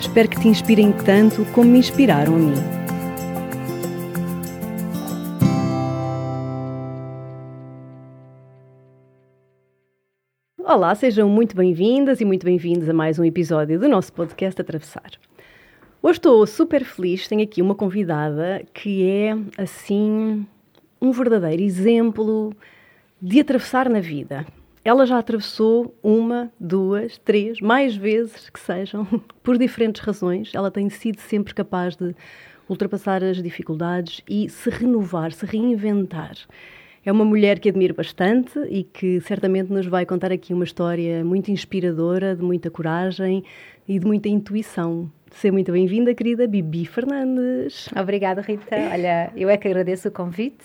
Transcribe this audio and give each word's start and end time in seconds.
Espero 0.00 0.28
que 0.28 0.40
te 0.40 0.46
inspirem 0.46 0.92
tanto 0.92 1.44
como 1.46 1.70
me 1.70 1.78
inspiraram 1.80 2.36
a 2.36 2.38
mim. 2.38 2.54
Olá, 10.64 10.94
sejam 10.94 11.28
muito 11.28 11.56
bem-vindas 11.56 12.20
e 12.20 12.24
muito 12.24 12.44
bem-vindos 12.44 12.88
a 12.88 12.92
mais 12.92 13.18
um 13.18 13.24
episódio 13.24 13.80
do 13.80 13.88
nosso 13.88 14.12
podcast 14.12 14.60
Atravessar. 14.60 15.10
Hoje 16.00 16.18
estou 16.18 16.46
super 16.46 16.84
feliz, 16.84 17.26
tenho 17.26 17.42
aqui 17.42 17.60
uma 17.60 17.74
convidada 17.74 18.64
que 18.72 19.04
é, 19.04 19.36
assim, 19.60 20.46
um 21.02 21.10
verdadeiro 21.10 21.62
exemplo 21.62 22.52
de 23.20 23.40
atravessar 23.40 23.88
na 23.88 23.98
vida. 23.98 24.46
Ela 24.88 25.04
já 25.04 25.18
atravessou 25.18 25.94
uma, 26.02 26.50
duas, 26.58 27.18
três, 27.18 27.60
mais 27.60 27.94
vezes 27.94 28.48
que 28.48 28.58
sejam, 28.58 29.06
por 29.44 29.58
diferentes 29.58 30.00
razões. 30.00 30.50
Ela 30.54 30.70
tem 30.70 30.88
sido 30.88 31.20
sempre 31.20 31.52
capaz 31.52 31.94
de 31.94 32.16
ultrapassar 32.66 33.22
as 33.22 33.42
dificuldades 33.42 34.22
e 34.26 34.48
se 34.48 34.70
renovar, 34.70 35.30
se 35.32 35.44
reinventar. 35.44 36.32
É 37.04 37.12
uma 37.12 37.22
mulher 37.22 37.58
que 37.58 37.68
admiro 37.68 37.92
bastante 37.92 38.58
e 38.70 38.82
que 38.82 39.20
certamente 39.20 39.70
nos 39.70 39.84
vai 39.84 40.06
contar 40.06 40.32
aqui 40.32 40.54
uma 40.54 40.64
história 40.64 41.22
muito 41.22 41.50
inspiradora, 41.50 42.34
de 42.34 42.42
muita 42.42 42.70
coragem 42.70 43.44
e 43.86 43.98
de 43.98 44.06
muita 44.06 44.30
intuição. 44.30 45.12
Seja 45.30 45.52
muito 45.52 45.70
bem-vinda, 45.70 46.14
querida 46.14 46.46
Bibi 46.46 46.86
Fernandes. 46.86 47.90
Obrigada, 47.94 48.40
Rita. 48.40 48.74
Olha, 48.90 49.30
eu 49.36 49.50
é 49.50 49.58
que 49.58 49.68
agradeço 49.68 50.08
o 50.08 50.10
convite 50.10 50.64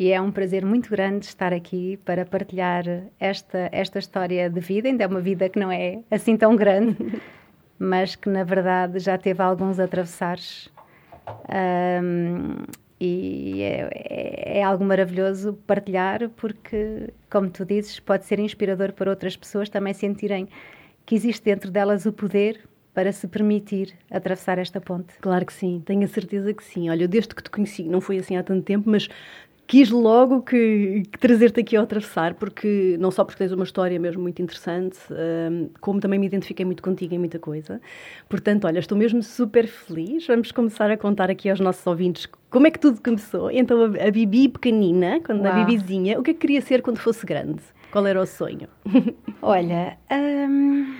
e 0.00 0.12
é 0.12 0.18
um 0.18 0.32
prazer 0.32 0.64
muito 0.64 0.88
grande 0.88 1.26
estar 1.26 1.52
aqui 1.52 1.98
para 2.06 2.24
partilhar 2.24 2.84
esta, 3.20 3.68
esta 3.70 3.98
história 3.98 4.48
de 4.48 4.58
vida. 4.58 4.88
Ainda 4.88 5.04
é 5.04 5.06
uma 5.06 5.20
vida 5.20 5.46
que 5.50 5.58
não 5.58 5.70
é 5.70 5.98
assim 6.10 6.38
tão 6.38 6.56
grande, 6.56 6.96
mas 7.78 8.16
que 8.16 8.26
na 8.30 8.42
verdade 8.42 8.98
já 8.98 9.18
teve 9.18 9.42
alguns 9.42 9.78
atravessares. 9.78 10.70
Um, 12.02 12.64
e 12.98 13.60
é, 13.62 13.90
é, 13.92 14.58
é, 14.60 14.62
algo 14.62 14.82
maravilhoso 14.86 15.52
partilhar 15.66 16.30
porque, 16.30 17.12
como 17.30 17.50
tu 17.50 17.66
dizes, 17.66 18.00
pode 18.00 18.24
ser 18.24 18.38
inspirador 18.38 18.94
para 18.94 19.10
outras 19.10 19.36
pessoas 19.36 19.68
também 19.68 19.92
sentirem 19.92 20.48
que 21.04 21.14
existe 21.14 21.44
dentro 21.44 21.70
delas 21.70 22.06
o 22.06 22.12
poder 22.12 22.66
para 22.94 23.12
se 23.12 23.28
permitir 23.28 23.94
atravessar 24.10 24.58
esta 24.58 24.80
ponte. 24.80 25.14
Claro 25.20 25.44
que 25.44 25.52
sim, 25.52 25.82
tenho 25.84 26.04
a 26.04 26.08
certeza 26.08 26.52
que 26.54 26.64
sim. 26.64 26.88
Olha, 26.88 27.06
desde 27.06 27.34
que 27.34 27.42
te 27.42 27.50
conheci, 27.50 27.84
não 27.84 28.00
foi 28.00 28.18
assim 28.18 28.36
há 28.36 28.42
tanto 28.42 28.62
tempo, 28.62 28.90
mas 28.90 29.08
quis 29.70 29.88
logo 29.88 30.42
que, 30.42 31.04
que 31.12 31.16
trazer-te 31.16 31.60
aqui 31.60 31.76
ao 31.76 31.84
atravessar, 31.84 32.34
porque 32.34 32.96
não 32.98 33.12
só 33.12 33.24
porque 33.24 33.38
tens 33.38 33.52
uma 33.52 33.62
história 33.62 34.00
mesmo 34.00 34.20
muito 34.20 34.42
interessante, 34.42 34.98
um, 35.12 35.70
como 35.80 36.00
também 36.00 36.18
me 36.18 36.26
identifiquei 36.26 36.66
muito 36.66 36.82
contigo 36.82 37.14
em 37.14 37.18
muita 37.18 37.38
coisa. 37.38 37.80
Portanto, 38.28 38.66
olha, 38.66 38.80
estou 38.80 38.98
mesmo 38.98 39.22
super 39.22 39.68
feliz. 39.68 40.26
Vamos 40.26 40.50
começar 40.50 40.90
a 40.90 40.96
contar 40.96 41.30
aqui 41.30 41.48
aos 41.48 41.60
nossos 41.60 41.86
ouvintes 41.86 42.26
como 42.50 42.66
é 42.66 42.70
que 42.72 42.80
tudo 42.80 43.00
começou. 43.00 43.48
Então, 43.48 43.80
a, 43.84 44.08
a 44.08 44.10
Bibi 44.10 44.48
pequenina, 44.48 45.20
quando 45.20 45.44
Uau. 45.44 45.52
a 45.52 45.64
Bibizinha, 45.64 46.18
o 46.18 46.22
que 46.24 46.32
é 46.32 46.34
que 46.34 46.40
queria 46.40 46.60
ser 46.60 46.82
quando 46.82 46.98
fosse 46.98 47.24
grande? 47.24 47.62
Qual 47.92 48.04
era 48.04 48.20
o 48.20 48.26
sonho? 48.26 48.66
Olha, 49.40 49.96
hum, 50.10 50.96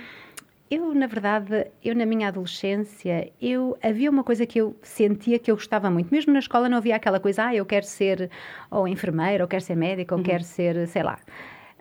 eu, 0.71 0.95
na 0.95 1.07
verdade, 1.09 1.67
eu 1.83 1.97
na 1.97 2.07
minha 2.07 2.29
adolescência, 2.29 3.33
eu 3.41 3.77
havia 3.83 4.09
uma 4.09 4.23
coisa 4.23 4.47
que 4.47 4.61
eu 4.61 4.77
sentia 4.83 5.39
que 5.39 5.51
eu 5.51 5.57
gostava 5.57 5.91
muito. 5.91 6.11
Mesmo 6.13 6.33
na 6.33 6.39
escola 6.39 6.69
não 6.69 6.77
havia 6.77 6.95
aquela 6.95 7.19
coisa, 7.19 7.47
ah, 7.47 7.55
eu 7.55 7.67
quero 7.67 7.85
ser 7.85 8.31
ou 8.71 8.87
enfermeira, 8.87 9.43
ou 9.43 9.49
quero 9.49 9.63
ser 9.63 9.75
médica, 9.75 10.15
ou 10.15 10.21
uhum. 10.21 10.25
quero 10.25 10.45
ser, 10.45 10.87
sei 10.87 11.03
lá. 11.03 11.19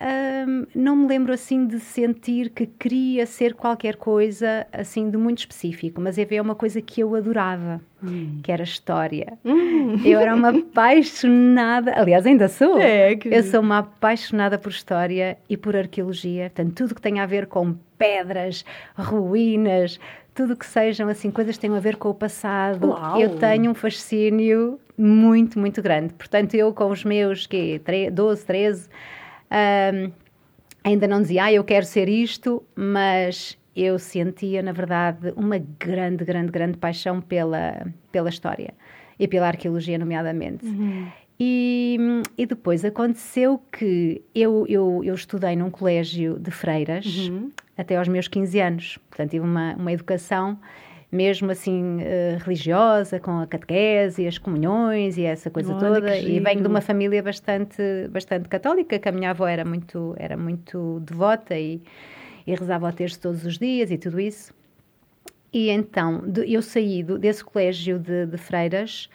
Um, 0.01 0.65
não 0.73 0.95
me 0.95 1.07
lembro 1.07 1.33
assim 1.33 1.67
de 1.67 1.77
sentir 1.77 2.51
que 2.51 2.65
queria 2.65 3.25
ser 3.25 3.53
qualquer 3.53 3.97
coisa 3.97 4.65
assim 4.71 5.09
de 5.09 5.17
muito 5.17 5.39
específico, 5.39 5.99
mas 5.99 6.17
havia 6.17 6.41
uma 6.41 6.55
coisa 6.55 6.81
que 6.81 7.01
eu 7.01 7.13
adorava, 7.15 7.81
hum. 8.01 8.39
que 8.41 8.49
era 8.49 8.63
história. 8.63 9.37
Hum. 9.43 9.97
Eu 10.05 10.21
era 10.21 10.33
uma 10.33 10.49
apaixonada, 10.57 11.91
aliás, 11.99 12.25
ainda 12.25 12.47
sou. 12.47 12.79
É, 12.79 13.17
que... 13.17 13.27
Eu 13.27 13.43
sou 13.43 13.59
uma 13.59 13.79
apaixonada 13.79 14.57
por 14.57 14.69
história 14.69 15.37
e 15.49 15.57
por 15.57 15.75
arqueologia, 15.75 16.49
portanto, 16.49 16.75
tudo 16.75 16.95
que 16.95 17.01
tem 17.01 17.19
a 17.19 17.25
ver 17.25 17.47
com 17.47 17.75
pedras, 17.97 18.63
ruínas, 18.95 19.99
tudo 20.33 20.55
que 20.55 20.65
sejam 20.65 21.09
assim 21.09 21.29
coisas 21.29 21.55
que 21.55 21.61
tenham 21.61 21.75
a 21.75 21.81
ver 21.81 21.97
com 21.97 22.09
o 22.09 22.13
passado. 22.13 22.87
Uau. 22.87 23.19
Eu 23.19 23.35
tenho 23.35 23.69
um 23.69 23.73
fascínio 23.73 24.79
muito, 24.97 25.59
muito 25.59 25.81
grande. 25.81 26.13
Portanto, 26.13 26.53
eu 26.55 26.71
com 26.73 26.89
os 26.89 27.03
meus 27.03 27.45
que 27.45 27.81
12, 28.13 28.45
13 28.45 28.89
um, 29.51 30.11
ainda 30.83 31.07
não 31.07 31.21
dizia, 31.21 31.45
ah, 31.45 31.53
eu 31.53 31.63
quero 31.63 31.85
ser 31.85 32.07
isto, 32.07 32.63
mas 32.75 33.57
eu 33.75 33.97
sentia, 33.97 34.61
na 34.61 34.71
verdade, 34.71 35.33
uma 35.35 35.57
grande, 35.57 36.23
grande, 36.25 36.51
grande 36.51 36.77
paixão 36.77 37.21
pela, 37.21 37.87
pela 38.11 38.29
história 38.29 38.73
e 39.17 39.27
pela 39.27 39.47
arqueologia, 39.47 39.97
nomeadamente. 39.97 40.65
Uhum. 40.65 41.07
E, 41.39 41.97
e, 42.37 42.45
depois 42.45 42.83
aconteceu 42.83 43.61
que 43.71 44.21
eu, 44.35 44.65
eu, 44.67 45.01
eu 45.05 45.15
estudei 45.15 45.55
num 45.55 45.69
colégio 45.69 46.37
de 46.37 46.51
freiras 46.51 47.05
uhum. 47.05 47.49
até 47.77 47.95
aos 47.95 48.09
meus 48.09 48.27
15 48.27 48.59
anos. 48.59 48.99
Portanto, 49.09 49.31
tive 49.31 49.45
uma, 49.45 49.73
uma 49.75 49.91
educação 49.93 50.59
mesmo 51.11 51.51
assim 51.51 51.97
uh, 51.97 52.37
religiosa, 52.43 53.19
com 53.19 53.39
a 53.39 53.47
catequese 53.47 54.23
e 54.23 54.27
as 54.27 54.37
comunhões 54.37 55.17
e 55.17 55.23
essa 55.23 55.49
coisa 55.49 55.73
Olha, 55.73 55.79
toda. 55.79 56.17
E 56.17 56.39
venho 56.39 56.61
de 56.61 56.67
uma 56.67 56.81
família 56.81 57.21
bastante, 57.23 57.81
bastante 58.09 58.47
católica, 58.47 58.99
que 58.99 59.09
a 59.09 59.11
minha 59.11 59.31
avó 59.31 59.47
era 59.47 59.65
muito, 59.65 60.15
era 60.17 60.37
muito 60.37 60.99
devota 61.01 61.57
e, 61.57 61.81
e 62.45 62.53
rezava 62.53 62.87
ao 62.87 62.93
terço 62.93 63.19
todos 63.19 63.43
os 63.45 63.57
dias 63.57 63.89
e 63.91 63.97
tudo 63.97 64.19
isso. 64.19 64.53
E 65.51 65.69
então 65.69 66.23
eu 66.45 66.61
saí 66.61 67.03
desse 67.03 67.43
colégio 67.43 67.97
de, 67.97 68.27
de 68.27 68.37
freiras 68.37 69.09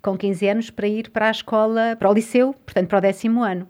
com 0.00 0.16
15 0.16 0.48
anos 0.48 0.70
para 0.70 0.86
ir 0.86 1.10
para 1.10 1.28
a 1.28 1.30
escola, 1.30 1.96
para 1.98 2.08
o 2.08 2.12
liceu, 2.12 2.54
portanto 2.64 2.88
para 2.88 2.98
o 2.98 3.00
décimo 3.00 3.42
ano. 3.42 3.68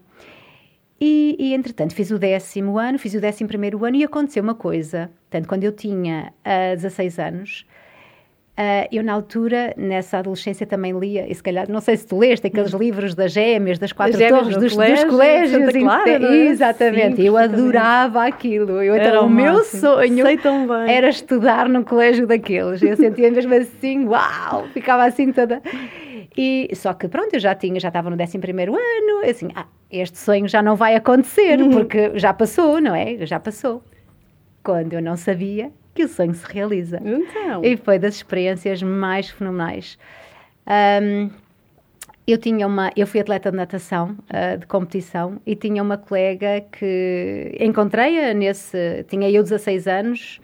E, 1.03 1.35
e, 1.39 1.53
entretanto, 1.55 1.95
fiz 1.95 2.11
o 2.11 2.19
décimo 2.19 2.77
ano, 2.77 2.99
fiz 2.99 3.15
o 3.15 3.19
décimo 3.19 3.47
primeiro 3.47 3.83
ano 3.83 3.95
e 3.97 4.03
aconteceu 4.03 4.43
uma 4.43 4.53
coisa. 4.53 5.09
Portanto, 5.21 5.47
quando 5.47 5.63
eu 5.63 5.71
tinha 5.71 6.31
uh, 6.45 6.75
16 6.75 7.17
anos, 7.17 7.65
Uh, 8.61 8.85
eu, 8.91 9.03
na 9.03 9.13
altura, 9.13 9.73
nessa 9.75 10.19
adolescência, 10.19 10.67
também 10.67 10.91
lia, 10.91 11.25
e 11.27 11.33
se 11.33 11.41
calhar, 11.41 11.67
não 11.67 11.81
sei 11.81 11.97
se 11.97 12.05
tu 12.05 12.19
leste 12.19 12.45
aqueles 12.45 12.71
hum. 12.75 12.77
livros 12.77 13.15
das 13.15 13.31
gêmeas, 13.31 13.79
das 13.79 13.91
quatro 13.91 14.15
gêmeas 14.15 14.39
torres 14.39 14.57
dos, 14.57 14.73
colégio, 14.73 15.05
dos 15.07 15.15
colégios. 15.15 15.73
Clara, 15.83 16.11
é? 16.11 16.35
Exatamente, 16.45 17.15
Sim, 17.15 17.23
eu 17.23 17.37
adorava 17.37 18.23
aquilo. 18.23 18.83
Eu, 18.83 18.95
então, 18.95 19.25
o 19.25 19.29
meu 19.31 19.63
sonho 19.63 20.25
era 20.87 21.09
estudar 21.09 21.67
num 21.67 21.83
colégio 21.83 22.27
daqueles. 22.27 22.83
Eu 22.83 22.95
sentia 22.95 23.31
mesmo 23.31 23.51
assim, 23.51 24.05
uau, 24.05 24.67
ficava 24.71 25.05
assim 25.05 25.31
toda. 25.31 25.59
E, 26.37 26.69
só 26.75 26.93
que 26.93 27.07
pronto, 27.07 27.33
eu 27.33 27.39
já 27.39 27.55
tinha, 27.55 27.79
já 27.79 27.87
estava 27.87 28.11
no 28.11 28.21
11 28.21 28.37
primeiro 28.37 28.75
ano, 28.75 29.27
assim, 29.27 29.47
ah, 29.55 29.65
este 29.89 30.19
sonho 30.19 30.47
já 30.47 30.61
não 30.61 30.75
vai 30.75 30.93
acontecer, 30.93 31.59
uhum. 31.59 31.71
porque 31.71 32.11
já 32.13 32.31
passou, 32.31 32.79
não 32.79 32.93
é? 32.93 33.25
Já 33.25 33.39
passou. 33.39 33.81
Quando 34.63 34.93
eu 34.93 35.01
não 35.01 35.17
sabia 35.17 35.71
que 35.93 36.03
o 36.03 36.07
sonho 36.07 36.33
se 36.33 36.45
realiza. 36.51 36.99
Então. 37.03 37.63
E 37.63 37.77
foi 37.77 37.99
das 37.99 38.15
experiências 38.15 38.81
mais 38.81 39.29
fenomenais. 39.29 39.97
Um, 40.67 41.29
eu 42.25 42.37
tinha 42.37 42.67
uma, 42.67 42.91
eu 42.95 43.07
fui 43.07 43.19
atleta 43.19 43.51
de 43.51 43.57
natação, 43.57 44.15
uh, 44.29 44.57
de 44.57 44.65
competição, 44.67 45.41
e 45.45 45.55
tinha 45.55 45.81
uma 45.81 45.97
colega 45.97 46.61
que 46.71 47.57
encontrei-a 47.59 48.33
nesse, 48.33 49.03
tinha 49.09 49.29
eu 49.29 49.43
16 49.43 49.87
anos, 49.87 50.39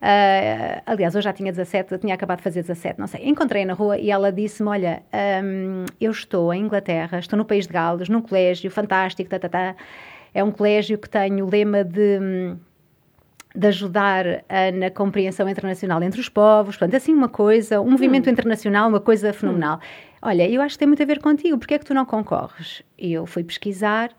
uh, 0.00 0.82
aliás, 0.86 1.14
eu 1.14 1.20
já 1.20 1.32
tinha 1.32 1.52
17, 1.52 1.92
eu 1.92 1.98
tinha 1.98 2.14
acabado 2.14 2.38
de 2.38 2.44
fazer 2.44 2.62
17, 2.62 2.98
não 2.98 3.06
sei. 3.06 3.28
Encontrei-a 3.28 3.66
na 3.66 3.74
rua 3.74 3.98
e 3.98 4.10
ela 4.10 4.32
disse-me, 4.32 4.68
olha, 4.68 5.02
um, 5.44 5.84
eu 6.00 6.10
estou 6.10 6.52
em 6.52 6.62
Inglaterra, 6.62 7.18
estou 7.18 7.36
no 7.36 7.44
país 7.44 7.66
de 7.66 7.72
Gales, 7.72 8.08
num 8.08 8.22
colégio 8.22 8.70
fantástico, 8.70 9.28
tá, 9.28 9.38
tá, 9.38 9.48
tá. 9.48 9.76
é 10.34 10.42
um 10.42 10.50
colégio 10.50 10.98
que 10.98 11.08
tem 11.08 11.42
o 11.42 11.48
lema 11.48 11.84
de... 11.84 12.56
Um, 13.56 13.60
de 13.60 13.66
ajudar 13.68 14.26
uh, 14.26 14.78
na 14.78 14.90
compreensão 14.90 15.48
internacional 15.48 16.02
entre 16.02 16.20
os 16.20 16.28
povos, 16.28 16.76
portanto, 16.76 16.96
assim 16.96 17.12
uma 17.12 17.28
coisa, 17.28 17.80
um 17.80 17.90
movimento 17.90 18.28
hum. 18.28 18.32
internacional, 18.32 18.88
uma 18.88 19.00
coisa 19.00 19.32
fenomenal. 19.32 19.76
Hum. 19.76 20.16
Olha, 20.22 20.48
eu 20.48 20.60
acho 20.60 20.74
que 20.74 20.78
tem 20.80 20.88
muito 20.88 21.02
a 21.02 21.06
ver 21.06 21.20
contigo, 21.20 21.58
porque 21.58 21.74
é 21.74 21.78
que 21.78 21.84
tu 21.84 21.94
não 21.94 22.04
concorres? 22.04 22.82
E 22.98 23.12
eu 23.12 23.26
fui 23.26 23.44
pesquisar 23.44 24.10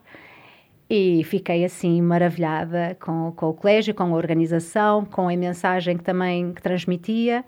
e 0.89 1.23
fiquei 1.25 1.65
assim 1.65 2.01
maravilhada 2.01 2.95
com, 2.99 3.33
com 3.35 3.49
o 3.49 3.53
colégio, 3.53 3.93
com 3.93 4.03
a 4.03 4.15
organização, 4.15 5.05
com 5.05 5.27
a 5.27 5.35
mensagem 5.35 5.97
que 5.97 6.03
também 6.03 6.53
que 6.53 6.61
transmitia 6.61 7.43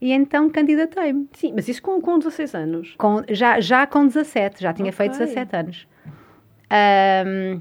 E 0.00 0.12
então 0.12 0.50
candidatei-me. 0.50 1.28
Sim, 1.32 1.52
mas 1.54 1.68
isso 1.68 1.82
com, 1.82 2.00
com 2.00 2.18
16 2.18 2.54
anos? 2.54 2.94
Com, 2.98 3.22
já, 3.30 3.58
já 3.60 3.86
com 3.86 4.06
17, 4.06 4.62
já 4.62 4.72
tinha 4.72 4.90
Ok. 4.90 4.96
feito 4.96 5.18
17 5.18 5.56
anos. 5.56 5.88
Ahm, 6.70 7.60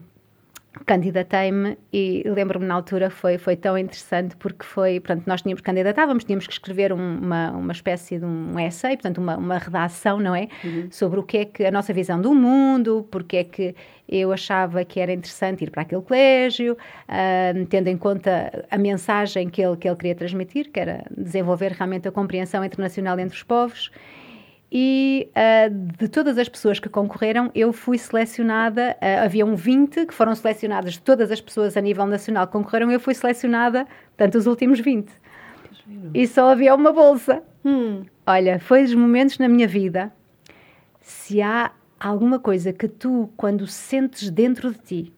candidatei-me 0.86 1.78
e 1.92 2.24
lembro-me 2.26 2.66
na 2.66 2.76
altura 2.76 3.10
foi, 3.10 3.38
foi 3.38 3.56
tão 3.56 3.78
interessante 3.78 4.36
porque 4.38 4.64
foi, 4.64 5.00
portanto, 5.00 5.26
nós 5.26 5.42
tínhamos 5.42 5.62
candidatávamos, 5.62 6.24
tínhamos 6.24 6.46
que 6.46 6.54
escrever 6.54 6.94
um- 6.94 7.18
uma, 7.20 7.52
uma 7.52 7.72
espécie 7.72 8.20
de 8.20 8.26
um 8.26 8.60
essay, 8.60 8.96
portanto, 8.96 9.18
uma, 9.18 9.38
uma 9.38 9.58
redação, 9.58 10.20
não 10.20 10.36
é? 10.36 10.48
Sobre 10.92 11.20
o 11.20 11.24
que 11.24 11.38
é 11.40 11.46
que 11.46 11.66
a 11.66 11.72
nossa 11.72 11.92
visão 11.94 12.22
do 12.22 12.34
mundo, 12.34 13.08
porque 13.12 13.38
é 13.38 13.44
que 13.44 13.76
eu 14.08 14.32
achava 14.32 14.86
que 14.86 15.00
era 15.00 15.12
interessante 15.12 15.64
ir 15.64 15.72
para 15.72 15.82
aquele 15.82 16.02
colégio, 16.02 16.78
ahm, 17.08 17.66
tendo 17.66 17.88
em 17.88 17.98
conta 17.98 18.66
a 18.70 18.78
mensagem 18.78 19.50
que 19.50 19.62
ele, 19.62 19.76
que 19.78 19.88
ele 19.88 19.96
queria 19.98 20.16
transmitir, 20.16 20.70
que 20.72 20.80
era 20.80 21.04
desenvolver 21.16 21.72
realmente 21.74 22.08
a 22.08 22.12
compreensão 22.12 22.64
internacional 22.64 23.20
entre 23.20 23.36
os 23.36 23.44
povos. 23.44 23.92
E 24.72 25.30
ah, 25.34 25.70
de 25.70 26.10
todas 26.10 26.38
as 26.38 26.50
pessoas 26.50 26.80
que 26.80 26.90
concorreram, 26.90 27.50
eu 27.56 27.72
fui 27.72 27.98
selecionada. 27.98 28.98
ah, 29.00 29.24
havia 29.24 29.46
um 29.46 29.56
20 29.56 30.06
que 30.06 30.14
foram 30.14 30.36
selecionadas, 30.36 30.94
de 30.94 31.02
todas 31.02 31.32
as 31.32 31.40
pessoas 31.40 31.78
a 31.78 31.82
nível 31.82 32.06
nacional 32.06 32.46
que 32.48 32.54
concorreram, 32.54 32.92
eu 32.92 33.00
fui 33.00 33.14
selecionada, 33.14 33.88
portanto, 34.16 34.36
os 34.36 34.48
últimos 34.48 34.80
20. 34.80 35.10
E 36.14 36.28
só 36.28 36.50
havia 36.50 36.76
uma 36.76 36.92
bolsa. 36.92 37.42
Hum, 37.64 38.04
Olha, 38.26 38.60
foi 38.60 38.84
dos 38.84 38.94
momentos 38.94 39.38
na 39.38 39.48
minha 39.48 39.68
vida. 39.68 40.12
Se 41.00 41.42
há 41.42 41.72
alguma 41.98 42.40
coisa 42.40 42.74
que 42.74 42.90
tu, 42.90 43.30
quando 43.38 43.66
sentes 43.66 44.30
dentro 44.30 44.74
de 44.74 44.80
ti, 44.80 45.14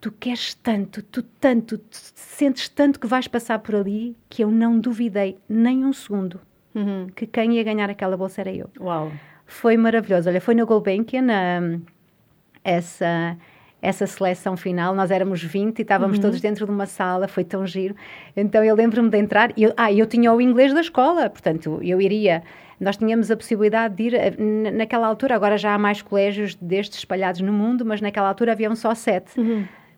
tu 0.00 0.10
queres 0.10 0.54
tanto, 0.54 1.02
tu 1.02 1.22
tanto, 1.22 1.76
tu 1.76 1.98
sentes 2.14 2.66
tanto 2.70 2.98
que 2.98 3.06
vais 3.06 3.28
passar 3.28 3.58
por 3.58 3.74
ali, 3.74 4.16
que 4.30 4.42
eu 4.42 4.50
não 4.50 4.78
duvidei 4.78 5.38
nem 5.46 5.84
um 5.84 5.92
segundo 5.92 6.40
uhum. 6.74 7.06
que 7.14 7.26
quem 7.26 7.54
ia 7.54 7.62
ganhar 7.62 7.90
aquela 7.90 8.16
bolsa 8.16 8.40
era 8.40 8.52
eu. 8.52 8.68
Uau. 8.80 9.10
Foi 9.46 9.76
maravilhoso. 9.76 10.28
Olha, 10.28 10.40
foi 10.40 10.54
na 10.54 10.64
Gulbenkian, 10.64 11.26
hum, 11.26 11.82
essa, 12.64 13.36
essa 13.82 14.06
seleção 14.06 14.56
final. 14.56 14.94
Nós 14.94 15.10
éramos 15.10 15.42
20 15.42 15.78
e 15.78 15.82
estávamos 15.82 16.18
todos 16.18 16.40
dentro 16.40 16.66
de 16.66 16.70
uma 16.70 16.86
sala, 16.86 17.26
foi 17.26 17.44
tão 17.44 17.66
giro. 17.66 17.94
Então 18.36 18.62
eu 18.62 18.74
lembro-me 18.74 19.10
de 19.10 19.18
entrar. 19.18 19.52
Eu, 19.56 19.72
ah, 19.76 19.92
eu 19.92 20.06
tinha 20.06 20.32
o 20.32 20.40
inglês 20.40 20.72
da 20.72 20.80
escola, 20.80 21.28
portanto 21.28 21.80
eu 21.82 22.00
iria. 22.00 22.42
Nós 22.78 22.96
tínhamos 22.96 23.30
a 23.30 23.36
possibilidade 23.36 23.94
de 23.94 24.02
ir, 24.04 24.14
eh, 24.14 24.34
naquela 24.72 25.06
altura, 25.06 25.34
agora 25.34 25.58
já 25.58 25.74
há 25.74 25.78
mais 25.78 26.00
colégios 26.00 26.54
destes 26.54 26.98
espalhados 26.98 27.40
no 27.42 27.52
mundo, 27.52 27.84
mas 27.84 28.00
naquela 28.00 28.28
altura 28.28 28.52
haviam 28.52 28.74
só 28.74 28.94
sete. 28.94 29.32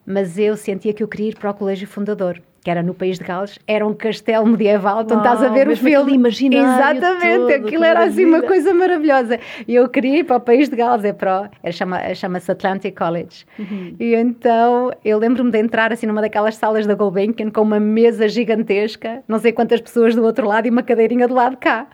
Mas 0.05 0.37
eu 0.37 0.57
sentia 0.57 0.93
que 0.93 1.03
eu 1.03 1.07
queria 1.07 1.29
ir 1.29 1.37
para 1.37 1.51
o 1.51 1.55
colégio 1.55 1.87
fundador, 1.87 2.43
que 2.63 2.71
era 2.71 2.83
no 2.83 2.95
País 2.95 3.19
de 3.19 3.25
Gales, 3.25 3.59
era 3.67 3.85
um 3.85 3.93
castelo 3.93 4.47
medieval, 4.47 5.03
então 5.03 5.19
estás 5.19 5.43
a 5.43 5.49
ver 5.49 5.69
o 5.69 5.77
filme. 5.77 6.15
imaginário 6.15 6.99
Exatamente, 6.99 7.55
aquilo 7.55 7.83
era 7.83 8.05
assim 8.05 8.25
uma 8.25 8.39
maravilha. 8.39 8.49
coisa 8.49 8.75
maravilhosa. 8.75 9.41
E 9.67 9.75
eu 9.75 9.89
queria 9.89 10.19
ir 10.19 10.25
para 10.25 10.37
o 10.37 10.41
País 10.41 10.69
de 10.69 10.77
Gales, 10.77 11.05
é 11.05 11.13
para 11.13 11.43
o, 11.43 11.49
era 11.63 11.73
chama, 11.73 12.15
chama-se 12.15 12.51
Atlantic 12.51 12.97
College. 12.97 13.45
Uhum. 13.59 13.97
E 13.99 14.15
então 14.15 14.93
eu 15.05 15.19
lembro-me 15.19 15.51
de 15.51 15.59
entrar 15.59 15.93
assim 15.93 16.07
numa 16.07 16.21
daquelas 16.21 16.55
salas 16.55 16.87
da 16.87 16.95
Gulbenkian 16.95 17.51
com 17.51 17.63
uma 17.63 17.81
mesa 17.81 18.29
gigantesca, 18.29 19.25
não 19.27 19.41
sei 19.41 19.53
quantas 19.53 19.81
pessoas 19.81 20.15
do 20.15 20.23
outro 20.23 20.47
lado 20.47 20.67
e 20.67 20.71
uma 20.71 20.85
cadeirinha 20.85 21.27
do 21.27 21.35
lado 21.35 21.53
de 21.53 21.59
cá. 21.59 21.89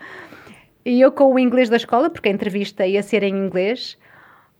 E 0.85 1.01
eu 1.01 1.11
com 1.11 1.33
o 1.33 1.39
inglês 1.39 1.67
da 1.67 1.77
escola, 1.77 2.09
porque 2.09 2.29
a 2.29 2.31
entrevista 2.31 2.85
ia 2.85 3.01
ser 3.01 3.23
em 3.23 3.35
inglês, 3.35 3.97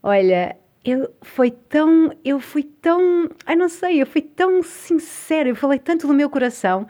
olha, 0.02 0.56
eu 0.84 1.10
foi 1.20 1.50
tão, 1.50 2.10
eu 2.24 2.40
fui 2.40 2.62
tão, 2.62 3.28
ai 3.44 3.54
não 3.54 3.68
sei, 3.68 4.00
eu 4.00 4.06
fui 4.06 4.22
tão 4.22 4.62
sincera, 4.62 5.48
eu 5.48 5.54
falei 5.56 5.78
tanto 5.78 6.06
do 6.06 6.14
meu 6.14 6.30
coração. 6.30 6.86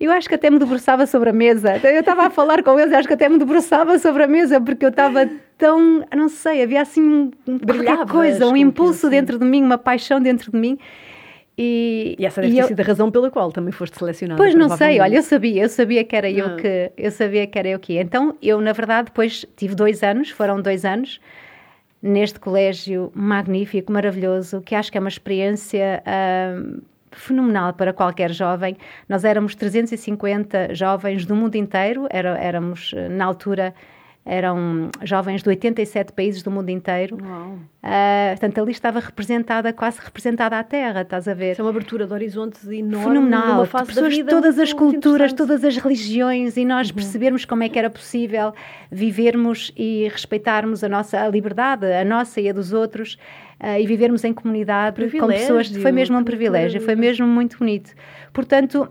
Eu 0.00 0.10
acho 0.12 0.28
que 0.28 0.34
até 0.34 0.48
me 0.50 0.58
debruçava 0.58 1.06
sobre 1.06 1.30
a 1.30 1.32
mesa. 1.32 1.76
Eu 1.84 2.00
estava 2.00 2.26
a 2.26 2.30
falar 2.30 2.62
com 2.62 2.78
eles, 2.78 2.92
acho 2.92 3.06
que 3.08 3.14
até 3.14 3.28
me 3.28 3.38
debruçava 3.38 3.98
sobre 3.98 4.22
a 4.24 4.26
mesa, 4.28 4.60
porque 4.60 4.84
eu 4.84 4.90
estava 4.90 5.28
tão, 5.56 6.04
não 6.16 6.28
sei, 6.28 6.62
havia 6.62 6.82
assim 6.82 7.00
um, 7.02 7.30
um 7.46 7.58
qualquer 7.58 7.66
Brilhavas 7.66 8.10
coisa, 8.10 8.46
um 8.46 8.56
impulso 8.56 9.06
aquilo, 9.06 9.10
sim. 9.12 9.16
dentro 9.18 9.38
de 9.38 9.44
mim, 9.44 9.62
uma 9.62 9.78
paixão 9.78 10.20
dentro 10.20 10.50
de 10.52 10.56
mim. 10.58 10.78
E, 11.60 12.14
E 12.18 12.24
essa 12.24 12.40
deve 12.40 12.52
e 12.52 12.56
ter 12.56 12.62
eu- 12.62 12.68
sido 12.68 12.80
a 12.80 12.84
razão 12.84 13.10
pela 13.10 13.30
qual 13.30 13.50
também 13.50 13.72
foste 13.72 13.98
selecionada. 13.98 14.36
Pois 14.40 14.54
não 14.54 14.68
sei, 14.76 15.00
olha, 15.00 15.16
eu 15.16 15.22
sabia, 15.22 15.62
eu 15.64 15.68
sabia 15.68 16.04
que 16.04 16.14
era 16.14 16.28
Ah. 16.28 16.30
eu 16.30 16.56
que 16.56 16.92
eu 16.96 17.10
sabia 17.10 17.46
que 17.48 17.58
era 17.58 17.68
eu 17.68 17.78
que 17.80 17.94
ia. 17.94 18.02
Então, 18.02 18.36
eu 18.40 18.60
na 18.60 18.72
verdade 18.72 19.06
depois 19.06 19.44
tive 19.56 19.74
dois 19.74 20.02
anos, 20.04 20.30
foram 20.30 20.60
dois 20.62 20.84
anos 20.84 21.20
neste 22.02 22.38
colégio 22.38 23.10
magnífico, 23.14 23.92
maravilhoso, 23.92 24.60
que 24.60 24.74
acho 24.74 24.90
que 24.90 24.98
é 24.98 25.00
uma 25.00 25.08
experiência 25.08 26.02
ahm, 26.06 26.80
fenomenal 27.10 27.72
para 27.72 27.92
qualquer 27.92 28.32
jovem. 28.32 28.76
Nós 29.08 29.24
éramos 29.24 29.54
350 29.54 30.74
jovens 30.74 31.26
do 31.26 31.34
mundo 31.34 31.56
inteiro, 31.56 32.06
era, 32.10 32.38
éramos 32.38 32.92
eh, 32.94 33.08
na 33.08 33.24
altura 33.24 33.74
eram 34.28 34.90
jovens 35.02 35.42
de 35.42 35.48
87 35.48 36.12
países 36.12 36.42
do 36.42 36.50
mundo 36.50 36.68
inteiro. 36.68 37.16
Uau. 37.20 37.58
Ah, 37.82 38.28
portanto, 38.32 38.60
ali 38.60 38.72
estava 38.72 39.00
representada, 39.00 39.72
quase 39.72 39.98
representada 40.00 40.58
a 40.58 40.62
terra, 40.62 41.00
estás 41.00 41.26
a 41.26 41.32
ver? 41.32 41.52
Isso 41.52 41.62
é 41.62 41.64
uma 41.64 41.70
abertura 41.70 42.06
de 42.06 42.12
horizontes 42.12 42.68
enorme. 42.68 43.06
fenomenal. 43.06 43.64
de 43.64 43.86
pessoas 43.86 44.14
de 44.14 44.24
todas 44.24 44.58
as 44.58 44.72
culturas. 44.74 45.30
Uhum. 45.30 45.36
todas 45.38 45.64
as 45.64 45.76
religiões 45.78 46.58
e 46.58 46.64
nós 46.66 46.92
percebermos 46.92 47.46
como 47.46 47.62
é 47.62 47.68
que 47.70 47.78
era 47.78 47.88
possível 47.88 48.52
vivermos 48.90 49.72
e 49.74 50.08
respeitarmos 50.12 50.84
a 50.84 50.88
nossa 50.88 51.18
a 51.20 51.28
liberdade, 51.28 51.86
a 51.86 52.04
nossa 52.04 52.40
e 52.40 52.50
a 52.50 52.52
dos 52.52 52.74
outros. 52.74 53.18
ah, 53.58 53.80
e 53.80 53.86
vivermos 53.86 54.24
em 54.24 54.34
comunidade 54.34 55.00
com 55.18 55.26
pessoas. 55.28 55.68
Foi 55.68 55.90
mesmo 55.90 56.18
um 56.18 56.24
privilégio, 56.24 56.80
foi 56.82 56.94
mesmo 56.94 57.26
muito 57.26 57.58
bonito. 57.58 57.94
Portanto, 58.32 58.88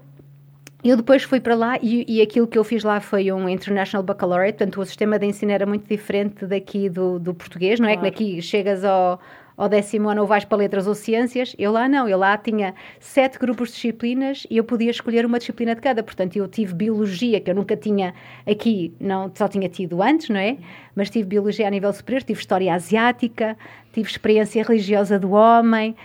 eu 0.89 0.97
depois 0.97 1.23
fui 1.23 1.39
para 1.39 1.55
lá 1.55 1.77
e, 1.81 2.05
e 2.07 2.21
aquilo 2.21 2.47
que 2.47 2.57
eu 2.57 2.63
fiz 2.63 2.83
lá 2.83 2.99
foi 2.99 3.31
um 3.31 3.47
International 3.49 4.03
Baccalaureate, 4.03 4.57
portanto 4.57 4.81
o 4.81 4.85
sistema 4.85 5.17
de 5.17 5.25
ensino 5.25 5.51
era 5.51 5.65
muito 5.65 5.87
diferente 5.87 6.45
daqui 6.45 6.89
do, 6.89 7.19
do 7.19 7.33
português, 7.33 7.79
não 7.79 7.87
é? 7.87 7.97
Claro. 7.97 8.11
Que 8.11 8.23
aqui 8.23 8.41
chegas 8.41 8.83
ao, 8.83 9.19
ao 9.57 9.67
décimo 9.67 10.07
ano 10.07 10.21
ou 10.21 10.27
vais 10.27 10.45
para 10.45 10.59
letras 10.59 10.85
ou 10.85 10.93
ciências, 10.93 11.55
eu 11.57 11.71
lá 11.71 11.89
não, 11.89 12.07
eu 12.07 12.17
lá 12.17 12.37
tinha 12.37 12.75
sete 12.99 13.39
grupos 13.39 13.69
de 13.69 13.75
disciplinas 13.75 14.45
e 14.49 14.57
eu 14.57 14.63
podia 14.63 14.91
escolher 14.91 15.25
uma 15.25 15.39
disciplina 15.39 15.73
de 15.73 15.81
cada, 15.81 16.03
portanto 16.03 16.35
eu 16.35 16.47
tive 16.47 16.75
biologia, 16.75 17.41
que 17.41 17.49
eu 17.49 17.55
nunca 17.55 17.75
tinha 17.75 18.13
aqui, 18.47 18.93
não, 18.99 19.31
só 19.33 19.47
tinha 19.47 19.67
tido 19.67 20.03
antes, 20.03 20.29
não 20.29 20.39
é? 20.39 20.57
Mas 20.95 21.09
tive 21.09 21.27
biologia 21.27 21.67
a 21.67 21.71
nível 21.71 21.91
superior, 21.91 22.21
tive 22.21 22.39
história 22.39 22.71
asiática, 22.71 23.57
tive 23.91 24.07
experiência 24.07 24.63
religiosa 24.63 25.17
do 25.17 25.31
homem, 25.31 25.95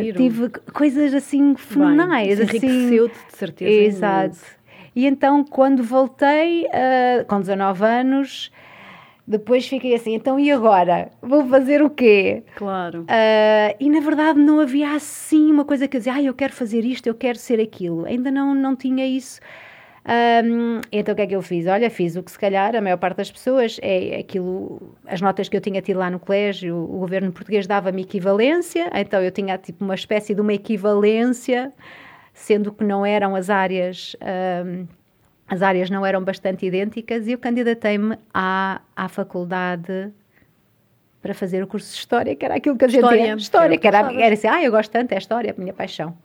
Giro. 0.00 0.16
tive 0.16 0.48
coisas 0.72 1.12
assim 1.12 1.56
fenomenais. 1.56 2.38
Bem, 2.38 2.46
assim, 2.46 2.56
enriqueceu-te, 2.56 3.14
de 3.26 3.36
certeza. 3.36 3.72
Exato. 3.72 4.24
imenso. 4.26 4.64
E 4.96 5.06
então, 5.06 5.42
quando 5.44 5.82
voltei, 5.82 6.68
ah, 6.68 7.24
com 7.26 7.40
19 7.40 7.84
anos, 7.84 8.52
depois 9.26 9.66
fiquei 9.66 9.94
assim, 9.94 10.14
então 10.14 10.38
e 10.38 10.50
agora? 10.50 11.10
Vou 11.22 11.46
fazer 11.46 11.82
o 11.82 11.88
quê? 11.88 12.42
Claro. 12.56 13.04
Ah, 13.08 13.74
e 13.80 13.88
na 13.88 14.00
verdade 14.00 14.38
não 14.38 14.60
havia 14.60 14.92
assim 14.92 15.50
uma 15.50 15.64
coisa 15.64 15.88
que 15.88 15.96
eu 15.96 16.00
dizia, 16.00 16.14
ah, 16.14 16.22
eu 16.22 16.34
quero 16.34 16.52
fazer 16.52 16.84
isto, 16.84 17.06
eu 17.06 17.14
quero 17.14 17.38
ser 17.38 17.60
aquilo. 17.60 18.04
Ainda 18.04 18.30
não, 18.30 18.54
não 18.54 18.76
tinha 18.76 19.06
isso. 19.06 19.40
Ahm, 20.06 20.82
então 20.92 21.14
o 21.14 21.16
que 21.16 21.22
é 21.22 21.26
que 21.26 21.34
eu 21.34 21.40
fiz? 21.40 21.66
Olha, 21.66 21.88
fiz 21.88 22.14
o 22.14 22.22
que 22.22 22.30
se 22.30 22.38
calhar 22.38 22.76
a 22.76 22.80
maior 22.80 22.98
parte 22.98 23.16
das 23.16 23.30
pessoas 23.30 23.78
é 23.82 24.18
aquilo, 24.18 24.94
as 25.06 25.22
notas 25.22 25.48
que 25.48 25.56
eu 25.56 25.62
tinha 25.62 25.80
tido 25.80 25.98
lá 25.98 26.10
no 26.10 26.20
colégio, 26.20 26.76
o 26.76 26.98
governo 26.98 27.32
português 27.32 27.66
dava-me 27.66 28.02
equivalência, 28.02 28.90
então 28.94 29.22
eu 29.22 29.30
tinha 29.30 29.56
tipo 29.56 29.82
uma 29.82 29.94
espécie 29.94 30.34
de 30.34 30.42
uma 30.42 30.52
equivalência, 30.52 31.72
sendo 32.34 32.70
que 32.70 32.84
não 32.84 33.06
eram 33.06 33.34
as 33.34 33.48
áreas, 33.48 34.14
ahm, 34.20 34.84
as 35.48 35.62
áreas 35.62 35.90
não 35.90 36.04
eram 36.04 36.22
bastante 36.22 36.64
idênticas, 36.66 37.26
e 37.26 37.32
eu 37.32 37.38
candidatei-me 37.38 38.18
à, 38.32 38.80
à 38.96 39.08
faculdade 39.08 40.12
para 41.20 41.34
fazer 41.34 41.62
o 41.62 41.66
curso 41.66 41.88
de 41.92 41.98
História, 41.98 42.34
que 42.36 42.44
era 42.44 42.54
aquilo 42.56 42.76
que 42.76 42.84
a 42.84 42.88
gente 42.88 43.00
História, 43.02 43.26
ia- 43.26 43.34
História, 43.36 43.78
que 43.78 43.86
era, 43.86 44.08
que 44.08 44.22
era 44.22 44.34
assim, 44.34 44.46
ah, 44.48 44.62
eu 44.62 44.70
gosto 44.70 44.90
tanto, 44.90 45.12
é 45.12 45.18
História, 45.18 45.50
é 45.50 45.52
a 45.52 45.60
minha 45.60 45.72
paixão. 45.72 46.16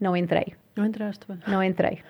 Não 0.00 0.16
entrei. 0.16 0.54
Não 0.76 0.84
entraste 0.84 1.24
bem. 1.26 1.38
Não 1.46 1.62
entrei. 1.62 2.02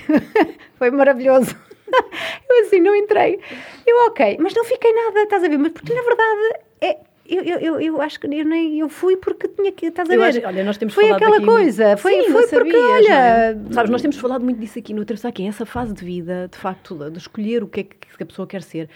Foi 0.76 0.90
maravilhoso. 0.90 1.54
Eu 2.48 2.66
assim, 2.66 2.80
não 2.80 2.94
entrei. 2.96 3.40
Eu, 3.86 4.06
ok, 4.08 4.38
mas 4.40 4.54
não 4.54 4.64
fiquei 4.64 4.92
nada, 4.92 5.22
estás 5.22 5.44
a 5.44 5.48
ver? 5.48 5.58
Mas 5.58 5.72
porque 5.72 5.92
na 5.94 6.02
verdade 6.02 6.64
é. 6.80 6.98
Eu, 7.28 7.42
eu, 7.58 7.80
eu, 7.80 8.02
acho 8.02 8.18
que 8.20 8.26
eu, 8.26 8.44
nem, 8.44 8.78
eu 8.80 8.88
fui 8.88 9.16
porque 9.16 9.48
tinha 9.48 9.72
que. 9.72 9.86
Estás 9.86 10.08
a 10.08 10.16
ver? 10.16 10.22
acho- 10.22 10.46
olha, 10.46 10.64
nós 10.64 10.76
temos 10.76 10.94
foi 10.94 11.10
aquela 11.10 11.40
coisa. 11.44 11.96
Foi, 11.96 12.22
Sim, 12.22 12.30
foi 12.32 12.46
porque, 12.46 12.56
sabias, 12.56 12.74
não 12.82 12.90
olha. 12.92 13.12
é? 13.14 13.56
Sabes, 13.72 13.90
nós 13.90 14.02
temos 14.02 14.16
falado 14.16 14.42
muito 14.44 14.58
disso 14.60 14.78
aqui 14.78 14.92
no 14.94 15.04
Terço 15.04 15.26
Aqui, 15.28 15.46
essa 15.46 15.66
fase 15.66 15.92
de 15.94 16.04
vida, 16.04 16.48
de 16.50 16.58
facto, 16.58 17.10
de 17.10 17.18
escolher 17.18 17.62
o 17.62 17.66
que 17.68 17.80
é 17.80 17.84
que 17.84 18.22
a 18.22 18.26
pessoa 18.26 18.46
quer 18.46 18.62
ser. 18.62 18.88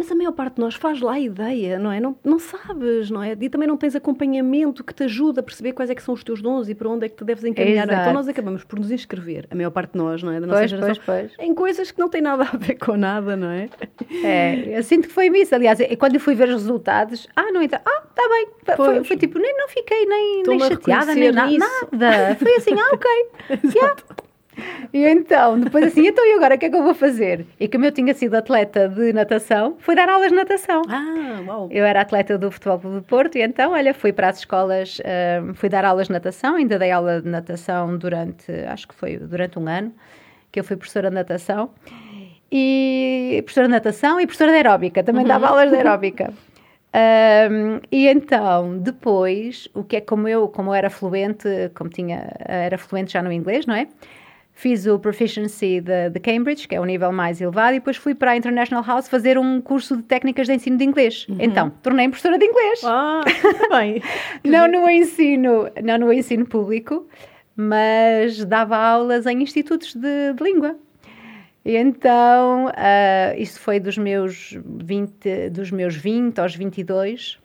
Mas 0.00 0.10
a 0.10 0.14
maior 0.14 0.32
parte 0.32 0.54
de 0.54 0.62
nós 0.62 0.74
faz 0.76 0.98
lá 1.02 1.12
a 1.12 1.20
ideia, 1.20 1.78
não 1.78 1.92
é? 1.92 2.00
Não, 2.00 2.16
não 2.24 2.38
sabes, 2.38 3.10
não 3.10 3.22
é? 3.22 3.36
E 3.38 3.50
também 3.50 3.68
não 3.68 3.76
tens 3.76 3.94
acompanhamento 3.94 4.82
que 4.82 4.94
te 4.94 5.02
ajuda 5.02 5.40
a 5.40 5.42
perceber 5.42 5.74
quais 5.74 5.90
é 5.90 5.94
que 5.94 6.02
são 6.02 6.14
os 6.14 6.24
teus 6.24 6.40
dons 6.40 6.70
e 6.70 6.74
para 6.74 6.88
onde 6.88 7.04
é 7.04 7.08
que 7.10 7.16
te 7.16 7.22
deves 7.22 7.44
encaminhar. 7.44 7.84
Então 7.84 7.98
Exato. 8.00 8.14
nós 8.14 8.26
acabamos 8.26 8.64
por 8.64 8.78
nos 8.78 8.90
inscrever, 8.90 9.46
a 9.50 9.54
maior 9.54 9.70
parte 9.70 9.92
de 9.92 9.98
nós, 9.98 10.22
não 10.22 10.32
é? 10.32 10.40
Da 10.40 10.46
nossa 10.46 10.60
Pois, 10.60 10.70
geração, 10.70 11.02
pois, 11.04 11.32
pois. 11.36 11.46
em 11.46 11.54
coisas 11.54 11.90
que 11.90 12.00
não 12.00 12.08
têm 12.08 12.22
nada 12.22 12.44
a 12.50 12.56
ver 12.56 12.76
com 12.76 12.96
nada, 12.96 13.36
não 13.36 13.50
é? 13.50 13.68
É, 14.24 14.72
eu 14.78 14.82
sinto 14.82 15.06
que 15.06 15.12
foi 15.12 15.26
isso. 15.38 15.54
Aliás, 15.54 15.78
quando 15.98 16.14
eu 16.14 16.20
fui 16.20 16.34
ver 16.34 16.48
os 16.48 16.62
resultados, 16.62 17.28
ah, 17.36 17.52
não 17.52 17.60
entra. 17.60 17.82
Ah, 17.84 18.02
está 18.08 18.26
bem. 18.26 18.48
Foi, 18.76 19.04
foi, 19.04 19.16
tipo, 19.18 19.38
nem 19.38 19.54
não 19.54 19.68
fiquei 19.68 20.06
nem, 20.06 20.42
nem 20.46 20.60
chateada, 20.60 21.14
nem 21.14 21.24
reconhecer 21.26 21.32
na, 21.32 21.46
nisso. 21.46 21.88
nada. 21.92 22.36
Foi 22.36 22.56
assim, 22.56 22.72
ah, 22.72 22.94
ok. 22.94 23.10
Yeah. 23.76 23.96
E 24.92 25.04
então, 25.06 25.58
depois 25.60 25.86
assim, 25.86 26.06
então 26.06 26.24
e 26.26 26.34
agora 26.34 26.56
o 26.56 26.58
que 26.58 26.66
é 26.66 26.70
que 26.70 26.76
eu 26.76 26.82
vou 26.82 26.94
fazer? 26.94 27.46
E 27.58 27.68
como 27.68 27.84
eu 27.84 27.92
tinha 27.92 28.12
sido 28.12 28.34
atleta 28.34 28.88
de 28.88 29.12
natação, 29.12 29.76
fui 29.78 29.94
dar 29.94 30.08
aulas 30.08 30.30
de 30.30 30.34
natação. 30.34 30.82
Ah, 30.88 31.40
uau. 31.46 31.68
Eu 31.70 31.84
era 31.84 32.00
atleta 32.00 32.36
do 32.36 32.50
Futebol 32.50 32.78
Clube 32.80 32.96
do 32.96 33.02
Porto 33.02 33.36
e 33.36 33.42
então, 33.42 33.72
olha, 33.72 33.94
fui 33.94 34.12
para 34.12 34.28
as 34.28 34.38
escolas, 34.38 34.98
uh, 34.98 35.54
fui 35.54 35.68
dar 35.68 35.84
aulas 35.84 36.08
de 36.08 36.12
natação, 36.12 36.56
ainda 36.56 36.78
dei 36.78 36.90
aula 36.90 37.20
de 37.20 37.28
natação 37.28 37.96
durante, 37.96 38.50
acho 38.68 38.88
que 38.88 38.94
foi 38.94 39.16
durante 39.16 39.58
um 39.58 39.68
ano, 39.68 39.92
que 40.50 40.58
eu 40.58 40.64
fui 40.64 40.76
professora 40.76 41.08
de 41.08 41.14
natação. 41.14 41.70
E 42.50 43.40
professora 43.44 43.68
de 43.68 43.72
natação 43.72 44.20
e 44.20 44.26
professora 44.26 44.50
de 44.50 44.56
aeróbica, 44.56 45.04
também 45.04 45.22
uhum. 45.22 45.28
dava 45.28 45.48
aulas 45.48 45.70
de 45.70 45.76
aeróbica. 45.76 46.32
Um, 46.92 47.80
e 47.92 48.08
então, 48.08 48.78
depois, 48.78 49.68
o 49.72 49.84
que 49.84 49.96
é 49.96 50.00
como 50.00 50.26
eu, 50.26 50.48
como 50.48 50.70
eu 50.70 50.74
era 50.74 50.90
fluente, 50.90 51.48
como 51.74 51.88
tinha, 51.88 52.32
era 52.40 52.76
fluente 52.76 53.12
já 53.12 53.22
no 53.22 53.32
inglês, 53.32 53.66
não 53.66 53.74
é? 53.74 53.86
Fiz 54.60 54.86
o 54.86 54.98
Proficiency 54.98 55.80
de, 55.80 56.10
de, 56.10 56.20
Cambridge, 56.20 56.68
que 56.68 56.74
é 56.74 56.80
o 56.80 56.84
nível 56.84 57.10
mais 57.10 57.40
elevado, 57.40 57.76
e 57.76 57.78
depois 57.78 57.96
fui 57.96 58.14
para 58.14 58.32
a 58.32 58.36
International 58.36 58.84
House 58.84 59.08
fazer 59.08 59.38
um 59.38 59.58
curso 59.58 59.96
de 59.96 60.02
técnicas 60.02 60.46
de 60.46 60.52
ensino 60.52 60.76
de 60.76 60.84
inglês. 60.84 61.26
Uhum. 61.30 61.38
Então, 61.40 61.70
tornei-me 61.82 62.10
professora 62.10 62.36
de 62.36 62.44
inglês. 62.44 62.82
Ah, 62.84 63.22
bem. 63.72 64.02
não 64.44 64.68
no 64.68 64.90
ensino, 64.90 65.70
não 65.82 65.96
no 65.96 66.12
ensino 66.12 66.44
público, 66.44 67.06
mas 67.56 68.44
dava 68.44 68.76
aulas 68.76 69.24
em 69.24 69.42
institutos 69.42 69.94
de, 69.94 70.34
de 70.34 70.44
língua. 70.44 70.76
E 71.64 71.74
então, 71.74 72.66
uh, 72.66 73.40
isso 73.40 73.58
foi 73.60 73.80
dos 73.80 73.96
meus 73.96 74.58
20, 74.62 75.48
dos 75.48 75.70
meus 75.70 75.96
20 75.96 76.38
aos 76.38 76.54
22 76.54 77.39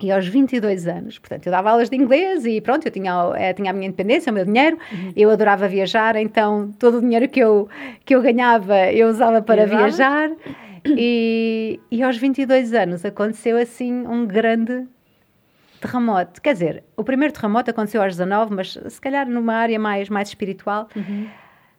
e 0.00 0.10
aos 0.10 0.26
22 0.26 0.86
anos. 0.86 1.18
Portanto, 1.18 1.46
eu 1.46 1.52
dava 1.52 1.70
aulas 1.70 1.88
de 1.88 1.96
inglês 1.96 2.44
e 2.44 2.60
pronto, 2.60 2.86
eu 2.86 2.90
tinha, 2.90 3.10
eu 3.10 3.34
eh, 3.34 3.52
tinha 3.52 3.70
a 3.70 3.72
minha 3.72 3.86
independência, 3.86 4.30
o 4.30 4.34
meu 4.34 4.44
dinheiro, 4.44 4.78
uhum. 4.92 5.12
eu 5.16 5.30
adorava 5.30 5.68
viajar, 5.68 6.16
então 6.16 6.72
todo 6.78 6.98
o 6.98 7.00
dinheiro 7.00 7.28
que 7.28 7.40
eu, 7.40 7.68
que 8.04 8.14
eu 8.14 8.22
ganhava 8.22 8.90
eu 8.92 9.08
usava 9.08 9.40
para 9.40 9.66
viajar. 9.66 10.30
E, 10.86 11.80
e 11.90 12.02
aos 12.02 12.18
22 12.18 12.74
anos 12.74 13.04
aconteceu 13.04 13.56
assim 13.56 14.06
um 14.06 14.26
grande 14.26 14.86
terremoto. 15.80 16.42
Quer 16.42 16.52
dizer, 16.52 16.84
o 16.96 17.02
primeiro 17.02 17.32
terremoto 17.32 17.70
aconteceu 17.70 18.02
aos 18.02 18.12
19, 18.12 18.54
mas 18.54 18.78
se 18.88 19.00
calhar 19.00 19.28
numa 19.28 19.54
área 19.54 19.78
mais, 19.78 20.08
mais 20.08 20.28
espiritual. 20.28 20.88
Uhum. 20.94 21.26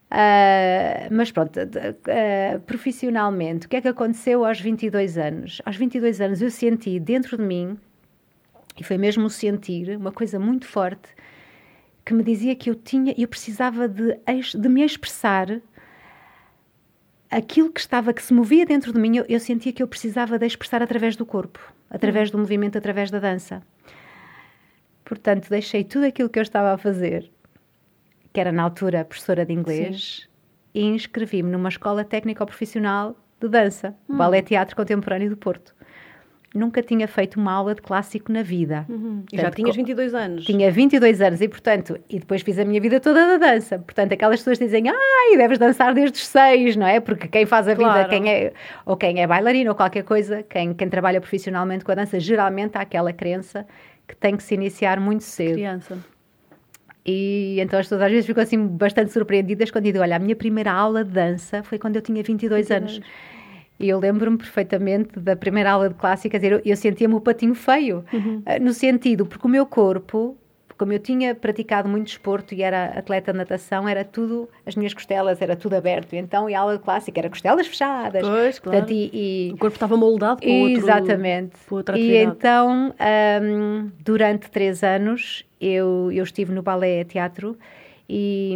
Uh, 0.05 1.11
mas 1.11 1.31
pronto, 1.31 1.59
uh, 1.59 2.59
profissionalmente, 2.61 3.65
o 3.65 3.69
que 3.69 3.75
é 3.75 3.81
que 3.81 3.87
aconteceu 3.87 4.45
aos 4.45 4.59
22 4.59 5.17
anos? 5.17 5.61
Aos 5.65 5.75
22 5.75 6.21
anos 6.21 6.41
eu 6.41 6.49
senti 6.49 6.99
dentro 6.99 7.37
de 7.37 7.43
mim, 7.43 7.77
e 8.77 8.83
foi 8.83 8.97
mesmo 8.97 9.29
sentir, 9.29 9.97
uma 9.97 10.11
coisa 10.11 10.39
muito 10.39 10.67
forte, 10.67 11.09
que 12.03 12.13
me 12.13 12.23
dizia 12.23 12.55
que 12.55 12.69
eu 12.69 12.75
tinha, 12.75 13.13
eu 13.17 13.27
precisava 13.27 13.87
de, 13.87 14.17
de 14.53 14.69
me 14.69 14.83
expressar 14.83 15.61
aquilo 17.31 17.71
que 17.71 17.79
estava, 17.79 18.13
que 18.13 18.21
se 18.21 18.33
movia 18.33 18.65
dentro 18.65 18.93
de 18.93 18.99
mim, 18.99 19.17
eu, 19.17 19.25
eu 19.27 19.39
sentia 19.39 19.73
que 19.73 19.81
eu 19.81 19.87
precisava 19.87 20.37
de 20.37 20.45
expressar 20.45 20.83
através 20.83 21.15
do 21.15 21.25
corpo, 21.25 21.59
através 21.89 22.29
do 22.29 22.37
movimento, 22.37 22.77
através 22.77 23.09
da 23.09 23.19
dança. 23.19 23.63
Portanto, 25.03 25.49
deixei 25.49 25.83
tudo 25.83 26.05
aquilo 26.05 26.29
que 26.29 26.39
eu 26.39 26.43
estava 26.43 26.73
a 26.73 26.77
fazer 26.77 27.31
que 28.35 28.39
era 28.41 28.51
na 28.51 28.63
altura 28.63 29.05
professora 29.05 29.45
de 29.45 29.53
inglês, 29.53 30.23
Sim. 30.23 30.29
e 30.73 30.81
inscrevi-me 30.83 31.49
numa 31.49 31.69
escola 31.69 32.03
técnico-profissional 32.03 33.15
de 33.39 33.47
dança, 33.47 33.95
hum. 34.09 34.17
Ballet 34.17 34.45
Teatro 34.45 34.75
Contemporâneo 34.75 35.29
do 35.29 35.37
Porto. 35.37 35.73
Nunca 36.55 36.81
tinha 36.81 37.07
feito 37.07 37.39
uma 37.39 37.51
aula 37.51 37.75
de 37.75 37.81
clássico 37.81 38.31
na 38.31 38.41
vida. 38.41 38.85
Uhum. 38.87 39.23
E 39.31 39.37
já 39.37 39.51
tinhas 39.51 39.75
22 39.75 40.13
anos. 40.13 40.45
Tinha 40.45 40.71
22 40.71 41.21
anos 41.21 41.41
e, 41.41 41.47
portanto, 41.47 41.99
e 42.09 42.17
depois 42.17 42.41
fiz 42.41 42.57
a 42.57 42.63
minha 42.63 42.79
vida 42.79 42.99
toda 42.99 43.37
da 43.37 43.53
dança. 43.53 43.77
Portanto, 43.77 44.13
aquelas 44.13 44.39
pessoas 44.39 44.57
dizem, 44.57 44.85
ai, 44.87 45.37
deves 45.37 45.59
dançar 45.59 45.93
desde 45.93 46.17
os 46.17 46.25
seis, 46.25 46.75
não 46.75 46.87
é? 46.87 46.99
Porque 46.99 47.27
quem 47.27 47.45
faz 47.45 47.67
a 47.67 47.75
claro. 47.75 48.03
vida, 48.03 48.09
quem 48.09 48.31
é, 48.31 48.53
ou 48.85 48.95
quem 48.95 49.21
é 49.21 49.27
bailarina 49.27 49.69
ou 49.69 49.75
qualquer 49.75 50.03
coisa, 50.03 50.43
quem, 50.43 50.73
quem 50.73 50.89
trabalha 50.89 51.19
profissionalmente 51.19 51.83
com 51.83 51.91
a 51.91 51.95
dança, 51.95 52.19
geralmente 52.19 52.77
há 52.77 52.81
aquela 52.81 53.11
crença 53.11 53.67
que 54.07 54.15
tem 54.15 54.37
que 54.37 54.43
se 54.43 54.53
iniciar 54.53 54.99
muito 54.99 55.23
cedo. 55.23 55.55
Criança. 55.55 55.97
E 57.05 57.57
então 57.59 57.79
as 57.79 57.85
pessoas 57.85 58.01
às 58.01 58.11
vezes 58.11 58.25
ficam 58.25 58.41
assim 58.41 58.65
bastante 58.65 59.11
surpreendidas 59.11 59.69
quando 59.69 59.83
digo: 59.83 59.99
Olha, 59.99 60.15
a 60.15 60.19
minha 60.19 60.35
primeira 60.35 60.71
aula 60.71 61.03
de 61.03 61.11
dança 61.11 61.61
foi 61.61 61.77
quando 61.77 61.97
eu 61.97 62.01
tinha 62.01 62.23
22, 62.23 62.69
22. 62.69 62.71
anos. 62.71 63.01
E 63.79 63.89
eu 63.89 63.99
lembro-me 63.99 64.37
perfeitamente 64.37 65.19
da 65.19 65.35
primeira 65.35 65.71
aula 65.71 65.89
de 65.89 65.95
clássica, 65.95 66.31
quer 66.31 66.37
dizer, 66.37 66.51
eu, 66.53 66.71
eu 66.71 66.77
sentia-me 66.77 67.13
o 67.13 67.21
patinho 67.21 67.55
feio, 67.55 68.05
uhum. 68.13 68.41
Eh, 68.45 68.59
no 68.59 68.73
sentido, 68.73 69.25
porque 69.25 69.45
o 69.45 69.49
meu 69.49 69.65
corpo, 69.65 70.37
como 70.77 70.93
eu 70.93 70.99
tinha 70.99 71.35
praticado 71.35 71.87
muito 71.87 72.05
desporto 72.05 72.53
e 72.53 72.61
era 72.61 72.85
atleta 72.97 73.31
de 73.31 73.37
natação, 73.37 73.87
era 73.87 74.03
tudo, 74.03 74.49
as 74.65 74.75
minhas 74.75 74.93
costelas, 74.93 75.41
era 75.41 75.55
tudo 75.55 75.73
aberto. 75.73 76.13
Então, 76.13 76.49
e 76.49 76.55
a 76.55 76.59
aula 76.61 76.77
de 76.77 76.83
clássica 76.83 77.19
era 77.19 77.29
costelas 77.29 77.67
fechadas. 77.67 78.21
Pois, 78.21 78.59
claro. 78.59 78.79
Portanto, 78.79 78.91
e, 78.91 79.49
e... 79.49 79.53
O 79.53 79.57
corpo 79.57 79.75
estava 79.75 79.97
moldado 79.97 80.41
para 80.41 80.49
outro 80.49 80.77
Exatamente. 80.77 81.57
Para 81.65 81.75
outra 81.75 81.99
e 81.99 82.15
então, 82.17 82.93
durante 83.99 84.49
três 84.49 84.83
anos, 84.83 85.45
eu, 85.59 86.09
eu 86.13 86.23
estive 86.23 86.53
no 86.53 86.61
balé 86.61 87.03
teatro 87.03 87.57
e, 88.07 88.55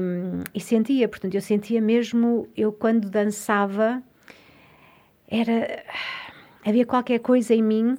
e 0.53 0.59
sentia, 0.59 1.07
portanto, 1.07 1.35
eu 1.35 1.41
sentia 1.41 1.81
mesmo, 1.81 2.47
eu 2.55 2.71
quando 2.71 3.09
dançava, 3.09 4.01
era. 5.29 5.83
Havia 6.65 6.85
qualquer 6.85 7.19
coisa 7.19 7.53
em 7.53 7.63
mim 7.63 7.97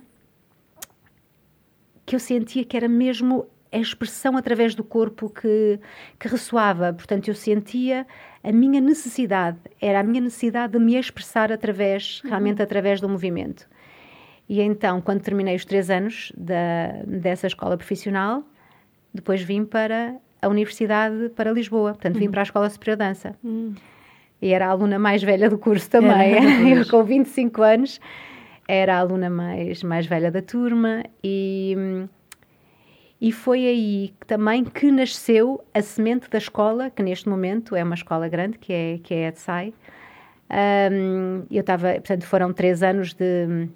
que 2.04 2.14
eu 2.14 2.20
sentia 2.20 2.64
que 2.64 2.76
era 2.76 2.88
mesmo 2.88 3.46
a 3.72 3.78
expressão 3.78 4.36
através 4.36 4.74
do 4.74 4.82
corpo 4.82 5.30
que, 5.30 5.78
que 6.18 6.28
ressoava. 6.28 6.92
Portanto, 6.92 7.28
eu 7.28 7.34
sentia 7.34 8.06
a 8.42 8.52
minha 8.52 8.80
necessidade, 8.80 9.58
era 9.80 10.00
a 10.00 10.02
minha 10.02 10.20
necessidade 10.20 10.72
de 10.72 10.78
me 10.78 10.96
expressar 10.96 11.52
através, 11.52 12.20
uhum. 12.22 12.30
realmente 12.30 12.60
através 12.60 13.00
do 13.00 13.08
movimento. 13.08 13.68
E 14.48 14.60
então, 14.60 15.00
quando 15.00 15.22
terminei 15.22 15.54
os 15.54 15.64
três 15.64 15.88
anos 15.88 16.32
da, 16.36 17.02
dessa 17.06 17.46
escola 17.46 17.76
profissional, 17.76 18.42
depois 19.14 19.40
vim 19.42 19.64
para 19.64 20.16
a 20.42 20.48
Universidade 20.48 21.28
para 21.30 21.52
Lisboa, 21.52 21.92
portanto 21.92 22.18
vim 22.18 22.24
uhum. 22.24 22.30
para 22.32 22.40
a 22.40 22.44
Escola 22.44 22.68
Superior 22.68 22.96
de 22.96 23.04
Dança. 23.04 23.36
Uhum. 23.44 23.74
E 24.42 24.52
era 24.52 24.66
a 24.66 24.70
aluna 24.70 24.98
mais 24.98 25.22
velha 25.22 25.50
do 25.50 25.58
curso 25.58 25.88
também, 25.90 26.34
eu 26.76 26.88
com 26.88 27.04
25 27.04 27.62
anos. 27.62 28.00
Era 28.66 28.96
a 28.96 28.98
aluna 29.00 29.28
mais, 29.28 29.82
mais 29.82 30.06
velha 30.06 30.30
da 30.30 30.40
turma. 30.40 31.04
E, 31.22 31.76
e 33.20 33.32
foi 33.32 33.66
aí 33.66 34.14
também 34.26 34.64
que 34.64 34.90
nasceu 34.90 35.62
a 35.74 35.82
semente 35.82 36.30
da 36.30 36.38
escola, 36.38 36.88
que 36.88 37.02
neste 37.02 37.28
momento 37.28 37.76
é 37.76 37.84
uma 37.84 37.94
escola 37.94 38.28
grande, 38.28 38.58
que 38.58 38.72
é, 38.72 38.98
que 39.02 39.14
é 39.14 39.26
a 39.26 39.28
EDSAI. 39.28 39.74
Um, 40.50 41.44
eu 41.50 41.60
estava, 41.60 41.92
portanto, 41.92 42.24
foram 42.24 42.52
três 42.52 42.82
anos 42.82 43.12
de, 43.12 43.46
de 43.46 43.70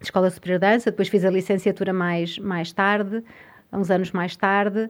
Escola 0.00 0.30
Superior 0.30 0.58
de 0.58 0.66
Dança, 0.66 0.90
depois 0.90 1.08
fiz 1.08 1.24
a 1.24 1.30
licenciatura 1.30 1.92
mais, 1.92 2.38
mais 2.38 2.72
tarde, 2.72 3.22
uns 3.72 3.90
anos 3.90 4.12
mais 4.12 4.34
tarde. 4.36 4.88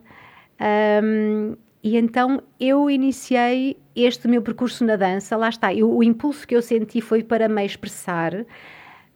Um, 1.03 1.57
e 1.83 1.97
então 1.97 2.43
eu 2.59 2.91
iniciei 2.91 3.77
este 3.97 4.29
meu 4.29 4.43
percurso 4.43 4.85
na 4.85 4.97
dança, 4.97 5.37
lá 5.37 5.49
está, 5.49 5.73
eu, 5.75 5.95
o 5.95 6.03
impulso 6.03 6.47
que 6.47 6.55
eu 6.55 6.63
senti 6.63 7.01
foi 7.01 7.23
para 7.23 7.49
me 7.49 7.65
expressar, 7.65 8.45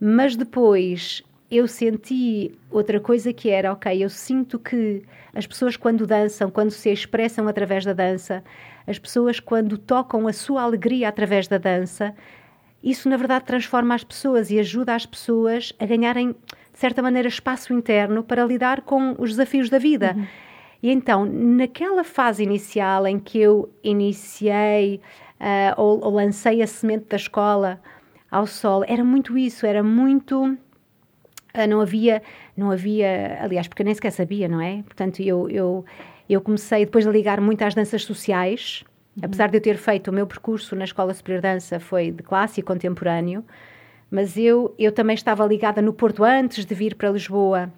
mas 0.00 0.35
depois 0.35 1.23
eu 1.50 1.68
senti 1.68 2.52
outra 2.71 2.99
coisa 2.99 3.33
que 3.33 3.50
era, 3.50 3.73
ok, 3.73 4.02
eu 4.02 4.09
sinto 4.09 4.59
que 4.59 5.02
as 5.35 5.47
pessoas 5.47 5.76
quando 5.76 6.06
dançam, 6.06 6.50
quando 6.50 6.71
se 6.71 6.90
expressam 6.90 7.47
através 7.47 7.85
da 7.85 7.92
dança, 7.92 8.42
as 8.87 8.99
pessoas 8.99 9.38
quando 9.38 9.76
tocam 9.76 10.26
a 10.26 10.33
sua 10.33 10.62
alegria 10.62 11.09
através 11.09 11.47
da 11.47 11.59
dança, 11.59 12.14
isso 12.83 13.09
na 13.09 13.16
verdade 13.16 13.44
transforma 13.44 13.94
as 13.94 14.04
pessoas 14.04 14.50
e 14.50 14.59
ajuda 14.59 14.94
as 14.94 15.06
pessoas 15.06 15.73
a 15.78 15.87
ganharem 15.87 16.35
de 16.75 16.80
certa 16.80 17.00
maneira, 17.00 17.28
espaço 17.28 17.73
interno 17.73 18.25
para 18.25 18.44
lidar 18.44 18.83
com 18.83 19.14
os 19.18 19.30
desafios 19.30 19.71
da 19.71 19.78
vida. 19.78 20.14
Uhum. 20.16 20.26
E 20.84 20.90
então, 20.90 21.24
naquela 21.24 22.04
fase 22.04 22.42
inicial 22.42 23.06
em 23.06 23.18
que 23.18 23.38
eu 23.38 23.72
iniciei 23.82 25.00
uh, 25.40 25.80
ou, 25.80 26.04
ou, 26.04 26.12
lancei 26.12 26.60
a 26.60 26.66
semente 26.66 27.06
da 27.08 27.16
escola 27.16 27.80
ao 28.30 28.46
sol, 28.46 28.84
era 28.86 29.02
muito 29.02 29.38
isso, 29.38 29.64
era 29.64 29.82
muito. 29.82 30.44
Uh, 30.44 31.66
não 31.66 31.80
havia, 31.80 32.22
não 32.54 32.70
havia, 32.70 33.38
aliás, 33.40 33.66
porque 33.66 33.80
eu 33.80 33.86
nem 33.86 33.94
sequer 33.94 34.10
sabia, 34.10 34.46
não 34.46 34.60
é? 34.60 34.82
Portanto, 34.82 35.22
eu, 35.22 35.48
eu, 35.48 35.86
eu 36.28 36.42
comecei 36.42 36.84
depois 36.84 37.06
a 37.06 37.10
ligar 37.10 37.40
muito 37.40 37.62
às 37.62 37.74
danças 37.74 38.04
sociais, 38.04 38.84
uhum. 39.16 39.22
apesar 39.24 39.48
de 39.48 39.56
eu 39.56 39.62
ter 39.62 39.78
feito 39.78 40.08
o 40.08 40.12
meu 40.12 40.26
percurso 40.26 40.76
na 40.76 40.84
Escola 40.84 41.14
Superior 41.14 41.40
de 41.40 41.48
Dança 41.48 41.80
foi 41.80 42.10
de 42.10 42.22
classe 42.22 42.60
e 42.60 42.62
contemporâneo, 42.62 43.42
mas 44.10 44.36
eu, 44.36 44.74
eu 44.78 44.92
também 44.92 45.14
estava 45.14 45.46
ligada 45.46 45.80
no 45.80 45.94
Porto 45.94 46.22
antes 46.22 46.66
de 46.66 46.74
vir 46.74 46.94
para 46.94 47.08
Lisboa. 47.08 47.72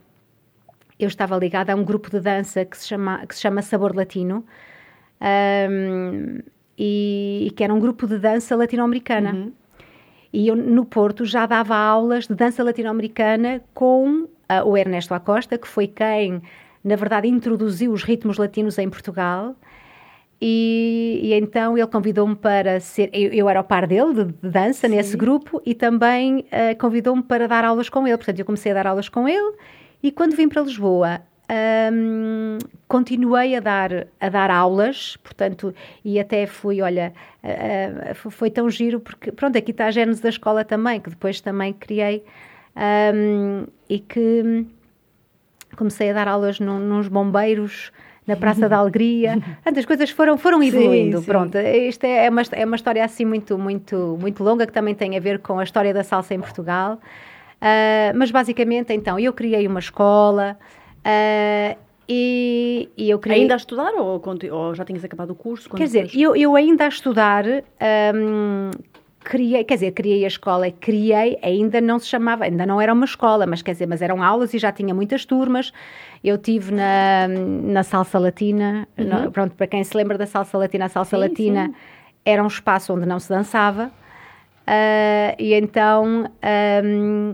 Eu 0.99 1.09
estava 1.09 1.37
ligada 1.37 1.73
a 1.73 1.77
um 1.77 1.85
grupo 1.85 2.11
de 2.11 2.21
dança 2.21 2.65
que 2.65 2.77
se 2.77 2.89
chama, 2.89 3.27
que 3.27 3.35
se 3.35 3.41
chama 3.41 3.63
Sabor 3.63 3.95
Latino. 3.95 4.45
Um, 5.21 6.41
e, 6.79 7.47
e, 7.47 7.51
que 7.53 7.65
era 7.65 7.73
um 7.73 7.81
grupo 7.81 8.07
de 8.07 8.19
dança 8.19 8.55
latino-americana. 8.55 9.33
Uhum. 9.33 9.53
E 10.33 10.49
eu, 10.49 10.57
no 10.57 10.85
Porto, 10.85 11.25
já 11.25 11.47
dava 11.47 11.75
aulas 11.75 12.27
de 12.27 12.35
dança 12.35 12.63
latino-americana 12.63 13.63
com 13.73 14.25
uh, 14.25 14.29
o 14.67 14.77
Ernesto 14.77 15.15
Acosta, 15.15 15.57
que 15.57 15.67
foi 15.67 15.87
quem, 15.87 16.43
na 16.85 16.97
verdade, 16.97 17.29
introduziu 17.29 17.93
os 17.93 18.03
ritmos 18.03 18.37
latinos 18.37 18.77
em 18.79 18.91
Portugal. 18.91 19.57
e, 20.39 21.21
e, 21.23 21.33
então 21.33 21.79
ele 21.79 21.87
convidou-me 21.87 22.37
para 22.37 22.79
ser. 22.81 23.09
Eu, 23.15 23.33
eu, 23.33 23.49
era 23.49 23.61
o 23.61 23.65
par 23.65 23.87
dele 23.87 24.13
de, 24.13 24.25
de 24.25 24.51
dança 24.51 24.87
Sim. 24.87 24.95
nesse 24.95 25.17
grupo 25.17 25.63
e 25.65 25.75
também 25.75 26.41
uh, 26.41 26.79
convidou-me 26.79 27.23
para 27.23 27.49
dar 27.49 27.65
aulas 27.65 27.89
com 27.89 28.07
ele. 28.07 28.19
Portanto, 28.19 28.39
eu 28.39 28.45
comecei 28.45 28.73
a 28.73 28.75
dar 28.75 28.87
aulas 28.87 29.09
com 29.09 29.27
ele 29.27 29.55
e 30.07 30.13
quando 30.13 30.37
vim 30.37 30.49
para 30.49 30.63
Lisboa. 30.63 31.21
Um, 31.49 32.59
continuei 32.89 33.55
a 33.55 33.61
dar, 33.61 34.09
a 34.21 34.29
dar 34.29 34.51
aulas, 34.51 35.17
portanto, 35.19 35.73
e 36.05 36.19
até 36.19 36.45
fui, 36.45 36.83
olha, 36.83 37.13
uh, 37.45 38.31
foi 38.31 38.51
tão 38.51 38.69
giro, 38.69 38.99
porque, 38.99 39.31
pronto, 39.31 39.57
aqui 39.57 39.71
está 39.71 39.87
a 39.87 39.91
gênese 39.93 40.21
da 40.21 40.29
escola 40.29 40.65
também, 40.65 41.01
que 41.01 41.09
depois 41.09 41.41
também 41.41 41.73
criei, 41.73 42.25
um, 43.15 43.65
e 43.89 44.01
que 44.01 44.67
comecei 45.77 46.11
a 46.11 46.15
dar 46.15 46.27
aulas 46.27 46.59
num, 46.59 46.81
nos 46.81 47.07
bombeiros, 47.07 47.93
na 48.27 48.35
Praça 48.35 48.69
da 48.69 48.79
Alegria. 48.79 49.39
As 49.65 49.85
coisas 49.85 50.11
foram, 50.11 50.37
foram 50.37 50.61
evoluindo. 50.63 51.19
Sim, 51.19 51.25
sim. 51.25 51.31
Pronto, 51.31 51.59
isto 51.59 52.05
é, 52.05 52.27
é 52.27 52.31
uma, 52.31 52.43
é 52.51 52.65
uma 52.65 52.77
história 52.77 53.05
assim 53.05 53.25
muito, 53.25 53.57
muito, 53.57 54.19
muito 54.21 54.43
longa 54.43 54.67
que 54.67 54.73
também 54.73 54.97
tem 54.97 55.17
a 55.17 55.21
ver 55.21 55.39
com 55.39 55.61
a 55.61 55.65
história 55.65 55.95
da 55.95 56.03
salsa 56.03 56.35
em 56.35 56.41
Portugal. 56.41 56.99
Uh, 57.57 58.17
mas 58.17 58.31
basicamente, 58.31 58.93
então, 58.93 59.19
eu 59.19 59.33
criei 59.33 59.67
uma 59.67 59.81
escola. 59.81 60.59
Uh, 60.99 61.77
e, 62.09 62.89
e, 62.97 63.11
eu 63.11 63.19
criei... 63.19 63.43
Ainda 63.43 63.55
a 63.55 63.57
estudar 63.57 63.93
ou, 63.95 64.23
ou 64.53 64.75
já 64.75 64.85
tinhas 64.85 65.05
acabado 65.05 65.31
o 65.31 65.35
curso? 65.35 65.69
Quer 65.71 65.85
dizer, 65.85 66.11
eu, 66.15 66.37
eu 66.37 66.55
ainda 66.55 66.85
a 66.85 66.89
estudar, 66.89 67.45
um, 67.45 68.71
criei, 69.27 69.65
quer 69.65 69.75
dizer, 69.75 69.91
criei 69.91 70.25
a 70.25 70.29
escola, 70.29 70.71
criei, 70.71 71.37
ainda 71.43 71.81
não 71.81 71.99
se 71.99 72.07
chamava, 72.07 72.45
ainda 72.45 72.65
não 72.65 72.81
era 72.81 72.93
uma 72.93 73.05
escola, 73.05 73.45
mas 73.45 73.61
quer 73.61 73.73
dizer, 73.73 73.87
mas 73.87 74.01
eram 74.01 74.23
aulas 74.23 74.55
e 74.55 74.59
já 74.59 74.71
tinha 74.71 74.95
muitas 74.95 75.25
turmas. 75.25 75.73
Eu 76.23 76.39
tive 76.39 76.73
na, 76.73 77.27
na 77.29 77.83
salsa 77.83 78.21
latina, 78.21 78.87
uhum. 78.97 79.25
no, 79.25 79.33
pronto, 79.33 79.57
para 79.57 79.67
quem 79.67 79.83
se 79.83 79.97
lembra 79.97 80.17
da 80.17 80.27
salsa 80.27 80.57
latina, 80.57 80.85
a 80.85 80.89
salsa 80.89 81.17
sim, 81.17 81.23
latina 81.23 81.67
sim. 81.67 81.75
era 82.25 82.43
um 82.43 82.47
espaço 82.47 82.95
onde 82.95 83.05
não 83.05 83.19
se 83.19 83.29
dançava. 83.29 83.91
Uh, 84.67 85.35
e 85.39 85.55
então 85.55 86.25
um, 86.85 87.33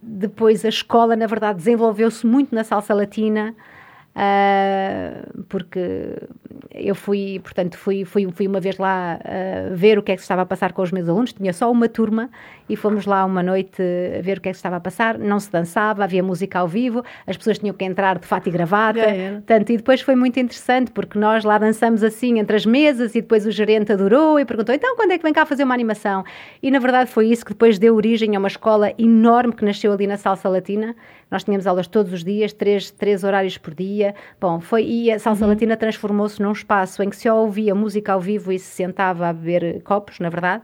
depois 0.00 0.64
a 0.64 0.68
escola, 0.68 1.16
na 1.16 1.26
verdade, 1.26 1.58
desenvolveu-se 1.58 2.26
muito 2.26 2.54
na 2.54 2.64
salsa 2.64 2.94
latina. 2.94 3.54
Uh, 4.18 5.44
porque 5.44 6.16
eu 6.74 6.94
fui, 6.94 7.38
portanto, 7.40 7.78
fui, 7.78 8.04
fui, 8.04 8.28
fui 8.32 8.48
uma 8.48 8.58
vez 8.58 8.76
lá 8.76 9.20
uh, 9.20 9.76
ver 9.76 9.96
o 9.96 10.02
que 10.02 10.10
é 10.10 10.16
que 10.16 10.20
se 10.20 10.24
estava 10.24 10.42
a 10.42 10.46
passar 10.46 10.72
com 10.72 10.82
os 10.82 10.90
meus 10.90 11.08
alunos, 11.08 11.32
tinha 11.32 11.52
só 11.52 11.70
uma 11.70 11.88
turma 11.88 12.28
e 12.68 12.76
fomos 12.76 13.06
lá 13.06 13.24
uma 13.24 13.42
noite 13.42 13.82
ver 14.22 14.38
o 14.38 14.40
que 14.40 14.48
é 14.48 14.52
que 14.52 14.56
estava 14.56 14.76
a 14.76 14.80
passar, 14.80 15.18
não 15.18 15.40
se 15.40 15.50
dançava, 15.50 16.04
havia 16.04 16.22
música 16.22 16.58
ao 16.58 16.68
vivo, 16.68 17.02
as 17.26 17.36
pessoas 17.36 17.58
tinham 17.58 17.74
que 17.74 17.84
entrar 17.84 18.18
de 18.18 18.26
fato 18.26 18.48
e 18.48 18.50
gravata, 18.50 19.00
é, 19.00 19.40
tanto, 19.46 19.72
e 19.72 19.76
depois 19.76 20.00
foi 20.00 20.14
muito 20.14 20.38
interessante 20.38 20.90
porque 20.90 21.18
nós 21.18 21.44
lá 21.44 21.58
dançamos 21.58 22.02
assim 22.02 22.38
entre 22.38 22.56
as 22.56 22.66
mesas 22.66 23.14
e 23.14 23.20
depois 23.20 23.46
o 23.46 23.50
gerente 23.50 23.92
adorou 23.92 24.38
e 24.38 24.44
perguntou, 24.44 24.74
então 24.74 24.96
quando 24.96 25.12
é 25.12 25.18
que 25.18 25.24
vem 25.24 25.32
cá 25.32 25.46
fazer 25.46 25.64
uma 25.64 25.74
animação? 25.74 26.24
E 26.62 26.70
na 26.70 26.78
verdade 26.78 27.10
foi 27.10 27.28
isso 27.28 27.44
que 27.44 27.52
depois 27.52 27.78
deu 27.78 27.94
origem 27.94 28.36
a 28.36 28.38
uma 28.38 28.48
escola 28.48 28.92
enorme 28.98 29.52
que 29.52 29.64
nasceu 29.64 29.92
ali 29.92 30.06
na 30.06 30.16
Salsa 30.16 30.48
Latina, 30.48 30.94
nós 31.30 31.44
tínhamos 31.44 31.66
aulas 31.66 31.86
todos 31.86 32.12
os 32.12 32.24
dias, 32.24 32.52
três, 32.52 32.90
três 32.90 33.22
horários 33.22 33.58
por 33.58 33.74
dia. 33.74 34.14
Bom, 34.40 34.60
foi, 34.60 34.84
e 34.84 35.12
a 35.12 35.18
Salsa 35.18 35.44
uhum. 35.44 35.50
Latina 35.50 35.76
transformou-se 35.76 36.40
num 36.40 36.52
espaço 36.52 37.02
em 37.02 37.10
que 37.10 37.16
se 37.16 37.28
ouvia 37.28 37.74
música 37.74 38.12
ao 38.12 38.20
vivo 38.20 38.50
e 38.50 38.58
se 38.58 38.74
sentava 38.74 39.28
a 39.28 39.32
beber 39.32 39.82
copos, 39.82 40.18
na 40.20 40.30
verdade, 40.30 40.62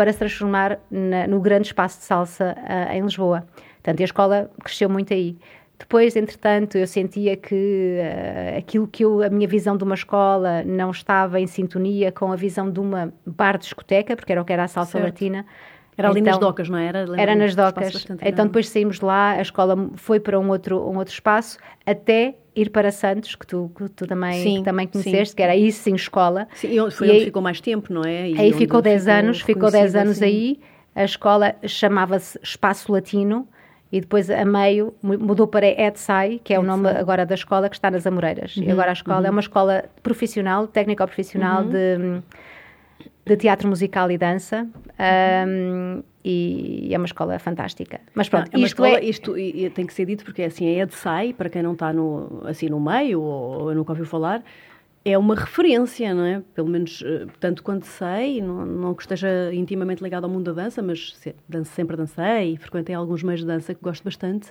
para 0.00 0.14
se 0.14 0.18
transformar 0.18 0.78
na, 0.90 1.26
no 1.26 1.38
grande 1.40 1.66
espaço 1.66 1.98
de 1.98 2.06
salsa 2.06 2.56
uh, 2.56 2.90
em 2.90 3.02
Lisboa. 3.02 3.44
Portanto, 3.74 4.00
a 4.00 4.04
escola 4.04 4.50
cresceu 4.64 4.88
muito 4.88 5.12
aí. 5.12 5.36
Depois, 5.78 6.16
entretanto, 6.16 6.78
eu 6.78 6.86
sentia 6.86 7.36
que 7.36 7.98
uh, 8.00 8.56
aquilo 8.56 8.88
que 8.88 9.04
eu, 9.04 9.22
a 9.22 9.28
minha 9.28 9.46
visão 9.46 9.76
de 9.76 9.84
uma 9.84 9.94
escola 9.94 10.64
não 10.64 10.90
estava 10.90 11.38
em 11.38 11.46
sintonia 11.46 12.10
com 12.10 12.32
a 12.32 12.36
visão 12.36 12.70
de 12.70 12.80
uma 12.80 13.12
bar-discoteca, 13.26 14.16
porque 14.16 14.32
era 14.32 14.40
o 14.40 14.44
que 14.46 14.54
era 14.54 14.64
a 14.64 14.68
salsa 14.68 14.92
certo. 14.92 15.04
latina. 15.04 15.44
Era 15.98 16.08
ali 16.08 16.20
então, 16.20 16.30
nas 16.30 16.40
docas, 16.40 16.70
não 16.70 16.78
era? 16.78 17.00
Lembra 17.00 17.20
era 17.20 17.34
nas 17.34 17.54
docas. 17.54 18.06
Então 18.22 18.46
depois 18.46 18.70
saímos 18.70 19.00
de 19.00 19.04
lá, 19.04 19.32
a 19.32 19.42
escola 19.42 19.90
foi 19.96 20.18
para 20.18 20.40
um 20.40 20.48
outro, 20.48 20.78
um 20.78 20.96
outro 20.96 21.12
espaço, 21.12 21.58
até 21.84 22.36
ir 22.60 22.70
para 22.70 22.90
Santos, 22.90 23.34
que 23.34 23.46
tu, 23.46 23.70
que 23.76 23.88
tu 23.90 24.06
também, 24.06 24.42
sim, 24.42 24.58
que 24.58 24.64
também 24.64 24.86
conheceste, 24.86 25.30
sim. 25.30 25.36
que 25.36 25.42
era 25.42 25.52
aí 25.52 25.72
sim 25.72 25.94
escola. 25.94 26.46
Sim, 26.54 26.68
foi 26.90 27.08
e 27.08 27.10
onde 27.10 27.18
aí, 27.18 27.24
ficou 27.24 27.42
mais 27.42 27.60
tempo, 27.60 27.92
não 27.92 28.02
é? 28.04 28.30
E 28.30 28.38
aí 28.38 28.52
ficou 28.52 28.82
10 28.82 29.08
anos, 29.08 29.40
ficou 29.40 29.70
10 29.70 29.96
anos 29.96 30.16
assim. 30.18 30.24
aí. 30.24 30.60
A 30.94 31.04
escola 31.04 31.54
chamava-se 31.66 32.38
Espaço 32.42 32.92
Latino 32.92 33.46
e 33.92 34.00
depois 34.00 34.28
a 34.28 34.44
meio 34.44 34.94
mudou 35.02 35.46
para 35.46 35.66
EDSAI, 35.66 36.40
que 36.42 36.52
é 36.52 36.58
o 36.58 36.62
nome 36.62 36.88
agora 36.88 37.24
da 37.24 37.34
escola 37.34 37.68
que 37.68 37.76
está 37.76 37.90
nas 37.90 38.06
Amoreiras. 38.06 38.56
Uhum, 38.56 38.64
e 38.64 38.70
agora 38.70 38.90
a 38.90 38.92
escola 38.92 39.18
é 39.18 39.20
uhum. 39.20 39.26
é 39.26 39.30
uma 39.30 39.40
escola 39.40 39.84
profissional, 40.02 40.66
técnico-profissional 40.66 41.62
uhum. 41.62 41.70
de 41.70 42.22
de 43.30 43.36
teatro 43.36 43.68
musical 43.68 44.10
e 44.10 44.18
dança 44.18 44.66
um, 45.46 46.02
e 46.24 46.92
é 46.92 46.96
uma 46.96 47.06
escola 47.06 47.38
fantástica. 47.38 48.00
Mas 48.12 48.28
pronto, 48.28 48.50
não, 48.52 48.60
é 48.60 48.64
isto, 48.64 48.74
escola, 48.74 48.88
é... 48.88 49.04
isto 49.04 49.38
e, 49.38 49.70
tem 49.70 49.86
que 49.86 49.94
ser 49.94 50.04
dito 50.04 50.24
porque 50.24 50.42
assim, 50.42 50.66
é 50.66 50.84
de 50.84 50.94
SAI, 50.94 51.32
para 51.32 51.48
quem 51.48 51.62
não 51.62 51.74
está 51.74 51.92
no, 51.92 52.42
assim, 52.44 52.68
no 52.68 52.80
meio 52.80 53.20
ou, 53.20 53.66
ou 53.66 53.74
nunca 53.74 53.92
ouviu 53.92 54.04
falar, 54.04 54.42
é 55.04 55.16
uma 55.16 55.36
referência, 55.36 56.12
não 56.12 56.24
é? 56.24 56.42
Pelo 56.54 56.68
menos, 56.68 57.04
eh, 57.06 57.26
tanto 57.38 57.62
quanto 57.62 57.86
sei, 57.86 58.42
não, 58.42 58.66
não 58.66 58.94
que 58.94 59.02
esteja 59.02 59.28
intimamente 59.52 60.02
ligado 60.02 60.24
ao 60.24 60.30
mundo 60.30 60.52
da 60.52 60.64
dança, 60.64 60.82
mas 60.82 61.16
sempre 61.66 61.96
dancei 61.96 62.54
e 62.54 62.56
frequentei 62.56 62.96
alguns 62.96 63.22
meios 63.22 63.40
de 63.42 63.46
dança 63.46 63.72
que 63.72 63.80
gosto 63.80 64.02
bastante 64.02 64.50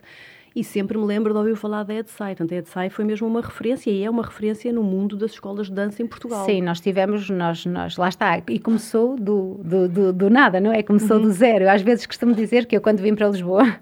e 0.55 0.63
sempre 0.63 0.97
me 0.97 1.05
lembro 1.05 1.33
de 1.33 1.39
ouvir 1.39 1.55
falar 1.55 1.83
da 1.83 1.93
EDSAI. 1.93 2.35
Portanto, 2.35 2.53
a 2.53 2.57
EDSAI 2.57 2.89
foi 2.89 3.05
mesmo 3.05 3.27
uma 3.27 3.41
referência 3.41 3.91
e 3.91 4.03
é 4.03 4.09
uma 4.09 4.23
referência 4.23 4.71
no 4.73 4.83
mundo 4.83 5.15
das 5.15 5.31
escolas 5.31 5.67
de 5.67 5.73
dança 5.73 6.01
em 6.01 6.07
Portugal. 6.07 6.45
Sim, 6.45 6.61
nós 6.61 6.79
tivemos, 6.79 7.29
nós, 7.29 7.65
nós 7.65 7.97
lá 7.97 8.09
está, 8.09 8.41
e 8.47 8.59
começou 8.59 9.15
do, 9.15 9.59
do, 9.63 9.89
do, 9.89 10.13
do 10.13 10.29
nada, 10.29 10.59
não 10.59 10.71
é? 10.71 10.83
Começou 10.83 11.17
uhum. 11.17 11.23
do 11.23 11.31
zero. 11.31 11.65
Eu 11.65 11.69
às 11.69 11.81
vezes 11.81 12.05
costumo 12.05 12.33
dizer 12.33 12.65
que 12.65 12.75
eu 12.75 12.81
quando 12.81 12.99
vim 12.99 13.15
para 13.15 13.27
Lisboa 13.27 13.63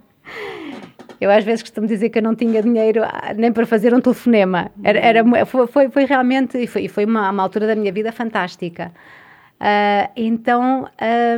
eu 1.19 1.31
às 1.31 1.43
vezes 1.43 1.63
costumo 1.63 1.87
dizer 1.87 2.09
que 2.09 2.19
eu 2.19 2.23
não 2.23 2.35
tinha 2.35 2.61
dinheiro 2.61 3.03
ah, 3.03 3.33
nem 3.35 3.51
para 3.51 3.65
fazer 3.65 3.93
um 3.93 4.01
telefonema. 4.01 4.71
Era, 4.83 4.99
era 4.99 5.45
foi, 5.45 5.67
foi, 5.67 5.89
foi, 5.89 6.05
realmente, 6.05 6.57
e 6.57 6.67
foi, 6.67 6.87
foi 6.87 7.05
uma, 7.05 7.29
uma, 7.29 7.43
altura 7.43 7.67
da 7.67 7.75
minha 7.75 7.91
vida 7.91 8.11
fantástica. 8.11 8.91
Uh, 9.59 10.11
então, 10.15 10.87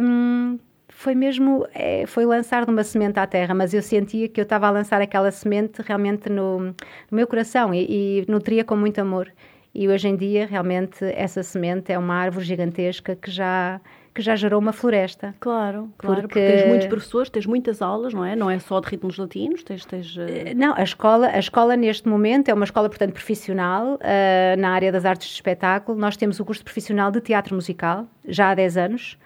um, 0.01 0.59
foi 0.99 1.15
mesmo, 1.15 1.65
é, 1.73 2.05
foi 2.05 2.25
lançar 2.25 2.69
uma 2.69 2.83
semente 2.83 3.17
à 3.17 3.25
terra, 3.25 3.53
mas 3.53 3.73
eu 3.73 3.81
sentia 3.81 4.27
que 4.27 4.37
eu 4.37 4.43
estava 4.43 4.67
a 4.67 4.69
lançar 4.69 5.01
aquela 5.01 5.31
semente 5.31 5.81
realmente 5.81 6.29
no, 6.29 6.59
no 6.59 6.75
meu 7.09 7.25
coração 7.25 7.73
e, 7.73 7.85
e 8.19 8.25
nutria 8.27 8.65
com 8.65 8.75
muito 8.75 8.99
amor. 8.99 9.31
E 9.73 9.87
hoje 9.87 10.09
em 10.09 10.17
dia, 10.17 10.45
realmente, 10.45 11.05
essa 11.15 11.41
semente 11.41 11.89
é 11.89 11.97
uma 11.97 12.15
árvore 12.15 12.43
gigantesca 12.43 13.15
que 13.15 13.31
já 13.31 13.79
que 14.13 14.21
já 14.21 14.35
gerou 14.35 14.59
uma 14.59 14.73
floresta. 14.73 15.33
Claro, 15.39 15.89
claro, 15.97 16.21
porque, 16.23 16.39
porque 16.39 16.57
tens 16.57 16.67
muitos 16.67 16.87
professores, 16.87 17.29
tens 17.29 17.45
muitas 17.45 17.81
aulas, 17.81 18.13
não 18.13 18.25
é? 18.25 18.35
Não 18.35 18.49
é 18.49 18.59
só 18.59 18.81
de 18.81 18.87
ritmos 18.89 19.17
latinos, 19.17 19.63
tens... 19.63 19.85
tens 19.85 20.17
uh... 20.17 20.21
Não, 20.57 20.75
a 20.75 20.83
escola, 20.83 21.27
a 21.27 21.39
escola 21.39 21.77
neste 21.77 22.09
momento 22.09 22.49
é 22.49 22.53
uma 22.53 22.65
escola, 22.65 22.89
portanto, 22.89 23.13
profissional 23.13 23.93
uh, 23.93 24.59
na 24.59 24.71
área 24.71 24.91
das 24.91 25.05
artes 25.05 25.29
de 25.29 25.35
espetáculo. 25.35 25.97
Nós 25.97 26.17
temos 26.17 26.41
o 26.41 26.43
curso 26.43 26.61
profissional 26.61 27.09
de 27.09 27.21
teatro 27.21 27.55
musical, 27.55 28.05
já 28.27 28.49
há 28.49 28.55
10 28.55 28.75
anos. 28.75 29.17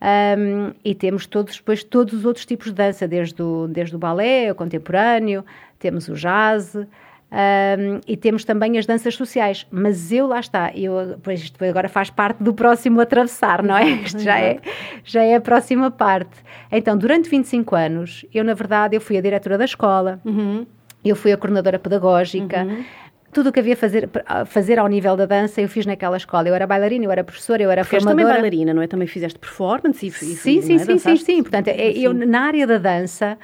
Um, 0.00 0.72
e 0.82 0.94
temos 0.94 1.26
todos, 1.26 1.56
depois 1.56 1.84
todos 1.84 2.14
os 2.14 2.24
outros 2.24 2.46
tipos 2.46 2.68
de 2.68 2.72
dança, 2.72 3.06
desde 3.06 3.42
o, 3.42 3.68
desde 3.68 3.94
o 3.94 3.98
balé, 3.98 4.50
o 4.50 4.54
contemporâneo, 4.54 5.44
temos 5.78 6.08
o 6.08 6.14
jazz, 6.14 6.74
um, 6.74 8.00
e 8.08 8.16
temos 8.16 8.44
também 8.44 8.78
as 8.78 8.86
danças 8.86 9.14
sociais. 9.14 9.66
Mas 9.70 10.10
eu, 10.10 10.26
lá 10.26 10.40
está, 10.40 10.72
eu, 10.74 11.18
pois 11.22 11.40
isto 11.40 11.62
agora 11.64 11.88
faz 11.88 12.08
parte 12.08 12.42
do 12.42 12.54
próximo 12.54 13.00
atravessar, 13.00 13.62
não 13.62 13.76
é? 13.76 13.88
Isto 13.90 14.20
já 14.20 14.38
é, 14.38 14.58
já 15.04 15.22
é 15.22 15.34
a 15.34 15.40
próxima 15.40 15.90
parte. 15.90 16.42
Então, 16.72 16.96
durante 16.96 17.28
25 17.28 17.76
anos, 17.76 18.24
eu, 18.32 18.42
na 18.42 18.54
verdade, 18.54 18.96
eu 18.96 19.00
fui 19.00 19.18
a 19.18 19.20
diretora 19.20 19.58
da 19.58 19.64
escola, 19.66 20.18
uhum. 20.24 20.66
eu 21.04 21.14
fui 21.14 21.30
a 21.30 21.36
coordenadora 21.36 21.78
pedagógica, 21.78 22.64
uhum 22.64 22.84
tudo 23.32 23.50
o 23.50 23.52
que 23.52 23.60
havia 23.60 23.76
fazer 23.76 24.08
fazer 24.46 24.78
ao 24.78 24.86
nível 24.88 25.16
da 25.16 25.26
dança 25.26 25.60
eu 25.60 25.68
fiz 25.68 25.86
naquela 25.86 26.16
escola. 26.16 26.48
Eu 26.48 26.54
era 26.54 26.66
bailarina, 26.66 27.04
eu 27.04 27.10
era 27.10 27.24
professora, 27.24 27.62
eu 27.62 27.70
era 27.70 27.82
Porque 27.82 27.96
formadora. 27.96 28.24
também 28.24 28.34
bailarina, 28.34 28.74
não 28.74 28.82
é? 28.82 28.86
Também 28.86 29.06
fizeste 29.06 29.38
performance 29.38 30.04
e, 30.04 30.08
e 30.08 30.12
sim, 30.12 30.62
sim, 30.62 30.74
é? 30.74 30.78
sim, 30.78 30.98
sim, 30.98 31.16
sim. 31.16 31.42
Portanto, 31.42 31.68
é, 31.68 31.90
eu 31.92 32.12
na 32.12 32.40
área 32.40 32.66
da 32.66 32.78
dança 32.78 33.38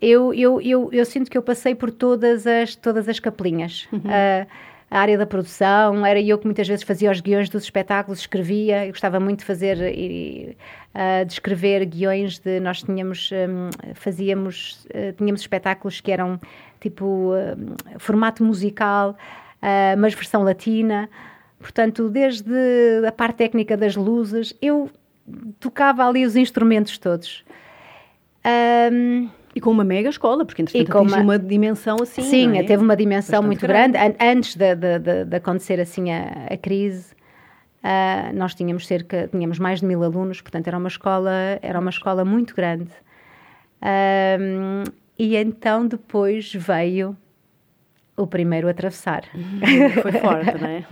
eu, 0.00 0.34
eu, 0.34 0.60
eu, 0.60 0.88
eu 0.92 1.04
sinto 1.04 1.30
que 1.30 1.38
eu 1.38 1.42
passei 1.42 1.74
por 1.74 1.90
todas 1.90 2.46
as 2.46 2.74
todas 2.74 3.08
as 3.08 3.20
capelinhas. 3.20 3.86
Uhum. 3.92 4.00
Uh, 4.00 4.46
a 4.92 5.00
área 5.00 5.16
da 5.16 5.24
produção, 5.24 6.04
era 6.04 6.20
eu 6.20 6.36
que 6.36 6.44
muitas 6.44 6.68
vezes 6.68 6.84
fazia 6.84 7.10
os 7.10 7.18
guiões 7.18 7.48
dos 7.48 7.64
espetáculos, 7.64 8.20
escrevia, 8.20 8.84
eu 8.84 8.90
gostava 8.90 9.18
muito 9.18 9.38
de 9.38 9.46
fazer, 9.46 9.78
e, 9.80 10.54
uh, 10.94 11.24
de 11.24 11.32
escrever 11.32 11.86
guiões 11.86 12.38
de, 12.38 12.60
nós 12.60 12.82
tínhamos, 12.82 13.30
um, 13.32 13.94
fazíamos, 13.94 14.84
uh, 14.90 15.14
tínhamos 15.16 15.40
espetáculos 15.40 16.02
que 16.02 16.12
eram 16.12 16.38
tipo 16.82 17.32
uh, 17.32 17.98
formato 17.98 18.44
musical, 18.44 19.16
mas 19.96 20.12
versão 20.12 20.42
latina, 20.42 21.08
portanto, 21.60 22.08
desde 22.08 22.50
a 23.06 23.12
parte 23.12 23.36
técnica 23.36 23.76
das 23.76 23.94
luzes, 23.94 24.52
eu 24.60 24.90
tocava 25.60 26.04
ali 26.06 26.26
os 26.26 26.34
instrumentos 26.34 26.98
todos. 26.98 27.44
Um, 28.92 29.28
e 29.54 29.60
com 29.60 29.70
uma 29.70 29.84
mega 29.84 30.08
escola, 30.08 30.44
porque 30.44 30.62
entretanto 30.62 31.08
uma... 31.08 31.18
uma 31.18 31.38
dimensão 31.38 31.96
assim. 32.02 32.22
Sim, 32.22 32.58
é? 32.58 32.62
teve 32.64 32.82
uma 32.82 32.96
dimensão 32.96 33.42
Bastante 33.42 33.46
muito 33.46 33.66
grande, 33.66 33.92
grande 33.92 34.16
antes 34.20 34.56
de, 34.56 34.74
de, 34.74 34.98
de, 34.98 35.24
de, 35.26 35.36
acontecer 35.36 35.78
assim 35.78 36.10
a, 36.10 36.46
a 36.50 36.56
crise. 36.56 37.12
Uh, 37.84 38.34
nós 38.34 38.54
tínhamos 38.54 38.86
cerca, 38.86 39.28
tínhamos 39.28 39.58
mais 39.58 39.80
de 39.80 39.86
mil 39.86 40.02
alunos, 40.02 40.40
portanto 40.40 40.68
era 40.68 40.78
uma 40.78 40.88
escola, 40.88 41.58
era 41.60 41.78
uma 41.78 41.90
escola 41.90 42.24
muito 42.24 42.54
grande. 42.54 42.90
Uh, 43.82 44.90
e 45.24 45.36
então 45.36 45.86
depois 45.86 46.52
veio 46.52 47.16
o 48.16 48.26
primeiro 48.26 48.66
a 48.66 48.72
atravessar. 48.72 49.22
Foi 50.02 50.12
forte, 50.12 50.58
não 50.58 50.68
é? 50.68 50.84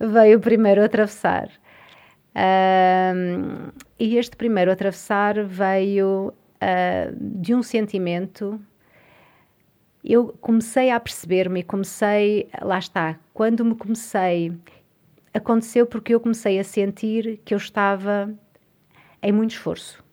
veio 0.00 0.38
o 0.38 0.40
primeiro 0.40 0.80
a 0.80 0.86
atravessar. 0.86 1.50
Uh, 2.34 3.70
e 3.98 4.16
este 4.16 4.34
primeiro 4.34 4.70
a 4.70 4.74
atravessar 4.74 5.44
veio 5.44 6.32
de 7.20 7.54
um 7.54 7.62
sentimento 7.62 8.58
eu 10.02 10.34
comecei 10.40 10.90
a 10.90 10.98
perceber-me, 11.00 11.62
comecei, 11.62 12.48
lá 12.62 12.78
está, 12.78 13.18
quando 13.32 13.64
me 13.64 13.74
comecei, 13.74 14.52
aconteceu 15.32 15.86
porque 15.86 16.14
eu 16.14 16.20
comecei 16.20 16.58
a 16.58 16.64
sentir 16.64 17.40
que 17.44 17.54
eu 17.54 17.58
estava 17.58 18.34
em 19.22 19.32
muito 19.32 19.52
esforço. 19.52 20.03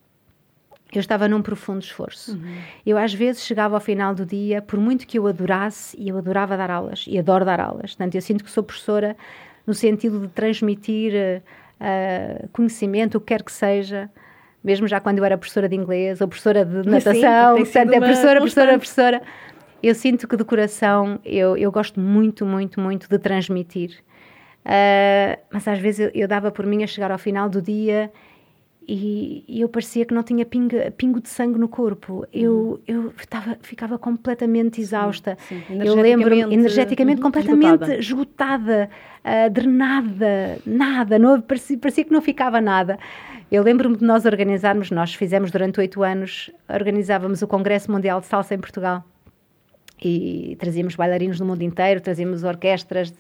Eu 0.92 1.00
estava 1.00 1.28
num 1.28 1.42
profundo 1.42 1.82
esforço. 1.82 2.34
Uhum. 2.34 2.58
Eu 2.86 2.98
às 2.98 3.14
vezes 3.14 3.46
chegava 3.46 3.76
ao 3.76 3.82
final 3.82 4.14
do 4.14 4.26
dia, 4.26 4.62
por 4.62 4.80
muito 4.80 5.08
que 5.08 5.18
eu 5.18 5.28
adorasse, 5.28 5.96
e 6.00 6.10
eu 6.10 6.18
adorava 6.18 6.58
dar 6.58 6.70
aulas, 6.70 7.06
e 7.08 7.18
adoro 7.18 7.46
dar 7.46 7.60
aulas. 7.60 7.96
Portanto, 7.96 8.16
eu 8.16 8.22
sinto 8.22 8.44
que 8.44 8.52
sou 8.52 8.64
professora 8.64 9.16
no 9.66 9.74
sentido 9.74 10.20
de 10.20 10.28
transmitir 10.30 11.14
uh, 11.80 12.50
conhecimento, 12.50 13.18
o 13.18 13.22
que 13.22 13.28
quer 13.28 13.44
que 13.44 13.52
seja, 13.52 14.10
mesmo 14.64 14.88
já 14.88 15.00
quando 15.00 15.20
eu 15.20 15.26
era 15.26 15.38
professora 15.38 15.70
de 15.70 15.76
inglês 15.76 16.20
ou 16.22 16.28
professora 16.28 16.66
de 16.66 16.88
natação, 16.90 17.58
Sim, 17.58 17.64
portanto, 17.64 17.94
é 17.94 18.00
professora, 18.00 18.40
professora, 18.40 18.72
professora 18.78 19.22
eu 19.82 19.96
sinto 19.96 20.28
que 20.28 20.38
de 20.38 20.44
coração 20.44 21.20
eu, 21.26 21.58
eu 21.58 21.72
gosto 21.72 22.00
muito, 22.00 22.46
muito, 22.46 22.80
muito 22.80 23.10
de 23.10 23.18
transmitir. 23.18 23.98
Uh, 24.64 25.42
mas 25.52 25.68
às 25.68 25.80
vezes 25.80 26.02
eu, 26.02 26.12
eu, 26.14 26.28
dava 26.28 26.52
por 26.52 26.68
mim 26.68 26.84
a 26.84 26.88
chegar 26.88 27.12
ao 27.12 27.18
final 27.18 27.50
do 27.50 27.60
dia 27.60 28.12
e, 28.88 29.44
e 29.48 29.62
eu 29.62 29.70
parecia 29.70 30.06
que 30.06 30.14
não 30.14 30.24
tinha 30.24 30.46
pinga, 30.46 30.92
pingo 30.92 31.22
de 31.22 31.30
sangue 31.30 31.60
no 31.60 31.68
corpo. 31.68 32.26
Eu, 32.34 32.82
uhum. 32.88 33.06
eu 33.06 33.14
tava, 33.30 33.58
ficava 33.62 33.98
completamente 33.98 34.82
exausta. 34.82 35.38
Sim, 35.48 35.62
sim. 35.68 35.82
Eu 35.82 35.96
lembro 35.96 36.34
energeticamente 36.34 37.20
uhum, 37.20 37.24
completamente 37.24 37.84
esgotada, 38.00 38.00
esgotada 38.00 38.90
uh, 39.24 39.50
drenada, 39.50 40.58
nada. 40.66 41.20
Não, 41.20 41.40
parecia, 41.40 41.78
parecia 41.78 42.04
que 42.04 42.12
não 42.12 42.22
ficava 42.22 42.60
nada. 42.60 42.98
Eu 43.52 43.64
lembro-me 43.64 43.98
de 43.98 44.04
nós 44.04 44.26
organizarmos, 44.26 44.90
nós 44.92 45.14
fizemos 45.14 45.52
durante 45.52 45.80
oito 45.80 46.02
anos, 46.04 46.50
organizávamos 46.68 47.42
o 47.42 47.48
Congresso 47.48 47.92
Mundial 47.92 48.20
de 48.20 48.28
Salsa 48.28 48.56
em 48.56 48.60
Portugal 48.60 49.06
e 50.02 50.56
trazíamos 50.60 50.96
bailarinos 50.96 51.38
do 51.38 51.46
mundo 51.46 51.62
inteiro, 51.62 52.02
trazíamos 52.02 52.44
orquestras. 52.44 53.14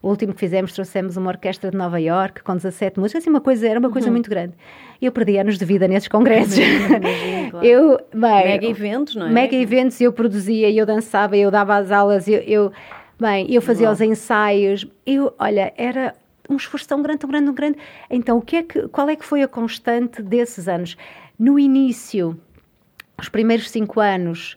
O 0.00 0.08
último 0.08 0.32
que 0.32 0.38
fizemos, 0.38 0.72
trouxemos 0.72 1.16
uma 1.16 1.30
orquestra 1.30 1.70
de 1.70 1.76
Nova 1.76 2.00
York 2.00 2.42
com 2.42 2.54
17 2.54 3.00
músicas, 3.00 3.22
assim, 3.22 3.30
uma 3.30 3.40
coisa, 3.40 3.68
era 3.68 3.80
uma 3.80 3.90
coisa 3.90 4.06
uhum. 4.06 4.12
muito 4.12 4.30
grande. 4.30 4.54
Eu 5.02 5.10
perdi 5.10 5.36
anos 5.36 5.58
de 5.58 5.64
vida 5.64 5.88
nesses 5.88 6.08
congressos. 6.08 6.56
Imagina, 6.58 7.50
claro. 7.50 7.66
eu, 7.66 7.98
bem, 8.12 8.44
mega 8.44 8.66
eventos, 8.66 9.16
não 9.16 9.26
é? 9.26 9.30
Mega 9.30 9.56
eventos, 9.56 10.00
eu 10.00 10.12
produzia, 10.12 10.70
eu 10.70 10.86
dançava, 10.86 11.36
eu 11.36 11.50
dava 11.50 11.76
as 11.76 11.90
aulas, 11.90 12.28
eu, 12.28 12.40
eu 12.40 12.72
bem, 13.18 13.52
eu 13.52 13.60
fazia 13.60 13.90
os 13.90 14.00
ensaios. 14.00 14.86
Eu, 15.04 15.34
olha, 15.38 15.72
era 15.76 16.14
um 16.48 16.56
esforço 16.56 16.88
tão 16.88 17.02
grande, 17.02 17.18
tão 17.18 17.30
grande, 17.30 17.46
tão 17.46 17.54
grande. 17.54 17.78
Então, 18.08 18.38
o 18.38 18.42
que 18.42 18.56
é 18.56 18.62
que, 18.62 18.88
qual 18.88 19.08
é 19.08 19.16
que 19.16 19.24
foi 19.24 19.42
a 19.42 19.48
constante 19.48 20.22
desses 20.22 20.68
anos? 20.68 20.96
No 21.38 21.58
início, 21.58 22.38
os 23.20 23.28
primeiros 23.28 23.70
cinco 23.70 24.00
anos, 24.00 24.56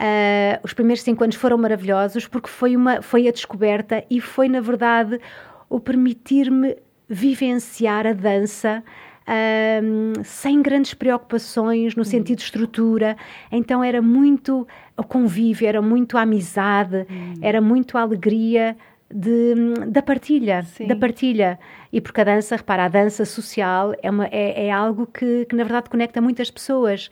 Uh, 0.00 0.58
os 0.62 0.72
primeiros 0.72 1.02
cinco 1.02 1.22
anos 1.22 1.36
foram 1.36 1.58
maravilhosos 1.58 2.26
porque 2.26 2.48
foi, 2.48 2.74
uma, 2.74 3.02
foi 3.02 3.28
a 3.28 3.30
descoberta 3.30 4.02
e 4.08 4.18
foi, 4.18 4.48
na 4.48 4.60
verdade, 4.60 5.20
o 5.68 5.78
permitir-me 5.78 6.74
vivenciar 7.06 8.06
a 8.06 8.14
dança 8.14 8.82
uh, 9.28 10.24
sem 10.24 10.62
grandes 10.62 10.94
preocupações 10.94 11.94
no 11.94 12.04
sentido 12.04 12.38
de 12.38 12.44
estrutura. 12.44 13.14
Então 13.52 13.84
era 13.84 14.00
muito 14.00 14.66
o 14.96 15.04
convívio, 15.04 15.68
era 15.68 15.82
muito 15.82 16.16
a 16.16 16.22
amizade, 16.22 17.06
hum. 17.10 17.34
era 17.42 17.60
muito 17.60 17.98
a 17.98 18.00
alegria 18.00 18.78
de, 19.12 19.54
da 19.88 20.00
partilha, 20.00 20.62
Sim. 20.62 20.86
da 20.86 20.96
partilha. 20.96 21.58
E 21.92 22.00
porque 22.00 22.22
a 22.22 22.24
dança, 22.24 22.56
repara, 22.56 22.84
a 22.84 22.88
dança 22.88 23.26
social 23.26 23.94
é, 24.02 24.10
uma, 24.10 24.26
é, 24.28 24.68
é 24.68 24.70
algo 24.70 25.06
que, 25.06 25.44
que, 25.44 25.54
na 25.56 25.64
verdade, 25.64 25.90
conecta 25.90 26.22
muitas 26.22 26.50
pessoas. 26.50 27.10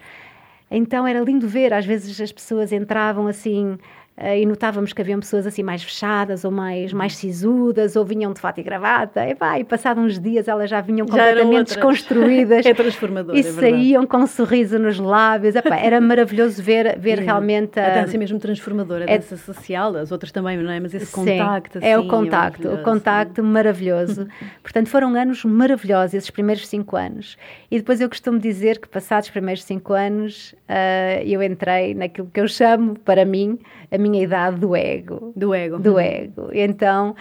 Então 0.71 1.07
era 1.07 1.21
lindo 1.21 1.49
ver, 1.49 1.73
às 1.73 1.87
vezes 1.87 2.21
as 2.21 2.33
pessoas 2.33 2.73
entravam 2.73 3.27
assim 3.27 3.79
e 4.21 4.47
notávamos 4.47 4.93
que 4.93 5.03
haviam 5.03 5.21
pessoas 5.21 5.47
assim 5.47 5.63
mais 5.63 5.83
fechadas 5.83 6.45
ou 6.45 6.51
mais, 6.51 6.93
mais 6.93 7.17
sisudas 7.17 7.97
ou 7.97 8.05
vinham 8.05 8.33
de 8.33 8.41
fato 8.41 8.59
e 8.59 8.63
gravata 8.63 9.29
e, 9.29 9.35
pá, 9.35 9.59
e 9.59 9.65
passado 9.65 10.01
uns 10.01 10.19
dias 10.19 10.49
elas 10.49 10.71
já 10.71 10.81
vinham 10.81 11.07
completamente 11.07 11.69
desconstruídas 11.69 12.65
é 12.67 12.75
transformador, 12.75 13.37
e 13.37 13.41
é 13.41 13.43
saíam 13.43 14.07
com 14.07 14.19
um 14.19 14.27
sorriso 14.27 14.79
nos 14.79 14.99
lábios 14.99 15.55
Epá, 15.55 15.77
era 15.77 16.01
maravilhoso 16.01 16.63
ver, 16.63 16.99
ver 16.99 17.19
realmente 17.21 17.79
a, 17.79 17.87
a 17.87 18.01
dança 18.01 18.17
é 18.17 18.19
mesmo 18.19 18.39
transformadora, 18.39 19.05
a 19.05 19.11
é, 19.11 19.19
dança 19.19 19.37
social 19.37 19.89
as 19.97 20.13
outras 20.13 20.33
também, 20.33 20.57
não 20.57 20.71
é? 20.71 20.81
Mas 20.81 20.95
esse 20.95 21.07
sim, 21.07 21.13
contacto 21.13 21.79
assim, 21.79 21.87
é 21.87 21.97
o 21.97 22.01
assim, 22.01 22.09
contacto, 22.09 22.69
é 22.69 22.75
o 22.75 22.83
contacto 22.83 23.43
maravilhoso. 23.43 24.29
Portanto 24.63 24.89
foram 24.89 25.15
anos 25.15 25.45
maravilhosos 25.45 26.15
esses 26.15 26.31
primeiros 26.31 26.67
cinco 26.67 26.97
anos. 26.97 27.37
E 27.71 27.79
depois 27.79 28.01
eu 28.01 28.09
costumo 28.09 28.39
dizer 28.39 28.79
que 28.79 28.89
passados 28.89 29.29
os 29.29 29.33
primeiros 29.33 29.65
cinco 29.65 29.93
anos 29.93 30.55
uh, 30.69 31.23
eu 31.25 31.43
entrei 31.43 31.95
naquilo 31.95 32.29
que 32.33 32.41
eu 32.41 32.49
chamo 32.49 32.99
para 33.01 33.25
mim 33.25 33.59
a 33.91 33.99
minha 33.99 34.08
minha 34.09 34.23
idade 34.23 34.59
do 34.59 34.75
ego. 34.75 35.33
Do 35.37 35.55
ego. 35.55 35.79
Do 35.79 35.99
ego. 35.99 36.51
Então, 36.53 37.15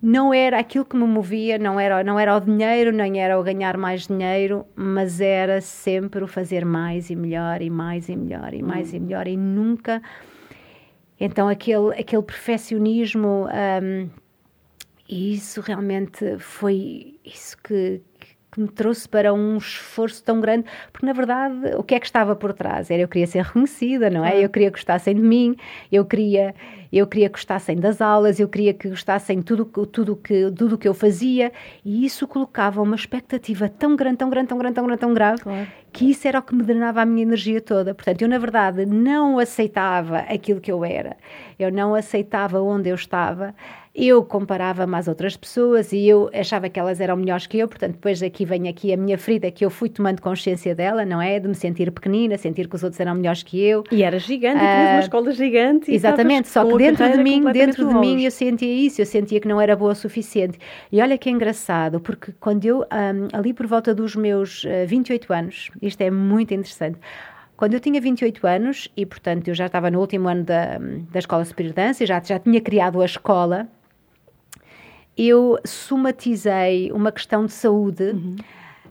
não 0.00 0.32
era 0.32 0.58
aquilo 0.58 0.84
que 0.84 0.96
me 0.96 1.04
movia, 1.04 1.58
não 1.58 1.78
era, 1.78 2.04
não 2.04 2.18
era 2.18 2.36
o 2.36 2.40
dinheiro, 2.40 2.92
nem 2.92 3.20
era 3.20 3.38
o 3.38 3.42
ganhar 3.42 3.76
mais 3.76 4.06
dinheiro, 4.06 4.64
mas 4.76 5.20
era 5.20 5.60
sempre 5.60 6.22
o 6.22 6.28
fazer 6.28 6.64
mais 6.64 7.10
e 7.10 7.16
melhor 7.16 7.60
e 7.60 7.68
mais 7.68 8.08
e 8.08 8.16
melhor 8.16 8.54
e 8.54 8.62
mais 8.62 8.92
hum. 8.92 8.96
e 8.96 9.00
melhor 9.00 9.26
e 9.26 9.36
nunca. 9.36 10.00
Então, 11.20 11.48
aquele, 11.48 11.98
aquele 11.98 12.22
perfeccionismo, 12.22 13.48
um, 13.82 14.08
isso 15.08 15.60
realmente 15.60 16.38
foi 16.38 17.18
isso 17.24 17.56
que, 17.62 18.00
que 18.58 18.62
me 18.62 18.68
trouxe 18.68 19.08
para 19.08 19.32
um 19.32 19.56
esforço 19.56 20.22
tão 20.24 20.40
grande, 20.40 20.64
porque 20.92 21.06
na 21.06 21.12
verdade 21.12 21.76
o 21.76 21.82
que 21.84 21.94
é 21.94 22.00
que 22.00 22.06
estava 22.06 22.34
por 22.34 22.52
trás? 22.52 22.90
Era 22.90 23.02
eu 23.02 23.08
queria 23.08 23.26
ser 23.26 23.42
reconhecida, 23.44 24.10
não 24.10 24.24
é? 24.24 24.44
Eu 24.44 24.48
queria 24.48 24.68
que 24.68 24.76
gostassem 24.76 25.14
de 25.14 25.22
mim, 25.22 25.56
eu 25.92 26.04
queria, 26.04 26.54
eu 26.92 27.06
queria 27.06 27.28
que 27.28 27.34
gostassem 27.34 27.76
das 27.76 28.00
aulas, 28.00 28.40
eu 28.40 28.48
queria 28.48 28.74
que 28.74 28.88
gostassem 28.88 29.40
tudo, 29.40 29.64
tudo, 29.64 30.16
que, 30.16 30.50
tudo 30.50 30.76
que 30.76 30.88
eu 30.88 30.94
fazia 30.94 31.52
e 31.84 32.04
isso 32.04 32.26
colocava 32.26 32.82
uma 32.82 32.96
expectativa 32.96 33.68
tão 33.68 33.94
grande, 33.94 34.16
tão 34.16 34.28
grande, 34.28 34.48
tão 34.48 34.58
grande, 34.58 34.74
tão 34.74 34.84
grande, 34.86 35.00
tão 35.00 35.14
grave, 35.14 35.40
claro. 35.42 35.68
que 35.92 36.10
isso 36.10 36.26
era 36.26 36.40
o 36.40 36.42
que 36.42 36.54
me 36.54 36.64
drenava 36.64 37.02
a 37.02 37.06
minha 37.06 37.22
energia 37.22 37.60
toda. 37.60 37.94
Portanto, 37.94 38.22
eu 38.22 38.28
na 38.28 38.38
verdade 38.38 38.84
não 38.84 39.38
aceitava 39.38 40.18
aquilo 40.18 40.60
que 40.60 40.72
eu 40.72 40.84
era, 40.84 41.16
eu 41.58 41.70
não 41.70 41.94
aceitava 41.94 42.60
onde 42.60 42.88
eu 42.88 42.96
estava 42.96 43.54
eu 44.06 44.22
comparava-me 44.22 44.94
às 44.94 45.08
outras 45.08 45.36
pessoas 45.36 45.92
e 45.92 46.06
eu 46.06 46.30
achava 46.32 46.68
que 46.68 46.78
elas 46.78 47.00
eram 47.00 47.16
melhores 47.16 47.48
que 47.48 47.58
eu, 47.58 47.66
portanto, 47.66 47.94
depois 47.94 48.22
aqui 48.22 48.44
vem 48.44 48.68
aqui 48.68 48.92
a 48.92 48.96
minha 48.96 49.18
ferida 49.18 49.50
que 49.50 49.64
eu 49.64 49.70
fui 49.70 49.88
tomando 49.88 50.22
consciência 50.22 50.72
dela, 50.72 51.04
não 51.04 51.20
é? 51.20 51.40
De 51.40 51.48
me 51.48 51.54
sentir 51.54 51.90
pequenina, 51.90 52.38
sentir 52.38 52.68
que 52.68 52.76
os 52.76 52.84
outros 52.84 53.00
eram 53.00 53.16
melhores 53.16 53.42
que 53.42 53.60
eu. 53.60 53.82
E 53.90 54.04
era 54.04 54.18
gigante, 54.18 54.58
uh, 54.58 54.64
e 54.64 54.68
tinhas 54.68 54.90
uma 54.90 54.96
ah, 54.96 55.00
escola 55.00 55.32
gigante. 55.32 55.92
Exatamente, 55.92 56.48
só 56.48 56.64
que 56.64 56.78
dentro 56.78 57.10
de 57.10 57.22
mim, 57.22 57.42
dentro 57.52 57.88
de 57.88 57.94
mim 57.94 58.22
eu 58.22 58.30
sentia 58.30 58.72
isso, 58.72 59.00
eu 59.00 59.06
sentia 59.06 59.40
que 59.40 59.48
não 59.48 59.60
era 59.60 59.74
boa 59.74 59.92
o 59.92 59.94
suficiente. 59.96 60.58
E 60.92 61.02
olha 61.02 61.18
que 61.18 61.28
engraçado, 61.28 61.98
porque 61.98 62.32
quando 62.38 62.64
eu, 62.64 62.82
um, 62.82 63.36
ali 63.36 63.52
por 63.52 63.66
volta 63.66 63.92
dos 63.92 64.14
meus 64.14 64.62
uh, 64.62 64.86
28 64.86 65.32
anos, 65.32 65.70
isto 65.82 66.00
é 66.02 66.10
muito 66.10 66.54
interessante, 66.54 66.98
quando 67.56 67.74
eu 67.74 67.80
tinha 67.80 68.00
28 68.00 68.46
anos, 68.46 68.88
e 68.96 69.04
portanto 69.04 69.48
eu 69.48 69.54
já 69.54 69.66
estava 69.66 69.90
no 69.90 69.98
último 69.98 70.28
ano 70.28 70.44
da, 70.44 70.78
da 71.10 71.18
Escola 71.18 71.44
Superior 71.44 71.74
de 71.74 71.76
Dança, 71.76 72.06
já, 72.06 72.22
já 72.22 72.38
tinha 72.38 72.60
criado 72.60 73.02
a 73.02 73.04
escola, 73.04 73.66
eu 75.18 75.58
somatizei 75.64 76.92
uma 76.92 77.10
questão 77.10 77.44
de 77.44 77.52
saúde. 77.52 78.04
Uhum. 78.04 78.36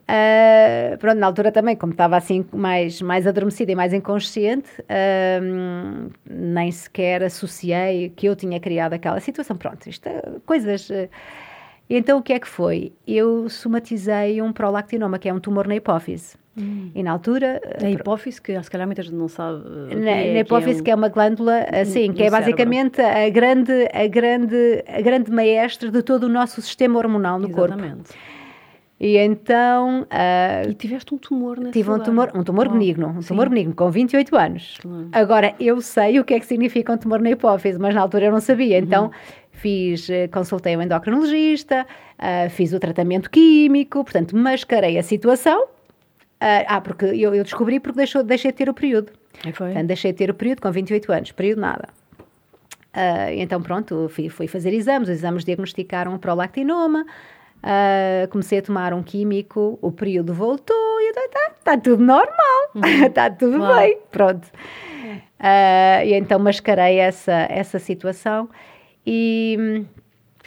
Uh, 0.10 0.98
pronto, 1.00 1.18
na 1.18 1.28
altura 1.28 1.52
também, 1.52 1.76
como 1.76 1.92
estava 1.92 2.16
assim 2.16 2.46
mais, 2.54 3.02
mais 3.02 3.28
adormecida 3.28 3.72
e 3.72 3.76
mais 3.76 3.94
inconsciente, 3.94 4.70
uh, 4.82 6.12
nem 6.26 6.72
sequer 6.72 7.24
associei 7.24 8.10
que 8.10 8.26
eu 8.26 8.36
tinha 8.36 8.60
criado 8.60 8.94
aquela 8.94 9.20
situação. 9.20 9.58
Pronto, 9.58 9.88
isto 9.88 10.08
é 10.08 10.22
coisas. 10.46 10.90
Uh, 10.90 11.10
então 11.90 12.20
o 12.20 12.22
que 12.22 12.34
é 12.34 12.40
que 12.40 12.48
foi? 12.48 12.94
Eu 13.06 13.50
somatizei 13.50 14.42
um 14.42 14.52
prolactinoma, 14.52 15.18
que 15.18 15.30
é 15.30 15.34
um 15.34 15.40
tumor 15.40 15.68
na 15.68 15.76
hipófise. 15.76 16.38
Hum. 16.58 16.92
E 16.96 17.04
na 17.04 17.12
altura. 17.12 17.62
Na 17.82 17.90
hipófise, 17.90 18.42
que 18.42 18.62
se 18.64 18.72
calhar 18.72 18.88
muita 18.88 19.04
gente 19.04 19.16
não 19.16 19.28
sabe. 19.28 19.64
Na, 19.96 20.10
é, 20.12 20.34
na 20.34 20.40
hipófise, 20.40 20.82
que 20.82 20.90
é, 20.90 20.96
um... 20.96 20.98
que 20.98 21.06
é, 21.06 21.08
uma 21.08 21.10
glândula, 21.10 21.66
assim, 21.72 22.12
que 22.12 22.24
é 22.24 22.30
basicamente 22.32 23.00
a 23.00 23.30
grande, 23.30 23.88
a, 23.94 24.08
grande, 24.08 24.84
a 24.88 25.02
grande 25.02 25.32
maestra 25.32 25.92
de 25.92 26.02
todo 26.02 26.24
o 26.24 26.30
nosso 26.30 26.62
sistema 26.62 26.98
hormonal 26.98 27.38
no 27.40 27.48
Exatamente. 27.48 27.96
corpo. 27.96 28.14
E 29.00 29.16
então. 29.18 30.02
Uh, 30.02 30.72
e 30.72 30.74
tiveste 30.74 31.14
um 31.14 31.20
tumor 31.20 31.60
nesse 31.60 31.74
Tive 31.74 31.92
um 31.92 32.00
tumor, 32.00 32.32
um 32.34 32.44
tumor 32.44 32.68
Oh, 32.68 32.72
benigno, 32.72 33.10
um 33.10 33.22
sim. 33.22 33.28
tumor 33.28 33.48
benigno, 33.50 33.76
com 33.76 33.92
28 33.92 34.36
anos. 34.36 34.78
Claro. 34.82 35.10
Agora, 35.12 35.54
eu 35.60 35.80
sei 35.82 36.20
o 36.20 36.26
que 36.26 36.34
é 36.34 36.40
que 36.40 36.46
significa 36.48 36.92
um 36.92 36.98
tumor 36.98 37.22
na 37.22 37.30
hipófise, 37.30 37.78
mas 37.78 37.94
na 37.94 38.02
altura 38.02 38.26
eu 38.26 38.32
não 38.32 38.40
sabia. 38.40 38.80
Então, 38.80 39.06
Uhum. 39.06 39.12
fiz, 39.52 40.10
eh, 40.10 40.28
consultei 40.30 40.76
o 40.76 40.82
endocrinologista, 40.82 41.86
ah, 42.18 42.50
fiz 42.50 42.74
o 42.74 42.80
tratamento 42.80 43.30
químico, 43.30 44.04
portanto, 44.04 44.36
mascarei 44.36 44.98
a 44.98 45.04
situação. 45.04 45.68
Ah, 46.40 46.64
ah, 46.78 46.82
porque 46.82 47.06
eu, 47.06 47.34
eu 47.34 47.44
descobri 47.44 47.80
porque 47.80 47.98
deixou, 47.98 48.24
deixei 48.24 48.52
de 48.52 48.58
ter 48.58 48.70
o 48.70 48.74
período. 48.74 49.12
Aí 49.44 49.52
foi. 49.52 49.68
Portanto, 49.68 49.88
deixei 49.88 50.12
de 50.12 50.18
ter 50.18 50.30
o 50.30 50.34
período 50.34 50.62
com 50.62 50.72
28 50.72 51.12
anos, 51.12 51.32
período 51.32 51.62
nada. 51.62 51.90
Ah, 52.94 53.32
então, 53.34 53.62
pronto, 53.62 54.08
fui, 54.10 54.30
fui 54.30 54.48
fazer 54.48 54.74
exames, 54.74 55.10
os 55.10 55.16
exames 55.16 55.44
diagnosticaram 55.44 56.14
um 56.14 56.18
prolactinoma, 56.18 57.06
ah, 57.64 58.28
comecei 58.30 58.60
a 58.60 58.62
tomar 58.62 58.94
um 58.94 59.04
químico, 59.04 59.78
o 59.82 59.92
período 59.92 60.34
voltou 60.34 60.76
e 61.00 61.10
está 61.10 61.50
tá 61.64 61.78
tudo 61.78 62.04
normal, 62.04 62.72
está 63.08 63.30
tudo 63.32 63.58
Claro. 63.58 63.76
bem, 63.82 63.98
pronto. 64.12 64.48
Ah, 65.40 66.04
e 66.06 66.14
então 66.14 66.40
mascarei 66.40 66.98
essa, 67.00 67.48
essa 67.50 67.78
situação 67.80 68.50
e... 69.06 69.86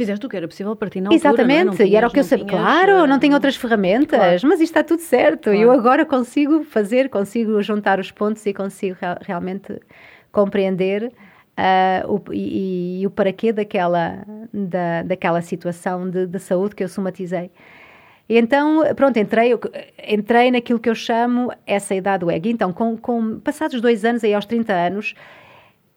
Fizeste 0.00 0.24
o 0.24 0.28
que 0.30 0.36
era 0.38 0.48
possível 0.48 0.74
para 0.74 0.88
ti 0.88 0.98
na 0.98 1.10
altura, 1.10 1.28
Exatamente, 1.28 1.64
não 1.66 1.72
é? 1.74 1.78
Não 1.78 1.86
e 1.86 1.94
era 1.94 2.06
o 2.08 2.10
que 2.10 2.20
eu 2.20 2.22
não 2.22 2.28
sabia. 2.30 2.46
Claro, 2.46 3.06
não 3.06 3.16
eh, 3.16 3.18
tenho 3.18 3.34
outras 3.34 3.54
ferramentas, 3.54 4.18
Claro. 4.18 4.40
mas 4.44 4.60
isto 4.60 4.62
está 4.62 4.82
tudo 4.82 5.00
certo. 5.02 5.50
Claro. 5.50 5.58
Eu 5.58 5.70
agora 5.70 6.06
consigo 6.06 6.64
fazer, 6.64 7.10
consigo 7.10 7.60
juntar 7.60 8.00
os 8.00 8.10
pontos 8.10 8.46
e 8.46 8.54
consigo 8.54 8.96
real- 8.98 9.18
realmente 9.20 9.78
compreender 10.32 11.12
ah, 11.54 12.02
o, 12.08 12.18
e, 12.32 13.02
e 13.02 13.06
o 13.06 13.10
para 13.10 13.30
quê 13.30 13.52
daquela, 13.52 14.24
da, 14.50 15.02
daquela 15.02 15.42
situação 15.42 16.08
de, 16.08 16.26
de 16.26 16.38
saúde 16.38 16.74
que 16.74 16.82
eu 16.82 16.88
somatizei. 16.88 17.50
E 18.26 18.38
então, 18.38 18.82
pronto, 18.96 19.18
entrei, 19.18 19.52
entrei 20.08 20.50
naquilo 20.50 20.78
que 20.78 20.88
eu 20.88 20.94
chamo 20.94 21.52
essa 21.66 21.94
idade 21.94 22.24
WEG. 22.24 22.48
Então, 22.48 22.72
com, 22.72 22.96
com 22.96 23.38
passados 23.40 23.82
dois 23.82 24.02
anos, 24.02 24.24
aí 24.24 24.32
aos 24.32 24.46
30 24.46 24.72
anos, 24.72 25.14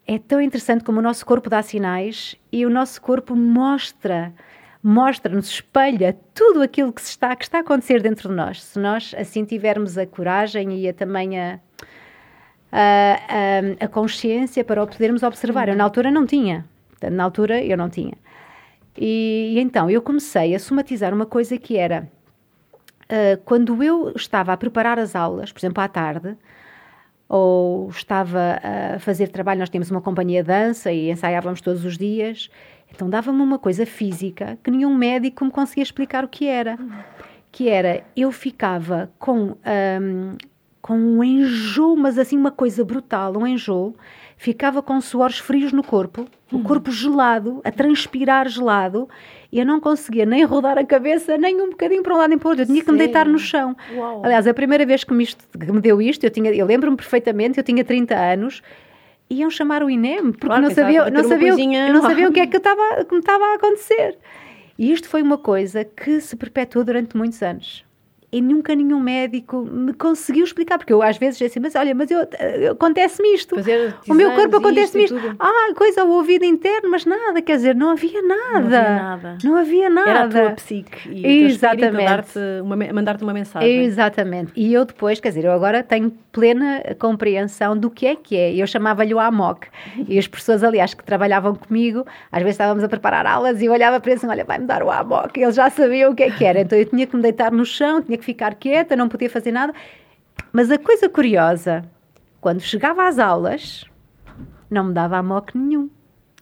é 0.05 0.17
tão 0.17 0.41
interessante 0.41 0.83
como 0.83 0.99
o 0.99 1.01
nosso 1.01 1.25
corpo 1.25 1.49
dá 1.49 1.61
sinais 1.61 2.35
e 2.51 2.65
o 2.65 2.69
nosso 2.69 3.01
corpo 3.01 3.35
mostra, 3.35 4.33
mostra-nos, 4.81 5.49
espelha 5.49 6.17
tudo 6.33 6.61
aquilo 6.61 6.91
que, 6.91 7.01
está, 7.01 7.35
que 7.35 7.43
está 7.43 7.59
a 7.59 7.61
acontecer 7.61 8.01
dentro 8.01 8.29
de 8.29 8.35
nós. 8.35 8.63
Se 8.63 8.79
nós 8.79 9.15
assim 9.17 9.45
tivermos 9.45 9.97
a 9.97 10.05
coragem 10.05 10.77
e 10.77 10.89
a, 10.89 10.93
também 10.93 11.39
a, 11.39 11.59
a, 12.71 13.19
a, 13.81 13.85
a 13.85 13.87
consciência 13.87 14.63
para 14.63 14.83
o 14.83 14.87
podermos 14.87 15.23
observar. 15.23 15.69
Eu 15.69 15.75
na 15.75 15.83
altura 15.83 16.11
não 16.11 16.25
tinha. 16.25 16.65
Na 17.11 17.23
altura 17.23 17.63
eu 17.63 17.77
não 17.77 17.89
tinha. 17.89 18.17
E, 18.97 19.53
e 19.55 19.59
então 19.59 19.89
eu 19.89 20.01
comecei 20.01 20.53
a 20.53 20.59
somatizar 20.59 21.13
uma 21.13 21.25
coisa 21.25 21.57
que 21.57 21.77
era 21.77 22.09
ah, 23.09 23.39
quando 23.45 23.83
eu 23.83 24.11
estava 24.15 24.53
a 24.53 24.57
preparar 24.57 24.97
as 24.97 25.15
aulas, 25.15 25.51
por 25.51 25.59
exemplo, 25.59 25.83
à 25.83 25.87
tarde, 25.87 26.35
ou 27.27 27.89
estava 27.89 28.59
a 28.62 28.99
fazer 28.99 29.29
trabalho, 29.29 29.59
nós 29.59 29.69
tínhamos 29.69 29.89
uma 29.89 30.01
companhia 30.01 30.41
de 30.41 30.47
dança 30.47 30.91
e 30.91 31.09
ensaiávamos 31.09 31.62
todos 31.62 31.83
os 31.86 31.97
dias, 31.97 32.49
então 32.93 33.09
dava-me 33.09 33.41
uma 33.41 33.57
coisa 33.57 33.86
física 33.86 34.57
que 34.63 34.69
nenhum 34.69 34.93
médico 34.93 35.43
me 35.43 35.51
conseguia 35.51 35.83
explicar 35.83 36.23
o 36.23 36.27
que 36.27 36.45
era. 36.45 36.77
Que 37.51 37.69
era, 37.69 38.03
eu 38.15 38.31
ficava 38.31 39.12
com, 39.19 39.55
ahm, 39.63 40.38
com 40.81 40.97
um 40.97 41.23
enjoo, 41.23 41.95
mas 41.95 42.17
assim 42.17 42.38
uma 42.38 42.51
coisa 42.51 42.83
brutal, 42.83 43.38
um 43.38 43.47
enjoo, 43.47 43.95
ficava 44.43 44.82
com 44.84 44.99
suores 44.99 45.38
frios 45.39 45.71
no 45.71 45.82
corpo, 45.82 46.25
o 46.51 46.60
corpo 46.63 46.91
gelado, 46.91 47.62
a 47.63 47.71
transpirar 47.71 48.49
gelado, 48.49 49.08
e 49.49 49.58
eu 49.58 49.65
não 49.65 49.79
conseguia 49.79 50.25
nem 50.25 50.43
rodar 50.43 50.77
a 50.77 50.84
cabeça, 50.84 51.38
nem 51.38 51.62
um 51.62 51.69
bocadinho 51.69 52.03
para 52.03 52.13
um 52.13 52.17
lado 52.17 52.29
nem 52.32 52.38
para 52.38 52.47
o 52.47 52.49
outro, 52.49 52.63
eu 52.63 52.67
tinha 52.67 52.84
que 52.84 52.91
me 52.91 52.97
deitar 52.97 53.25
no 53.25 53.39
chão. 53.39 53.73
Uau. 53.95 54.21
Aliás, 54.25 54.45
a 54.45 54.53
primeira 54.53 54.86
vez 54.86 55.06
que 55.06 55.13
me, 55.13 55.23
isto- 55.23 55.45
que 55.58 55.71
me 55.71 55.79
deu 55.79 56.01
isto, 56.01 56.25
eu, 56.25 56.29
tinha, 56.29 56.51
eu 56.53 56.65
lembro-me 56.65 56.97
perfeitamente, 56.97 57.58
eu 57.58 57.63
tinha 57.63 57.86
30 57.86 58.15
anos, 58.15 58.62
iam 59.29 59.49
chamar 59.49 59.82
o 59.82 59.89
INEM, 59.89 60.34
porque 60.34 60.47
Claro, 60.47 60.62
não, 60.63 60.71
sabia, 60.71 61.10
não, 61.10 61.23
sabia, 61.23 61.47
coisinha 61.53 61.93
não 61.93 62.01
lá. 62.01 62.10
sabia 62.10 62.27
o 62.27 62.34
que 62.34 62.41
é 62.41 62.45
que, 62.47 62.58
estava, 62.58 63.06
que 63.06 63.13
me 63.13 63.19
estava 63.21 63.45
a 63.45 63.56
acontecer. 63.56 64.17
E 64.77 64.91
isto 64.91 65.08
foi 65.08 65.21
uma 65.21 65.38
coisa 65.38 65.86
que 65.86 66.19
se 66.19 66.36
perpetuou 66.36 66.84
durante 66.84 67.15
muitos 67.15 67.41
anos. 67.41 67.86
E 68.33 68.41
nunca 68.41 68.75
nenhum 68.75 68.99
médico 68.99 69.63
me 69.63 69.93
conseguiu 69.93 70.43
explicar, 70.43 70.77
porque 70.77 70.91
eu 70.91 71.01
às 71.01 71.17
vezes 71.17 71.37
disse 71.37 71.51
assim, 71.51 71.59
mas 71.59 71.75
olha, 71.75 71.93
mas 71.93 72.09
eu, 72.09 72.27
eh, 72.39 72.69
acontece-me 72.71 73.33
isto. 73.35 73.55
O 74.09 74.13
meu 74.13 74.31
corpo 74.33 74.57
acontece-me 74.57 75.03
isto 75.05 75.15
isto. 75.17 75.35
Ah, 75.39 75.73
coisa, 75.75 76.03
o 76.03 76.11
ouvido 76.11 76.43
interno, 76.43 76.89
mas 76.89 77.05
nada, 77.05 77.41
quer 77.41 77.57
dizer, 77.57 77.75
não 77.75 77.91
havia 77.91 78.21
nada. 78.21 78.59
Não 78.59 78.65
havia 78.65 78.95
nada. 78.95 79.37
Não 79.43 79.55
havia 79.55 79.89
nada. 79.89 80.09
Era 80.09 80.23
a 80.23 80.27
tua 80.27 80.51
psique 80.51 81.09
e 81.09 81.43
Exatamente. 81.45 82.39
me- 82.75 82.91
mandar-te 82.93 83.23
uma 83.23 83.33
mensagem. 83.33 83.83
Exatamente. 83.83 84.51
E 84.55 84.73
eu 84.73 84.85
depois, 84.85 85.19
quer 85.19 85.29
dizer, 85.29 85.45
eu 85.45 85.51
agora 85.51 85.83
tenho 85.83 86.11
plena 86.31 86.81
compreensão 86.97 87.77
do 87.77 87.89
que 87.89 88.07
é 88.07 88.15
que 88.15 88.35
é. 88.35 88.53
Eu 88.55 88.65
chamava-lhe 88.65 89.13
o 89.13 89.19
AMOC. 89.19 89.67
E 90.07 90.17
as 90.17 90.27
pessoas, 90.27 90.63
aliás, 90.63 90.93
que 90.93 91.03
trabalhavam 91.03 91.55
comigo, 91.55 92.05
às 92.31 92.41
vezes 92.41 92.55
estávamos 92.55 92.83
a 92.83 92.87
preparar 92.89 93.25
aulas 93.25 93.61
e 93.61 93.65
eu 93.65 93.71
olhava 93.71 93.99
para 93.99 94.11
eles 94.11 94.23
e 94.23 94.27
olha, 94.27 94.43
vai-me 94.43 94.65
dar 94.65 94.81
o 94.83 94.89
AMOC. 94.89 95.37
Eles 95.39 95.55
já 95.55 95.69
sabiam 95.69 96.11
o 96.11 96.15
que 96.15 96.23
é 96.23 96.31
que 96.31 96.43
era. 96.43 96.61
Então 96.61 96.77
eu 96.77 96.85
tinha 96.85 97.05
que 97.05 97.15
me 97.15 97.21
deitar 97.21 97.51
no 97.51 97.65
chão, 97.65 98.01
tinha 98.01 98.17
que 98.17 98.22
ficar 98.23 98.55
quieta, 98.55 98.95
não 98.95 99.07
podia 99.09 99.29
fazer 99.29 99.51
nada. 99.51 99.73
Mas 100.51 100.71
a 100.71 100.77
coisa 100.77 101.07
curiosa, 101.09 101.83
quando 102.41 102.62
chegava 102.62 103.07
às 103.07 103.19
aulas, 103.19 103.86
não 104.69 104.86
me 104.86 104.93
dava 104.93 105.17
AMOC 105.17 105.55
nenhum. 105.57 105.89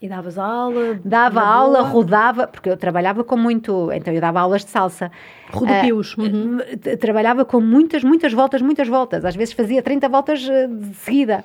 E 0.00 0.08
davas 0.08 0.36
aula. 0.36 0.98
Dava 1.04 1.40
aula, 1.42 1.78
boa? 1.82 1.90
rodava, 1.90 2.46
porque 2.48 2.68
eu 2.68 2.76
trabalhava 2.76 3.22
com 3.22 3.36
muito. 3.36 3.88
Então 3.92 4.12
eu 4.12 4.20
dava 4.20 4.40
aulas 4.40 4.64
de 4.64 4.70
salsa. 4.70 5.12
Rodopios. 5.52 6.16
Ah, 6.18 6.22
Uhum. 6.22 6.58
t- 6.80 6.96
Trabalhava 6.96 7.44
com 7.44 7.60
muitas, 7.60 8.02
muitas 8.02 8.32
voltas, 8.32 8.60
muitas 8.60 8.88
voltas. 8.88 9.24
Às 9.24 9.36
vezes 9.36 9.54
fazia 9.54 9.80
30 9.80 10.08
voltas 10.08 10.44
eh, 10.48 10.66
de 10.66 10.94
seguida. 10.96 11.44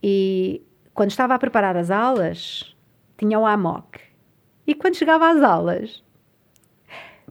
E 0.00 0.62
quando 0.94 1.10
estava 1.10 1.34
a 1.34 1.38
preparar 1.40 1.76
as 1.76 1.90
aulas, 1.90 2.72
tinha 3.18 3.36
o 3.36 3.44
AMOC. 3.44 3.98
E 4.64 4.76
quando 4.76 4.94
chegava 4.94 5.28
às 5.30 5.42
aulas, 5.42 6.04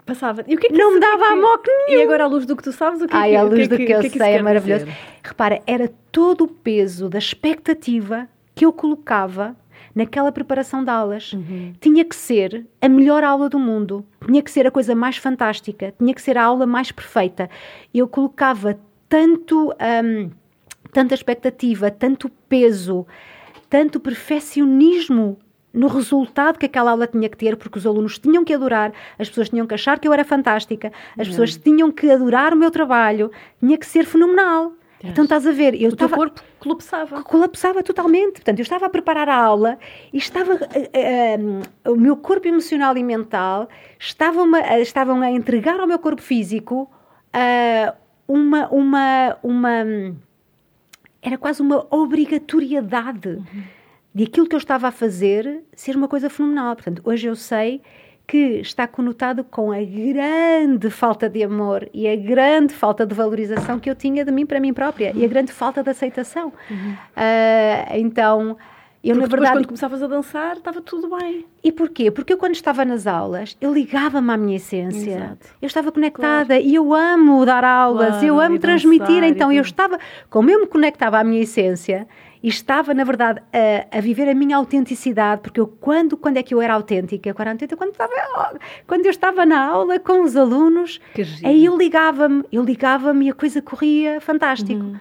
Passava. 0.05 0.43
E 0.47 0.55
o 0.55 0.57
que 0.57 0.67
é 0.67 0.69
que 0.69 0.77
não 0.77 0.93
me 0.93 0.99
que 0.99 1.05
é 1.05 1.09
dava 1.09 1.23
que- 1.27 1.33
AMOC 1.33 1.67
nenhum. 1.87 1.99
E 1.99 2.03
agora, 2.03 2.23
à 2.23 2.27
luz 2.27 2.45
do 2.45 2.55
que 2.55 2.63
tu 2.63 2.71
sabes, 2.71 3.01
o 3.01 3.07
que 3.07 3.13
é 3.13 3.17
Ai, 3.17 3.29
que 3.31 3.35
à 3.35 3.43
o 3.43 3.49
luz 3.49 3.59
é 3.59 3.67
do 3.67 3.77
que, 3.77 3.85
que 3.85 3.93
eu 3.93 3.99
é 3.99 4.09
sei, 4.09 4.33
é 4.33 4.41
maravilhoso. 4.41 4.85
dizer? 4.85 4.97
Repara, 5.23 5.61
era 5.67 5.91
todo 6.11 6.43
o 6.43 6.47
peso 6.47 7.07
da 7.09 7.19
expectativa 7.19 8.27
que 8.55 8.65
eu 8.65 8.73
colocava 8.73 9.55
naquela 9.93 10.31
preparação 10.31 10.83
de 10.83 10.89
aulas. 10.89 11.33
Uhum. 11.33 11.73
Tinha 11.79 12.03
que 12.05 12.15
ser 12.15 12.65
a 12.81 12.87
melhor 12.89 13.23
aula 13.23 13.47
do 13.49 13.59
mundo, 13.59 14.05
tinha 14.25 14.41
que 14.41 14.49
ser 14.51 14.65
a 14.65 14.71
coisa 14.71 14.95
mais 14.95 15.17
fantástica, 15.17 15.93
tinha 15.99 16.13
que 16.13 16.21
ser 16.21 16.37
a 16.37 16.43
aula 16.43 16.65
mais 16.65 16.91
perfeita. 16.91 17.49
Eu 17.93 18.07
colocava 18.07 18.79
tanto, 19.09 19.73
hum, 20.03 20.29
tanta 20.93 21.13
expectativa, 21.13 21.91
tanto 21.91 22.29
peso, 22.49 23.05
tanto 23.69 23.99
perfeccionismo 23.99 25.37
no 25.73 25.87
resultado 25.87 26.59
que 26.59 26.65
aquela 26.65 26.91
aula 26.91 27.07
tinha 27.07 27.29
que 27.29 27.37
ter, 27.37 27.55
porque 27.55 27.77
os 27.77 27.85
alunos 27.85 28.19
tinham 28.19 28.43
que 28.43 28.53
adorar, 28.53 28.91
as 29.17 29.29
pessoas 29.29 29.49
tinham 29.49 29.65
que 29.65 29.73
achar 29.73 29.99
que 29.99 30.07
eu 30.07 30.13
era 30.13 30.25
fantástica, 30.25 30.91
as 31.17 31.27
pessoas 31.27 31.55
tinham 31.55 31.91
que 31.91 32.09
adorar 32.11 32.53
o 32.53 32.57
meu 32.57 32.69
trabalho, 32.69 33.31
tinha 33.59 33.77
que 33.77 33.85
ser 33.85 34.05
fenomenal. 34.05 34.73
Yes. 35.03 35.11
Então 35.11 35.23
estás 35.23 35.47
a 35.47 35.51
ver, 35.51 35.73
eu 35.73 35.89
O 35.89 35.95
teu 35.95 36.05
estava 36.05 36.15
corpo 36.15 36.41
colapsava. 36.59 37.23
colapsava 37.23 37.81
totalmente. 37.83 38.33
Portanto, 38.33 38.59
eu 38.59 38.63
estava 38.63 38.85
a 38.85 38.89
preparar 38.89 39.27
a 39.29 39.35
aula 39.35 39.79
e 40.13 40.17
estava 40.17 40.59
eh, 40.75 40.89
eh, 40.93 41.89
o 41.89 41.95
meu 41.95 42.15
corpo 42.15 42.47
emocional 42.47 42.95
e 42.95 43.03
mental 43.03 43.67
estavam 43.97 44.53
a, 44.53 44.79
estavam 44.79 45.21
a 45.21 45.31
entregar 45.31 45.79
ao 45.79 45.87
meu 45.87 45.97
corpo 45.97 46.21
físico 46.21 46.87
ah, 47.33 47.95
uma 48.27 48.67
uma 48.69 49.37
uma 49.41 49.83
era 51.21 51.37
quase 51.37 51.61
uma 51.63 51.85
obrigatoriedade 51.89 53.41
de 54.13 54.23
aquilo 54.25 54.47
que 54.47 54.55
eu 54.55 54.59
estava 54.59 54.87
a 54.87 54.91
fazer 54.91 55.63
ser 55.75 55.95
uma 55.95 56.07
coisa 56.07 56.29
fenomenal. 56.29 56.75
Portanto, 56.75 57.01
hoje 57.05 57.27
eu 57.27 57.35
sei 57.35 57.81
que 58.27 58.59
está 58.61 58.87
conotado 58.87 59.43
com 59.43 59.71
a 59.71 59.81
grande 59.83 60.89
falta 60.89 61.27
de 61.29 61.43
amor 61.43 61.89
e 61.93 62.07
a 62.07 62.15
grande 62.15 62.73
falta 62.73 63.05
de 63.05 63.13
valorização 63.13 63.77
que 63.79 63.89
eu 63.89 63.95
tinha 63.95 64.23
de 64.23 64.31
mim 64.31 64.45
para 64.45 64.59
mim 64.59 64.73
própria 64.73 65.11
e 65.15 65.25
a 65.25 65.27
grande 65.27 65.51
falta 65.51 65.83
de 65.83 65.89
aceitação. 65.89 66.53
Ah, 67.15 67.97
então, 67.97 68.57
eu 69.03 69.15
Porque 69.15 69.21
na 69.21 69.27
verdade. 69.27 69.55
quando 69.57 69.65
começavas 69.67 70.03
a 70.03 70.07
dançar, 70.07 70.57
estava 70.57 70.79
tudo 70.79 71.09
bem. 71.17 71.45
E 71.63 71.71
porquê? 71.71 72.11
Porque 72.11 72.31
eu, 72.33 72.37
quando 72.37 72.53
estava 72.53 72.85
nas 72.85 73.07
aulas, 73.07 73.57
eu 73.59 73.73
ligava-me 73.73 74.31
à 74.31 74.37
minha 74.37 74.57
essência. 74.57 75.15
Exato. 75.15 75.47
Eu 75.61 75.65
estava 75.67 75.91
conectada 75.91 76.59
e 76.59 76.75
eu 76.75 76.93
amo 76.93 77.43
dar 77.45 77.63
aulas, 77.63 78.09
Claro, 78.09 78.25
eu 78.27 78.39
amo 78.39 78.59
transmitir. 78.59 79.07
dançar 79.07 79.29
Então, 79.29 79.51
eu 79.51 79.61
estava, 79.61 79.99
como 80.29 80.49
eu 80.51 80.59
me 80.61 80.67
conectava 80.67 81.17
à 81.19 81.23
minha 81.23 81.41
essência 81.41 82.07
e 82.43 82.47
estava, 82.47 82.93
na 82.93 83.03
verdade, 83.03 83.41
a, 83.53 83.97
a 83.97 84.01
viver 84.01 84.27
a 84.27 84.33
minha 84.33 84.57
autenticidade, 84.57 85.41
porque 85.41 85.59
eu, 85.59 85.67
quando, 85.67 86.17
quando 86.17 86.37
é 86.37 86.43
que 86.43 86.53
eu 86.53 86.61
era 86.61 86.73
autêntica? 86.73 87.29
Eu 87.29 87.35
era 87.37 87.51
autêntica 87.51 87.77
quando, 87.77 87.91
estava, 87.91 88.59
quando 88.87 89.05
eu 89.05 89.11
estava 89.11 89.45
na 89.45 89.63
aula 89.63 89.99
com 89.99 90.23
os 90.23 90.35
alunos, 90.35 90.99
aí 91.43 91.65
eu 91.65 91.77
ligava-me, 91.77 92.43
eu 92.51 92.63
ligava-me 92.63 93.27
e 93.27 93.29
a 93.29 93.33
coisa 93.33 93.61
corria 93.61 94.19
fantástico. 94.19 94.81
Uhum. 94.83 94.99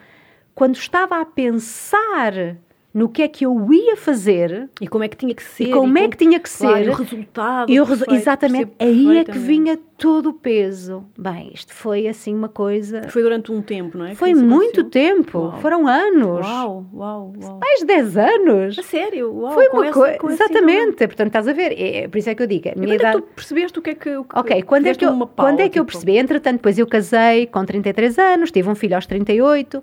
Quando 0.54 0.76
estava 0.76 1.20
a 1.20 1.24
pensar 1.24 2.56
no 2.92 3.08
que 3.08 3.22
é 3.22 3.28
que 3.28 3.46
eu 3.46 3.72
ia 3.72 3.96
fazer 3.96 4.68
e 4.80 4.88
como 4.88 5.04
é 5.04 5.08
que 5.08 5.16
tinha 5.16 5.34
que 5.34 5.42
ser 5.42 5.68
e 5.68 5.70
como 5.70 5.96
e 5.96 6.02
é 6.02 6.08
que 6.08 6.16
tinha 6.16 6.40
que 6.40 6.48
ser 6.48 6.66
claro, 6.66 6.90
o 6.90 6.94
resultado 6.94 7.70
e 7.70 7.80
resu 7.80 8.04
exatamente 8.10 8.72
aí 8.78 9.18
é 9.18 9.24
que 9.24 9.38
vinha 9.38 9.78
todo 9.96 10.30
o 10.30 10.32
peso. 10.32 11.04
Bem 11.16 11.50
isto 11.54 11.72
foi 11.72 12.08
assim 12.08 12.34
uma 12.34 12.48
coisa 12.48 13.08
foi 13.08 13.22
durante 13.22 13.52
um 13.52 13.62
tempo 13.62 13.96
não 13.96 14.06
é? 14.06 14.14
Foi 14.14 14.34
muito 14.34 14.84
tempo 14.84 15.38
uau. 15.38 15.60
foram 15.60 15.86
anos. 15.86 16.44
Uau, 16.44 16.86
uau, 16.92 17.32
uau. 17.40 17.60
mais 17.60 17.80
de 17.80 17.86
10 17.86 18.16
anos. 18.16 18.78
A 18.78 18.82
sério? 18.82 19.32
Uau, 19.32 19.52
foi 19.52 19.68
uma 19.68 19.92
coisa 19.92 20.18
exatamente 20.24 21.06
portanto 21.06 21.28
estás 21.28 21.46
a 21.46 21.52
ver 21.52 21.72
é, 21.72 21.98
é, 21.98 22.08
por 22.08 22.18
isso 22.18 22.30
é 22.30 22.34
que 22.34 22.42
eu 22.42 22.46
digo 22.46 22.70
a 22.70 22.74
minha 22.74 22.94
idade... 22.96 23.18
é 23.18 23.20
que 23.20 23.26
tu 23.26 23.34
percebeste 23.34 23.78
o 23.78 23.82
que 23.82 23.90
é 23.90 23.94
que, 23.94 24.16
o 24.16 24.24
que 24.24 24.38
ok 24.38 24.62
quando 24.62 24.86
é 24.86 24.94
que 24.94 25.04
eu, 25.04 25.26
quando 25.28 25.60
é 25.60 25.64
que 25.64 25.70
tipo... 25.70 25.78
eu 25.78 25.84
percebi? 25.84 26.18
Entretanto 26.18 26.56
depois 26.56 26.78
eu 26.78 26.86
casei 26.86 27.46
com 27.46 27.64
33 27.64 28.18
anos 28.18 28.50
tive 28.50 28.68
um 28.68 28.74
filho 28.74 28.96
aos 28.96 29.06
38 29.06 29.82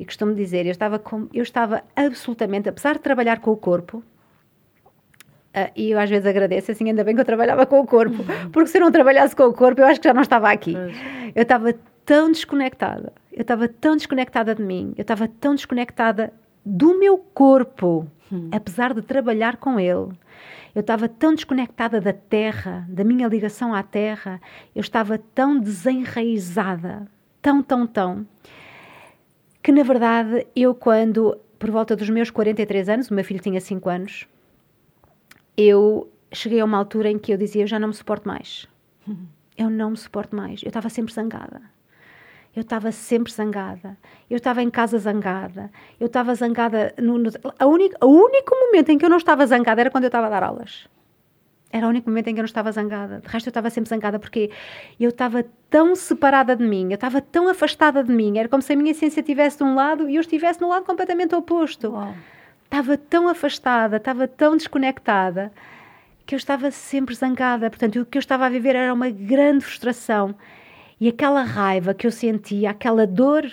e 0.00 0.04
costumo 0.06 0.34
dizer, 0.34 0.64
eu 0.64 0.70
estava, 0.70 0.98
com, 0.98 1.28
eu 1.30 1.42
estava 1.42 1.84
absolutamente, 1.94 2.66
apesar 2.66 2.94
de 2.94 3.00
trabalhar 3.00 3.38
com 3.38 3.50
o 3.50 3.56
corpo, 3.56 3.98
uh, 3.98 5.70
e 5.76 5.90
eu 5.90 5.98
às 6.00 6.08
vezes 6.08 6.26
agradeço, 6.26 6.72
assim, 6.72 6.88
ainda 6.88 7.04
bem 7.04 7.14
que 7.14 7.20
eu 7.20 7.24
trabalhava 7.24 7.66
com 7.66 7.80
o 7.80 7.86
corpo, 7.86 8.22
uhum. 8.22 8.50
porque 8.50 8.70
se 8.70 8.78
eu 8.78 8.80
não 8.80 8.90
trabalhasse 8.90 9.36
com 9.36 9.42
o 9.42 9.52
corpo, 9.52 9.82
eu 9.82 9.86
acho 9.86 10.00
que 10.00 10.08
já 10.08 10.14
não 10.14 10.22
estava 10.22 10.50
aqui. 10.50 10.74
Eu 11.34 11.42
estava 11.42 11.74
tão 12.06 12.32
desconectada, 12.32 13.12
eu 13.30 13.42
estava 13.42 13.68
tão 13.68 13.94
desconectada 13.94 14.54
de 14.54 14.62
mim, 14.62 14.94
eu 14.96 15.02
estava 15.02 15.28
tão 15.28 15.54
desconectada 15.54 16.32
do 16.64 16.98
meu 16.98 17.18
corpo, 17.18 18.08
hum. 18.32 18.48
apesar 18.50 18.94
de 18.94 19.02
trabalhar 19.02 19.58
com 19.58 19.78
ele. 19.78 20.08
Eu 20.74 20.80
estava 20.80 21.10
tão 21.10 21.34
desconectada 21.34 22.00
da 22.00 22.14
terra, 22.14 22.86
da 22.88 23.04
minha 23.04 23.28
ligação 23.28 23.74
à 23.74 23.82
terra, 23.82 24.40
eu 24.74 24.80
estava 24.80 25.18
tão 25.18 25.60
desenraizada, 25.60 27.06
tão, 27.42 27.62
tão, 27.62 27.86
tão, 27.86 28.26
que 29.62 29.72
na 29.72 29.82
verdade 29.82 30.46
eu 30.54 30.74
quando, 30.74 31.36
por 31.58 31.70
volta 31.70 31.94
dos 31.96 32.08
meus 32.08 32.30
43 32.30 32.88
anos, 32.88 33.10
o 33.10 33.14
meu 33.14 33.24
filho 33.24 33.40
tinha 33.40 33.60
5 33.60 33.88
anos, 33.88 34.28
eu 35.56 36.10
cheguei 36.32 36.60
a 36.60 36.64
uma 36.64 36.78
altura 36.78 37.10
em 37.10 37.18
que 37.18 37.32
eu 37.32 37.36
dizia, 37.36 37.62
eu 37.62 37.66
já 37.66 37.78
não 37.78 37.88
me 37.88 37.94
suporto 37.94 38.26
mais. 38.26 38.66
Eu 39.56 39.68
não 39.68 39.90
me 39.90 39.96
suporto 39.96 40.34
mais. 40.34 40.62
Eu 40.62 40.68
estava 40.68 40.88
sempre 40.88 41.12
zangada. 41.12 41.60
Eu 42.54 42.62
estava 42.62 42.90
sempre 42.90 43.32
zangada. 43.32 43.96
Eu 44.28 44.38
estava 44.38 44.62
em 44.62 44.70
casa 44.70 44.98
zangada. 44.98 45.70
Eu 45.98 46.06
estava 46.06 46.34
zangada. 46.34 46.94
No, 46.98 47.18
no, 47.18 47.30
a 47.58 47.66
o 47.66 47.70
único 47.70 48.54
momento 48.54 48.90
em 48.90 48.98
que 48.98 49.04
eu 49.04 49.10
não 49.10 49.18
estava 49.18 49.46
zangada 49.46 49.80
era 49.80 49.90
quando 49.90 50.04
eu 50.04 50.08
estava 50.08 50.26
a 50.26 50.30
dar 50.30 50.42
aulas. 50.42 50.88
Era 51.72 51.86
o 51.86 51.88
único 51.88 52.10
momento 52.10 52.28
em 52.28 52.34
que 52.34 52.40
eu 52.40 52.42
não 52.42 52.46
estava 52.46 52.72
zangada. 52.72 53.20
De 53.20 53.28
resto, 53.28 53.46
eu 53.46 53.50
estava 53.50 53.70
sempre 53.70 53.88
zangada 53.88 54.18
porque 54.18 54.50
eu 54.98 55.10
estava 55.10 55.44
tão 55.68 55.94
separada 55.94 56.56
de 56.56 56.64
mim, 56.64 56.88
eu 56.90 56.96
estava 56.96 57.20
tão 57.20 57.48
afastada 57.48 58.02
de 58.02 58.12
mim. 58.12 58.38
Era 58.38 58.48
como 58.48 58.60
se 58.60 58.72
a 58.72 58.76
minha 58.76 58.90
essência 58.90 59.20
estivesse 59.20 59.58
de 59.58 59.64
um 59.64 59.74
lado 59.76 60.08
e 60.08 60.16
eu 60.16 60.20
estivesse 60.20 60.60
no 60.60 60.68
lado 60.68 60.84
completamente 60.84 61.34
oposto. 61.34 61.92
Uau. 61.92 62.12
Estava 62.64 62.96
tão 62.96 63.28
afastada, 63.28 63.98
estava 63.98 64.26
tão 64.26 64.56
desconectada 64.56 65.52
que 66.26 66.34
eu 66.34 66.36
estava 66.36 66.70
sempre 66.70 67.14
zangada. 67.14 67.70
Portanto, 67.70 68.00
o 68.00 68.06
que 68.06 68.18
eu 68.18 68.20
estava 68.20 68.46
a 68.46 68.48
viver 68.48 68.74
era 68.74 68.92
uma 68.92 69.10
grande 69.10 69.64
frustração. 69.64 70.34
E 71.00 71.08
aquela 71.08 71.42
raiva 71.42 71.94
que 71.94 72.06
eu 72.06 72.10
sentia, 72.10 72.70
aquela 72.70 73.06
dor 73.06 73.44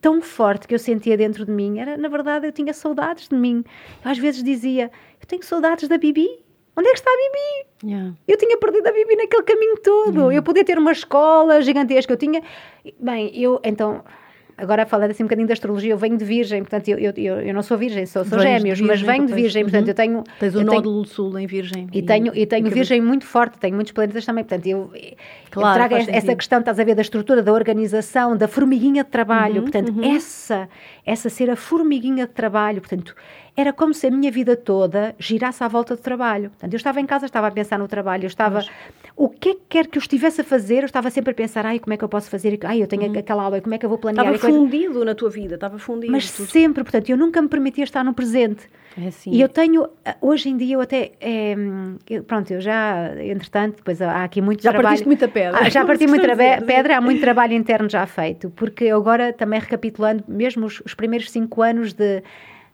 tão 0.00 0.22
forte 0.22 0.68
que 0.68 0.74
eu 0.74 0.78
sentia 0.78 1.16
dentro 1.16 1.44
de 1.44 1.50
mim, 1.50 1.78
era, 1.80 1.96
na 1.96 2.08
verdade, 2.08 2.46
eu 2.46 2.52
tinha 2.52 2.72
saudades 2.72 3.28
de 3.28 3.36
mim. 3.36 3.64
Eu 4.04 4.10
às 4.10 4.18
vezes 4.18 4.42
dizia, 4.42 4.90
eu 5.20 5.26
tenho 5.26 5.42
saudades 5.42 5.88
da 5.88 5.98
Bibi 5.98 6.28
Onde 6.78 6.88
é 6.88 6.92
que 6.92 6.98
está 6.98 7.10
a 7.10 7.16
Bibi? 7.16 7.92
Yeah. 7.92 8.14
Eu 8.28 8.36
tinha 8.36 8.56
perdido 8.56 8.86
a 8.86 8.92
Bibi 8.92 9.16
naquele 9.16 9.42
caminho 9.42 9.76
todo. 9.82 10.16
Yeah. 10.16 10.36
Eu 10.36 10.42
podia 10.44 10.64
ter 10.64 10.78
uma 10.78 10.92
escola 10.92 11.60
gigantesca. 11.60 12.12
Eu 12.12 12.16
tinha. 12.16 12.40
Bem, 13.00 13.32
eu. 13.34 13.60
Então. 13.64 14.04
Agora 14.60 14.84
falar 14.84 15.08
assim 15.08 15.22
um 15.22 15.26
bocadinho 15.26 15.46
da 15.46 15.52
astrologia, 15.52 15.92
eu 15.92 15.96
venho 15.96 16.16
de 16.16 16.24
Virgem, 16.24 16.62
portanto 16.62 16.88
eu, 16.88 16.98
eu, 16.98 17.14
eu 17.14 17.54
não 17.54 17.62
sou 17.62 17.78
Virgem, 17.78 18.04
sou, 18.06 18.24
sou 18.24 18.40
Gêmeos, 18.40 18.80
mas 18.80 19.00
venho 19.00 19.24
de 19.24 19.32
Virgem, 19.32 19.62
portanto 19.62 19.84
uhum. 19.84 19.90
eu 19.90 19.94
tenho. 19.94 20.24
Tens 20.40 20.54
o 20.56 20.64
nódulo 20.64 21.04
tenho, 21.04 21.14
sul 21.14 21.38
em 21.38 21.46
Virgem. 21.46 21.86
E, 21.92 21.98
e 22.00 22.02
tenho, 22.02 22.36
e 22.36 22.44
tenho 22.44 22.68
Virgem 22.68 23.00
muito 23.00 23.24
forte, 23.24 23.56
tenho 23.56 23.76
muitos 23.76 23.92
planetas 23.92 24.26
também, 24.26 24.42
portanto 24.42 24.66
eu, 24.66 24.90
claro, 25.48 25.68
eu 25.68 25.88
trago 25.88 25.94
essa 25.94 26.10
sentido. 26.10 26.36
questão, 26.36 26.58
estás 26.58 26.80
a 26.80 26.82
ver, 26.82 26.96
da 26.96 27.02
estrutura, 27.02 27.40
da 27.40 27.52
organização, 27.52 28.36
da 28.36 28.48
formiguinha 28.48 29.04
de 29.04 29.10
trabalho, 29.10 29.58
uhum, 29.58 29.62
portanto 29.62 29.92
uhum. 29.96 30.16
essa, 30.16 30.68
essa 31.06 31.28
ser 31.28 31.50
a 31.50 31.54
formiguinha 31.54 32.26
de 32.26 32.32
trabalho, 32.32 32.80
portanto 32.80 33.14
era 33.58 33.72
como 33.72 33.92
se 33.92 34.06
a 34.06 34.10
minha 34.12 34.30
vida 34.30 34.54
toda 34.54 35.16
girasse 35.18 35.64
à 35.64 35.66
volta 35.66 35.96
do 35.96 36.00
trabalho. 36.00 36.50
Portanto, 36.50 36.72
eu 36.72 36.76
estava 36.76 37.00
em 37.00 37.06
casa, 37.06 37.26
estava 37.26 37.48
a 37.48 37.50
pensar 37.50 37.76
no 37.76 37.88
trabalho, 37.88 38.22
eu 38.22 38.28
estava. 38.28 38.58
Mas... 38.58 38.70
O 39.16 39.28
que 39.28 39.48
é 39.48 39.54
que 39.54 39.60
quer 39.68 39.86
que 39.88 39.98
eu 39.98 40.00
estivesse 40.00 40.42
a 40.42 40.44
fazer, 40.44 40.78
eu 40.78 40.84
estava 40.84 41.10
sempre 41.10 41.32
a 41.32 41.34
pensar, 41.34 41.66
ai, 41.66 41.80
como 41.80 41.92
é 41.92 41.96
que 41.96 42.04
eu 42.04 42.08
posso 42.08 42.30
fazer? 42.30 42.56
Ai, 42.62 42.80
eu 42.80 42.86
tenho 42.86 43.10
uhum. 43.10 43.18
aquela 43.18 43.42
aula, 43.42 43.60
como 43.60 43.74
é 43.74 43.78
que 43.78 43.84
eu 43.84 43.88
vou 43.88 43.98
planear? 43.98 44.32
Estava 44.32 44.52
fundido 44.52 44.92
coisa... 44.92 45.04
na 45.04 45.14
tua 45.16 45.28
vida, 45.28 45.56
estava 45.56 45.76
fundido. 45.76 46.12
Mas 46.12 46.30
tudo. 46.30 46.48
sempre, 46.48 46.84
portanto, 46.84 47.10
eu 47.10 47.16
nunca 47.16 47.42
me 47.42 47.48
permitia 47.48 47.82
estar 47.82 48.04
no 48.04 48.14
presente. 48.14 48.68
É 48.96 49.08
assim. 49.08 49.32
E 49.32 49.40
eu 49.40 49.48
tenho, 49.48 49.88
hoje 50.20 50.50
em 50.50 50.56
dia, 50.56 50.76
eu 50.76 50.80
até. 50.80 51.10
É, 51.20 51.56
pronto, 52.28 52.52
eu 52.52 52.60
já, 52.60 53.12
entretanto, 53.20 53.78
depois 53.78 54.00
há 54.00 54.22
aqui 54.22 54.40
muito 54.40 54.62
já 54.62 54.70
trabalho. 54.70 54.96
Já 54.96 55.04
partiste 55.04 55.06
muita 55.06 55.26
pedra. 55.26 55.58
Ah, 55.60 55.68
já 55.68 55.82
parti 55.84 56.06
muita 56.06 56.36
pedra, 56.64 56.98
há 56.98 57.00
muito 57.00 57.20
trabalho 57.20 57.54
interno 57.54 57.90
já 57.90 58.06
feito, 58.06 58.50
porque 58.50 58.88
agora, 58.88 59.32
também 59.32 59.58
recapitulando, 59.58 60.22
mesmo 60.28 60.64
os, 60.64 60.80
os 60.86 60.94
primeiros 60.94 61.28
cinco 61.32 61.60
anos 61.60 61.92
de 61.92 62.22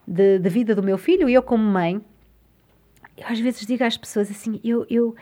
de, 0.07 0.38
de 0.38 0.49
vida 0.49 0.75
do 0.75 0.83
meu 0.83 0.99
filho, 0.99 1.29
e 1.29 1.35
eu 1.35 1.43
como 1.43 1.62
mãe, 1.62 2.01
eu 3.17 3.27
às 3.27 3.38
vezes 3.38 3.67
digo 3.67 3.85
às 3.85 3.97
pessoas 3.97 4.31
assim, 4.31 4.61
eu, 4.62 4.87
eu, 4.88 5.14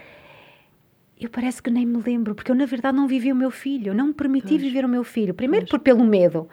eu 1.20 1.30
parece 1.30 1.62
que 1.62 1.70
nem 1.70 1.86
me 1.86 2.02
lembro, 2.02 2.34
porque 2.34 2.50
eu 2.50 2.54
na 2.54 2.66
verdade 2.66 2.96
não 2.96 3.06
vivi 3.06 3.32
o 3.32 3.36
meu 3.36 3.50
filho, 3.50 3.94
não 3.94 4.08
me 4.08 4.14
permiti 4.14 4.48
pois. 4.48 4.62
viver 4.62 4.84
o 4.84 4.88
meu 4.88 5.04
filho. 5.04 5.34
Primeiro 5.34 5.66
por, 5.66 5.78
pelo 5.78 6.04
medo, 6.04 6.48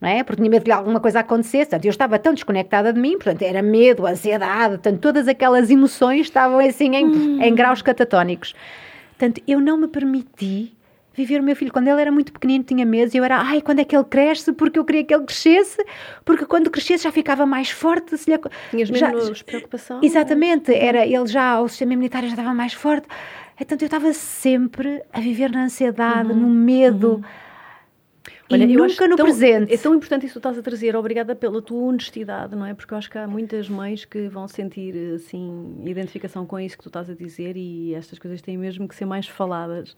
não 0.00 0.08
é? 0.08 0.22
Porque 0.22 0.40
tinha 0.40 0.50
medo 0.50 0.64
de 0.64 0.72
alguma 0.72 1.00
coisa 1.00 1.20
acontecesse, 1.20 1.70
portanto, 1.70 1.84
eu 1.84 1.90
estava 1.90 2.18
tão 2.18 2.34
desconectada 2.34 2.92
de 2.92 3.00
mim, 3.00 3.12
portanto, 3.12 3.42
era 3.42 3.62
medo, 3.62 4.06
ansiedade, 4.06 4.74
portanto, 4.74 5.00
todas 5.00 5.28
aquelas 5.28 5.70
emoções 5.70 6.26
estavam 6.26 6.58
assim 6.58 6.94
em, 6.94 7.06
hum. 7.06 7.42
em 7.42 7.54
graus 7.54 7.82
catatónicos. 7.82 8.54
Portanto, 9.10 9.40
eu 9.46 9.60
não 9.60 9.76
me 9.76 9.88
permiti 9.88 10.73
viver 11.14 11.40
o 11.40 11.42
meu 11.42 11.54
filho. 11.54 11.72
Quando 11.72 11.88
ele 11.88 12.00
era 12.00 12.10
muito 12.10 12.32
pequenino, 12.32 12.64
tinha 12.64 12.84
meses, 12.84 13.14
e 13.14 13.18
eu 13.18 13.24
era, 13.24 13.38
ai, 13.38 13.62
quando 13.62 13.78
é 13.78 13.84
que 13.84 13.96
ele 13.96 14.04
cresce? 14.04 14.52
Porque 14.52 14.78
eu 14.78 14.84
queria 14.84 15.04
que 15.04 15.14
ele 15.14 15.24
crescesse, 15.24 15.82
porque 16.24 16.44
quando 16.44 16.70
crescesse 16.70 17.04
já 17.04 17.12
ficava 17.12 17.46
mais 17.46 17.70
forte. 17.70 18.16
Se 18.18 18.30
lhe... 18.30 18.38
Tinhas 18.70 18.90
menos 18.90 19.38
já, 19.38 19.44
preocupação? 19.44 20.00
Exatamente, 20.02 20.74
era, 20.74 21.06
ele 21.06 21.26
já, 21.26 21.60
o 21.60 21.68
sistema 21.68 21.92
imunitário 21.92 22.28
já 22.28 22.34
estava 22.34 22.52
mais 22.52 22.72
forte. 22.72 23.06
Então 23.58 23.78
eu 23.80 23.84
estava 23.84 24.12
sempre 24.12 25.02
a 25.12 25.20
viver 25.20 25.50
na 25.50 25.64
ansiedade, 25.64 26.32
uhum, 26.32 26.40
no 26.40 26.48
medo. 26.48 27.14
Uhum. 27.14 27.22
Olha, 28.50 28.64
e 28.64 28.76
nunca 28.76 29.08
no 29.08 29.16
tão, 29.16 29.24
presente. 29.24 29.72
É 29.72 29.76
tão 29.76 29.94
importante 29.94 30.26
isso 30.26 30.34
que 30.34 30.40
tu 30.40 30.48
estás 30.48 30.58
a 30.58 30.62
trazer. 30.62 30.94
Obrigada 30.96 31.34
pela 31.34 31.62
tua 31.62 31.84
honestidade, 31.84 32.54
não 32.54 32.66
é? 32.66 32.74
Porque 32.74 32.92
eu 32.92 32.98
acho 32.98 33.10
que 33.10 33.16
há 33.16 33.26
muitas 33.26 33.68
mães 33.68 34.04
que 34.04 34.28
vão 34.28 34.46
sentir, 34.46 34.94
assim, 35.14 35.82
identificação 35.84 36.44
com 36.44 36.58
isso 36.60 36.76
que 36.76 36.82
tu 36.82 36.88
estás 36.88 37.08
a 37.08 37.14
dizer 37.14 37.56
e 37.56 37.94
estas 37.94 38.18
coisas 38.18 38.42
têm 38.42 38.58
mesmo 38.58 38.86
que 38.86 38.94
ser 38.94 39.06
mais 39.06 39.26
faladas 39.26 39.96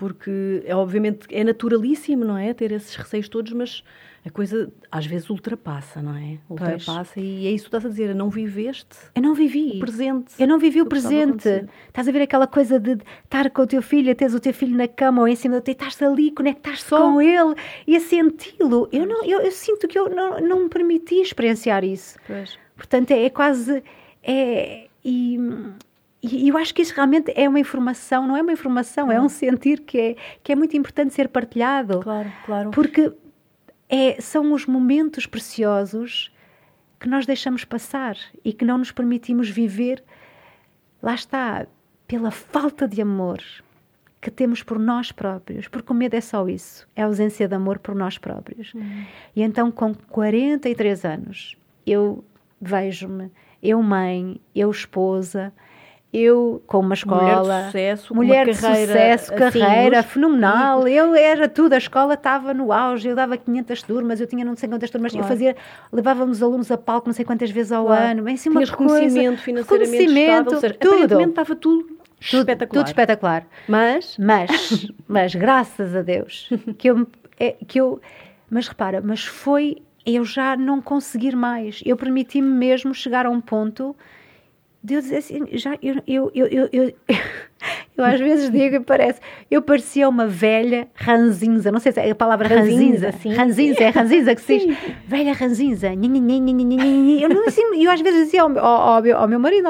porque 0.00 0.62
é 0.64 0.74
obviamente 0.74 1.26
é 1.30 1.44
naturalíssimo, 1.44 2.24
não 2.24 2.38
é? 2.38 2.54
Ter 2.54 2.72
esses 2.72 2.96
receios 2.96 3.28
todos, 3.28 3.52
mas 3.52 3.84
a 4.24 4.30
coisa 4.30 4.72
às 4.90 5.04
vezes 5.04 5.28
ultrapassa, 5.28 6.00
não 6.00 6.16
é? 6.16 6.38
Ultrapassa 6.48 7.12
pois. 7.12 7.26
e 7.26 7.46
é 7.46 7.50
isso 7.50 7.64
que 7.64 7.68
estás 7.68 7.84
a 7.84 7.88
dizer, 7.90 8.14
não 8.14 8.30
viveste. 8.30 8.96
Eu 9.14 9.20
não 9.20 9.34
vivi. 9.34 9.76
O 9.76 9.80
presente. 9.80 10.32
Eu 10.38 10.48
não 10.48 10.58
vivi 10.58 10.80
o 10.80 10.86
presente. 10.86 11.66
Estás 11.86 12.08
a 12.08 12.12
ver 12.12 12.22
aquela 12.22 12.46
coisa 12.46 12.80
de 12.80 12.96
estar 13.24 13.50
com 13.50 13.60
o 13.60 13.66
teu 13.66 13.82
filho, 13.82 14.14
teres 14.14 14.32
o 14.32 14.40
teu 14.40 14.54
filho 14.54 14.74
na 14.74 14.88
cama 14.88 15.20
ou 15.20 15.28
em 15.28 15.36
cima 15.36 15.56
de 15.56 15.64
ti, 15.64 15.70
estás 15.72 16.00
ali, 16.00 16.30
conectar-te 16.30 16.88
com 16.88 17.20
ele 17.20 17.54
e 17.86 17.94
a 17.94 18.00
senti-lo. 18.00 18.88
Eu, 18.90 19.04
não, 19.04 19.22
eu, 19.22 19.42
eu, 19.42 19.52
sinto 19.52 19.86
que 19.86 19.98
eu 19.98 20.08
não, 20.08 20.40
não 20.40 20.62
me 20.62 20.70
permiti 20.70 21.16
experienciar 21.16 21.84
isso. 21.84 22.16
Pois. 22.26 22.58
Portanto, 22.74 23.10
é, 23.10 23.24
é 23.26 23.28
quase. 23.28 23.84
É, 24.22 24.86
e, 25.04 25.38
e 26.22 26.48
eu 26.48 26.58
acho 26.58 26.74
que 26.74 26.82
isso 26.82 26.94
realmente 26.94 27.32
é 27.34 27.48
uma 27.48 27.58
informação, 27.58 28.26
não 28.26 28.36
é 28.36 28.42
uma 28.42 28.52
informação, 28.52 29.10
é 29.10 29.20
um 29.20 29.28
sentir 29.28 29.80
que 29.80 29.98
é, 29.98 30.16
que 30.42 30.52
é 30.52 30.56
muito 30.56 30.76
importante 30.76 31.14
ser 31.14 31.28
partilhado. 31.28 32.00
Claro, 32.00 32.32
claro. 32.44 32.70
Porque 32.70 33.12
é, 33.88 34.20
são 34.20 34.52
os 34.52 34.66
momentos 34.66 35.26
preciosos 35.26 36.30
que 36.98 37.08
nós 37.08 37.24
deixamos 37.24 37.64
passar 37.64 38.16
e 38.44 38.52
que 38.52 38.64
não 38.64 38.76
nos 38.76 38.92
permitimos 38.92 39.48
viver. 39.48 40.04
Lá 41.02 41.14
está, 41.14 41.66
pela 42.06 42.30
falta 42.30 42.86
de 42.86 43.00
amor 43.00 43.42
que 44.20 44.30
temos 44.30 44.62
por 44.62 44.78
nós 44.78 45.10
próprios, 45.10 45.66
porque 45.66 45.90
o 45.90 45.96
medo 45.96 46.14
é 46.14 46.20
só 46.20 46.46
isso, 46.46 46.86
é 46.94 47.02
a 47.02 47.06
ausência 47.06 47.48
de 47.48 47.54
amor 47.54 47.78
por 47.78 47.94
nós 47.94 48.18
próprios. 48.18 48.74
Uhum. 48.74 49.06
E 49.34 49.42
então, 49.42 49.70
com 49.70 49.94
43 49.94 51.04
anos, 51.06 51.56
eu 51.86 52.22
vejo-me, 52.60 53.30
eu 53.62 53.82
mãe, 53.82 54.38
eu 54.54 54.70
esposa, 54.70 55.50
eu 56.12 56.60
com 56.66 56.80
uma 56.80 56.94
escola, 56.94 57.22
mulher 57.22 57.40
de 57.40 57.64
sucesso, 57.66 58.14
mulher 58.14 58.50
de 58.50 58.60
carreira, 58.60 58.86
sucesso, 58.92 59.34
assim, 59.34 59.60
carreira 59.60 60.02
fenomenal. 60.02 60.88
Eu 60.88 61.14
era 61.14 61.48
tudo, 61.48 61.72
a 61.74 61.78
escola 61.78 62.14
estava 62.14 62.52
no 62.52 62.72
auge, 62.72 63.08
eu 63.08 63.14
dava 63.14 63.36
500 63.36 63.82
turmas, 63.82 64.20
eu 64.20 64.26
tinha 64.26 64.44
não 64.44 64.56
sei 64.56 64.68
quantas 64.68 64.90
turmas, 64.90 65.12
claro. 65.12 65.24
eu 65.24 65.28
fazia, 65.28 65.56
levávamos 65.92 66.42
alunos 66.42 66.70
a 66.70 66.76
palco 66.76 67.06
não 67.06 67.14
sei 67.14 67.24
quantas 67.24 67.50
vezes 67.50 67.70
ao 67.70 67.86
claro. 67.86 68.10
ano, 68.10 68.22
bem 68.24 68.34
assim 68.34 68.48
uma 68.48 68.60
reconhecimento 68.60 69.40
financeiramente 69.40 69.92
reconhecimento, 69.92 70.54
estável, 70.54 70.60
seja, 70.60 70.74
tudo. 70.74 71.20
estava 71.20 71.56
tudo, 71.56 71.84
tudo 71.84 72.00
espetacular. 72.20 72.80
Tudo 72.80 72.86
espetacular. 72.88 73.46
Mas, 73.68 74.16
mas, 74.18 74.88
mas 75.06 75.34
graças 75.34 75.94
a 75.94 76.02
Deus 76.02 76.48
que 76.76 76.90
eu, 76.90 77.06
é, 77.38 77.56
que 77.68 77.80
eu, 77.80 78.00
mas 78.50 78.66
repara, 78.66 79.00
mas 79.00 79.24
foi 79.24 79.76
eu 80.04 80.24
já 80.24 80.56
não 80.56 80.80
conseguir 80.80 81.36
mais. 81.36 81.80
Eu 81.84 81.96
permiti-me 81.96 82.48
mesmo 82.48 82.92
chegar 82.94 83.26
a 83.26 83.30
um 83.30 83.40
ponto 83.40 83.94
de 84.82 84.94
eu 84.94 85.00
dizer 85.00 85.18
assim, 85.18 85.46
já, 85.52 85.78
eu, 85.82 86.02
eu, 86.06 86.30
eu, 86.34 86.68
eu, 86.72 86.94
eu, 87.96 88.04
às 88.04 88.18
vezes 88.18 88.50
digo 88.50 88.76
e 88.76 88.80
parece, 88.80 89.20
eu 89.50 89.60
parecia 89.60 90.08
uma 90.08 90.26
velha 90.26 90.88
ranzinza, 90.94 91.70
não 91.70 91.78
sei 91.78 91.92
se 91.92 92.00
é 92.00 92.10
a 92.10 92.14
palavra 92.14 92.48
ranzinza, 92.48 93.10
ranzinza, 93.10 93.12
sim. 93.12 93.34
ranzinza 93.34 93.84
é 93.84 93.90
ranzinza 93.90 94.34
que 94.34 94.40
se 94.40 94.58
diz, 94.58 94.78
velha 95.06 95.34
ranzinza, 95.34 95.94
eu, 97.22 97.28
não, 97.28 97.46
assim, 97.46 97.62
eu 97.82 97.90
às 97.90 98.00
vezes 98.00 98.24
dizia 98.24 98.42
ao, 98.42 98.58
ao, 98.58 99.04
ao 99.14 99.28
meu 99.28 99.38
marido, 99.38 99.68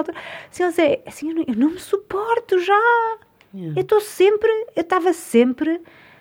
assim, 0.48 0.62
assim 1.04 1.30
eu, 1.30 1.56
não, 1.56 1.70
me 1.70 1.80
suporto 1.80 2.60
já, 2.60 3.18
eu 3.52 3.82
estou 3.82 4.00
sempre, 4.00 4.50
eu 4.76 4.82
estava 4.82 5.12
sempre, 5.12 5.80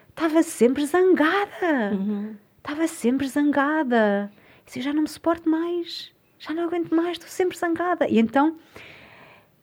estava 0.10 0.42
sempre 0.42 0.84
zangada, 0.88 1.94
uhum. 1.94 2.36
estava 2.58 2.88
sempre 2.88 3.28
zangada, 3.28 4.32
assim, 4.68 4.80
eu 4.80 4.84
já 4.84 4.94
não 4.94 5.04
me 5.04 5.08
suporto 5.08 5.48
mais, 5.48 6.12
já 6.40 6.54
não 6.54 6.64
aguento 6.64 6.96
mais, 6.96 7.12
estou 7.12 7.30
sempre 7.30 7.58
zangada. 7.58 8.08
E 8.08 8.18
então 8.18 8.58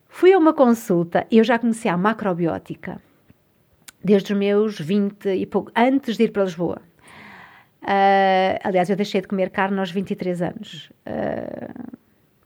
fui 0.08 0.32
a 0.32 0.38
uma 0.38 0.52
consulta 0.52 1.26
e 1.30 1.38
eu 1.38 1.44
já 1.44 1.58
conhecia 1.58 1.92
a 1.92 1.96
macrobiótica 1.96 3.00
desde 4.04 4.32
os 4.32 4.38
meus 4.38 4.78
20 4.78 5.30
e 5.30 5.46
pouco, 5.46 5.72
antes 5.74 6.16
de 6.16 6.24
ir 6.24 6.30
para 6.30 6.44
Lisboa. 6.44 6.80
Uh, 7.82 8.58
aliás, 8.62 8.88
eu 8.88 8.96
deixei 8.96 9.20
de 9.20 9.28
comer 9.28 9.50
carne 9.50 9.78
aos 9.78 9.90
23 9.90 10.42
anos, 10.42 10.90
uh, 11.06 11.96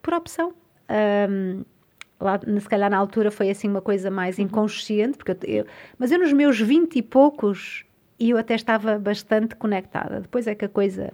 por 0.01 0.15
opção. 0.15 0.55
Um, 1.29 1.65
lá, 2.19 2.39
se 2.39 2.69
calhar 2.69 2.91
na 2.91 2.97
altura 2.97 3.31
foi 3.31 3.51
assim 3.51 3.69
uma 3.69 3.83
coisa 3.83 4.11
mais 4.11 4.39
uhum. 4.39 4.45
inconsciente, 4.45 5.19
porque 5.19 5.33
eu, 5.33 5.59
eu, 5.61 5.67
mas 5.99 6.11
eu 6.13 6.19
nos 6.19 6.33
meus 6.33 6.61
20 6.61 6.97
e 6.97 7.03
poucos 7.03 7.85
eu 8.19 8.37
até 8.37 8.55
estava 8.55 8.99
bastante 8.99 9.57
conectada. 9.57 10.21
Depois 10.21 10.47
é 10.47 10.55
que 10.55 10.67
a 10.67 10.69
coisa 10.69 11.13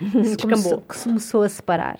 se 0.24 0.36
começou, 0.36 0.82
começou 0.82 1.42
a 1.42 1.48
separar. 1.48 1.98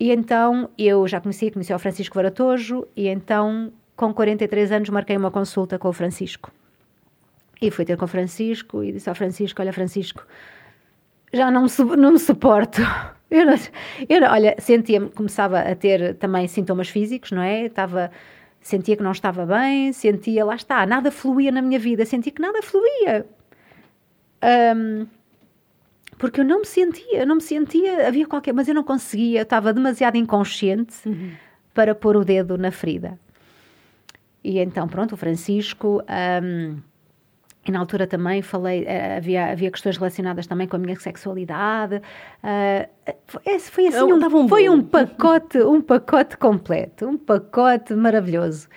E 0.00 0.10
então 0.10 0.70
eu 0.78 1.06
já 1.06 1.20
conhecia, 1.20 1.52
conhecia 1.52 1.76
o 1.76 1.78
Francisco 1.78 2.14
Varatojo, 2.14 2.88
e 2.96 3.06
então 3.06 3.70
com 3.94 4.14
43 4.14 4.72
anos 4.72 4.88
marquei 4.88 5.14
uma 5.14 5.30
consulta 5.30 5.78
com 5.78 5.88
o 5.88 5.92
Francisco. 5.92 6.50
E 7.60 7.70
fui 7.70 7.84
ter 7.84 7.98
com 7.98 8.06
o 8.06 8.08
Francisco 8.08 8.82
e 8.82 8.92
disse 8.92 9.10
ao 9.10 9.14
Francisco: 9.14 9.60
Olha, 9.60 9.74
Francisco, 9.74 10.26
já 11.30 11.50
não 11.50 11.64
me, 11.64 11.96
não 11.98 12.12
me 12.12 12.18
suporto. 12.18 12.80
Eu, 13.30 13.46
não, 13.46 13.54
eu 14.08 14.28
olha, 14.28 14.56
sentia-me, 14.58 15.08
começava 15.08 15.60
a 15.60 15.76
ter 15.76 16.16
também 16.16 16.48
sintomas 16.48 16.88
físicos, 16.88 17.30
não 17.30 17.40
é? 17.40 17.66
Estava, 17.66 18.10
sentia 18.60 18.96
que 18.96 19.04
não 19.04 19.12
estava 19.12 19.46
bem, 19.46 19.92
sentia, 19.92 20.44
lá 20.44 20.56
está, 20.56 20.84
nada 20.84 21.12
fluía 21.12 21.52
na 21.52 21.62
minha 21.62 21.78
vida, 21.78 22.04
sentia 22.04 22.32
que 22.32 22.42
nada 22.42 22.60
fluía. 22.60 23.24
Um, 24.42 25.06
porque 26.20 26.42
eu 26.42 26.44
não 26.44 26.58
me 26.58 26.66
sentia, 26.66 27.20
eu 27.20 27.26
não 27.26 27.36
me 27.36 27.40
sentia, 27.40 28.06
havia 28.06 28.26
qualquer, 28.26 28.52
mas 28.52 28.68
eu 28.68 28.74
não 28.74 28.84
conseguia, 28.84 29.40
eu 29.40 29.42
estava 29.42 29.72
demasiado 29.72 30.16
inconsciente 30.16 31.08
uhum. 31.08 31.30
para 31.72 31.94
pôr 31.94 32.14
o 32.14 32.22
dedo 32.22 32.58
na 32.58 32.70
ferida. 32.70 33.18
E 34.44 34.58
então, 34.58 34.86
pronto, 34.86 35.14
o 35.14 35.16
Francisco, 35.16 36.02
um, 36.42 36.76
e 37.66 37.72
na 37.72 37.78
altura 37.78 38.06
também 38.06 38.42
falei, 38.42 38.84
eh, 38.86 39.16
havia, 39.16 39.50
havia 39.50 39.70
questões 39.70 39.96
relacionadas 39.96 40.46
também 40.46 40.68
com 40.68 40.76
a 40.76 40.78
minha 40.78 40.98
sexualidade. 41.00 42.02
Uh, 42.44 43.12
foi 43.58 43.86
assim, 43.86 44.12
um, 44.12 44.36
um 44.36 44.48
foi 44.48 44.68
um 44.68 44.82
pacote, 44.82 45.58
um 45.58 45.80
pacote 45.80 46.36
completo, 46.36 47.06
um 47.06 47.16
pacote 47.16 47.94
maravilhoso. 47.94 48.68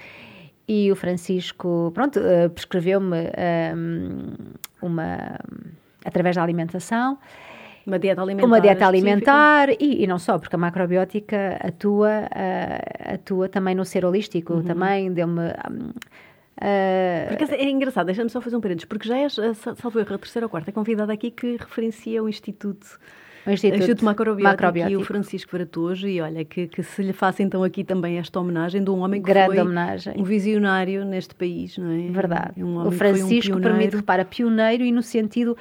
E 0.66 0.89
o 0.89 0.96
Francisco, 0.96 1.91
pronto, 1.94 2.22
uh, 2.22 2.50
prescreveu-me 2.50 3.32
um, 3.76 4.34
uma 4.82 5.39
através 6.06 6.36
da 6.36 6.43
alimentação. 6.43 7.18
Uma 7.86 7.99
dieta 7.99 8.22
alimentar. 8.22 8.47
Uma 8.47 8.62
dieta 8.62 8.88
alimentar 8.88 9.70
e, 9.72 10.04
e, 10.04 10.08
não 10.08 10.18
só, 10.18 10.39
porque 10.39 10.56
a 10.56 10.60
macrobiótica 10.60 11.58
atua, 11.62 12.30
uh, 12.32 13.14
atua 13.14 13.49
também 13.49 13.76
no 13.76 13.84
ser 13.84 14.06
holístico, 14.06 14.54
uhum. 14.54 14.64
também 14.64 15.12
deu-me. 15.12 15.41
Um, 15.41 15.89
uh... 15.89 17.28
Porque 17.28 17.54
é 17.56 17.70
engraçado, 17.70 18.06
deixa-me 18.06 18.30
só 18.30 18.39
fazer 18.39 18.56
um 18.56 18.62
parênteses, 18.62 18.86
porque 18.86 19.08
já 19.08 19.18
és, 19.18 19.36
salvo 19.76 19.99
erro, 19.99 20.16
a 20.16 20.18
terceira 20.18 20.45
ou 20.45 20.49
quarta 20.49 20.72
convidada 20.72 21.12
aqui 21.12 21.30
que 21.30 21.58
referencia 21.58 22.24
o 22.24 22.30
Instituto 22.30 22.97
o 23.45 23.51
Instituto, 23.51 23.80
Instituto 23.82 24.06
Macrobiótico, 24.06 24.64
Macrobiótico, 24.64 25.01
e 25.01 25.04
o 25.04 25.06
Francisco 25.06 25.51
Varatojo, 25.51 26.08
e 26.08 26.22
olha, 26.22 26.45
que, 26.45 26.68
que, 26.68 26.82
se 26.82 27.04
lhe 27.04 27.12
faça 27.12 27.43
então 27.43 27.62
aqui 27.62 27.84
também 27.84 28.18
esta 28.18 28.39
homenagem 28.39 28.82
de 28.82 28.89
um 28.89 28.99
homem 28.99 29.22
que 29.22 29.28
Grande 29.28 29.47
foi 29.47 29.60
homenagem. 29.60 30.14
um 30.18 30.24
visionário 30.24 31.04
neste 31.04 31.36
país, 31.36 31.78
não 31.78 31.91
é? 31.91 32.10
Verdade. 32.10 32.64
Um 32.64 32.88
o 32.88 32.91
Francisco, 32.91 33.58
um 33.58 33.78
mim, 33.78 33.89
repara, 33.89 34.24
pioneiro 34.24 34.84
e 34.84 34.91
no 34.93 35.01
sentido 35.01 35.58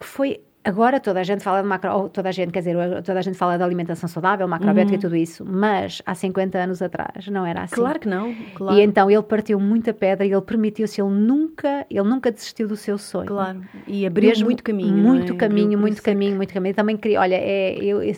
foi 0.00 0.40
Agora 0.68 1.00
toda 1.00 1.20
a 1.20 1.22
gente 1.22 1.42
fala 1.42 1.62
de 1.62 1.66
macro, 1.66 2.10
toda 2.10 2.28
a 2.28 2.32
gente, 2.32 2.52
quer 2.52 2.58
dizer, 2.58 2.76
toda 3.02 3.18
a 3.18 3.22
gente 3.22 3.38
fala 3.38 3.56
de 3.56 3.62
alimentação 3.62 4.06
saudável, 4.06 4.46
macrobiótica 4.46 4.92
uhum. 4.92 4.98
e 4.98 5.00
tudo 5.00 5.16
isso, 5.16 5.42
mas 5.42 6.02
há 6.04 6.14
50 6.14 6.58
anos 6.58 6.82
atrás 6.82 7.26
não 7.28 7.46
era 7.46 7.62
assim. 7.62 7.74
Claro 7.74 7.98
que 7.98 8.06
não, 8.06 8.34
claro. 8.54 8.76
E 8.76 8.82
então 8.82 9.10
ele 9.10 9.22
partiu 9.22 9.58
muita 9.58 9.94
pedra 9.94 10.26
e 10.26 10.30
ele 10.30 10.42
permitiu-se, 10.42 11.00
ele 11.00 11.08
nunca, 11.08 11.86
ele 11.88 12.02
nunca 12.02 12.30
desistiu 12.30 12.68
do 12.68 12.76
seu 12.76 12.98
sonho. 12.98 13.28
Claro. 13.28 13.62
E 13.86 14.04
abriu 14.04 14.28
Mesmo 14.28 14.44
muito 14.44 14.62
caminho, 14.62 14.94
muito 14.94 15.32
é? 15.32 15.36
caminho, 15.36 15.64
abriu 15.68 15.78
muito 15.78 16.02
caminho, 16.02 16.36
muito 16.36 16.52
caminho. 16.52 16.74
Também 16.74 16.96
queria, 16.98 17.20
olha, 17.20 17.36
é, 17.36 17.78
eu, 17.82 18.02
é, 18.02 18.10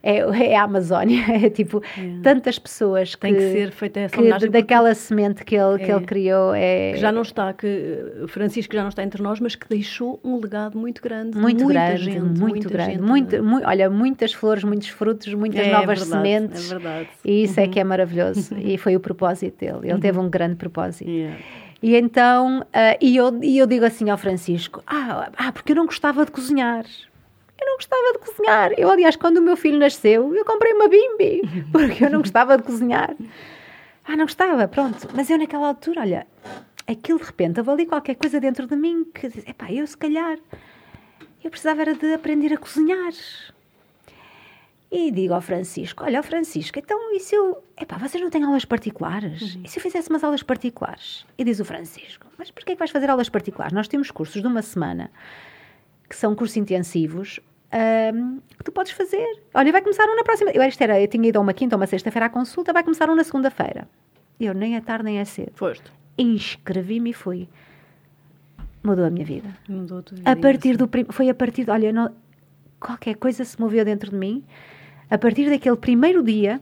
é. 0.00 0.52
é, 0.52 0.56
a 0.56 0.62
Amazónia, 0.62 1.24
é 1.44 1.50
tipo 1.50 1.82
é. 1.98 2.20
tantas 2.22 2.56
pessoas 2.56 3.16
que 3.16 3.20
tem 3.20 3.34
que 3.34 3.40
ser 3.40 3.72
feita 3.72 3.98
essa 3.98 4.16
que, 4.16 4.48
daquela 4.48 4.94
semente 4.94 5.44
que 5.44 5.56
ele 5.56 5.78
que 5.78 5.90
ele 5.90 6.04
é. 6.04 6.06
criou 6.06 6.54
é 6.54 6.92
que 6.92 7.00
já 7.00 7.10
não 7.10 7.22
está 7.22 7.52
que 7.52 8.26
Francisco 8.28 8.72
já 8.72 8.82
não 8.82 8.90
está 8.90 9.02
entre 9.02 9.20
nós, 9.20 9.40
mas 9.40 9.56
que 9.56 9.68
deixou 9.68 10.20
um 10.22 10.38
legado 10.38 10.78
muito 10.78 11.02
grande, 11.02 11.36
muito 11.36 11.63
grande, 11.68 12.04
gente, 12.04 12.20
muito 12.20 12.68
grande. 12.68 13.00
Muito, 13.00 13.42
muito, 13.42 13.66
olha, 13.66 13.90
muitas 13.90 14.32
flores, 14.32 14.64
muitos 14.64 14.88
frutos, 14.88 15.32
muitas 15.34 15.66
é, 15.66 15.72
novas 15.72 16.00
é 16.00 16.04
verdade, 16.04 16.28
sementes. 16.28 16.70
É 16.70 16.74
verdade. 16.74 17.08
E 17.24 17.42
isso 17.44 17.60
uhum. 17.60 17.66
é 17.66 17.68
que 17.68 17.80
é 17.80 17.84
maravilhoso. 17.84 18.54
e 18.58 18.78
foi 18.78 18.96
o 18.96 19.00
propósito 19.00 19.58
dele. 19.58 19.78
Ele 19.84 19.94
uhum. 19.94 20.00
teve 20.00 20.18
um 20.18 20.28
grande 20.28 20.56
propósito. 20.56 21.08
Yeah. 21.08 21.38
E 21.82 21.96
então, 21.96 22.60
uh, 22.60 22.98
e, 23.00 23.16
eu, 23.16 23.38
e 23.42 23.58
eu 23.58 23.66
digo 23.66 23.84
assim 23.84 24.08
ao 24.08 24.16
Francisco: 24.16 24.82
ah, 24.86 25.30
ah, 25.36 25.52
porque 25.52 25.72
eu 25.72 25.76
não 25.76 25.86
gostava 25.86 26.24
de 26.24 26.30
cozinhar. 26.30 26.86
Eu 27.60 27.66
não 27.66 27.76
gostava 27.76 28.12
de 28.14 28.18
cozinhar. 28.18 28.72
Eu, 28.76 28.90
aliás, 28.90 29.16
quando 29.16 29.36
o 29.36 29.42
meu 29.42 29.56
filho 29.56 29.78
nasceu, 29.78 30.34
eu 30.34 30.44
comprei 30.44 30.72
uma 30.72 30.88
bimbi, 30.88 31.42
porque 31.70 32.04
eu 32.04 32.10
não 32.10 32.20
gostava 32.20 32.56
de 32.56 32.62
cozinhar. 32.62 33.14
Ah, 34.06 34.16
não 34.16 34.24
gostava, 34.24 34.66
pronto. 34.66 35.08
Mas 35.14 35.30
eu 35.30 35.38
naquela 35.38 35.68
altura, 35.68 36.00
olha, 36.00 36.26
aquilo 36.86 37.18
de 37.18 37.24
repente, 37.26 37.60
houve 37.60 37.70
ali 37.70 37.86
qualquer 37.86 38.14
coisa 38.14 38.40
dentro 38.40 38.66
de 38.66 38.76
mim 38.76 39.04
que, 39.14 39.26
epá, 39.48 39.70
eu 39.70 39.86
se 39.86 39.96
calhar 39.96 40.38
eu 41.44 41.50
precisava 41.50 41.82
era 41.82 41.94
de 41.94 42.14
aprender 42.14 42.52
a 42.54 42.56
cozinhar. 42.56 43.12
E 44.90 45.10
digo 45.10 45.34
ao 45.34 45.40
Francisco: 45.40 46.02
Olha, 46.04 46.22
Francisco, 46.22 46.78
então 46.78 47.14
e 47.14 47.20
se 47.20 47.34
eu. 47.34 47.62
Epá, 47.80 47.98
vocês 47.98 48.22
não 48.22 48.30
têm 48.30 48.42
aulas 48.42 48.64
particulares? 48.64 49.54
Uhum. 49.54 49.62
E 49.64 49.68
se 49.68 49.78
eu 49.78 49.82
fizesse 49.82 50.08
umas 50.08 50.24
aulas 50.24 50.42
particulares? 50.42 51.26
E 51.36 51.44
diz 51.44 51.60
o 51.60 51.64
Francisco: 51.64 52.26
Mas 52.38 52.50
porquê 52.50 52.72
é 52.72 52.74
que 52.74 52.78
vais 52.78 52.90
fazer 52.90 53.10
aulas 53.10 53.28
particulares? 53.28 53.72
Nós 53.72 53.88
temos 53.88 54.10
cursos 54.10 54.40
de 54.40 54.48
uma 54.48 54.62
semana 54.62 55.10
que 56.08 56.16
são 56.16 56.34
cursos 56.34 56.56
intensivos 56.56 57.40
um, 58.14 58.40
que 58.56 58.64
tu 58.64 58.70
podes 58.70 58.92
fazer. 58.92 59.42
Olha, 59.52 59.72
vai 59.72 59.82
começar 59.82 60.04
um 60.08 60.16
na 60.16 60.22
próxima. 60.22 60.50
Eu, 60.52 60.62
isto 60.62 60.80
era, 60.80 61.00
eu 61.00 61.08
tinha 61.08 61.28
ido 61.28 61.38
a 61.38 61.40
uma 61.40 61.52
quinta 61.52 61.74
ou 61.74 61.80
uma 61.80 61.86
sexta-feira 61.86 62.26
à 62.26 62.30
consulta, 62.30 62.72
vai 62.72 62.84
começar 62.84 63.10
um 63.10 63.14
na 63.14 63.24
segunda-feira. 63.24 63.88
Eu 64.38 64.54
nem 64.54 64.76
é 64.76 64.80
tarde 64.80 65.04
nem 65.04 65.18
é 65.18 65.24
cedo. 65.24 65.52
Foste. 65.54 65.90
Inscrevi-me 66.16 67.10
e 67.10 67.12
fui 67.12 67.48
mudou 68.84 69.04
a 69.04 69.10
minha 69.10 69.24
vida. 69.24 69.48
Mudou 69.68 70.02
tudo. 70.02 70.20
A 70.24 70.36
partir 70.36 70.76
do 70.76 70.88
foi 71.10 71.28
a 71.28 71.34
partir, 71.34 71.64
de, 71.64 71.70
olha, 71.70 71.92
não, 71.92 72.14
qualquer 72.78 73.16
coisa 73.16 73.44
se 73.44 73.58
moveu 73.58 73.84
dentro 73.84 74.10
de 74.10 74.16
mim. 74.16 74.44
A 75.10 75.18
partir 75.18 75.48
daquele 75.48 75.76
primeiro 75.76 76.22
dia 76.22 76.60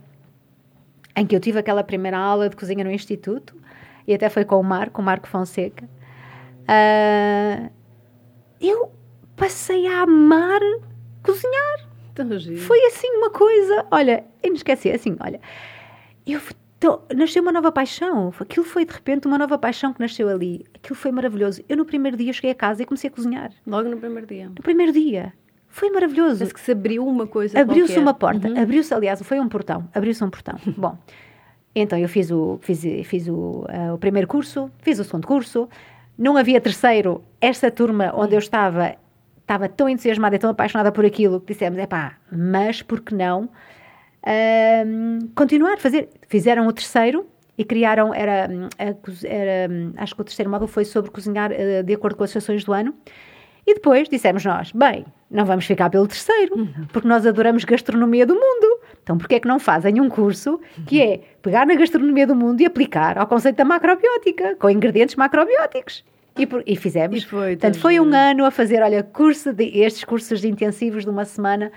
em 1.15 1.27
que 1.27 1.37
eu 1.37 1.41
tive 1.41 1.59
aquela 1.59 1.85
primeira 1.85 2.17
aula 2.17 2.49
de 2.49 2.57
cozinha 2.57 2.85
no 2.85 2.91
instituto 2.91 3.55
e 4.07 4.15
até 4.15 4.29
foi 4.29 4.45
com 4.45 4.59
o 4.59 4.63
Marco, 4.63 5.01
o 5.01 5.05
Marco 5.05 5.29
Fonseca. 5.29 5.85
Uh, 6.63 7.71
eu 8.61 8.93
passei 9.37 9.87
a 9.87 10.03
amar 10.03 10.61
cozinhar. 11.23 11.89
Foi 12.59 12.79
assim 12.87 13.09
uma 13.17 13.31
coisa, 13.31 13.87
olha, 13.91 14.25
eu 14.43 14.51
não 14.51 14.57
esqueci, 14.57 14.91
assim, 14.91 15.17
olha, 15.21 15.41
eu 16.27 16.41
então, 16.83 17.01
nasceu 17.15 17.41
uma 17.41 17.53
nova 17.53 17.71
paixão. 17.71 18.35
Aquilo 18.41 18.67
foi 18.67 18.85
de 18.85 18.93
repente 18.93 19.29
uma 19.29 19.39
nova 19.39 19.57
paixão 19.57 19.93
que 19.93 20.01
nasceu 20.01 20.29
ali. 20.29 20.67
Aquilo 20.75 20.97
foi 20.97 21.13
maravilhoso. 21.13 21.63
Eu 21.69 21.77
no 21.77 21.85
primeiro 21.85 22.17
dia 22.17 22.33
cheguei 22.33 22.51
a 22.51 22.55
casa 22.57 22.83
e 22.83 22.85
comecei 22.85 23.09
a 23.09 23.13
cozinhar. 23.13 23.53
Logo 23.65 23.89
no 23.89 23.99
primeiro 23.99 24.27
dia? 24.27 24.49
No 24.49 24.55
primeiro 24.57 24.93
dia. 24.93 25.33
Foi 25.69 25.91
maravilhoso. 25.91 26.39
Parece 26.39 26.55
que 26.55 26.61
se 26.61 26.73
abriu 26.73 27.07
uma 27.07 27.25
coisa 27.25 27.61
Abriu-se 27.61 27.97
uma 28.01 28.13
porta. 28.13 28.49
Uhum. 28.49 28.61
Abriu-se, 28.61 28.93
aliás, 28.93 29.23
foi 29.23 29.39
um 29.39 29.49
portão. 29.49 29.89
Abriu-se 29.95 30.25
um 30.25 30.29
portão. 30.29 30.59
Bom, 30.77 30.99
então 31.73 31.97
eu 31.97 32.09
fiz, 32.09 32.33
o, 32.33 32.59
fiz, 32.61 32.83
fiz 33.07 33.29
o, 33.29 33.65
uh, 33.69 33.95
o 33.95 33.99
primeiro 33.99 34.27
curso, 34.27 34.69
fiz 34.81 34.99
o 34.99 35.05
segundo 35.05 35.25
curso. 35.25 35.69
Não 36.19 36.37
havia 36.37 36.61
terceiro. 36.61 37.23
Esta 37.41 37.71
turma 37.71 38.13
onde 38.13 38.35
eu 38.35 38.41
estava 38.41 38.97
estava 39.41 39.69
tão 39.69 39.89
entusiasmada 39.89 40.35
e 40.35 40.39
tão 40.41 40.51
apaixonada 40.51 40.91
por 40.91 41.05
aquilo 41.05 41.41
que 41.41 41.53
dissemos, 41.53 41.79
é 41.79 41.87
pá, 41.87 42.17
mas 42.31 42.83
por 42.83 43.01
que 43.01 43.15
não 43.15 43.49
continuar 45.35 45.75
a 45.75 45.79
fazer. 45.79 46.09
Fizeram 46.29 46.67
o 46.67 46.73
terceiro 46.73 47.27
e 47.57 47.65
criaram, 47.65 48.15
era, 48.15 48.49
era, 48.79 49.69
acho 49.97 50.15
que 50.15 50.21
o 50.21 50.25
terceiro 50.25 50.51
módulo 50.51 50.69
foi 50.69 50.85
sobre 50.85 51.11
cozinhar 51.11 51.51
uh, 51.53 51.83
de 51.83 51.95
acordo 51.95 52.17
com 52.17 52.25
as 52.25 52.31
estações 52.31 52.65
do 52.65 52.73
ano. 52.73 52.95
E 53.65 53.75
depois 53.75 54.09
dissemos 54.09 54.45
nós, 54.45 54.73
bem, 54.73 55.05
não 55.31 55.45
vamos 55.45 55.65
ficar 55.65 55.89
pelo 55.89 56.07
terceiro, 56.09 56.69
porque 56.93 57.07
nós 57.07 57.25
adoramos 57.25 57.65
gastronomia 57.65 58.27
do 58.27 58.35
mundo. 58.35 58.81
Então, 59.03 59.17
porquê 59.17 59.37
é 59.37 59.41
que 59.41 59.47
não 59.47 59.61
fazem 59.61 60.01
um 60.01 60.09
curso 60.09 60.61
que 60.85 61.01
é 61.01 61.21
pegar 61.41 61.65
na 61.65 61.77
gastronomia 61.77 62.27
do 62.27 62.35
mundo 62.35 62.61
e 62.61 62.67
aplicar 62.67 63.17
ao 63.17 63.27
conceito 63.27 63.57
da 63.57 63.65
macrobiótica, 63.65 64.57
com 64.57 64.69
ingredientes 64.69 65.15
macrobióticos? 65.15 66.05
E, 66.37 66.45
por, 66.45 66.65
e 66.67 66.75
fizemos. 66.75 67.23
E 67.23 67.27
foi, 67.27 67.51
Portanto, 67.51 67.79
foi 67.79 68.01
um 68.01 68.13
ano 68.13 68.45
a 68.45 68.51
fazer, 68.51 68.83
olha, 68.83 69.03
curso 69.05 69.53
de, 69.53 69.65
estes 69.79 70.03
cursos 70.03 70.41
de 70.41 70.49
intensivos 70.49 71.05
de 71.05 71.11
uma 71.11 71.25
semana 71.25 71.71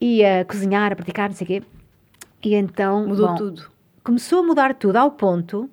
e 0.00 0.24
a 0.24 0.46
cozinhar, 0.46 0.92
a 0.92 0.96
praticar, 0.96 1.28
não 1.28 1.36
sei 1.36 1.44
o 1.44 1.48
quê. 1.48 1.62
E 2.42 2.54
então. 2.54 3.06
Mudou 3.06 3.28
bom, 3.28 3.34
tudo. 3.34 3.70
Começou 4.04 4.40
a 4.40 4.42
mudar 4.42 4.74
tudo 4.74 4.96
ao 4.96 5.10
ponto 5.10 5.68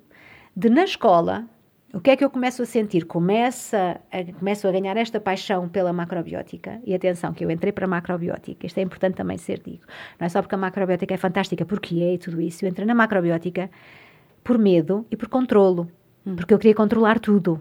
de, 0.54 0.68
na 0.68 0.84
escola, 0.84 1.46
o 1.92 2.00
que 2.00 2.10
é 2.10 2.16
que 2.16 2.24
eu 2.24 2.28
começo 2.28 2.62
a 2.62 2.66
sentir? 2.66 3.06
Começa 3.06 4.00
a, 4.12 4.32
começo 4.38 4.68
a 4.68 4.72
ganhar 4.72 4.96
esta 4.96 5.18
paixão 5.18 5.68
pela 5.68 5.92
macrobiótica. 5.92 6.80
E 6.84 6.94
atenção, 6.94 7.32
que 7.32 7.44
eu 7.44 7.50
entrei 7.50 7.72
para 7.72 7.86
a 7.86 7.88
macrobiótica. 7.88 8.66
Isto 8.66 8.78
é 8.78 8.82
importante 8.82 9.14
também 9.14 9.38
ser 9.38 9.60
dito. 9.60 9.86
Não 10.18 10.26
é 10.26 10.28
só 10.28 10.42
porque 10.42 10.54
a 10.54 10.58
macrobiótica 10.58 11.14
é 11.14 11.16
fantástica, 11.16 11.64
porque 11.64 12.02
é 12.02 12.14
e 12.14 12.18
tudo 12.18 12.40
isso. 12.40 12.64
Eu 12.64 12.68
entrei 12.68 12.86
na 12.86 12.94
macrobiótica 12.94 13.70
por 14.44 14.58
medo 14.58 15.06
e 15.10 15.16
por 15.16 15.28
controlo. 15.28 15.88
Porque 16.34 16.52
eu 16.52 16.58
queria 16.58 16.74
controlar 16.74 17.20
tudo. 17.20 17.60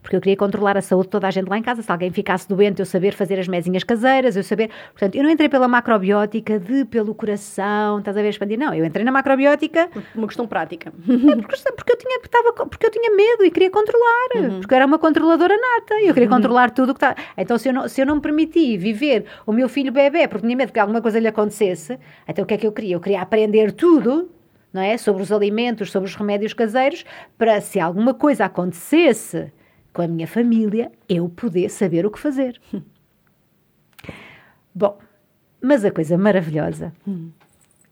Porque 0.00 0.16
eu 0.16 0.20
queria 0.20 0.36
controlar 0.36 0.76
a 0.76 0.80
saúde 0.80 1.06
de 1.06 1.10
toda 1.10 1.28
a 1.28 1.30
gente 1.30 1.48
lá 1.48 1.58
em 1.58 1.62
casa. 1.62 1.82
Se 1.82 1.92
alguém 1.92 2.10
ficasse 2.10 2.48
doente, 2.48 2.80
eu 2.80 2.86
saber 2.86 3.12
fazer 3.12 3.38
as 3.38 3.46
mesinhas 3.46 3.84
caseiras, 3.84 4.36
eu 4.36 4.42
saber. 4.42 4.70
Portanto, 4.92 5.14
eu 5.16 5.22
não 5.22 5.30
entrei 5.30 5.48
pela 5.48 5.68
macrobiótica 5.68 6.58
de 6.58 6.84
pelo 6.86 7.14
coração, 7.14 7.98
estás 7.98 8.16
a 8.16 8.22
ver 8.22 8.30
expandir. 8.30 8.58
Não, 8.58 8.72
eu 8.72 8.84
entrei 8.84 9.04
na 9.04 9.12
macrobiótica 9.12 9.90
Uma 10.14 10.26
questão 10.26 10.46
prática. 10.46 10.92
é 11.06 11.36
porque, 11.36 11.56
porque 11.76 11.92
eu 11.92 11.96
tinha, 11.98 12.20
porque 12.68 12.86
eu 12.86 12.90
tinha 12.90 13.14
medo 13.14 13.44
e 13.44 13.50
queria 13.50 13.70
controlar. 13.70 14.58
Porque 14.60 14.72
eu 14.72 14.76
era 14.76 14.86
uma 14.86 14.98
controladora 14.98 15.54
nata 15.54 15.94
e 16.00 16.08
eu 16.08 16.14
queria 16.14 16.28
controlar 16.28 16.70
tudo 16.70 16.90
o 16.90 16.94
que 16.94 16.98
estava. 17.04 17.16
Então, 17.36 17.58
se 17.58 17.68
eu, 17.68 17.72
não, 17.74 17.88
se 17.88 18.00
eu 18.00 18.06
não 18.06 18.16
me 18.16 18.20
permiti 18.22 18.78
viver 18.78 19.26
o 19.46 19.52
meu 19.52 19.68
filho 19.68 19.92
bebê 19.92 20.26
porque 20.26 20.46
tinha 20.46 20.56
medo 20.56 20.72
que 20.72 20.78
alguma 20.78 21.02
coisa 21.02 21.18
lhe 21.18 21.28
acontecesse, 21.28 21.98
então 22.26 22.44
o 22.44 22.46
que 22.46 22.54
é 22.54 22.56
que 22.56 22.66
eu 22.66 22.72
queria? 22.72 22.94
Eu 22.94 23.00
queria 23.00 23.20
aprender 23.20 23.72
tudo. 23.72 24.30
Não 24.72 24.80
é? 24.80 24.96
Sobre 24.96 25.22
os 25.22 25.32
alimentos, 25.32 25.90
sobre 25.90 26.08
os 26.08 26.14
remédios 26.14 26.52
caseiros, 26.52 27.04
para 27.36 27.60
se 27.60 27.80
alguma 27.80 28.14
coisa 28.14 28.44
acontecesse 28.44 29.52
com 29.92 30.02
a 30.02 30.08
minha 30.08 30.26
família, 30.26 30.92
eu 31.08 31.28
poder 31.28 31.68
saber 31.68 32.06
o 32.06 32.10
que 32.10 32.18
fazer. 32.18 32.60
Bom, 34.74 34.98
mas 35.60 35.84
a 35.84 35.90
coisa 35.90 36.16
maravilhosa 36.16 36.92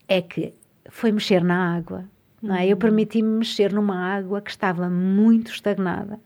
é 0.07 0.23
que 0.23 0.55
foi 0.89 1.11
mexer 1.13 1.43
na 1.43 1.77
água. 1.77 2.05
Não 2.41 2.55
é? 2.55 2.69
Eu 2.69 2.77
permiti-me 2.77 3.39
mexer 3.39 3.73
numa 3.73 3.97
água 3.97 4.41
que 4.41 4.51
estava 4.51 4.89
muito 4.89 5.51
estagnada. 5.51 6.21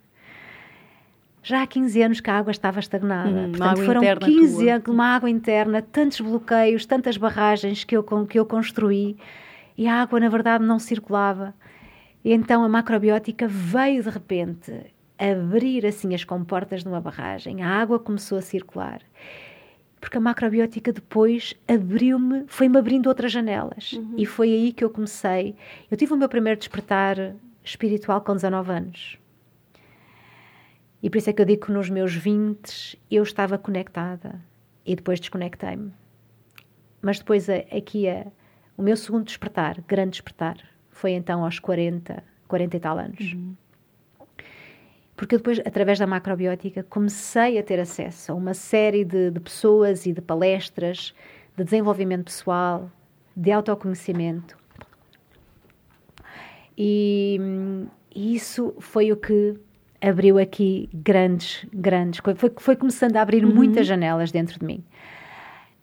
Já 1.42 1.62
há 1.62 1.66
15 1.66 2.02
anos 2.02 2.20
que 2.20 2.30
a 2.30 2.38
água 2.38 2.52
estava 2.52 2.78
estagnada. 2.78 3.30
Hum, 3.30 3.52
Portanto, 3.52 3.82
foram 3.84 4.02
interna 4.02 4.26
15 4.26 4.54
tua. 4.64 4.74
anos, 4.74 4.88
uma 4.88 5.06
água 5.06 5.30
interna, 5.30 5.82
tantos 5.82 6.20
bloqueios, 6.20 6.86
tantas 6.86 7.16
barragens 7.16 7.82
que 7.82 7.96
eu, 7.96 8.04
que 8.26 8.38
eu 8.38 8.46
construí 8.46 9.16
e 9.76 9.86
a 9.88 10.02
água, 10.02 10.20
na 10.20 10.28
verdade, 10.28 10.64
não 10.64 10.78
circulava. 10.78 11.54
E 12.24 12.32
então 12.32 12.62
a 12.64 12.68
macrobiótica 12.68 13.48
veio 13.48 14.02
de 14.02 14.10
repente 14.10 14.72
abrir 15.18 15.86
assim 15.86 16.14
as 16.14 16.24
comportas 16.24 16.82
de 16.82 16.88
uma 16.88 17.00
barragem. 17.00 17.62
A 17.62 17.68
água 17.68 17.98
começou 17.98 18.38
a 18.38 18.42
circular. 18.42 19.00
Porque 20.00 20.16
a 20.16 20.20
macrobiótica 20.20 20.92
depois 20.92 21.54
abriu-me, 21.68 22.44
foi-me 22.48 22.76
abrindo 22.78 23.06
outras 23.06 23.30
janelas. 23.30 23.98
E 24.16 24.26
foi 24.26 24.52
aí 24.52 24.72
que 24.72 24.82
eu 24.84 24.90
comecei. 24.90 25.54
Eu 25.90 25.96
tive 25.96 26.12
o 26.12 26.16
meu 26.16 26.28
primeiro 26.28 26.58
despertar 26.58 27.34
espiritual 27.64 28.20
com 28.20 28.34
19 28.34 28.72
anos. 28.72 29.18
E 31.02 31.10
por 31.10 31.18
isso 31.18 31.30
é 31.30 31.32
que 31.32 31.40
eu 31.42 31.46
digo 31.46 31.66
que 31.66 31.72
nos 31.72 31.88
meus 31.90 32.14
20 32.14 32.98
eu 33.10 33.22
estava 33.22 33.58
conectada 33.58 34.40
e 34.86 34.94
depois 34.94 35.18
desconectei-me. 35.20 35.92
Mas 37.00 37.18
depois 37.18 37.48
a- 37.50 37.64
aqui 37.76 38.08
a, 38.08 38.26
o 38.76 38.82
meu 38.82 38.96
segundo 38.96 39.24
despertar, 39.24 39.80
grande 39.82 40.12
despertar, 40.12 40.56
foi 40.90 41.12
então 41.12 41.44
aos 41.44 41.58
40, 41.58 42.22
40 42.48 42.76
e 42.76 42.80
tal 42.80 42.98
anos. 42.98 43.36
Porque 45.14 45.34
eu 45.34 45.38
depois, 45.38 45.60
através 45.60 45.98
da 45.98 46.06
macrobiótica, 46.06 46.82
comecei 46.82 47.58
a 47.58 47.62
ter 47.62 47.78
acesso 47.78 48.32
a 48.32 48.34
uma 48.34 48.54
série 48.54 49.04
de, 49.04 49.30
de 49.30 49.40
pessoas 49.40 50.06
e 50.06 50.12
de 50.12 50.20
palestras 50.20 51.14
de 51.56 51.64
desenvolvimento 51.64 52.24
pessoal, 52.24 52.90
de 53.36 53.52
autoconhecimento. 53.52 54.56
E, 56.76 57.38
isso 58.14 58.74
foi 58.78 59.12
o 59.12 59.16
que 59.16 59.58
abriu 60.00 60.38
aqui 60.38 60.88
grandes, 60.92 61.66
grandes. 61.72 62.20
Foi, 62.34 62.50
foi 62.56 62.76
começando 62.76 63.16
a 63.16 63.22
abrir 63.22 63.44
muitas 63.46 63.86
janelas 63.86 64.32
dentro 64.32 64.58
de 64.58 64.64
mim. 64.64 64.84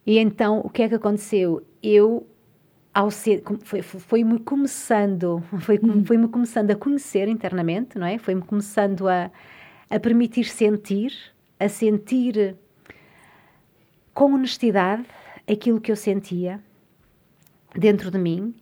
E 0.05 0.17
então, 0.17 0.59
o 0.63 0.69
que 0.69 0.83
é 0.83 0.89
que 0.89 0.95
aconteceu? 0.95 1.65
Eu, 1.81 2.27
ao 2.99 3.09
ser, 3.09 3.41
foi, 3.63 3.81
foi- 3.81 3.99
foi-me 4.01 4.39
começando, 4.39 5.41
foi, 5.61 5.79
foi-me 6.05 6.27
começando 6.27 6.71
a 6.71 6.75
conhecer 6.75 7.29
internamente, 7.29 7.97
não 7.97 8.05
é? 8.05 8.17
Foi-me 8.17 8.41
começando 8.41 9.07
a, 9.07 9.31
a 9.89 9.99
permitir 10.01 10.43
sentir, 10.43 11.13
a 11.57 11.69
sentir 11.69 12.57
com 14.13 14.33
honestidade 14.33 15.05
aquilo 15.49 15.79
que 15.79 15.89
eu 15.89 15.95
sentia 15.95 16.59
dentro 17.73 18.11
de 18.11 18.17
mim 18.17 18.53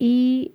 e 0.00 0.54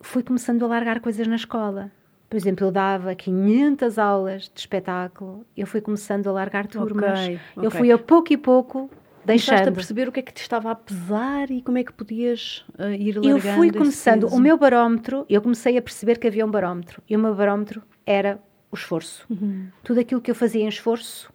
fui 0.00 0.22
começando 0.22 0.64
a 0.64 0.68
largar 0.68 1.00
coisas 1.00 1.26
na 1.26 1.36
escola. 1.36 1.92
Por 2.30 2.36
exemplo, 2.38 2.66
eu 2.66 2.70
dava 2.72 3.14
500 3.14 3.98
aulas 3.98 4.50
de 4.54 4.60
espetáculo, 4.60 5.44
eu 5.54 5.66
fui 5.66 5.82
começando 5.82 6.26
a 6.28 6.32
largar 6.32 6.66
turmas. 6.66 7.18
Ok, 7.20 7.40
Eu 7.56 7.62
ok. 7.68 7.70
fui 7.78 7.92
a 7.92 7.98
pouco 7.98 8.32
e 8.32 8.38
pouco 8.38 8.90
Começaste 9.28 9.52
a 9.52 9.56
deixando. 9.56 9.74
perceber 9.74 10.08
o 10.08 10.12
que 10.12 10.20
é 10.20 10.22
que 10.22 10.32
te 10.32 10.42
estava 10.42 10.70
a 10.70 10.74
pesar 10.74 11.50
e 11.50 11.62
como 11.62 11.78
é 11.78 11.84
que 11.84 11.92
podias 11.92 12.64
ah, 12.78 12.90
ir 12.90 13.16
largando 13.16 13.28
Eu 13.28 13.54
fui 13.54 13.70
começando, 13.70 14.24
o 14.28 14.40
meu 14.40 14.56
barómetro, 14.56 15.26
eu 15.28 15.42
comecei 15.42 15.76
a 15.76 15.82
perceber 15.82 16.18
que 16.18 16.26
havia 16.26 16.44
um 16.44 16.50
barómetro. 16.50 17.02
E 17.08 17.14
o 17.14 17.18
meu 17.18 17.34
barómetro 17.34 17.82
era 18.06 18.40
o 18.70 18.76
esforço. 18.76 19.26
Uhum. 19.28 19.68
Tudo 19.82 20.00
aquilo 20.00 20.20
que 20.20 20.30
eu 20.30 20.34
fazia 20.34 20.62
em 20.62 20.68
esforço, 20.68 21.32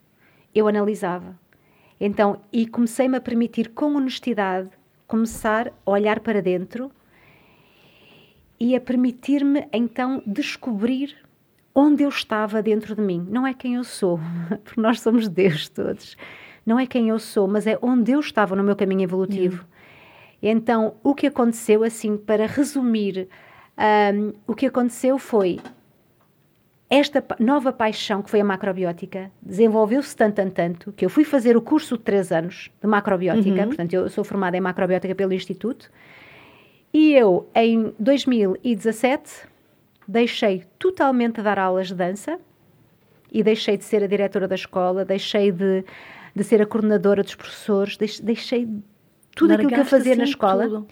eu 0.54 0.68
analisava. 0.68 1.38
Então, 2.00 2.42
e 2.52 2.68
comecei-me 2.68 3.18
a 3.18 3.22
permitir, 3.22 3.70
com 3.70 3.96
honestidade, 3.96 4.70
começar 5.08 5.72
a 5.86 5.92
olhar 5.92 6.20
para 6.20 6.42
dentro 6.42 6.92
e 8.60 8.76
a 8.76 8.82
permitir-me, 8.82 9.68
então, 9.72 10.22
descobrir 10.26 11.16
onde 11.76 12.04
eu 12.04 12.10
estava 12.10 12.62
dentro 12.62 12.96
de 12.96 13.02
mim. 13.02 13.26
Não 13.30 13.46
é 13.48 13.54
quem 13.54 13.76
eu 13.76 13.84
sou, 13.84 14.20
porque 14.64 14.80
nós 14.80 15.02
somos 15.02 15.28
Deus 15.28 15.70
todos. 15.70 16.16
Não 16.66 16.80
é 16.80 16.86
quem 16.86 17.10
eu 17.10 17.20
sou, 17.20 17.48
mas 17.48 17.68
é 17.68 17.78
onde 17.82 18.12
eu 18.12 18.20
estava 18.20 18.56
no 18.56 18.64
meu 18.64 18.76
caminho 18.76 19.02
evolutivo. 19.02 19.66
Então, 20.42 20.96
o 21.04 21.16
que 21.16 21.28
aconteceu, 21.28 21.84
assim, 21.84 22.18
para 22.18 22.46
resumir, 22.46 23.30
ahm, 23.78 24.34
o 24.46 24.54
que 24.54 24.66
aconteceu 24.66 25.18
foi 25.18 25.60
esta 26.90 27.24
nova 27.40 27.74
paixão 27.74 28.22
que 28.22 28.30
foi 28.30 28.42
a 28.42 28.44
macrobiótica 28.44 29.32
desenvolveu-se 29.42 30.16
tanto, 30.16 30.36
tanto, 30.36 30.54
tanto, 30.54 30.92
que 30.92 31.04
eu 31.04 31.10
fui 31.10 31.24
fazer 31.24 31.58
o 31.58 31.62
curso 31.62 31.98
de 31.98 32.04
três 32.04 32.32
anos 32.32 32.70
de 32.80 32.88
macrobiótica, 32.88 33.66
portanto, 33.66 33.94
eu 33.94 34.10
sou 34.10 34.24
formada 34.24 34.56
em 34.56 34.62
macrobiótica 34.62 35.16
pelo 35.16 35.34
Instituto, 35.34 35.90
e 36.94 37.14
eu, 37.14 37.50
em 37.56 37.92
2017, 37.98 39.48
deixei 40.08 40.66
totalmente 40.78 41.38
de 41.38 41.42
dar 41.42 41.58
aulas 41.58 41.88
de 41.88 41.96
dança 41.96 42.40
e 43.32 43.42
deixei 43.42 43.76
de 43.76 43.84
ser 43.84 44.04
a 44.04 44.08
diretora 44.08 44.48
da 44.48 44.54
escola, 44.54 45.04
deixei 45.04 45.52
de, 45.52 45.84
de 46.36 46.44
ser 46.44 46.62
a 46.62 46.66
coordenadora 46.66 47.24
dos 47.24 47.36
professores, 47.36 47.98
deix- 47.98 48.20
deixei 48.20 48.68
tudo 49.36 49.52
aquilo 49.54 49.70
que 49.70 49.76
eu 49.76 49.80
Largaste 49.80 49.90
fazia 49.98 50.16
na 50.16 50.24
assim 50.24 50.32
escola. 50.32 50.64
tudo. 50.64 50.88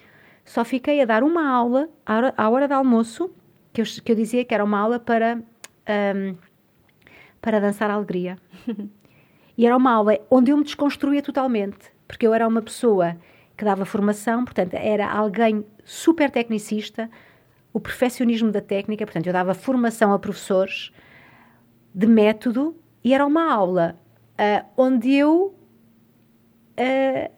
Só 0.46 0.64
fiquei 0.66 1.02
a 1.02 1.06
dar 1.06 1.24
uma 1.24 1.48
aula 1.50 1.89
à 2.06 2.16
hora, 2.18 2.34
à 2.38 2.50
hora 2.50 2.68
de 2.68 2.74
almoço, 2.74 3.32
que 3.74 3.82
eu, 3.82 3.86
que 4.04 4.12
eu 4.12 4.16
dizia 4.16 4.44
que 4.46 4.54
era 4.54 4.64
uma 4.64 4.80
aula 4.80 5.00
para, 5.00 5.42
ahm, 5.88 6.36
para 7.42 7.60
dançar 7.60 7.89
a 7.89 7.94
alegria. 7.94 8.38
e 9.58 9.66
era 9.66 9.76
uma 9.78 9.92
aula 9.92 10.18
onde 10.30 10.52
eu 10.52 10.58
me 10.58 10.64
desconstruía 10.64 11.22
totalmente, 11.22 11.92
porque 12.08 12.26
eu 12.26 12.34
era 12.34 12.48
uma 12.48 12.62
pessoa 12.62 13.16
que 13.58 13.64
dava 13.66 13.86
formação, 13.86 14.44
portanto, 14.44 14.74
era 14.74 15.08
alguém 15.12 15.64
super 15.86 16.30
tecnicista, 16.32 17.10
o 17.74 17.80
perfeccionismo 17.80 18.52
da 18.52 18.60
técnica, 18.62 19.06
portanto, 19.06 19.28
eu 19.28 19.34
dava 19.34 19.54
formação 19.54 20.12
a 20.14 20.20
professores 20.20 20.92
de 21.94 22.08
método 22.08 22.76
e 23.04 23.14
era 23.14 23.26
uma 23.26 23.52
aula 23.54 23.98
ah, 24.44 24.66
onde 24.76 25.14
eu 25.14 25.54
ah, 26.78 27.30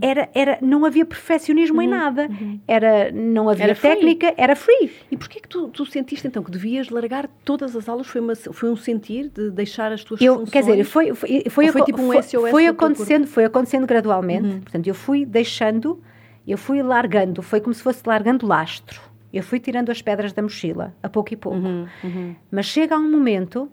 era, 0.00 0.28
era, 0.34 0.58
não 0.62 0.84
havia 0.84 1.04
perfeccionismo 1.04 1.82
em 1.82 1.88
nada. 1.88 2.28
Era, 2.66 3.10
não 3.10 3.48
havia 3.48 3.64
Era 3.64 3.74
free. 3.74 3.90
técnica, 3.90 4.34
era 4.36 4.54
free. 4.54 4.90
E 5.10 5.16
porquê 5.16 5.40
que 5.40 5.48
tu, 5.48 5.68
tu 5.68 5.84
sentiste 5.84 6.26
então 6.28 6.44
que 6.44 6.50
devias 6.50 6.90
largar 6.90 7.28
todas 7.44 7.74
as 7.74 7.88
aulas? 7.88 8.06
Foi, 8.06 8.20
uma, 8.20 8.36
foi 8.36 8.70
um 8.70 8.76
sentir 8.76 9.28
de 9.30 9.50
deixar 9.50 9.90
as 9.90 10.04
tuas 10.04 10.20
Eu, 10.20 10.34
funções? 10.34 10.50
quer 10.50 10.60
dizer, 10.60 10.84
foi, 10.84 11.12
foi, 11.14 11.44
foi, 11.50 11.68
foi 11.72 11.82
tipo 11.82 12.00
um 12.00 12.06
foi- 12.06 12.22
SOS 12.22 12.50
foi 12.50 12.66
acontecendo, 12.68 13.26
foi 13.26 13.44
acontecendo 13.44 13.86
gradualmente. 13.86 14.60
Portanto, 14.60 14.86
eu 14.86 14.94
fui 14.94 15.26
deixando, 15.26 16.00
eu 16.46 16.56
fui 16.56 16.80
largando, 16.80 17.42
foi 17.42 17.60
como 17.60 17.74
se 17.74 17.82
fosse 17.82 18.02
largando 18.06 18.46
lastro. 18.46 19.00
Eu 19.32 19.42
fui 19.42 19.58
tirando 19.58 19.90
as 19.90 20.00
pedras 20.00 20.32
da 20.32 20.40
mochila, 20.40 20.94
a 21.02 21.08
pouco 21.08 21.34
e 21.34 21.36
pouco. 21.36 21.58
Uhum, 21.58 21.88
uhum. 22.04 22.36
Mas 22.52 22.66
chega 22.66 22.94
a 22.94 22.98
um 22.98 23.10
momento 23.10 23.68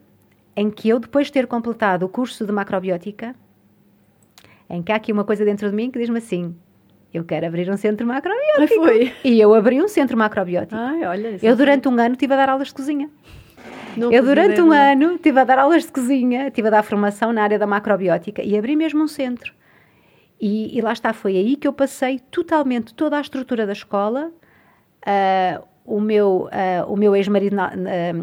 em 0.56 0.70
que 0.70 0.90
eu, 0.90 1.00
depois 1.00 1.28
de 1.28 1.34
ter 1.34 1.48
completado 1.48 2.06
o 2.06 2.10
curso 2.10 2.46
de 2.46 2.52
macrobiótica, 2.52 3.36
em 4.70 4.82
que 4.82 4.92
há 4.92 4.96
aqui 4.96 5.12
uma 5.12 5.24
coisa 5.24 5.44
dentro 5.46 5.70
de 5.70 5.76
mim 5.76 5.92
que 5.92 6.00
diz-me 6.00 6.18
assim: 6.18 6.56
eu 7.14 7.24
quero 7.24 7.46
abrir 7.46 7.70
um 7.70 7.78
centro 7.78 8.08
macrobiótico. 8.08 8.84
Ai. 8.86 9.14
E 9.24 9.40
eu 9.40 9.54
abri 9.54 9.82
um 9.82 9.88
centro 9.88 10.18
macrobiótico. 10.18 10.76
Ai, 10.76 11.06
olha, 11.06 11.38
eu, 11.42 11.54
é 11.54 11.56
durante 11.56 11.88
um 11.88 12.00
ano, 12.00 12.14
estive 12.14 12.34
a 12.34 12.38
dar 12.38 12.50
aulas 12.50 12.70
de 12.70 12.74
cozinha. 12.74 13.10
Não 13.98 14.12
Eu, 14.12 14.24
durante 14.24 14.62
um 14.62 14.68
não. 14.68 14.74
ano, 14.74 15.16
estive 15.16 15.40
a 15.40 15.44
dar 15.44 15.60
aulas 15.60 15.84
de 15.86 15.92
cozinha, 15.92 16.48
estive 16.48 16.70
a 16.70 16.72
dar 16.72 16.84
formação 16.84 17.34
na 17.34 17.44
área 17.44 17.60
da 17.60 17.68
macrobiótica 17.68 18.42
e 18.42 18.58
abri 18.58 18.76
mesmo 18.76 19.04
um 19.04 19.08
centro. 19.08 19.54
E, 20.40 20.76
e 20.76 20.82
lá 20.82 20.94
está, 20.94 21.14
foi 21.14 21.36
aí 21.36 21.56
que 21.56 21.68
eu 21.68 21.74
passei 21.74 22.20
totalmente 22.32 22.94
toda 22.94 23.18
a 23.18 23.22
estrutura 23.22 23.66
da 23.66 23.74
escola. 23.74 24.32
Ah, 25.06 25.62
o 25.86 26.00
meu, 26.00 26.48
ah, 26.52 26.86
o 26.88 26.96
meu 26.96 27.16
ex-marido, 27.16 27.60
ah, 27.60 27.72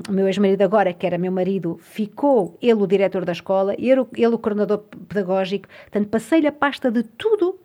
o 0.08 0.12
meu 0.12 0.26
ex-marido 0.26 0.62
agora, 0.62 0.92
que 0.92 1.06
era 1.06 1.18
meu 1.18 1.32
marido, 1.32 1.76
ficou 1.80 2.56
ele 2.62 2.74
o 2.82 2.86
diretor 2.86 3.24
da 3.24 3.32
escola, 3.32 3.74
ele, 3.78 4.00
o- 4.00 4.08
ele 4.16 4.34
o 4.34 4.38
coordenador 4.38 4.78
pedagógico. 5.08 5.68
Portanto, 5.82 6.08
passei-lhe 6.08 6.46
a 6.46 6.52
pasta 6.52 6.90
de 6.90 7.02
tudo. 7.02 7.58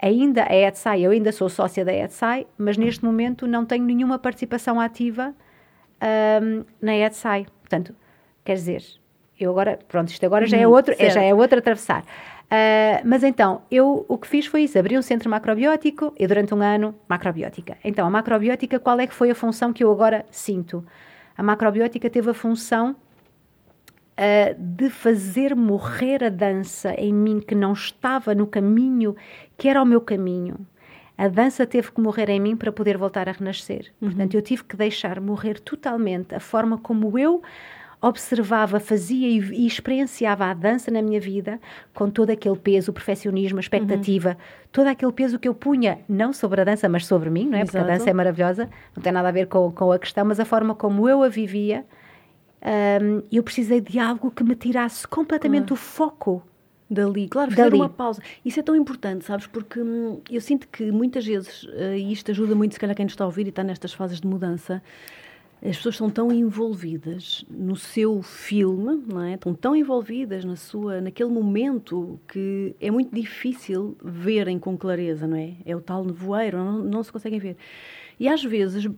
Ainda 0.00 0.44
a 0.44 0.54
ETSAI, 0.54 1.02
eu 1.02 1.10
ainda 1.10 1.32
sou 1.32 1.48
sócia 1.48 1.84
da 1.84 1.92
ETSAI, 1.92 2.46
mas 2.56 2.76
neste 2.76 3.04
momento 3.04 3.46
não 3.48 3.64
tenho 3.66 3.84
nenhuma 3.84 4.16
participação 4.18 4.78
ativa 4.80 5.34
ahm, 6.00 6.62
na 6.80 6.94
ETSAI. 6.96 7.46
Portanto, 7.60 7.94
quer 8.44 8.54
dizer, 8.54 8.82
eu 9.38 9.50
agora, 9.50 9.78
pronto, 9.88 10.08
isto 10.08 10.24
agora 10.24 10.46
já 10.46 10.56
é 10.56 10.66
Uhum, 10.66 10.72
outro, 10.72 10.94
é, 10.98 11.10
já 11.10 11.22
é 11.22 11.34
outro 11.34 11.58
atravessar. 11.58 12.04
Ah, 12.50 13.02
mas 13.04 13.22
então, 13.22 13.62
eu 13.70 14.06
o 14.08 14.16
que 14.16 14.26
fiz 14.26 14.46
foi 14.46 14.62
isso, 14.62 14.78
abri 14.78 14.96
um 14.96 15.02
centro 15.02 15.28
macrobiótico 15.28 16.14
e 16.18 16.26
durante 16.26 16.54
um 16.54 16.62
ano, 16.62 16.94
macrobiótica. 17.08 17.76
Então, 17.84 18.06
a 18.06 18.10
macrobiótica, 18.10 18.78
qual 18.78 18.98
é 19.00 19.06
que 19.06 19.14
foi 19.14 19.30
a 19.30 19.34
função 19.34 19.72
que 19.72 19.84
eu 19.84 19.92
agora 19.92 20.24
sinto? 20.30 20.84
A 21.36 21.42
macrobiótica 21.42 22.08
teve 22.08 22.30
a 22.30 22.34
função 22.34 22.96
ah, 24.16 24.54
de 24.58 24.88
fazer 24.90 25.54
morrer 25.54 26.24
a 26.24 26.30
dança 26.30 26.94
em 26.94 27.12
mim 27.12 27.40
que 27.40 27.54
não 27.54 27.72
estava 27.72 28.34
no 28.34 28.46
caminho 28.46 29.14
que 29.56 29.68
era 29.68 29.82
o 29.82 29.86
meu 29.86 30.00
caminho. 30.00 30.66
A 31.18 31.28
dança 31.28 31.66
teve 31.66 31.90
que 31.90 32.00
morrer 32.00 32.28
em 32.30 32.40
mim 32.40 32.56
para 32.56 32.70
poder 32.72 32.96
voltar 32.96 33.28
a 33.28 33.32
renascer. 33.32 33.92
Portanto, 33.98 34.34
eu 34.34 34.42
tive 34.42 34.62
que 34.64 34.76
deixar 34.76 35.20
morrer 35.20 35.58
totalmente 35.60 36.34
a 36.34 36.40
forma 36.40 36.78
como 36.78 37.18
eu 37.18 37.42
observava, 38.00 38.78
fazia 38.78 39.28
e, 39.28 39.38
e 39.38 39.66
experienciava 39.66 40.46
a 40.46 40.54
dança 40.54 40.90
na 40.90 41.02
minha 41.02 41.20
vida, 41.20 41.60
com 41.92 42.08
todo 42.08 42.30
aquele 42.30 42.56
peso, 42.56 42.90
o 42.90 42.94
perfeccionismo, 42.94 43.58
a 43.58 43.60
expectativa, 43.60 44.36
todo 44.70 44.86
aquele 44.86 45.12
peso 45.12 45.38
que 45.38 45.48
eu 45.48 45.54
punha, 45.54 45.98
não 46.08 46.32
sobre 46.32 46.60
a 46.60 46.64
dança, 46.64 46.88
mas 46.88 47.06
sobre 47.06 47.28
mim, 47.28 47.46
não 47.46 47.58
é? 47.58 47.64
Porque 47.64 47.76
a 47.76 47.80
Exato. 47.80 47.98
dança 47.98 48.10
é 48.10 48.12
maravilhosa, 48.12 48.68
não 48.94 49.02
tem 49.02 49.12
nada 49.12 49.28
a 49.28 49.32
ver 49.32 49.46
com, 49.46 49.70
com 49.72 49.90
a 49.90 49.98
questão, 49.98 50.24
mas 50.24 50.38
a 50.38 50.44
forma 50.44 50.74
como 50.74 51.08
eu 51.08 51.22
a 51.22 51.28
vivia, 51.28 51.84
hum, 53.02 53.22
eu 53.32 53.42
precisei 53.42 53.80
de 53.80 53.98
algo 53.98 54.30
que 54.30 54.44
me 54.44 54.54
tirasse 54.54 55.06
completamente 55.06 55.72
o 55.72 55.76
foco. 55.76 56.42
Dali, 56.90 57.28
claro, 57.28 57.50
fazer 57.50 57.64
Dali. 57.64 57.76
uma 57.76 57.88
pausa. 57.90 58.22
Isso 58.42 58.60
é 58.60 58.62
tão 58.62 58.74
importante, 58.74 59.22
sabes? 59.22 59.46
Porque 59.46 59.78
hum, 59.78 60.22
eu 60.30 60.40
sinto 60.40 60.66
que 60.68 60.90
muitas 60.90 61.26
vezes, 61.26 61.68
eh, 61.74 61.98
e 61.98 62.12
isto 62.12 62.30
ajuda 62.30 62.54
muito, 62.54 62.72
se 62.72 62.80
calhar, 62.80 62.96
quem 62.96 63.04
nos 63.04 63.12
está 63.12 63.24
a 63.24 63.26
ouvir 63.26 63.44
e 63.44 63.50
está 63.50 63.62
nestas 63.62 63.92
fases 63.92 64.20
de 64.20 64.26
mudança, 64.26 64.82
as 65.62 65.76
pessoas 65.76 65.96
são 65.96 66.08
tão 66.08 66.32
envolvidas 66.32 67.44
no 67.50 67.74
seu 67.74 68.22
filme, 68.22 69.02
não 69.06 69.22
é? 69.22 69.34
Estão 69.34 69.54
tão 69.54 69.74
envolvidas 69.74 70.44
na 70.44 70.56
sua, 70.56 71.00
naquele 71.00 71.30
momento 71.30 72.20
que 72.28 72.76
é 72.80 72.90
muito 72.90 73.14
difícil 73.14 73.96
verem 74.02 74.58
com 74.58 74.76
clareza, 74.76 75.26
não 75.26 75.36
é? 75.36 75.54
É 75.64 75.74
o 75.74 75.80
tal 75.80 76.04
nevoeiro, 76.04 76.58
não, 76.58 76.78
não 76.84 77.02
se 77.02 77.10
conseguem 77.10 77.38
ver. 77.38 77.56
E 78.20 78.28
às 78.28 78.42
vezes 78.42 78.88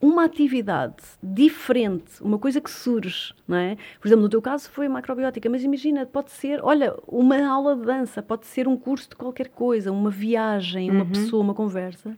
uma 0.00 0.24
atividade 0.24 1.02
diferente, 1.22 2.22
uma 2.22 2.38
coisa 2.38 2.60
que 2.60 2.70
surge, 2.70 3.34
não 3.46 3.56
é? 3.56 3.76
Por 4.00 4.08
exemplo, 4.08 4.22
no 4.22 4.28
teu 4.30 4.40
caso 4.40 4.70
foi 4.70 4.88
macrobiótica, 4.88 5.48
mas 5.50 5.62
imagina, 5.62 6.06
pode 6.06 6.30
ser, 6.30 6.58
olha, 6.62 6.94
uma 7.06 7.46
aula 7.46 7.76
de 7.76 7.82
dança, 7.82 8.22
pode 8.22 8.46
ser 8.46 8.66
um 8.66 8.76
curso 8.76 9.10
de 9.10 9.16
qualquer 9.16 9.48
coisa, 9.48 9.92
uma 9.92 10.10
viagem, 10.10 10.90
uma 10.90 11.04
pessoa, 11.04 11.42
uma 11.42 11.54
conversa, 11.54 12.16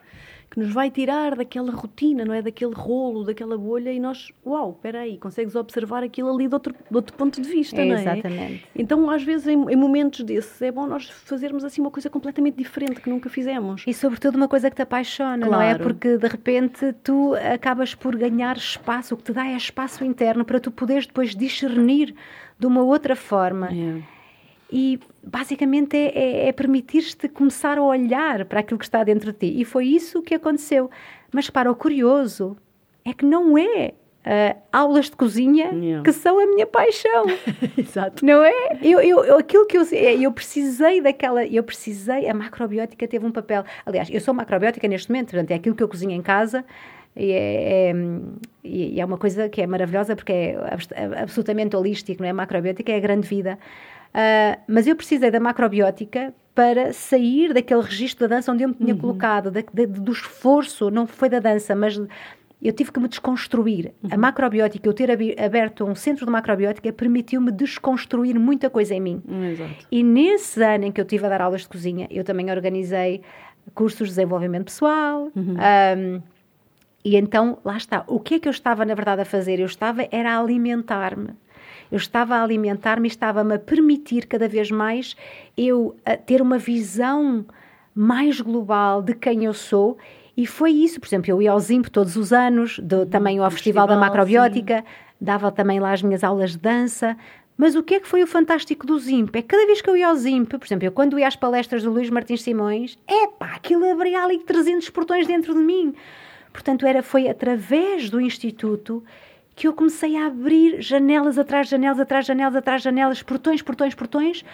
que 0.53 0.61
nos 0.61 0.71
vai 0.71 0.91
tirar 0.91 1.35
daquela 1.35 1.73
rotina, 1.73 2.27
não 2.27 2.35
é? 2.35 2.43
Daquele 2.43 2.75
rolo, 2.75 3.25
daquela 3.25 3.57
bolha 3.57 3.91
e 3.91 3.99
nós, 3.99 4.31
uau, 4.45 4.73
espera 4.73 5.01
aí, 5.01 5.17
consegues 5.17 5.57
observar 5.57 6.03
aquilo 6.03 6.31
ali 6.31 6.47
de 6.47 6.53
outro, 6.53 6.75
de 6.75 6.95
outro 6.95 7.17
ponto 7.17 7.41
de 7.41 7.49
vista, 7.49 7.83
não 7.83 7.97
é? 7.97 8.01
Exatamente. 8.03 8.67
Então, 8.77 9.09
às 9.09 9.23
vezes, 9.23 9.47
em, 9.47 9.55
em 9.55 9.77
momentos 9.77 10.23
desses, 10.23 10.61
é 10.61 10.71
bom 10.71 10.87
nós 10.87 11.09
fazermos 11.09 11.65
assim 11.65 11.81
uma 11.81 11.91
coisa 11.91 12.11
completamente 12.11 12.59
diferente 12.59 13.01
que 13.01 13.09
nunca 13.09 13.31
fizemos. 13.31 13.83
E 13.87 13.95
sobretudo 13.95 14.35
uma 14.37 14.47
coisa 14.47 14.69
que 14.69 14.77
te 14.77 14.83
apaixona, 14.83 15.47
não 15.47 15.55
é? 15.55 15.71
Claro. 15.71 15.85
Porque 15.85 16.19
de 16.19 16.29
repente 16.29 16.93
tu 17.03 17.35
acabas 17.55 17.95
por 17.95 18.15
ganhar 18.15 18.59
espaço, 18.59 19.15
o 19.15 19.17
que 19.17 19.25
te 19.25 19.33
dá 19.33 19.47
é 19.47 19.57
espaço 19.57 20.05
interno 20.05 20.45
para 20.45 20.61
tu 20.61 20.71
poderes 20.71 21.07
depois 21.07 21.35
discernir 21.35 22.15
de 22.59 22.67
uma 22.67 22.83
outra 22.83 23.17
forma. 23.17 23.71
É. 23.73 24.03
E 24.73 24.99
basicamente 25.23 25.95
é, 25.97 26.07
é- 26.19 26.49
é 26.49 26.53
permitir-te 26.53 27.29
começar 27.29 27.77
a 27.77 27.83
olhar 27.83 28.45
para 28.47 28.61
aquilo 28.61 28.79
que 28.79 28.85
está 28.87 29.05
dentro 29.05 29.31
de 29.33 29.39
ti. 29.39 29.61
E 29.61 29.65
foi 29.65 29.87
isso 29.87 30.23
que 30.23 30.35
aconteceu. 30.35 30.91
Mas 31.31 31.51
para 31.51 31.71
o 31.71 31.75
curioso 31.77 32.57
é 33.05 33.13
que 33.13 33.25
não 33.25 33.59
é 33.59 33.93
ah, 34.25 34.57
aulas 34.73 35.07
de 35.11 35.17
cozinha 35.17 35.71
que 36.03 36.13
são 36.13 36.39
a 36.39 36.47
minha 36.47 36.67
paixão. 36.67 37.25
Exato. 37.77 38.25
Não 38.25 38.43
é? 38.43 38.79
Eu, 38.81 39.01
eu, 39.01 39.37
aquilo 39.37 39.67
que 39.67 39.77
eu, 39.77 39.83
eu 39.85 40.33
precisei 40.33 41.01
daquela, 41.01 41.45
eu 41.45 41.63
precisei, 41.63 42.29
a 42.29 42.33
macrobiótica 42.35 43.07
teve 43.09 43.27
um 43.27 43.33
papel. 43.33 43.65
Aliás, 43.85 44.09
eu 44.11 44.21
sou 44.21 44.33
macrobiótica 44.33 44.87
neste 44.89 45.11
momento, 45.11 45.31
portanto, 45.33 45.51
é 45.51 45.55
aquilo 45.55 45.75
que 45.75 45.83
eu 45.83 45.89
cozinho 45.89 46.13
em 46.13 46.23
casa 46.23 46.65
e 47.15 47.31
é, 47.33 47.93
é, 48.65 49.01
é 49.01 49.05
uma 49.05 49.19
coisa 49.19 49.49
que 49.49 49.61
é 49.61 49.67
maravilhosa 49.67 50.15
porque 50.17 50.33
é 50.33 50.57
abs- 50.71 50.89
absolutamente 51.21 51.77
holístico, 51.77 52.23
não 52.23 52.29
é? 52.29 52.33
Macrobiótica 52.33 52.91
é 52.93 52.97
a 52.97 53.01
grande 53.01 53.27
vida. 53.29 53.59
Ah, 54.15 54.59
mas 54.69 54.87
eu 54.87 54.95
precisei 54.97 55.31
da 55.31 55.41
macrobiótica 55.41 56.35
para 56.55 56.93
sair 56.93 57.55
daquele 57.55 57.81
registro 57.81 58.29
da 58.29 58.37
dança 58.37 58.53
onde 58.53 58.63
eu 58.63 58.69
me 58.69 58.75
tinha 58.75 58.95
colocado, 58.95 59.51
da- 59.51 59.63
da- 59.73 59.87
do 59.87 60.13
esforço, 60.13 60.91
não 60.91 61.07
foi 61.07 61.31
da 61.31 61.39
dança, 61.41 61.75
mas 61.75 61.99
eu 62.61 62.73
tive 62.75 62.93
que 62.93 63.01
me 63.01 63.09
desconstruir. 63.09 63.93
A 64.11 64.17
macrobiótica, 64.19 64.87
eu 64.87 64.93
ter 64.93 65.11
aberto 65.43 65.85
um 65.85 65.95
centro 65.95 66.27
de 66.27 66.31
macrobiótica, 66.31 66.93
permitiu-me 66.93 67.51
desconstruir 67.51 68.39
muita 68.39 68.69
coisa 68.69 68.95
em 68.95 69.01
mim. 69.01 69.23
Hum, 69.27 69.45
Exato. 69.51 69.87
E 69.91 70.03
nesse 70.03 70.63
ano 70.63 70.85
em 70.85 70.93
que 70.93 71.01
eu 71.01 71.05
estive 71.05 71.25
a 71.25 71.29
dar 71.31 71.41
aulas 71.41 71.63
de 71.63 71.69
cozinha, 71.69 72.07
eu 72.11 72.23
também 72.23 72.51
organizei 72.51 73.23
cursos 73.75 74.09
de 74.09 74.15
desenvolvimento 74.15 74.67
pessoal. 74.67 75.31
ahm, 75.35 76.21
e 77.05 77.17
então, 77.17 77.59
lá 77.65 77.77
está. 77.79 78.05
O 78.07 78.21
que 78.21 78.35
é 78.35 78.39
que 78.39 78.47
eu 78.47 78.53
estava, 78.53 78.85
na 78.85 78.95
verdade, 78.95 79.23
a 79.23 79.25
fazer? 79.25 79.59
Eu 79.59 79.67
estava, 79.67 80.07
era 80.13 80.35
a 80.35 80.39
alimentar-me. 80.41 81.31
Eu 81.93 81.99
estava 81.99 82.37
a 82.37 82.43
alimentar-me 82.43 83.07
estava-me 83.07 83.55
a 83.55 83.59
permitir 83.59 84.27
cada 84.27 84.49
vez 84.49 84.71
mais 84.71 85.15
eu 85.57 85.95
a 86.05 86.17
ter 86.17 86.41
uma 86.41 86.57
visão 86.59 87.45
mais 87.95 88.41
global 88.41 89.03
de 89.03 89.15
quem 89.15 89.45
eu 89.45 89.53
sou. 89.53 89.99
E 90.35 90.47
foi 90.47 90.71
isso, 90.71 90.99
por 90.99 91.07
exemplo, 91.07 91.31
eu 91.31 91.43
ia 91.43 91.53
ao 91.53 91.61
ZIMP 91.61 91.89
todos 91.91 92.17
os 92.17 92.33
anos, 92.33 92.79
do- 92.79 93.05
também 93.05 93.39
ao 93.39 93.51
Festival, 93.51 93.87
da 93.87 93.93
festival, 93.95 94.09
Macrobiótica, 94.11 94.83
dava 95.21 95.53
também 95.53 95.79
lá 95.79 95.93
as 95.93 96.03
minhas 96.03 96.25
aulas 96.25 96.53
de 96.53 96.59
dança. 96.59 97.15
Mas 97.59 97.75
o 97.77 97.83
que 97.83 97.97
é 97.97 98.01
que 98.01 98.09
foi 98.09 98.23
o 98.23 98.27
fantástico 98.27 98.87
do 98.87 98.99
ZIMP? 98.99 99.37
É 99.37 99.43
que 99.43 99.49
cada 99.49 99.67
vez 99.67 99.83
que 99.83 99.91
eu 99.91 99.95
ia 99.97 100.09
ao 100.09 100.17
ZIMP, 100.17 100.49
por 100.57 100.65
exemplo, 100.67 100.87
eu 100.87 100.93
quando 100.93 101.19
ia 101.19 101.29
às 101.29 101.37
palestras 101.37 101.83
do 101.83 101.91
Luís 101.91 102.09
Martins 102.09 102.41
Simões, 102.43 102.99
epá, 103.07 103.53
aquilo 103.55 103.85
abria 103.93 104.25
ali 104.25 104.39
300 104.39 104.89
portões 104.89 105.27
dentro 105.27 105.53
de 105.53 105.61
mim. 105.61 105.95
Portanto, 106.51 106.87
era, 106.87 107.03
foi 107.03 107.29
através 107.29 108.09
do 108.09 108.19
Instituto 108.19 109.05
que 109.55 109.69
eu 109.69 109.73
comecei 109.73 110.17
a 110.17 110.27
abrir 110.27 110.81
janelas 110.81 111.39
atrás 111.39 111.69
janelas, 111.69 112.01
atrás 112.01 112.27
janelas, 112.27 112.57
atrás 112.57 112.83
janelas, 112.83 113.23
portões, 113.23 113.63
portões, 113.63 113.95
portões, 113.95 114.45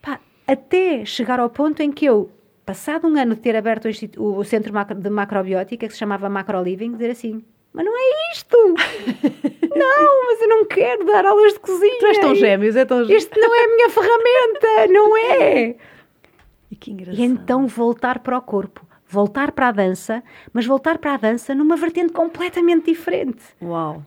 pá, 0.00 0.18
até 0.46 1.04
chegar 1.04 1.38
ao 1.38 1.50
ponto 1.50 1.82
em 1.82 1.92
que 1.92 2.06
eu, 2.06 2.30
passado 2.64 3.06
um 3.06 3.16
ano 3.18 3.34
de 3.34 3.40
ter 3.40 3.54
aberto 3.54 3.88
o, 4.16 4.38
o 4.38 4.44
Centro 4.44 4.72
de 4.96 5.10
Macrobiótica, 5.10 5.86
que 5.86 5.92
se 5.92 5.98
chamava 5.98 6.28
Macro 6.28 6.62
Living, 6.62 6.92
dizer 6.92 7.10
assim, 7.10 7.44
mas 7.72 7.84
não 7.84 7.92
é 7.96 8.32
isto! 8.32 8.56
não, 9.76 10.26
mas 10.26 10.40
eu 10.40 10.48
não 10.48 10.64
quero 10.64 11.04
dar 11.04 11.24
aulas 11.24 11.52
de 11.52 11.60
cozinha! 11.60 11.98
Tu 12.00 12.06
és 12.06 12.18
tão 12.18 12.34
gêmeos, 12.34 12.76
é 12.76 12.84
tão 12.84 13.04
gêmeos. 13.04 13.22
Isto 13.22 13.38
não 13.38 13.54
é 13.54 13.64
a 13.64 13.68
minha 13.68 13.90
ferramenta, 13.90 14.92
não 14.92 15.16
é? 15.16 15.76
E 16.70 16.76
que 16.76 16.90
engraçado. 16.90 17.20
E 17.20 17.22
então 17.22 17.66
voltar 17.66 18.20
para 18.20 18.38
o 18.38 18.42
corpo, 18.42 18.84
voltar 19.06 19.52
para 19.52 19.68
a 19.68 19.72
dança, 19.72 20.22
mas 20.52 20.66
voltar 20.66 20.98
para 20.98 21.14
a 21.14 21.16
dança 21.16 21.54
numa 21.54 21.76
vertente 21.76 22.12
completamente 22.12 22.86
diferente. 22.86 23.42
Uau. 23.62 24.02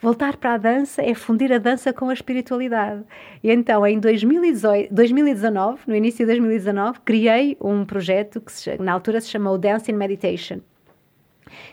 Voltar 0.00 0.36
para 0.36 0.54
a 0.54 0.58
dança 0.58 1.02
é 1.02 1.12
fundir 1.14 1.52
a 1.52 1.58
dança 1.58 1.92
com 1.92 2.08
a 2.08 2.12
espiritualidade. 2.12 3.02
E 3.42 3.50
então, 3.50 3.86
em 3.86 3.98
2018, 3.98 4.94
2019, 4.94 5.80
no 5.86 5.94
início 5.96 6.24
de 6.24 6.32
2019, 6.32 7.00
criei 7.04 7.56
um 7.60 7.84
projeto 7.84 8.40
que 8.40 8.52
se, 8.52 8.80
na 8.80 8.92
altura 8.92 9.20
se 9.20 9.28
chamou 9.28 9.58
Dance 9.58 9.90
in 9.90 9.94
Meditation, 9.94 10.60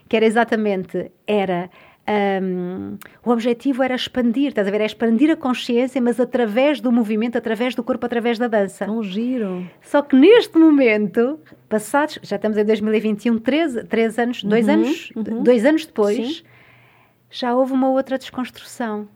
que 0.09 0.15
era 0.15 0.25
exatamente, 0.25 1.11
era... 1.27 1.69
hum, 2.41 2.97
o 3.23 3.29
objetivo 3.31 3.83
era 3.83 3.93
expandir, 3.95 4.47
estás 4.49 4.67
a 4.67 4.71
ver? 4.71 4.81
É 4.81 4.85
expandir 4.85 5.29
a 5.29 5.35
consciência, 5.35 6.01
mas 6.01 6.19
através 6.19 6.79
do 6.81 6.91
movimento, 6.91 7.37
através 7.37 7.75
do 7.75 7.83
corpo, 7.83 8.05
através 8.05 8.39
da 8.39 8.47
dança. 8.47 8.85
Tão 8.85 9.03
giro. 9.03 9.67
Só 9.81 10.01
que 10.01 10.15
neste 10.15 10.57
momento, 10.57 11.39
passados, 11.69 12.17
já 12.23 12.37
estamos 12.37 12.57
em 12.57 12.65
2021, 12.65 13.37
três, 13.39 13.75
três 13.87 14.17
anos, 14.17 14.43
dois 14.43 14.67
Uhum, 14.67 14.73
anos, 14.73 15.11
uhum. 15.15 15.43
dois 15.43 15.63
anos 15.65 15.85
depois, 15.85 16.15
Sim. 16.37 16.43
Já 17.29 17.55
houve 17.55 17.73
uma 17.73 17.89
outra 17.89 18.17
desconstrução. 18.17 19.07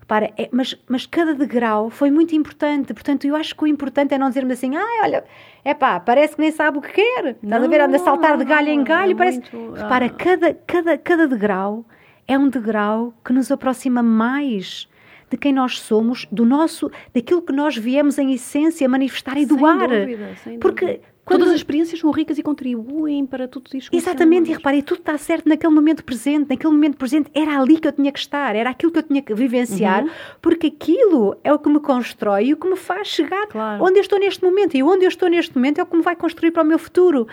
Repara, 0.00 0.32
é, 0.38 0.48
mas, 0.52 0.76
mas 0.88 1.04
cada 1.04 1.34
degrau 1.34 1.90
foi 1.90 2.10
muito 2.10 2.34
importante. 2.36 2.94
Portanto, 2.94 3.26
eu 3.26 3.34
acho 3.34 3.56
que 3.56 3.64
o 3.64 3.66
importante 3.66 4.14
é 4.14 4.18
não 4.18 4.28
dizermos 4.28 4.52
assim, 4.52 4.76
ah, 4.76 5.00
olha, 5.02 5.24
é 5.64 5.74
pá, 5.74 5.98
parece 5.98 6.36
que 6.36 6.40
nem 6.40 6.52
sabe 6.52 6.78
o 6.78 6.80
que 6.80 6.92
quer. 6.92 7.36
Estás 7.42 7.64
a 7.64 7.66
ver? 7.66 7.80
Anda 7.80 7.96
a 7.96 7.98
saltar 7.98 8.38
de 8.38 8.44
galho 8.44 8.68
em 8.68 8.84
galho. 8.84 9.12
É 9.12 9.14
parece... 9.16 9.40
Muito... 9.40 9.72
Repara, 9.72 10.06
ah. 10.06 10.10
cada, 10.10 10.54
cada, 10.54 10.96
cada 10.96 11.26
degrau 11.26 11.84
é 12.28 12.38
um 12.38 12.48
degrau 12.48 13.12
que 13.24 13.32
nos 13.32 13.50
aproxima 13.50 14.00
mais 14.02 14.88
de 15.28 15.36
quem 15.36 15.52
nós 15.52 15.80
somos, 15.80 16.26
do 16.30 16.44
nosso, 16.44 16.90
daquilo 17.12 17.42
que 17.42 17.52
nós 17.52 17.76
viemos 17.76 18.16
em 18.16 18.32
essência 18.32 18.88
manifestar 18.88 19.36
e 19.36 19.44
doar. 19.44 19.88
Sem 19.88 20.00
dúvida, 20.00 20.36
sem 20.36 20.58
Porque 20.60 20.86
dúvida. 20.86 21.15
Quando... 21.26 21.40
Todas 21.40 21.54
as 21.54 21.58
experiências 21.58 21.98
são 21.98 22.12
ricas 22.12 22.38
e 22.38 22.42
contribuem 22.42 23.26
para 23.26 23.48
tudo 23.48 23.68
isso. 23.74 23.90
Exatamente, 23.92 24.48
e 24.48 24.54
reparem, 24.54 24.80
tudo 24.80 25.00
está 25.00 25.18
certo 25.18 25.48
naquele 25.48 25.74
momento 25.74 26.04
presente. 26.04 26.48
Naquele 26.48 26.72
momento 26.72 26.96
presente 26.96 27.28
era 27.34 27.60
ali 27.60 27.80
que 27.80 27.88
eu 27.88 27.92
tinha 27.92 28.12
que 28.12 28.18
estar, 28.20 28.54
era 28.54 28.70
aquilo 28.70 28.92
que 28.92 29.00
eu 29.00 29.02
tinha 29.02 29.20
que 29.20 29.34
vivenciar, 29.34 30.04
uhum. 30.04 30.10
porque 30.40 30.68
aquilo 30.68 31.36
é 31.42 31.52
o 31.52 31.58
que 31.58 31.68
me 31.68 31.80
constrói 31.80 32.44
e 32.44 32.52
o 32.52 32.56
que 32.56 32.68
me 32.68 32.76
faz 32.76 33.08
chegar 33.08 33.44
claro. 33.48 33.82
onde 33.82 33.98
eu 33.98 34.02
estou 34.02 34.20
neste 34.20 34.44
momento. 34.44 34.76
E 34.76 34.84
onde 34.84 35.04
eu 35.04 35.08
estou 35.08 35.28
neste 35.28 35.52
momento 35.56 35.80
é 35.80 35.82
o 35.82 35.86
que 35.86 35.96
me 35.96 36.02
vai 36.02 36.14
construir 36.14 36.52
para 36.52 36.62
o 36.62 36.66
meu 36.66 36.78
futuro. 36.78 37.26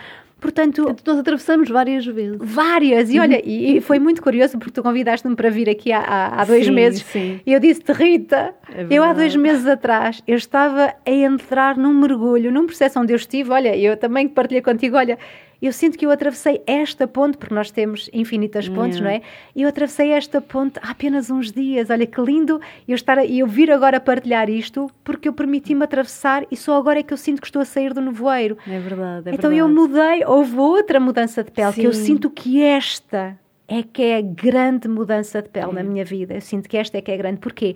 Portanto, 0.44 0.94
nós 1.06 1.20
atravessamos 1.20 1.70
várias 1.70 2.06
vezes. 2.06 2.38
Várias. 2.38 3.10
E 3.10 3.18
olha, 3.18 3.42
e, 3.46 3.80
foi 3.80 3.98
muito 3.98 4.22
curioso 4.22 4.60
porque 4.60 4.74
tu 4.74 4.84
convidaste-me 4.84 5.38
para 5.38 5.50
vir 5.50 5.70
aqui 5.70 5.90
há, 5.94 6.00
há, 6.00 6.42
há 6.42 6.44
dois 6.44 6.66
sim, 6.66 6.72
meses. 6.72 7.02
Sim. 7.02 7.40
E 7.46 7.54
eu 7.54 7.62
disse-te, 7.62 7.94
Rita, 7.94 8.54
é 8.76 8.86
eu 8.90 9.06
há 9.06 9.14
dois 9.14 9.34
meses 9.38 9.66
atrás, 9.66 10.22
eu 10.28 10.36
estava 10.36 10.94
a 11.06 11.10
entrar 11.10 11.78
num 11.78 11.94
mergulho, 11.94 12.52
num 12.52 12.66
processo 12.66 13.00
onde 13.00 13.14
eu 13.14 13.16
estive. 13.16 13.52
Olha, 13.52 13.74
eu 13.78 13.96
também 13.96 14.28
partilhei 14.28 14.62
contigo, 14.62 14.98
olha, 14.98 15.18
eu 15.66 15.74
sinto 15.74 15.98
que 15.98 16.06
eu 16.06 16.12
atravessei 16.12 16.62
esta 16.68 17.08
ponte, 17.08 17.38
porque 17.38 17.54
nós 17.54 17.72
temos 17.72 18.10
infinitas 18.14 18.68
pontes, 18.68 19.00
não 19.00 19.10
é? 19.10 19.22
E 19.56 19.62
eu 19.62 19.70
atravessei 19.70 20.12
esta 20.12 20.42
ponte 20.42 20.80
há 20.82 20.92
apenas 20.92 21.30
uns 21.30 21.52
dias. 21.52 21.90
Olha 21.90 22.06
que 22.06 22.20
lindo 22.22 22.60
eu 22.88 22.96
estar 22.96 23.18
a, 23.18 23.26
eu 23.26 23.48
vir 23.48 23.72
agora 23.72 24.00
partilhar 24.00 24.50
isto, 24.50 24.90
porque 25.04 25.28
eu 25.28 25.34
permiti-me 25.34 25.84
atravessar 25.84 26.46
e 26.52 26.58
só 26.58 26.78
agora 26.78 27.00
é 27.00 27.04
que 27.04 27.14
eu 27.14 27.18
sinto 27.18 27.40
que 27.42 27.48
estou 27.48 27.62
a 27.62 27.66
sair 27.66 27.94
do 27.94 28.02
nevoeiro. 28.02 28.58
É 28.68 28.80
verdade, 28.80 29.30
é 29.30 29.34
Então 29.34 29.50
verdade. 29.50 29.58
eu 29.58 29.70
mudei, 29.70 30.26
houve 30.26 30.58
outra 30.58 31.00
mudança 31.00 31.44
de 31.44 31.52
pele, 31.52 31.72
Sim. 31.74 31.82
que 31.82 31.88
eu 31.88 31.94
sinto 31.94 32.30
que 32.30 32.62
esta 32.62 33.38
é 33.68 33.82
que 33.82 34.04
é 34.04 34.18
a 34.18 34.22
grande 34.22 34.88
mudança 34.88 35.42
de 35.42 35.50
pele 35.50 35.72
na 35.72 35.84
minha 35.84 36.04
vida. 36.04 36.34
Eu 36.34 36.42
sinto 36.42 36.68
que 36.68 36.78
esta 36.78 36.98
é 36.98 37.02
que 37.02 37.12
é 37.12 37.18
grande. 37.18 37.40
Porquê? 37.40 37.76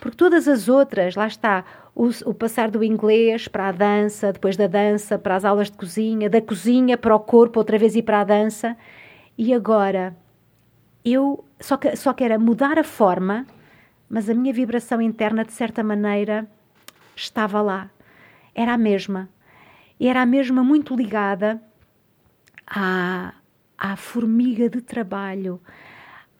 Porque 0.00 0.16
todas 0.16 0.48
as 0.48 0.68
outras, 0.68 1.14
lá 1.14 1.26
está, 1.26 1.62
o, 1.94 2.08
o, 2.24 2.34
passar 2.34 2.70
do 2.70 2.82
inglês 2.82 3.46
para 3.46 3.68
a 3.68 3.72
dança, 3.72 4.32
depois 4.32 4.56
da 4.56 4.66
dança 4.66 5.18
para 5.18 5.36
as 5.36 5.44
aulas 5.44 5.70
de 5.70 5.76
cozinha, 5.76 6.30
da 6.30 6.40
cozinha 6.40 6.96
para 6.96 7.14
o 7.14 7.20
corpo, 7.20 7.58
outra 7.58 7.78
vez 7.78 7.94
ir 7.94 8.02
para 8.02 8.20
a 8.20 8.24
dança. 8.24 8.76
E 9.36 9.52
agora, 9.52 10.16
eu 11.04 11.44
só, 11.60 11.76
que, 11.76 11.94
só 11.96 12.14
que 12.14 12.24
era 12.24 12.38
mudar 12.38 12.78
a 12.78 12.84
forma, 12.84 13.46
mas 14.08 14.30
a 14.30 14.34
minha 14.34 14.54
vibração 14.54 15.02
interna, 15.02 15.44
de 15.44 15.52
certa 15.52 15.84
maneira, 15.84 16.48
estava 17.14 17.60
lá. 17.60 17.90
Era 18.54 18.72
a 18.72 18.78
mesma. 18.78 19.28
Era 20.00 20.22
a 20.22 20.26
mesma 20.26 20.64
muito 20.64 20.96
ligada 20.96 21.62
à, 22.66 23.34
à 23.76 23.96
formiga 23.96 24.70
de 24.70 24.80
trabalho, 24.80 25.60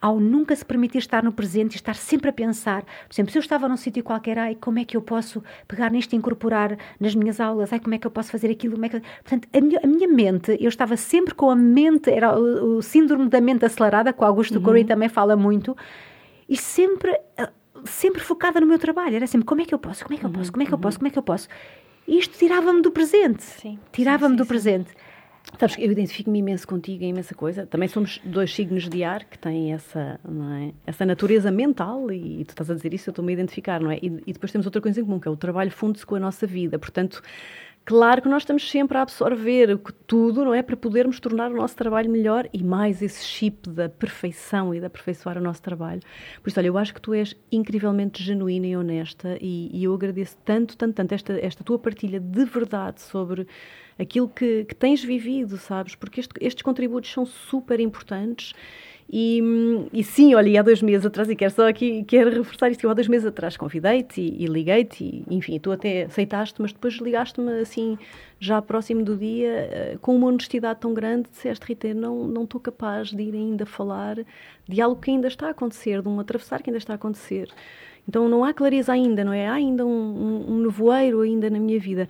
ao 0.01 0.19
nunca 0.19 0.55
se 0.55 0.65
permitir 0.65 0.97
estar 0.97 1.23
no 1.23 1.31
presente 1.31 1.73
e 1.73 1.75
estar 1.75 1.95
sempre 1.95 2.29
a 2.29 2.33
pensar, 2.33 2.83
por 2.83 3.13
exemplo, 3.13 3.31
se 3.31 3.37
eu 3.37 3.41
estava 3.41 3.69
num 3.69 3.77
sítio 3.77 4.03
qualquer, 4.03 4.39
ai, 4.39 4.55
como 4.55 4.79
é 4.79 4.85
que 4.85 4.97
eu 4.97 5.01
posso 5.01 5.43
pegar 5.67 5.91
nisto 5.91 6.13
e 6.13 6.15
incorporar 6.15 6.75
nas 6.99 7.13
minhas 7.13 7.39
aulas, 7.39 7.71
ai, 7.71 7.79
como 7.79 7.93
é 7.93 7.99
que 7.99 8.07
eu 8.07 8.11
posso 8.11 8.31
fazer 8.31 8.49
aquilo, 8.49 8.73
como 8.73 8.85
é 8.85 8.89
que... 8.89 8.99
Portanto, 8.99 9.47
a 9.53 9.61
minha, 9.61 9.79
a 9.83 9.87
minha 9.87 10.07
mente, 10.07 10.57
eu 10.59 10.69
estava 10.69 10.97
sempre 10.97 11.35
com 11.35 11.51
a 11.51 11.55
mente, 11.55 12.09
era 12.09 12.37
o, 12.37 12.77
o 12.77 12.81
síndrome 12.81 13.29
da 13.29 13.39
mente 13.39 13.63
acelerada, 13.63 14.11
que 14.11 14.21
o 14.21 14.25
Augusto 14.25 14.57
uhum. 14.57 14.81
Também 14.85 15.09
fala 15.09 15.35
muito, 15.35 15.77
e 16.49 16.57
sempre, 16.57 17.11
eh, 17.37 17.49
sempre 17.85 18.21
focada 18.21 18.59
no 18.59 18.65
meu 18.65 18.79
trabalho, 18.79 19.15
era 19.15 19.27
sempre, 19.27 19.45
como 19.45 19.61
é 19.61 19.65
que 19.65 19.73
eu 19.73 19.79
posso, 19.79 20.03
como 20.03 20.15
é 20.15 20.17
que 20.17 20.25
eu 20.25 20.29
posso, 20.29 20.51
como 20.51 20.63
é 20.63 20.65
que 20.65 20.73
eu 20.73 20.77
posso, 20.77 20.95
uhum. 20.95 20.99
como 20.99 21.07
é 21.07 21.11
que 21.11 21.19
eu 21.19 21.23
posso? 21.23 21.47
Isto 22.07 22.37
tirava-me 22.37 22.81
do 22.81 22.91
presente, 22.91 23.45
tirava-me 23.91 24.35
do 24.35 24.43
sim. 24.43 24.47
presente. 24.47 24.91
Sabes 25.59 25.75
eu 25.77 25.91
identifico-me 25.91 26.39
imenso 26.39 26.67
contigo 26.67 27.03
em 27.03 27.09
imensa 27.09 27.35
coisa. 27.35 27.65
Também 27.65 27.87
somos 27.87 28.19
dois 28.23 28.53
signos 28.53 28.87
de 28.87 29.03
ar 29.03 29.23
que 29.25 29.37
têm 29.37 29.73
essa, 29.73 30.19
é? 30.59 30.73
essa 30.85 31.05
natureza 31.05 31.51
mental 31.51 32.11
e, 32.11 32.41
e, 32.41 32.45
tu 32.45 32.51
estás 32.51 32.69
a 32.71 32.73
dizer 32.73 32.93
isso, 32.93 33.09
eu 33.09 33.11
estou-me 33.11 33.31
a 33.31 33.33
identificar, 33.33 33.79
não 33.79 33.91
é? 33.91 33.97
E, 34.01 34.21
e, 34.25 34.33
depois 34.33 34.51
temos 34.51 34.65
outra 34.65 34.81
coisa 34.81 34.99
em 34.99 35.03
comum, 35.03 35.19
que 35.19 35.27
é 35.27 35.31
o 35.31 35.35
trabalho 35.35 35.71
funde-se 35.71 36.05
com 36.05 36.15
a 36.15 36.19
nossa 36.19 36.47
vida. 36.47 36.79
Portanto, 36.79 37.21
claro 37.85 38.21
que 38.21 38.29
nós 38.29 38.43
estamos 38.43 38.69
sempre 38.69 38.97
a 38.97 39.01
absorver 39.01 39.77
tudo, 40.07 40.45
não 40.45 40.53
é? 40.53 40.61
Para 40.61 40.77
podermos 40.77 41.19
tornar 41.19 41.51
o 41.51 41.55
nosso 41.55 41.75
trabalho 41.75 42.09
melhor 42.09 42.47
e 42.53 42.63
mais 42.63 43.01
esse 43.01 43.25
chip 43.25 43.69
da 43.69 43.89
perfeição 43.89 44.73
e 44.73 44.79
de 44.79 44.85
aperfeiçoar 44.85 45.37
o 45.37 45.41
nosso 45.41 45.61
trabalho. 45.61 46.01
Por 46.41 46.49
isso, 46.49 46.59
olha, 46.59 46.67
eu 46.67 46.77
acho 46.77 46.93
que 46.93 47.01
tu 47.01 47.13
és 47.13 47.35
incrivelmente 47.51 48.23
genuína 48.23 48.67
e 48.67 48.77
honesta 48.77 49.37
e, 49.41 49.69
e 49.73 49.83
eu 49.83 49.93
agradeço 49.93 50.37
tanto, 50.43 50.77
tanto, 50.77 50.95
tanto 50.95 51.13
esta, 51.13 51.33
esta 51.39 51.63
tua 51.63 51.79
partilha 51.79 52.19
de 52.19 52.45
verdade 52.45 53.01
sobre 53.01 53.47
aquilo 53.97 54.27
que, 54.27 54.65
que 54.65 54.75
tens 54.75 55.03
vivido, 55.03 55.57
sabes? 55.57 55.95
Porque 55.95 56.19
este, 56.19 56.33
estes 56.39 56.63
contributos 56.63 57.11
são 57.11 57.25
super 57.25 57.79
importantes. 57.79 58.53
E, 59.13 59.41
e, 59.91 60.05
sim, 60.05 60.33
olha, 60.35 60.61
há 60.61 60.63
dois 60.63 60.81
meses 60.81 61.05
atrás, 61.05 61.29
e 61.29 61.35
quero 61.35 61.51
só 61.51 61.67
aqui 61.67 62.01
quero 62.05 62.29
reforçar 62.29 62.71
isto, 62.71 62.85
eu 62.85 62.89
há 62.89 62.93
dois 62.93 63.09
meses 63.09 63.27
atrás 63.27 63.57
convidei-te 63.57 64.21
e, 64.21 64.45
e 64.45 64.45
liguei-te, 64.45 65.03
e, 65.03 65.25
enfim, 65.35 65.59
tu 65.59 65.69
até 65.69 66.03
aceitaste, 66.03 66.61
mas 66.61 66.71
depois 66.71 66.93
ligaste-me 66.93 67.59
assim, 67.59 67.97
já 68.39 68.61
próximo 68.61 69.03
do 69.03 69.17
dia, 69.17 69.49
eh, 69.49 69.97
com 70.01 70.15
uma 70.15 70.27
honestidade 70.27 70.79
tão 70.79 70.93
grande, 70.93 71.29
disseste, 71.29 71.65
Rita, 71.65 71.93
não, 71.93 72.25
não 72.25 72.45
estou 72.45 72.61
capaz 72.61 73.09
de 73.09 73.21
ir 73.21 73.33
ainda 73.35 73.65
falar 73.65 74.15
de 74.65 74.81
algo 74.81 75.01
que 75.01 75.11
ainda 75.11 75.27
está 75.27 75.47
a 75.47 75.51
acontecer, 75.51 76.01
de 76.01 76.07
um 76.07 76.17
atravessar 76.17 76.61
que 76.63 76.69
ainda 76.69 76.77
está 76.77 76.93
a 76.93 76.95
acontecer. 76.95 77.49
Então 78.07 78.27
não 78.27 78.43
há 78.43 78.53
clareza 78.53 78.93
ainda, 78.93 79.23
não 79.23 79.33
é? 79.33 79.47
Há 79.47 79.53
ainda 79.53 79.85
um, 79.85 79.89
um, 79.89 80.53
um 80.53 80.57
nevoeiro 80.61 81.21
ainda 81.21 81.49
na 81.49 81.59
minha 81.59 81.79
vida. 81.79 82.09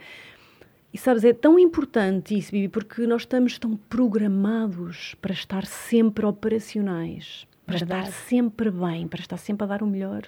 E 0.93 0.97
sabes, 0.97 1.23
é 1.23 1.31
tão 1.31 1.57
importante 1.57 2.37
isso, 2.37 2.51
Bibi, 2.51 2.67
porque 2.67 3.07
nós 3.07 3.21
estamos 3.21 3.57
tão 3.57 3.77
programados 3.77 5.15
para 5.21 5.31
estar 5.31 5.65
sempre 5.65 6.25
operacionais, 6.25 7.47
para 7.65 7.77
Verdade. 7.77 8.09
estar 8.09 8.19
sempre 8.27 8.69
bem, 8.69 9.07
para 9.07 9.21
estar 9.21 9.37
sempre 9.37 9.63
a 9.63 9.67
dar 9.67 9.81
o 9.81 9.87
melhor. 9.87 10.23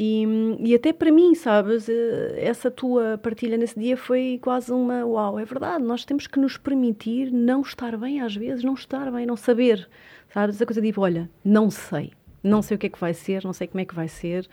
E, 0.00 0.24
e 0.60 0.74
até 0.74 0.92
para 0.92 1.10
mim, 1.10 1.34
sabes, 1.34 1.88
eh, 1.88 2.36
essa 2.38 2.70
tua 2.70 3.18
partilha 3.18 3.56
nesse 3.56 3.78
dia 3.78 3.96
foi 3.96 4.38
quase 4.40 4.72
uma 4.72 5.04
uau, 5.04 5.38
é 5.38 5.44
verdade, 5.44 5.82
nós 5.82 6.04
temos 6.04 6.26
que 6.28 6.38
nos 6.38 6.56
permitir 6.56 7.32
não 7.32 7.62
estar 7.62 7.96
bem 7.96 8.20
às 8.20 8.36
vezes, 8.36 8.62
não 8.62 8.74
estar 8.74 9.10
bem, 9.10 9.26
não 9.26 9.36
saber, 9.36 9.88
sabes? 10.32 10.54
Essa 10.54 10.64
coisa 10.64 10.80
de, 10.80 10.94
olha, 10.96 11.28
não 11.44 11.68
sei, 11.68 12.12
não 12.42 12.62
sei 12.62 12.76
o 12.76 12.78
que 12.78 12.86
é 12.86 12.90
que 12.90 13.00
vai 13.00 13.12
ser, 13.12 13.42
não 13.44 13.52
sei 13.52 13.66
como 13.66 13.80
é 13.80 13.84
que 13.84 13.94
vai 13.94 14.06
ser, 14.06 14.48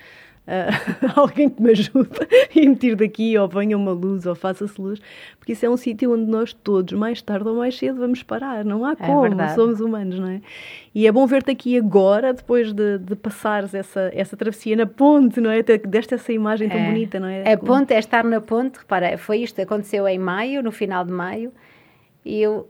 uh, 0.48 1.12
alguém 1.20 1.50
que 1.50 1.62
me 1.62 1.72
ajude 1.72 2.10
e 2.56 2.68
me 2.68 2.76
tire 2.76 2.96
daqui, 2.96 3.38
ou 3.38 3.48
venha 3.48 3.78
uma 3.78 3.91
luz, 3.91 4.26
ou 4.26 4.36
faça-se 4.36 4.80
luz, 4.80 5.00
porque 5.38 5.54
isso 5.54 5.66
é 5.66 5.70
um 5.70 5.78
sítio 5.78 6.14
onde 6.14 6.26
nós 6.26 6.54
todos, 6.54 6.93
mais 6.98 7.22
tarde 7.22 7.48
ou 7.48 7.56
mais 7.56 7.78
cedo, 7.78 8.00
vamos 8.00 8.24
parar. 8.24 8.64
Não 8.64 8.86
há 8.86 8.91
é 8.91 8.96
como, 8.96 9.41
é 9.41 9.50
somos 9.50 9.80
humanos, 9.80 10.20
não 10.20 10.28
é? 10.28 10.41
E 10.93 11.08
é 11.08 11.12
bom 11.12 11.26
ver-te 11.28 11.52
aqui 11.52 11.78
agora, 11.78 12.34
depois 12.34 12.74
de, 12.74 12.98
de 13.00 13.16
passares 13.16 13.74
essa, 13.74 14.12
essa 14.14 14.38
travessia 14.38 14.76
na 14.76 14.86
ponte, 14.86 15.41
não 15.41 15.50
é? 15.50 15.62
Deste 15.62 16.14
essa 16.14 16.32
imagem 16.32 16.70
tão 16.70 16.80
é. 16.80 16.86
bonita, 16.86 17.20
não 17.20 17.28
é? 17.28 17.54
A 17.54 17.58
ponte 17.58 17.93
é 17.93 18.00
estar 18.00 18.24
na 18.24 18.39
ponte, 18.39 18.80
repara, 18.80 19.18
foi 19.18 19.39
isto, 19.39 19.62
aconteceu 19.62 20.08
em 20.08 20.18
maio, 20.18 20.64
no 20.64 20.72
final 20.72 21.04
de 21.04 21.12
maio, 21.12 21.52
e 22.24 22.41
eu 22.41 22.68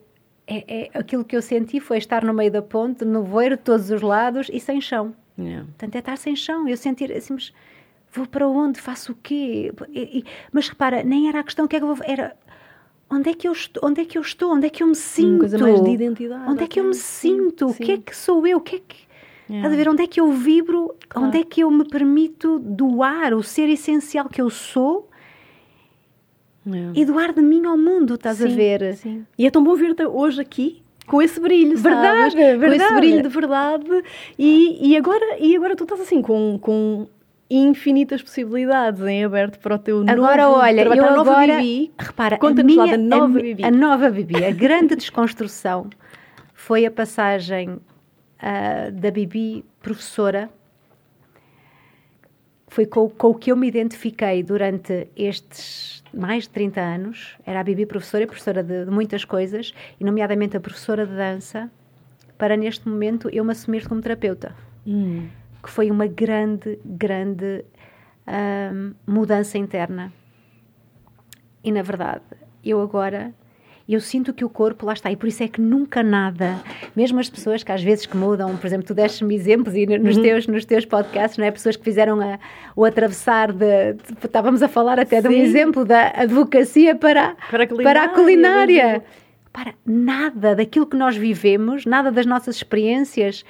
é, 0.47 0.63
é, 0.67 0.89
aquilo 0.93 1.23
que 1.23 1.35
eu 1.35 1.41
senti 1.41 1.79
foi 1.79 1.97
estar 1.97 2.23
no 2.23 2.33
meio 2.33 2.51
da 2.51 2.61
ponte, 2.61 3.03
no 3.03 3.23
voeiro 3.23 3.57
de 3.57 3.63
todos 3.63 3.89
os 3.89 4.01
lados 4.01 4.47
e 4.51 4.59
sem 4.59 4.79
chão. 4.79 5.13
Yeah. 5.37 5.65
Portanto, 5.65 5.95
é 5.95 5.99
estar 5.99 6.17
sem 6.17 6.35
chão. 6.35 6.67
Eu 6.67 6.77
sentir 6.77 7.11
assim, 7.11 7.33
mas 7.33 7.53
vou 8.13 8.27
para 8.27 8.47
onde? 8.47 8.79
Faço 8.79 9.13
o 9.13 9.15
quê? 9.15 9.73
E, 9.89 10.19
e, 10.19 10.25
mas 10.51 10.69
repara, 10.69 11.03
nem 11.03 11.27
era 11.27 11.39
a 11.39 11.43
questão 11.43 11.67
que 11.67 11.75
é 11.75 11.79
que 11.79 11.85
eu 11.85 11.95
vou. 11.95 12.05
Era 12.07 12.35
onde 13.09 13.29
é 13.29 13.33
que 13.33 13.47
eu 13.47 13.51
estou? 13.51 13.89
Onde 13.89 14.01
é 14.01 14.05
que 14.05 14.17
eu 14.17 14.21
estou? 14.21 14.53
Onde 14.53 14.67
é 14.67 14.69
que 14.69 14.83
eu 14.83 14.87
me 14.87 14.95
sinto? 14.95 15.29
Uma 15.29 15.39
coisa 15.39 15.57
mais 15.57 15.83
de 15.83 15.89
identidade. 15.89 16.49
Onde 16.49 16.63
é 16.63 16.67
que 16.67 16.79
eu 16.79 16.83
me 16.83 16.95
sinto? 16.95 17.67
O 17.67 17.73
que 17.73 17.91
é 17.91 17.97
que 17.97 18.15
sou 18.15 18.45
eu? 18.45 18.57
O 18.59 18.61
que 18.61 18.77
é 18.77 18.79
que. 18.79 19.05
Yeah. 19.49 19.67
Estás 19.67 19.73
a 19.73 19.77
ver 19.77 19.89
onde 19.89 20.03
é 20.03 20.07
que 20.07 20.19
eu 20.19 20.31
vibro? 20.31 20.95
Claro. 21.09 21.27
Onde 21.27 21.39
é 21.39 21.43
que 21.43 21.61
eu 21.61 21.71
me 21.71 21.87
permito 21.87 22.59
doar 22.59 23.33
o 23.33 23.43
ser 23.43 23.69
essencial 23.69 24.29
que 24.29 24.41
eu 24.41 24.49
sou? 24.49 25.09
Yeah. 26.67 26.99
E 26.99 27.05
doar 27.05 27.33
de 27.33 27.41
mim 27.41 27.65
ao 27.65 27.77
mundo, 27.77 28.15
estás 28.15 28.37
sim, 28.37 28.45
a 28.45 28.55
ver? 28.55 28.95
Sim. 28.95 29.25
E 29.37 29.45
é 29.45 29.51
tão 29.51 29.63
bom 29.63 29.75
ver-te 29.75 30.03
hoje 30.05 30.41
aqui 30.41 30.81
com 31.05 31.21
esse 31.21 31.39
brilho, 31.39 31.77
verdade, 31.77 32.31
sabes? 32.31 32.33
Verdade. 32.33 32.77
Com 32.77 32.83
esse 32.83 32.95
brilho 32.95 33.21
de 33.21 33.29
verdade. 33.29 34.03
E, 34.37 34.89
e, 34.89 34.97
agora, 34.97 35.37
e 35.39 35.55
agora 35.55 35.75
tu 35.75 35.83
estás 35.83 36.01
assim 36.01 36.21
com, 36.21 36.57
com 36.59 37.07
infinitas 37.49 38.21
possibilidades 38.21 39.01
em 39.01 39.23
aberto 39.23 39.59
para 39.59 39.75
o 39.75 39.79
teu 39.79 40.03
agora, 40.07 40.43
novo 40.43 40.59
olha, 40.59 40.81
trabalho. 40.81 41.01
Eu 41.01 41.15
nova 41.15 41.31
agora, 41.31 41.57
Bibi. 41.57 41.91
Repara, 41.97 42.37
conta-nos 42.37 42.75
lá 42.75 42.85
da 42.87 42.97
nova 42.97 43.37
a, 43.37 43.41
Bibi. 43.41 43.63
A 43.63 43.71
nova 43.71 44.09
Bibi, 44.09 44.43
a 44.43 44.51
grande 44.51 44.95
desconstrução 44.97 45.89
foi 46.53 46.85
a 46.85 46.91
passagem 46.91 47.69
uh, 47.69 48.91
da 48.91 49.11
Bibi 49.11 49.63
professora. 49.81 50.49
Foi 52.67 52.85
com, 52.85 53.07
com 53.09 53.27
o 53.29 53.35
que 53.35 53.51
eu 53.51 53.55
me 53.55 53.67
identifiquei 53.67 54.41
durante 54.41 55.07
estes 55.15 56.03
mais 56.15 56.43
de 56.43 56.49
30 56.49 56.81
anos. 56.81 57.37
Era 57.45 57.59
a 57.59 57.63
Bibi 57.63 57.85
professora, 57.85 58.25
professora 58.25 58.63
de, 58.63 58.85
de 58.85 58.91
muitas 58.91 59.25
coisas, 59.25 59.73
e 59.99 60.03
nomeadamente 60.03 60.57
a 60.57 60.59
professora 60.59 61.05
de 61.05 61.15
dança, 61.15 61.69
para 62.37 62.55
neste 62.55 62.87
momento 62.87 63.29
eu 63.31 63.43
me 63.43 63.51
assumir 63.51 63.87
como 63.87 64.01
terapeuta. 64.01 64.55
Hum 64.87 65.27
que 65.65 65.71
foi 65.71 65.89
uma 65.89 66.05
grande, 66.05 66.79
grande 66.85 67.65
hum, 68.27 68.93
mudança 69.07 69.57
interna. 69.57 70.13
E 71.63 71.71
na 71.71 71.81
verdade, 71.81 72.23
eu 72.63 72.79
agora 72.79 73.33
eu 73.93 74.01
sinto 74.01 74.33
que 74.33 74.43
o 74.43 74.49
corpo 74.49 74.85
lá 74.85 74.93
está, 74.93 75.11
e 75.11 75.15
por 75.15 75.27
isso 75.27 75.43
é 75.43 75.47
que 75.47 75.61
nunca 75.61 76.01
nada, 76.01 76.59
mesmo 76.95 77.19
as 77.19 77.29
pessoas 77.29 77.63
que 77.63 77.71
às 77.71 77.83
vezes 77.83 78.05
que 78.05 78.17
mudam, 78.17 78.57
por 78.57 78.65
exemplo, 78.65 78.85
tu 78.85 78.95
deste-me 78.95 79.35
exemplos 79.35 79.75
e 79.75 79.85
nos, 79.85 80.17
uhum. 80.17 80.23
teus, 80.23 80.47
nos 80.47 80.65
teus 80.65 80.85
podcasts, 80.85 81.37
não 81.37 81.45
é? 81.45 81.51
Pessoas 81.51 81.75
que 81.75 81.83
fizeram 81.83 82.19
a, 82.19 82.39
o 82.75 82.83
atravessar 82.83 83.51
de, 83.51 83.93
de, 83.93 84.25
Estávamos 84.25 84.63
a 84.63 84.67
falar 84.67 84.99
até 84.99 85.21
Sim. 85.21 85.29
de 85.29 85.35
um 85.35 85.37
exemplo 85.37 85.85
da 85.85 86.11
advocacia 86.15 86.95
para, 86.95 87.35
para 87.51 87.63
a 87.63 87.67
culinária. 87.67 87.93
Para, 87.93 88.03
a 88.03 88.09
culinária. 88.09 89.03
para 89.53 89.73
nada 89.85 90.55
daquilo 90.55 90.87
que 90.87 90.97
nós 90.97 91.15
vivemos, 91.15 91.85
nada 91.85 92.11
das 92.11 92.25
nossas 92.25 92.55
experiências 92.55 93.45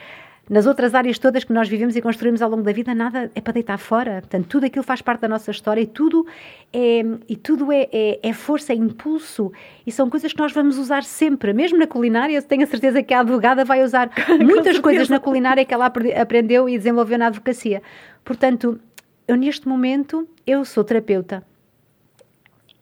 nas 0.50 0.68
outras 0.68 0.93
áreas 0.93 1.18
todas 1.18 1.43
que 1.43 1.52
nós 1.52 1.68
vivemos 1.68 1.96
e 1.96 2.02
construímos 2.02 2.41
ao 2.41 2.50
longo 2.50 2.62
da 2.62 2.72
vida, 2.72 2.93
nada 2.93 3.32
é 3.34 3.41
para 3.41 3.54
deitar 3.54 3.78
fora. 3.78 4.22
Portanto, 4.22 4.48
tudo 4.48 4.66
aquilo 4.66 4.84
faz 4.84 5.02
parte 5.02 5.22
da 5.22 5.28
nossa 5.28 5.50
história 5.50 5.82
e 5.82 5.88
tudo 5.88 6.26
é, 6.72 7.02
e 7.28 7.36
tudo 7.36 7.72
é, 7.72 7.89
é, 7.91 8.20
é 8.22 8.34
força, 8.34 8.72
é 8.72 8.76
impulso 8.76 9.52
e 9.86 9.91
são 9.91 10.10
coisas 10.10 10.32
que 10.32 10.39
nós 10.39 10.52
vamos 10.52 10.78
usar 10.78 11.04
sempre. 11.04 11.52
Mesmo 11.52 11.80
na 11.80 11.88
culinária, 11.88 12.39
tenho 12.41 12.64
a 12.64 12.68
certeza 12.68 13.02
que 13.02 13.14
a 13.14 13.22
advogada 13.22 13.66
vai 13.66 13.84
usar 13.84 14.12
muitas 14.39 14.78
coisas 14.78 15.10
na 15.10 15.20
culinária 15.20 15.66
que 15.66 15.74
ela 15.74 15.91
aprendeu 16.20 16.70
e 16.70 16.78
desenvolveu 16.78 17.18
na 17.18 17.28
advocacia. 17.28 17.82
Portanto, 18.24 18.80
eu 19.28 19.36
neste 19.36 19.68
momento, 19.68 20.28
eu 20.46 20.64
sou 20.64 20.84
terapeuta 20.84 21.43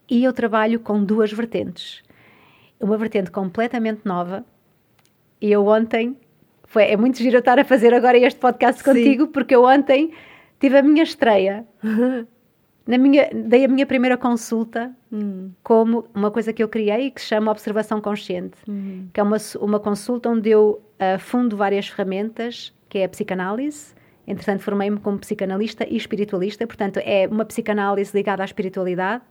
e 0.10 0.24
eu 0.26 0.34
trabalho 0.34 0.80
com 0.82 1.02
duas 1.02 1.32
vertentes. 1.32 2.04
Uma 2.78 2.98
vertente 2.98 3.32
completamente 3.32 4.02
nova. 4.04 4.44
E 5.40 5.52
eu 5.52 5.66
ontem 5.66 6.18
foi, 6.74 6.86
é 6.86 6.98
muito 6.98 7.20
giro 7.20 7.38
estar 7.38 7.60
a 7.60 7.64
fazer 7.64 7.94
agora 7.94 8.18
este 8.18 8.40
podcast 8.40 8.84
contigo, 8.84 9.26
Sim. 9.26 9.32
porque 9.32 9.56
eu 9.56 9.64
ontem 9.64 10.12
tive 10.60 10.80
a 10.80 10.82
minha 10.82 11.04
estreia. 11.04 11.66
Na 12.86 12.98
minha, 12.98 13.30
dei 13.32 13.64
a 13.64 13.68
minha 13.68 13.86
primeira 13.86 14.18
consulta 14.18 14.92
hum. 15.10 15.52
como 15.64 16.06
uma 16.14 16.30
coisa 16.32 16.52
que 16.52 16.62
eu 16.62 16.68
criei 16.68 17.12
que 17.12 17.22
se 17.22 17.28
chama 17.28 17.50
Observação 17.50 18.02
Consciente, 18.02 18.58
hum. 18.68 19.08
que 19.14 19.20
é 19.20 19.24
uma, 19.24 19.38
uma 19.62 19.80
consulta 19.80 20.28
onde 20.30 20.50
eu 20.50 20.82
uh, 21.00 21.18
fundo 21.20 21.56
várias 21.56 21.88
ferramentas, 21.88 22.74
que 22.90 22.98
é 22.98 23.06
a 23.06 23.10
psicanálise. 23.10 23.94
Entretanto, 24.28 24.64
formei-me 24.64 24.98
como 24.98 25.18
psicanalista 25.20 25.88
e 25.88 25.96
espiritualista, 25.96 26.66
portanto, 26.66 27.00
é 27.06 27.28
uma 27.28 27.46
psicanálise 27.46 28.12
ligada 28.18 28.42
à 28.42 28.46
espiritualidade, 28.46 29.24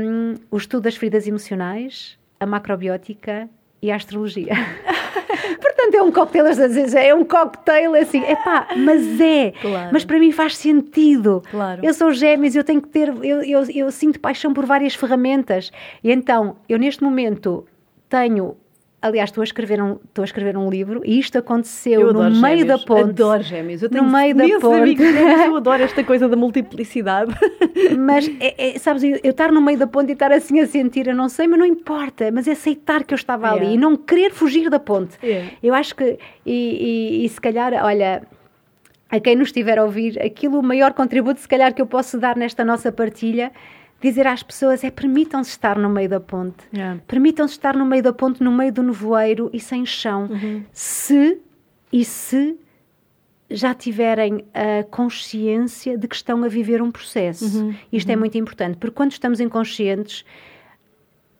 um, 0.00 0.34
o 0.50 0.56
estudo 0.56 0.84
das 0.84 0.96
feridas 0.96 1.26
emocionais, 1.28 2.18
a 2.40 2.46
macrobiótica 2.46 3.48
e 3.80 3.90
a 3.90 3.96
astrologia. 3.96 4.52
Portanto, 5.60 5.94
é 5.94 6.02
um 6.02 6.10
cocktail, 6.10 6.46
às 6.46 6.56
vezes 6.56 6.94
é 6.94 7.14
um 7.14 7.24
cocktail 7.24 7.94
assim, 7.94 8.22
é 8.24 8.36
pá, 8.36 8.68
mas 8.76 9.20
é. 9.20 9.52
Claro. 9.52 9.90
Mas 9.92 10.04
para 10.04 10.18
mim 10.18 10.32
faz 10.32 10.56
sentido. 10.56 11.42
Claro. 11.50 11.80
Eu 11.84 11.94
sou 11.94 12.12
gêmeos, 12.12 12.54
eu 12.54 12.64
tenho 12.64 12.80
que 12.80 12.88
ter, 12.88 13.08
eu, 13.08 13.42
eu, 13.42 13.62
eu 13.70 13.90
sinto 13.90 14.20
paixão 14.20 14.52
por 14.52 14.66
várias 14.66 14.94
ferramentas. 14.94 15.70
E 16.02 16.10
então, 16.10 16.56
eu 16.68 16.78
neste 16.78 17.02
momento 17.02 17.66
tenho 18.08 18.56
Aliás, 19.00 19.30
estou 19.30 19.42
a 19.42 19.44
escrever 19.44 19.80
um, 19.80 19.92
estou 19.92 20.22
a 20.22 20.24
escrever 20.24 20.56
um 20.56 20.68
livro 20.68 21.02
e 21.04 21.20
isto 21.20 21.38
aconteceu 21.38 22.12
no 22.12 22.30
meio 22.30 22.58
gêmeos, 22.58 22.66
da 22.66 22.78
ponte. 22.78 23.10
Adoro 23.10 23.42
gêmeos. 23.44 23.82
Eu 23.82 23.88
tenho 23.88 24.02
no 24.02 24.10
meio 24.10 24.34
da 24.34 24.44
ponte. 24.58 24.96
eu 25.00 25.54
adoro 25.56 25.82
esta 25.84 26.02
coisa 26.02 26.28
da 26.28 26.34
multiplicidade. 26.34 27.32
Mas, 27.96 28.28
é, 28.40 28.74
é, 28.74 28.78
sabes, 28.78 29.04
eu, 29.04 29.20
eu, 29.22 29.30
estar 29.30 29.52
no 29.52 29.60
meio 29.60 29.78
da 29.78 29.86
ponte 29.86 30.10
e 30.10 30.14
estar 30.14 30.32
assim 30.32 30.58
a 30.58 30.66
sentir, 30.66 31.06
eu 31.06 31.14
não 31.14 31.28
sei, 31.28 31.46
mas 31.46 31.58
não 31.58 31.66
importa. 31.66 32.30
Mas 32.32 32.48
é 32.48 32.52
aceitar 32.52 33.04
que 33.04 33.14
eu 33.14 33.16
estava 33.16 33.46
yeah. 33.46 33.66
ali 33.66 33.74
e 33.74 33.78
não 33.78 33.96
querer 33.96 34.32
fugir 34.32 34.68
da 34.68 34.80
ponte. 34.80 35.16
Yeah. 35.22 35.52
Eu 35.62 35.74
acho 35.74 35.94
que, 35.94 36.18
e, 36.44 37.20
e, 37.22 37.24
e 37.24 37.28
se 37.28 37.40
calhar, 37.40 37.72
olha, 37.84 38.22
a 39.08 39.20
quem 39.20 39.36
nos 39.36 39.48
estiver 39.48 39.78
a 39.78 39.84
ouvir, 39.84 40.20
aquilo, 40.20 40.58
o 40.58 40.62
maior 40.62 40.92
contributo, 40.92 41.40
se 41.40 41.48
calhar, 41.48 41.72
que 41.72 41.80
eu 41.80 41.86
posso 41.86 42.18
dar 42.18 42.36
nesta 42.36 42.64
nossa 42.64 42.90
partilha 42.90 43.52
dizer 44.00 44.26
às 44.26 44.42
pessoas 44.42 44.84
é 44.84 44.90
permitam-se 44.90 45.50
estar 45.50 45.78
no 45.78 45.88
meio 45.88 46.08
da 46.08 46.20
ponte. 46.20 46.64
Yeah. 46.72 47.00
Permitam-se 47.06 47.54
estar 47.54 47.76
no 47.76 47.84
meio 47.84 48.02
da 48.02 48.12
ponte, 48.12 48.42
no 48.42 48.52
meio 48.52 48.72
do 48.72 48.82
nevoeiro 48.82 49.50
e 49.52 49.58
sem 49.58 49.84
chão. 49.84 50.28
Uhum. 50.30 50.64
Se 50.72 51.40
e 51.92 52.04
se 52.04 52.56
já 53.50 53.74
tiverem 53.74 54.44
a 54.52 54.84
consciência 54.84 55.96
de 55.96 56.06
que 56.06 56.14
estão 56.14 56.44
a 56.44 56.48
viver 56.48 56.82
um 56.82 56.90
processo. 56.90 57.64
Uhum. 57.64 57.74
Isto 57.90 58.10
é 58.10 58.12
uhum. 58.12 58.18
é 58.18 58.20
muito 58.20 58.38
importante, 58.38 58.76
porque 58.76 58.94
quando 58.94 59.12
estamos 59.12 59.40
inconscientes, 59.40 60.24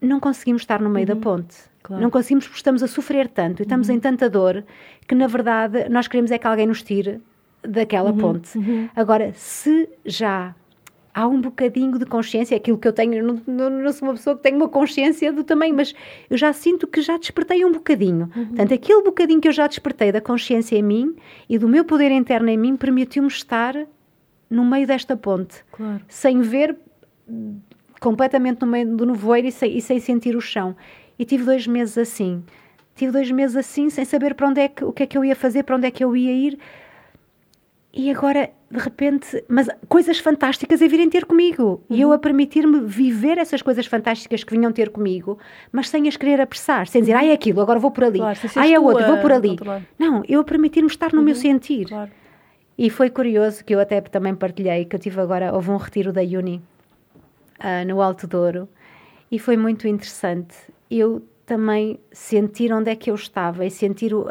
não 0.00 0.18
conseguimos 0.18 0.62
estar 0.62 0.80
no 0.80 0.88
meio 0.88 1.06
da 1.06 1.14
uhum. 1.14 1.20
ponte. 1.20 1.56
Claro. 1.82 2.02
Não 2.02 2.10
conseguimos 2.10 2.46
porque 2.46 2.58
estamos 2.58 2.82
a 2.82 2.86
sofrer 2.86 3.28
tanto 3.28 3.60
e 3.60 3.62
estamos 3.64 3.88
uhum. 3.88 3.96
em 3.96 4.00
tanta 4.00 4.28
dor 4.28 4.64
que, 5.06 5.14
na 5.14 5.26
verdade, 5.26 5.88
nós 5.88 6.08
queremos 6.08 6.30
é 6.30 6.38
que 6.38 6.46
alguém 6.46 6.66
nos 6.66 6.82
tire 6.82 7.20
daquela 7.62 8.12
ponte. 8.12 8.58
Agora, 8.96 9.32
se 9.34 9.88
já 10.04 10.54
há 11.18 11.26
um 11.26 11.40
bocadinho 11.40 11.98
de 11.98 12.06
consciência, 12.06 12.56
aquilo 12.56 12.78
que 12.78 12.86
eu 12.86 12.92
tenho, 12.92 13.24
não, 13.24 13.42
não, 13.44 13.68
não, 13.68 13.92
sou 13.92 14.06
uma 14.06 14.14
pessoa 14.14 14.36
que 14.36 14.42
tem 14.44 14.54
uma 14.54 14.68
consciência 14.68 15.32
do 15.32 15.42
tamanho, 15.42 15.74
mas 15.74 15.92
eu 16.30 16.38
já 16.38 16.52
sinto 16.52 16.86
que 16.86 17.02
já 17.02 17.18
despertei 17.18 17.64
um 17.64 17.72
bocadinho. 17.72 18.30
Uhum. 18.36 18.46
Portanto, 18.46 18.74
aquele 18.74 19.02
bocadinho 19.02 19.40
que 19.40 19.48
eu 19.48 19.52
já 19.52 19.66
despertei 19.66 20.12
da 20.12 20.20
consciência 20.20 20.76
em 20.76 20.82
mim 20.82 21.16
e 21.48 21.58
do 21.58 21.68
meu 21.68 21.84
poder 21.84 22.12
interno 22.12 22.48
em 22.48 22.56
mim 22.56 22.76
permitiu-me 22.76 23.26
estar 23.26 23.74
no 24.48 24.64
meio 24.64 24.86
desta 24.86 25.16
ponte, 25.16 25.64
claro. 25.72 26.00
sem 26.06 26.40
ver 26.40 26.76
completamente 28.00 28.60
no 28.60 28.68
meio 28.68 28.96
do 28.96 29.04
nevoeiro 29.04 29.48
e 29.48 29.50
sem, 29.50 29.76
e 29.76 29.80
sem 29.80 29.98
sentir 29.98 30.36
o 30.36 30.40
chão. 30.40 30.76
E 31.18 31.24
tive 31.24 31.42
dois 31.42 31.66
meses 31.66 31.98
assim. 31.98 32.44
Tive 32.94 33.10
dois 33.10 33.28
meses 33.32 33.56
assim, 33.56 33.90
sem 33.90 34.04
saber 34.04 34.34
para 34.34 34.46
onde 34.46 34.60
é 34.60 34.68
que, 34.68 34.84
o 34.84 34.92
que 34.92 35.02
é 35.02 35.06
que 35.06 35.18
eu 35.18 35.24
ia 35.24 35.34
fazer, 35.34 35.64
para 35.64 35.74
onde 35.74 35.88
é 35.88 35.90
que 35.90 36.04
eu 36.04 36.14
ia 36.14 36.32
ir. 36.32 36.58
E 37.92 38.10
agora 38.10 38.50
de 38.70 38.78
repente, 38.78 39.42
mas 39.48 39.66
coisas 39.88 40.18
fantásticas 40.18 40.82
a 40.82 40.86
virem 40.86 41.08
ter 41.08 41.24
comigo. 41.24 41.82
Uhum. 41.88 41.96
E 41.96 42.00
eu 42.02 42.12
a 42.12 42.18
permitir-me 42.18 42.80
viver 42.80 43.38
essas 43.38 43.62
coisas 43.62 43.86
fantásticas 43.86 44.44
que 44.44 44.54
vinham 44.54 44.70
ter 44.70 44.90
comigo, 44.90 45.38
mas 45.72 45.88
sem 45.88 46.06
as 46.06 46.16
querer 46.16 46.40
apressar, 46.40 46.86
sem 46.86 47.00
dizer, 47.00 47.14
ai, 47.14 47.30
é 47.30 47.32
aquilo, 47.32 47.60
agora 47.60 47.78
vou 47.78 47.90
por 47.90 48.04
ali, 48.04 48.18
claro, 48.18 48.38
ai, 48.56 48.74
é 48.74 48.80
outro, 48.80 49.06
vou 49.06 49.18
por 49.18 49.32
ali. 49.32 49.56
Não, 49.98 50.22
eu 50.28 50.40
a 50.40 50.44
permitir-me 50.44 50.88
estar 50.88 51.12
no 51.12 51.18
uhum. 51.18 51.24
meu 51.24 51.34
sentir. 51.34 51.88
Claro. 51.88 52.10
E 52.76 52.90
foi 52.90 53.10
curioso 53.10 53.64
que 53.64 53.74
eu 53.74 53.80
até 53.80 54.00
também 54.02 54.34
partilhei, 54.34 54.84
que 54.84 54.94
eu 54.94 55.00
tive 55.00 55.20
agora, 55.20 55.52
houve 55.52 55.70
um 55.70 55.76
retiro 55.76 56.12
da 56.12 56.20
Uni 56.20 56.62
uh, 57.58 57.86
no 57.86 58.00
Alto 58.02 58.26
Douro, 58.26 58.68
e 59.30 59.38
foi 59.38 59.56
muito 59.56 59.88
interessante. 59.88 60.54
Eu 60.90 61.26
também 61.44 61.98
sentir 62.12 62.72
onde 62.72 62.90
é 62.90 62.94
que 62.94 63.10
eu 63.10 63.14
estava 63.14 63.64
e 63.64 63.70
sentir 63.70 64.14
o, 64.14 64.26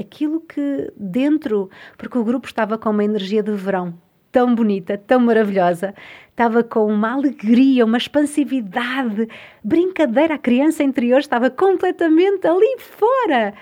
aquilo 0.00 0.40
que 0.40 0.92
dentro, 0.96 1.70
porque 1.96 2.18
o 2.18 2.24
grupo 2.24 2.46
estava 2.46 2.76
com 2.78 2.90
uma 2.90 3.04
energia 3.04 3.42
de 3.42 3.52
verão 3.52 3.94
tão 4.32 4.54
bonita, 4.54 4.96
tão 4.96 5.20
maravilhosa, 5.20 5.94
estava 6.30 6.62
com 6.62 6.86
uma 6.86 7.12
alegria, 7.12 7.84
uma 7.84 7.98
expansividade, 7.98 9.28
brincadeira, 9.62 10.34
a 10.34 10.38
criança 10.38 10.82
interior 10.82 11.18
estava 11.18 11.50
completamente 11.50 12.46
ali 12.46 12.76
fora. 12.78 13.54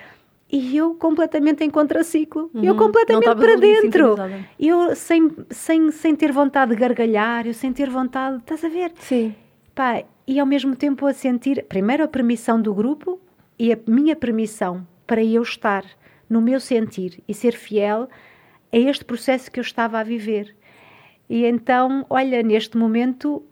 E 0.50 0.76
eu 0.76 0.94
completamente 0.94 1.62
em 1.62 1.68
contraciclo, 1.68 2.50
uhum. 2.54 2.64
eu 2.64 2.74
completamente 2.74 3.34
para 3.34 3.56
dentro. 3.56 4.16
Eu 4.58 4.96
sem, 4.96 5.30
sem, 5.50 5.90
sem 5.90 6.16
ter 6.16 6.32
vontade 6.32 6.74
de 6.74 6.80
gargalhar, 6.80 7.46
eu 7.46 7.52
sem 7.52 7.70
ter 7.70 7.90
vontade, 7.90 8.38
estás 8.38 8.64
a 8.64 8.68
ver? 8.68 8.92
Sim. 8.96 9.34
Pá, 9.74 10.02
e 10.26 10.40
ao 10.40 10.46
mesmo 10.46 10.74
tempo 10.74 11.06
a 11.06 11.12
sentir, 11.12 11.64
primeiro 11.68 12.02
a 12.02 12.08
permissão 12.08 12.60
do 12.60 12.72
grupo 12.72 13.20
e 13.58 13.72
a 13.72 13.78
minha 13.86 14.16
permissão 14.16 14.86
para 15.06 15.22
eu 15.22 15.42
estar 15.42 15.84
no 16.28 16.40
meu 16.40 16.60
sentir 16.60 17.22
e 17.26 17.34
ser 17.34 17.52
fiel 17.52 18.08
a 18.72 18.76
este 18.76 19.04
processo 19.04 19.50
que 19.50 19.58
eu 19.58 19.62
estava 19.62 19.98
a 19.98 20.02
viver. 20.02 20.54
E 21.28 21.44
então, 21.44 22.06
olha, 22.08 22.42
neste 22.42 22.76
momento 22.76 23.42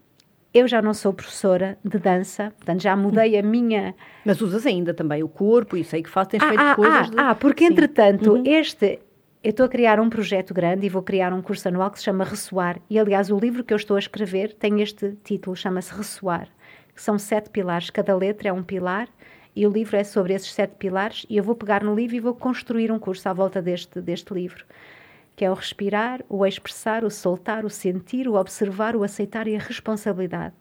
eu 0.52 0.66
já 0.66 0.80
não 0.80 0.94
sou 0.94 1.12
professora 1.12 1.78
de 1.84 1.98
dança, 1.98 2.52
portanto 2.56 2.82
já 2.82 2.96
mudei 2.96 3.38
a 3.38 3.42
minha. 3.42 3.94
Mas 4.24 4.40
usas 4.40 4.64
ainda 4.64 4.94
também 4.94 5.22
o 5.22 5.28
corpo 5.28 5.76
e 5.76 5.84
sei 5.84 6.02
que 6.02 6.08
faz, 6.08 6.28
tens 6.28 6.42
ah, 6.42 6.48
feito 6.48 6.60
ah, 6.60 6.74
coisas. 6.74 7.08
Ah, 7.08 7.10
de... 7.10 7.18
ah 7.18 7.34
porque 7.34 7.66
Sim. 7.66 7.72
entretanto, 7.72 8.32
uhum. 8.34 8.42
este. 8.46 9.00
Eu 9.44 9.50
estou 9.50 9.66
a 9.66 9.68
criar 9.68 10.00
um 10.00 10.10
projeto 10.10 10.52
grande 10.52 10.86
e 10.86 10.88
vou 10.88 11.02
criar 11.02 11.32
um 11.32 11.40
curso 11.40 11.68
anual 11.68 11.88
que 11.90 11.98
se 11.98 12.04
chama 12.04 12.24
Ressoar. 12.24 12.80
E 12.90 12.98
aliás, 12.98 13.30
o 13.30 13.38
livro 13.38 13.62
que 13.62 13.72
eu 13.72 13.76
estou 13.76 13.94
a 13.94 13.98
escrever 14.00 14.52
tem 14.54 14.82
este 14.82 15.16
título, 15.22 15.54
chama-se 15.54 15.94
Ressoar. 15.94 16.48
Que 16.92 17.00
são 17.00 17.16
sete 17.16 17.50
pilares, 17.50 17.88
cada 17.90 18.16
letra 18.16 18.48
é 18.48 18.52
um 18.52 18.62
pilar 18.62 19.08
e 19.56 19.66
o 19.66 19.70
livro 19.70 19.96
é 19.96 20.04
sobre 20.04 20.34
esses 20.34 20.52
sete 20.52 20.74
pilares 20.76 21.24
e 21.30 21.38
eu 21.38 21.42
vou 21.42 21.54
pegar 21.54 21.82
no 21.82 21.94
livro 21.94 22.14
e 22.14 22.20
vou 22.20 22.34
construir 22.34 22.92
um 22.92 22.98
curso 22.98 23.26
à 23.26 23.32
volta 23.32 23.62
deste, 23.62 24.02
deste 24.02 24.34
livro, 24.34 24.66
que 25.34 25.46
é 25.46 25.50
o 25.50 25.54
respirar, 25.54 26.22
o 26.28 26.44
expressar, 26.44 27.02
o 27.02 27.10
soltar, 27.10 27.64
o 27.64 27.70
sentir, 27.70 28.28
o 28.28 28.34
observar, 28.34 28.94
o 28.94 29.02
aceitar 29.02 29.48
e 29.48 29.56
a 29.56 29.58
responsabilidade. 29.58 30.54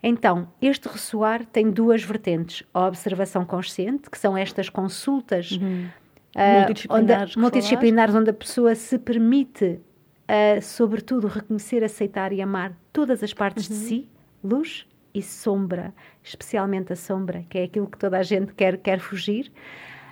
Então, 0.00 0.48
este 0.62 0.86
ressoar 0.88 1.44
tem 1.44 1.68
duas 1.70 2.04
vertentes. 2.04 2.62
A 2.72 2.86
observação 2.86 3.44
consciente, 3.44 4.08
que 4.08 4.16
são 4.16 4.36
estas 4.36 4.68
consultas 4.68 5.50
uhum. 5.50 5.88
uh, 6.36 6.58
multidisciplinares, 6.58 7.30
onde, 7.32 7.40
multidisciplinares 7.40 8.14
onde 8.14 8.30
a 8.30 8.34
pessoa 8.34 8.76
se 8.76 8.96
permite, 8.96 9.64
uh, 9.64 10.62
sobretudo, 10.62 11.26
reconhecer, 11.26 11.82
aceitar 11.82 12.32
e 12.32 12.40
amar 12.40 12.72
todas 12.92 13.24
as 13.24 13.34
partes 13.34 13.68
uhum. 13.68 13.74
de 13.76 13.82
si, 13.82 14.08
luz 14.44 14.86
e 15.16 15.22
sombra, 15.22 15.94
especialmente 16.22 16.92
a 16.92 16.96
sombra, 16.96 17.42
que 17.48 17.58
é 17.58 17.64
aquilo 17.64 17.86
que 17.86 17.96
toda 17.96 18.18
a 18.18 18.22
gente 18.22 18.52
quer, 18.52 18.76
quer 18.76 18.98
fugir. 19.00 19.50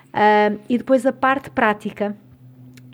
Uh, 0.08 0.58
e 0.68 0.78
depois 0.78 1.04
a 1.04 1.12
parte 1.12 1.50
prática, 1.50 2.16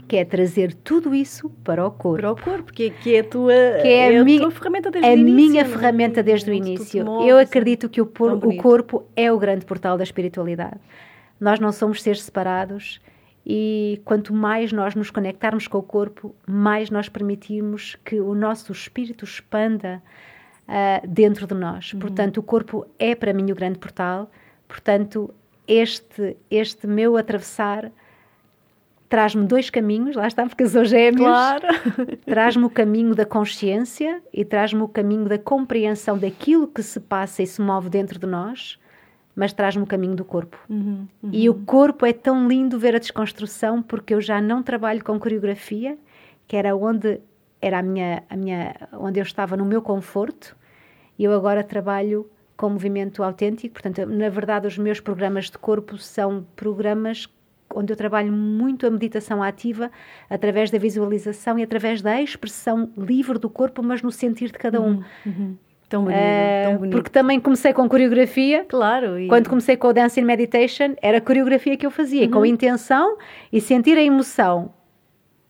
que 0.08 0.16
é 0.16 0.24
trazer 0.24 0.74
tudo 0.74 1.14
isso 1.14 1.48
para 1.62 1.86
o 1.86 1.90
corpo. 1.92 2.20
Para 2.20 2.32
o 2.32 2.36
corpo, 2.36 2.72
que 2.72 2.86
é, 2.86 2.90
que 2.90 3.14
é 3.14 3.20
a 3.20 3.24
tua, 3.24 3.52
que 3.80 3.86
é, 3.88 4.12
é 4.14 4.18
a, 4.18 4.24
minha, 4.24 4.40
tua 4.40 4.50
ferramenta 4.50 4.90
desde 4.90 5.08
a 5.08 5.12
o 5.12 5.18
início. 5.18 5.34
minha 5.36 5.62
não 5.62 5.70
é? 5.70 5.72
ferramenta 5.72 6.22
desde 6.22 6.50
o 6.50 6.54
início. 6.54 7.04
Eu 7.22 7.38
acredito 7.38 7.88
que 7.88 8.00
o, 8.00 8.06
por- 8.06 8.44
o 8.44 8.56
corpo 8.56 9.06
é 9.14 9.30
o 9.30 9.38
grande 9.38 9.64
portal 9.64 9.96
da 9.96 10.02
espiritualidade. 10.02 10.80
Nós 11.38 11.60
não 11.60 11.70
somos 11.70 12.02
seres 12.02 12.22
separados 12.22 13.00
e 13.46 14.00
quanto 14.04 14.34
mais 14.34 14.72
nós 14.72 14.96
nos 14.96 15.10
conectarmos 15.10 15.68
com 15.68 15.78
o 15.78 15.82
corpo, 15.82 16.34
mais 16.46 16.90
nós 16.90 17.08
permitirmos 17.08 17.96
que 18.04 18.18
o 18.20 18.34
nosso 18.34 18.72
espírito 18.72 19.24
expanda 19.24 20.02
ah, 20.72 21.02
dentro 21.04 21.48
de 21.48 21.54
nós. 21.54 21.92
Portanto, 21.94 22.36
o 22.38 22.42
corpo 22.44 22.86
é 22.96 23.16
para 23.16 23.32
mim 23.32 23.50
o 23.50 23.54
grande 23.56 23.76
portal. 23.76 24.30
Portanto, 24.68 25.34
este, 25.66 26.36
este 26.48 26.86
meu 26.86 27.16
atravessar 27.16 27.90
traz-me 29.08 29.44
dois 29.44 29.68
caminhos, 29.68 30.14
lá 30.14 30.28
está, 30.28 30.46
porque 30.46 30.68
sou 30.68 30.84
gêmeos. 30.84 31.26
Claro. 31.26 31.66
Traz-me 32.24 32.64
o 32.64 32.70
caminho 32.70 33.16
da 33.16 33.26
consciência 33.26 34.22
e 34.32 34.44
traz-me 34.44 34.82
o 34.82 34.86
caminho 34.86 35.24
da 35.24 35.36
compreensão 35.36 36.16
daquilo 36.16 36.68
que 36.68 36.84
se 36.84 37.00
passa 37.00 37.42
e 37.42 37.46
se 37.48 37.60
move 37.60 37.88
dentro 37.88 38.20
de 38.20 38.26
nós, 38.26 38.78
mas 39.34 39.52
traz-me 39.52 39.82
o 39.82 39.86
caminho 39.86 40.14
do 40.14 40.24
corpo. 40.24 40.56
Uhum, 40.68 41.08
uhum. 41.20 41.30
E 41.32 41.50
o 41.50 41.54
corpo 41.54 42.06
é 42.06 42.12
tão 42.12 42.46
lindo 42.46 42.78
ver 42.78 42.94
a 42.94 43.00
desconstrução 43.00 43.82
porque 43.82 44.14
eu 44.14 44.20
já 44.20 44.40
não 44.40 44.62
trabalho 44.62 45.02
com 45.02 45.18
coreografia, 45.18 45.98
que 46.46 46.56
era 46.56 46.76
onde 46.76 47.20
era 47.60 47.80
a 47.80 47.82
minha, 47.82 48.22
a 48.30 48.36
minha 48.36 48.76
onde 48.92 49.18
eu 49.18 49.24
estava 49.24 49.56
no 49.56 49.64
meu 49.64 49.82
conforto, 49.82 50.56
eu 51.24 51.32
agora 51.32 51.62
trabalho 51.64 52.28
com 52.56 52.68
movimento 52.70 53.22
autêntico. 53.22 53.74
Portanto, 53.74 54.06
na 54.06 54.28
verdade, 54.28 54.66
os 54.66 54.76
meus 54.78 55.00
programas 55.00 55.46
de 55.46 55.58
corpo 55.58 55.96
são 55.98 56.44
programas 56.56 57.26
onde 57.74 57.92
eu 57.92 57.96
trabalho 57.96 58.32
muito 58.32 58.84
a 58.86 58.90
meditação 58.90 59.42
ativa 59.42 59.90
através 60.28 60.70
da 60.70 60.78
visualização 60.78 61.58
e 61.58 61.62
através 61.62 62.02
da 62.02 62.20
expressão 62.20 62.90
livre 62.98 63.38
do 63.38 63.48
corpo, 63.48 63.80
mas 63.82 64.02
no 64.02 64.10
sentir 64.10 64.46
de 64.48 64.58
cada 64.58 64.80
um. 64.80 65.02
Uhum. 65.24 65.56
Tão 65.88 66.02
bonito, 66.04 66.18
Eh, 66.20 66.62
tão 66.64 66.76
bonito. 66.78 66.92
porque 66.96 67.10
também 67.10 67.40
comecei 67.40 67.72
com 67.72 67.88
coreografia, 67.88 68.64
Claro. 68.68 69.18
E... 69.18 69.26
quando 69.28 69.48
comecei 69.48 69.76
com 69.76 69.88
o 69.88 69.92
Dance 69.92 70.20
in 70.20 70.24
Meditation, 70.24 70.94
era 71.02 71.18
a 71.18 71.20
coreografia 71.20 71.76
que 71.76 71.84
eu 71.86 71.90
fazia, 71.90 72.24
Uhum. 72.26 72.30
com 72.30 72.46
intenção 72.46 73.16
e 73.52 73.60
sentir 73.60 73.96
a 73.96 74.02
emoção. 74.02 74.72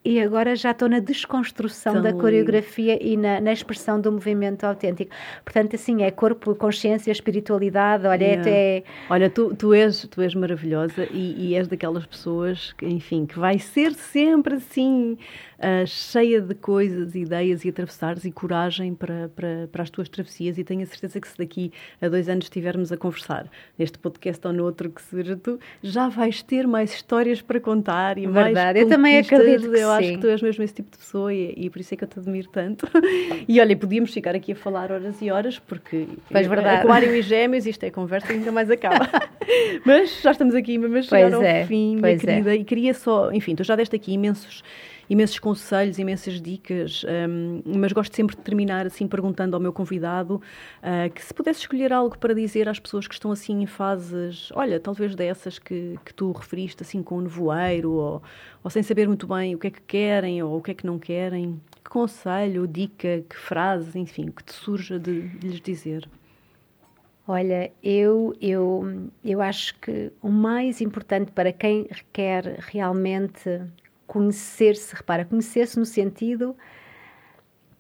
E 0.03 0.19
agora 0.19 0.57
já 0.57 0.71
estou 0.71 0.89
na 0.89 0.99
desconstrução 0.99 2.01
da 2.01 2.11
coreografia 2.13 2.99
e 3.03 3.19
na, 3.19 3.39
na 3.39 3.53
expressão 3.53 4.01
do 4.01 4.11
movimento 4.11 4.65
autêntico. 4.65 5.15
Portanto, 5.45 5.77
assim, 5.77 6.03
é 6.03 6.11
corpo, 6.11 6.55
consciência, 6.55 7.13
espiritualidade, 7.13 8.07
olha, 8.07 8.25
é 8.25 8.31
Yeah. 8.31 8.41
até... 8.41 8.85
Olha, 9.11 9.29
tu, 9.29 9.55
tu, 9.55 9.75
és, 9.75 10.07
tu 10.09 10.23
és 10.23 10.35
maravilhosa 10.35 11.07
e, 11.11 11.49
e 11.51 11.55
és 11.55 11.67
daquelas 11.67 12.07
pessoas 12.07 12.73
que, 12.73 12.87
enfim, 12.87 13.27
que 13.27 13.39
vai 13.39 13.59
ser 13.59 13.93
sempre 13.93 14.55
assim, 14.55 15.19
ah, 15.61 15.85
cheia 15.85 16.41
de 16.41 16.55
coisas, 16.55 17.15
ideias 17.15 17.65
e 17.67 17.69
atravessares 17.69 18.25
e 18.25 18.33
coragem 18.33 18.95
para, 18.95 19.29
para, 19.29 19.69
para 19.71 19.83
as 19.83 19.91
tuas 19.91 20.09
travessias. 20.09 20.57
E 20.57 20.65
tenho 20.65 20.83
a 20.83 20.87
certeza 20.87 21.21
que 21.21 21.29
se 21.29 21.37
daqui 21.37 21.71
a 22.01 22.09
dois 22.09 22.29
anos 22.31 22.47
estivermos 22.47 22.91
a 22.91 22.97
conversar 22.97 23.47
neste 23.79 23.99
podcast 23.99 24.47
ou 24.47 24.55
noutro 24.55 24.89
que 24.91 25.03
surja, 25.03 25.37
tu 25.37 25.61
já 25.83 26.09
vais 26.09 26.43
ter 26.43 26.67
mais 26.67 26.95
histórias 26.95 27.43
para 27.43 27.61
contar 27.61 28.17
e 28.17 28.27
mais 28.27 28.47
Verdade, 28.47 28.81
eu 28.81 28.89
também 28.89 29.19
acredito 29.19 29.71
que 29.71 29.79
Eu 29.79 29.91
acho 29.91 30.09
sim. 30.09 30.15
que 30.15 30.21
tu 30.21 30.29
és 30.29 30.41
mesmo 30.41 30.65
esse 30.65 30.75
tipo 30.75 30.91
de 30.93 30.99
pessoa 30.99 31.33
e, 31.33 31.53
e 31.55 31.69
por 31.69 31.79
isso 31.79 31.93
é 31.93 31.97
que 31.97 32.05
eu 32.05 32.09
te 32.09 32.19
admiro 32.19 32.49
tanto. 32.49 32.89
E 33.49 33.61
olha, 33.61 33.77
podíamos 33.77 34.13
ficar 34.13 34.35
aqui 34.35 34.53
a 34.53 34.57
falar 34.57 34.93
horas 34.93 35.21
e 35.21 35.31
horas, 35.31 35.59
porque 35.59 36.07
Pois, 36.31 36.47
verdade. 36.47 36.83
Aquário 36.83 37.15
e 37.15 37.23
Gêmeos, 37.23 37.67
isto 37.67 37.83
é 37.85 37.91
conversa 37.91 38.33
e 38.33 38.39
nunca 38.39 38.53
mais 38.53 38.71
acaba. 38.71 39.09
Mas 39.85 40.21
já 40.23 40.31
estamos 40.31 40.55
aqui 40.55 40.79
mesmo 40.79 40.97
a 40.97 41.03
chegar 41.03 41.23
Pois 41.23 41.35
ao 41.35 41.43
é, 41.43 41.67
fim, 41.67 41.97
minha 41.97 42.09
é. 42.09 42.17
querida, 42.17 42.55
e 42.55 42.65
queria 42.65 42.95
só, 42.95 43.33
enfim, 43.33 43.55
tu 43.55 43.65
já 43.65 43.75
deste 43.75 43.97
aqui 43.97 44.13
imensos 44.13 44.63
imensos 45.11 45.41
conselhos, 45.41 45.99
imensas 45.99 46.41
dicas, 46.41 47.05
hum, 47.29 47.63
mas 47.67 47.91
gosto 47.93 48.15
sempre 48.15 48.37
de 48.37 48.43
terminar 48.43 48.87
assim 48.87 49.09
perguntando 49.09 49.57
ao 49.57 49.61
meu 49.61 49.73
convidado 49.73 50.41
ah, 50.81 51.09
que 51.09 51.23
se 51.23 51.35
pudesse 51.35 51.61
escolher 51.61 51.93
algo 51.93 52.17
para 52.17 52.33
dizer 52.33 52.69
às 52.69 52.79
pessoas 52.79 53.09
que 53.09 53.15
estão 53.15 53.33
assim 53.33 53.61
em 53.61 53.67
fases, 53.67 54.53
olha, 54.55 54.79
talvez 54.79 55.17
dessas 55.17 55.59
que, 55.59 55.99
que 56.05 56.15
tu 56.15 56.31
referiste, 56.31 56.85
assim 56.85 57.03
com 57.03 57.19
o 57.19 57.21
nevoeiro, 57.23 57.91
ou, 57.91 58.23
ou 58.63 58.71
sem 58.71 58.85
saber 58.85 59.09
muito 59.09 59.27
bem 59.27 59.53
o 59.57 59.59
que 59.59 59.67
é 59.67 59.71
que 59.71 59.83
querem 59.83 60.41
ou 60.45 60.57
o 60.57 60.63
que 60.63 60.71
é 60.71 60.75
que 60.75 60.87
não 60.87 60.97
querem, 60.97 61.61
que 61.83 61.91
conselho, 61.91 62.69
dica, 62.69 63.25
que 63.29 63.37
frase, 63.37 63.99
enfim, 63.99 64.31
que 64.31 64.45
te 64.45 64.53
surja 64.53 64.97
de, 64.97 65.23
de 65.23 65.49
lhes 65.49 65.61
dizer? 65.61 66.09
Olha, 67.27 67.71
eu, 67.83 68.35
eu, 68.41 69.11
eu 69.25 69.41
acho 69.41 69.75
que 69.81 70.13
o 70.23 70.29
mais 70.29 70.81
importante 70.81 71.33
para 71.33 71.53
quem 71.53 71.89
quer 72.13 72.59
realmente 72.61 73.61
conhecer-se, 74.11 74.93
repara, 74.97 75.25
conhecer-se 75.25 75.79
no 75.79 75.87
sentido. 75.87 76.57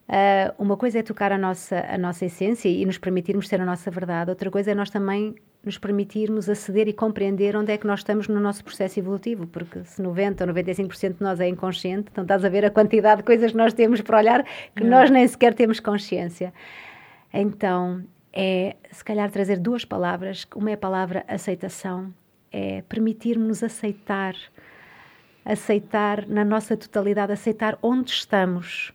ah, 0.09 0.55
uma 0.57 0.77
coisa 0.77 1.01
é 1.01 1.03
tocar 1.03 1.33
a 1.33 1.39
nossa, 1.39 1.85
a 1.89 1.99
nossa 1.99 2.25
essência 2.25 2.69
e 2.69 2.87
nos 2.87 2.99
permitirmos 2.99 3.49
ser 3.49 3.61
a 3.61 3.65
nossa 3.65 3.91
verdade, 3.91 4.31
outra 4.31 4.49
coisa 4.49 4.71
é 4.71 4.75
nós 4.75 4.91
também 4.91 5.35
nos 5.65 5.77
permitirmos 5.77 6.49
aceder 6.49 6.87
e 6.87 6.93
compreender 6.93 7.57
onde 7.57 7.73
é 7.73 7.77
que 7.77 7.87
nós 7.87 8.01
estamos 8.01 8.29
no 8.29 8.39
nosso 8.39 8.63
processo 8.63 9.01
evolutivo, 9.01 9.47
porque 9.49 9.85
se 9.85 10.01
90 10.01 10.45
ou 10.45 10.55
95% 10.55 11.19
de 11.19 11.23
nós 11.23 11.41
é 11.41 11.49
inconsciente, 11.49 12.09
então 12.13 12.23
estás 12.23 12.45
a 12.45 12.49
ver 12.49 12.65
a 12.65 12.71
quantidade 12.71 13.19
de 13.23 13.25
coisas 13.25 13.51
que 13.51 13.57
nós 13.59 13.73
temos 13.75 14.01
para 14.01 14.19
olhar 14.19 14.47
que 14.75 14.85
nós 14.85 15.11
nem 15.11 15.27
sequer 15.27 15.53
temos 15.53 15.81
consciência. 15.81 16.55
Então, 17.35 18.05
é 18.33 18.77
se 18.91 19.05
calhar 19.05 19.31
trazer 19.31 19.59
duas 19.59 19.85
palavras. 19.85 20.47
Uma 20.55 20.71
é 20.71 20.75
a 20.75 20.79
palavra 20.79 21.25
aceitação, 21.27 22.15
é 22.53 22.83
permitirmos 22.89 23.63
aceitar, 23.63 24.35
aceitar 25.45 26.27
na 26.27 26.45
nossa 26.45 26.77
totalidade, 26.77 27.33
aceitar 27.33 27.79
onde 27.83 28.11
estamos 28.11 28.93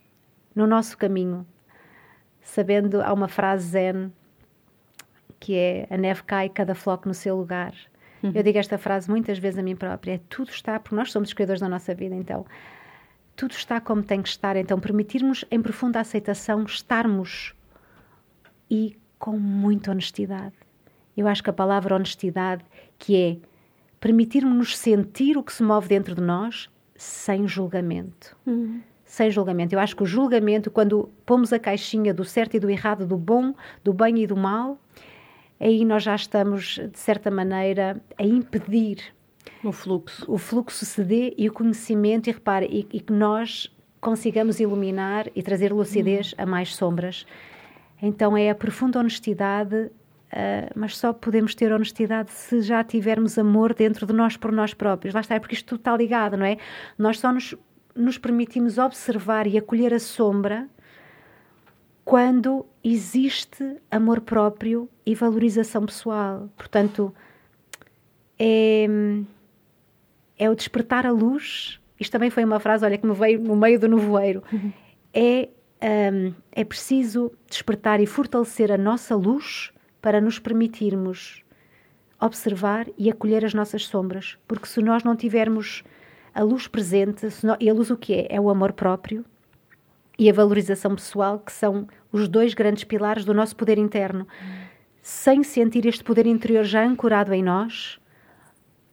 no 0.56 0.66
nosso 0.68 0.98
caminho. 0.98 1.46
Sabendo, 2.42 3.02
há 3.02 3.12
uma 3.12 3.28
frase 3.28 3.68
zen 3.70 4.14
que 5.40 5.56
é 5.56 5.88
a 5.90 5.98
neve 5.98 6.24
cai, 6.24 6.50
cada 6.50 6.74
floco 6.74 7.08
no 7.08 7.14
seu 7.14 7.36
lugar. 7.36 7.74
Eu 8.34 8.42
digo 8.42 8.58
esta 8.58 8.78
frase 8.78 9.10
muitas 9.10 9.38
vezes 9.38 9.60
a 9.60 9.62
mim 9.62 9.76
própria: 9.76 10.14
é 10.14 10.20
tudo 10.30 10.50
está, 10.50 10.80
porque 10.80 10.96
nós 10.96 11.12
somos 11.12 11.30
os 11.30 11.34
criadores 11.34 11.62
da 11.62 11.70
nossa 11.70 11.94
vida, 11.94 12.16
então 12.16 12.46
tudo 13.36 13.52
está 13.52 13.80
como 13.80 14.02
tem 14.02 14.22
que 14.22 14.30
estar. 14.30 14.56
Então, 14.56 14.80
permitirmos 14.80 15.46
em 15.52 15.62
profunda 15.62 16.00
aceitação 16.00 16.64
estarmos 16.64 17.54
e 18.72 18.98
com 19.20 19.38
muita 19.38 19.92
honestidade. 19.92 20.56
Eu 21.16 21.28
acho 21.28 21.44
que 21.44 21.50
a 21.50 21.54
palavra 21.54 21.96
honestidade, 21.96 22.64
que 22.98 23.16
é 23.16 23.38
permitirmos-nos 24.06 24.78
sentir 24.78 25.36
o 25.36 25.42
que 25.42 25.52
se 25.52 25.64
move 25.64 25.88
dentro 25.88 26.14
de 26.14 26.22
nós 26.22 26.70
sem 26.96 27.48
julgamento. 27.48 28.38
Sem 29.04 29.32
julgamento. 29.32 29.74
Eu 29.74 29.80
acho 29.80 29.96
que 29.96 30.04
o 30.04 30.06
julgamento, 30.06 30.70
quando 30.70 31.10
pomos 31.26 31.52
a 31.52 31.58
caixinha 31.58 32.14
do 32.14 32.24
certo 32.24 32.56
e 32.56 32.60
do 32.60 32.70
errado, 32.70 33.04
do 33.08 33.18
bom, 33.18 33.56
do 33.84 33.92
bem 33.92 34.20
e 34.22 34.28
do 34.28 34.38
mal, 34.38 34.80
aí 35.60 35.84
nós 35.84 36.04
já 36.04 36.14
estamos, 36.16 36.80
de 36.94 37.00
certa 37.00 37.32
maneira, 37.32 38.00
a 38.16 38.24
impedir 38.24 39.00
O 39.64 39.72
fluxo. 39.72 40.24
o 40.32 40.38
fluxo 40.38 40.86
se 40.86 41.04
dê 41.04 41.34
e 41.36 41.50
o 41.50 41.54
conhecimento, 41.54 42.30
e 42.30 42.32
repare, 42.32 42.68
e, 42.68 42.98
e 42.98 43.00
que 43.00 43.12
nós 43.12 43.76
consigamos 44.00 44.60
iluminar 44.60 45.32
e 45.36 45.42
trazer 45.42 45.74
lucidez 45.74 46.36
a 46.38 46.46
mais 46.46 46.76
sombras. 46.76 47.26
Então 48.00 48.38
é 48.38 48.52
a 48.52 48.56
profunda 48.56 49.00
honestidade, 49.00 49.90
ah, 50.36 50.70
mas 50.76 50.98
só 50.98 51.14
podemos 51.14 51.56
ter 51.56 51.72
honestidade 51.72 52.30
se 52.32 52.62
já 52.62 52.84
tivermos 52.84 53.38
amor 53.38 53.74
dentro 53.74 54.06
de 54.06 54.12
nós 54.12 54.36
por 54.36 54.52
nós 54.52 54.74
próprios. 54.74 55.14
Lá 55.14 55.22
está, 55.22 55.36
é 55.36 55.40
porque 55.40 55.56
isto 55.56 55.66
tudo 55.66 55.80
está 55.80 55.96
ligado, 55.96 56.36
não 56.36 56.46
é? 56.46 56.58
Nós 56.98 57.20
só 57.20 57.32
nos, 57.32 57.56
nos 57.96 58.18
permitimos 58.18 58.78
observar 58.78 59.48
e 59.48 59.58
acolher 59.58 59.94
a 59.94 60.00
sombra 60.00 60.68
quando 62.04 62.66
existe 62.84 63.78
amor 63.90 64.20
próprio 64.22 64.90
e 65.06 65.16
valorização 65.16 65.86
pessoal. 65.86 66.50
Portanto, 66.58 67.16
é, 68.38 68.86
é 70.38 70.50
o 70.50 70.56
despertar 70.56 71.06
a 71.06 71.12
luz. 71.12 71.80
Isto 71.98 72.12
também 72.12 72.30
foi 72.30 72.44
uma 72.44 72.60
frase, 72.60 72.84
olha, 72.84 72.98
que 72.98 73.08
me 73.08 73.14
veio 73.14 73.40
no 73.40 73.56
meio 73.56 73.80
do 73.80 73.88
nevoeiro. 73.88 74.44
É, 75.14 75.48
hum, 76.12 76.34
é 76.52 76.66
preciso 76.66 77.32
despertar 77.50 78.02
e 78.02 78.06
fortalecer 78.06 78.70
a 78.70 78.78
nossa 78.78 79.16
luz 79.16 79.72
para 80.06 80.22
nos 80.22 80.38
permitirmos 80.38 81.44
observar 82.22 82.86
e 82.96 83.10
acolher 83.10 83.44
as 83.44 83.56
nossas 83.56 83.88
sombras. 83.88 84.38
Porque 84.48 84.68
se 84.68 84.80
nós 84.80 85.04
não 85.04 85.16
tivermos 85.16 85.84
a 86.32 86.44
luz 86.44 86.68
presente, 86.68 87.28
e 87.60 87.68
a 87.68 87.74
luz 87.74 87.90
o 87.90 87.98
que 87.98 88.14
é? 88.14 88.28
É 88.30 88.40
o 88.40 88.52
amor 88.52 88.74
próprio 88.74 89.26
e 90.20 90.30
a 90.30 90.34
valorização 90.34 90.94
pessoal, 90.94 91.40
que 91.40 91.52
são 91.52 91.88
os 92.12 92.28
dois 92.28 92.54
grandes 92.54 92.84
pilares 92.84 93.26
do 93.26 93.34
nosso 93.34 93.56
poder 93.56 93.80
interno. 93.80 94.28
Sem 95.02 95.42
sentir 95.42 95.88
este 95.88 96.04
poder 96.04 96.28
interior 96.28 96.64
já 96.64 96.86
ancorado 96.86 97.34
em 97.34 97.42
nós, 97.42 98.00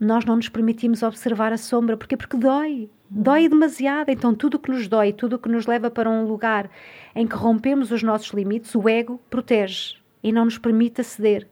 nós 0.01 0.25
não 0.25 0.37
nos 0.37 0.49
permitimos 0.49 1.03
observar 1.03 1.53
a 1.53 1.59
sombra. 1.59 1.95
Porquê? 1.95 2.17
Porque 2.17 2.39
dói. 2.39 2.89
Dói 3.11 3.51
demasiado. 3.51 4.09
Então, 4.09 4.35
tudo 4.35 4.59
que 4.59 4.71
nos 4.71 4.89
dói, 4.89 5.13
tudo 5.13 5.39
que 5.39 5.51
nos 5.51 5.67
leva 5.67 5.91
para 5.91 6.09
um 6.09 6.25
lugar 6.25 6.71
em 7.15 7.27
que 7.27 7.37
rompemos 7.37 7.91
os 7.91 8.03
nossos 8.03 8.31
limites, 8.31 8.75
o 8.75 8.89
ego 8.89 9.21
protege 9.29 10.01
e 10.23 10.33
não 10.33 10.45
nos 10.45 10.59
permite 10.59 11.01
aceder. 11.01 11.49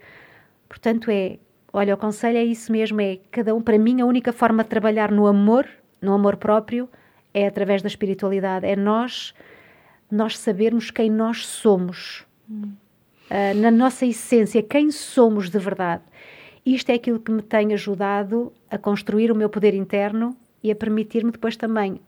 Portanto, 0.68 1.10
é, 1.10 1.38
olha, 1.72 1.94
o 1.94 1.98
conselho 1.98 2.38
é 2.38 2.44
isso 2.44 2.70
mesmo: 2.70 3.00
é 3.00 3.18
cada 3.30 3.54
um, 3.54 3.60
para 3.60 3.78
mim, 3.78 4.00
a 4.00 4.06
única 4.06 4.32
forma 4.32 4.62
de 4.62 4.70
trabalhar 4.70 5.10
no 5.10 5.26
amor, 5.26 5.68
no 6.00 6.12
amor 6.12 6.36
próprio, 6.36 6.88
é 7.34 7.46
através 7.46 7.82
da 7.82 7.88
espiritualidade, 7.88 8.66
é 8.66 8.76
nós 8.76 9.34
nós 10.10 10.36
sabermos 10.36 10.90
quem 10.90 11.08
nós 11.08 11.46
somos, 11.46 12.26
hum. 12.50 12.72
uh, 13.30 13.54
na 13.60 13.70
nossa 13.70 14.04
essência, 14.04 14.60
quem 14.60 14.90
somos 14.90 15.48
de 15.48 15.58
verdade. 15.58 16.02
Isto 16.66 16.90
é 16.90 16.94
aquilo 16.94 17.20
que 17.20 17.30
me 17.30 17.42
tem 17.42 17.72
ajudado 17.72 18.52
a 18.68 18.76
construir 18.76 19.30
o 19.30 19.36
meu 19.36 19.48
poder 19.48 19.72
interno 19.72 20.36
e 20.62 20.70
a 20.70 20.76
permitir-me 20.76 21.30
depois 21.30 21.56
também 21.56 22.00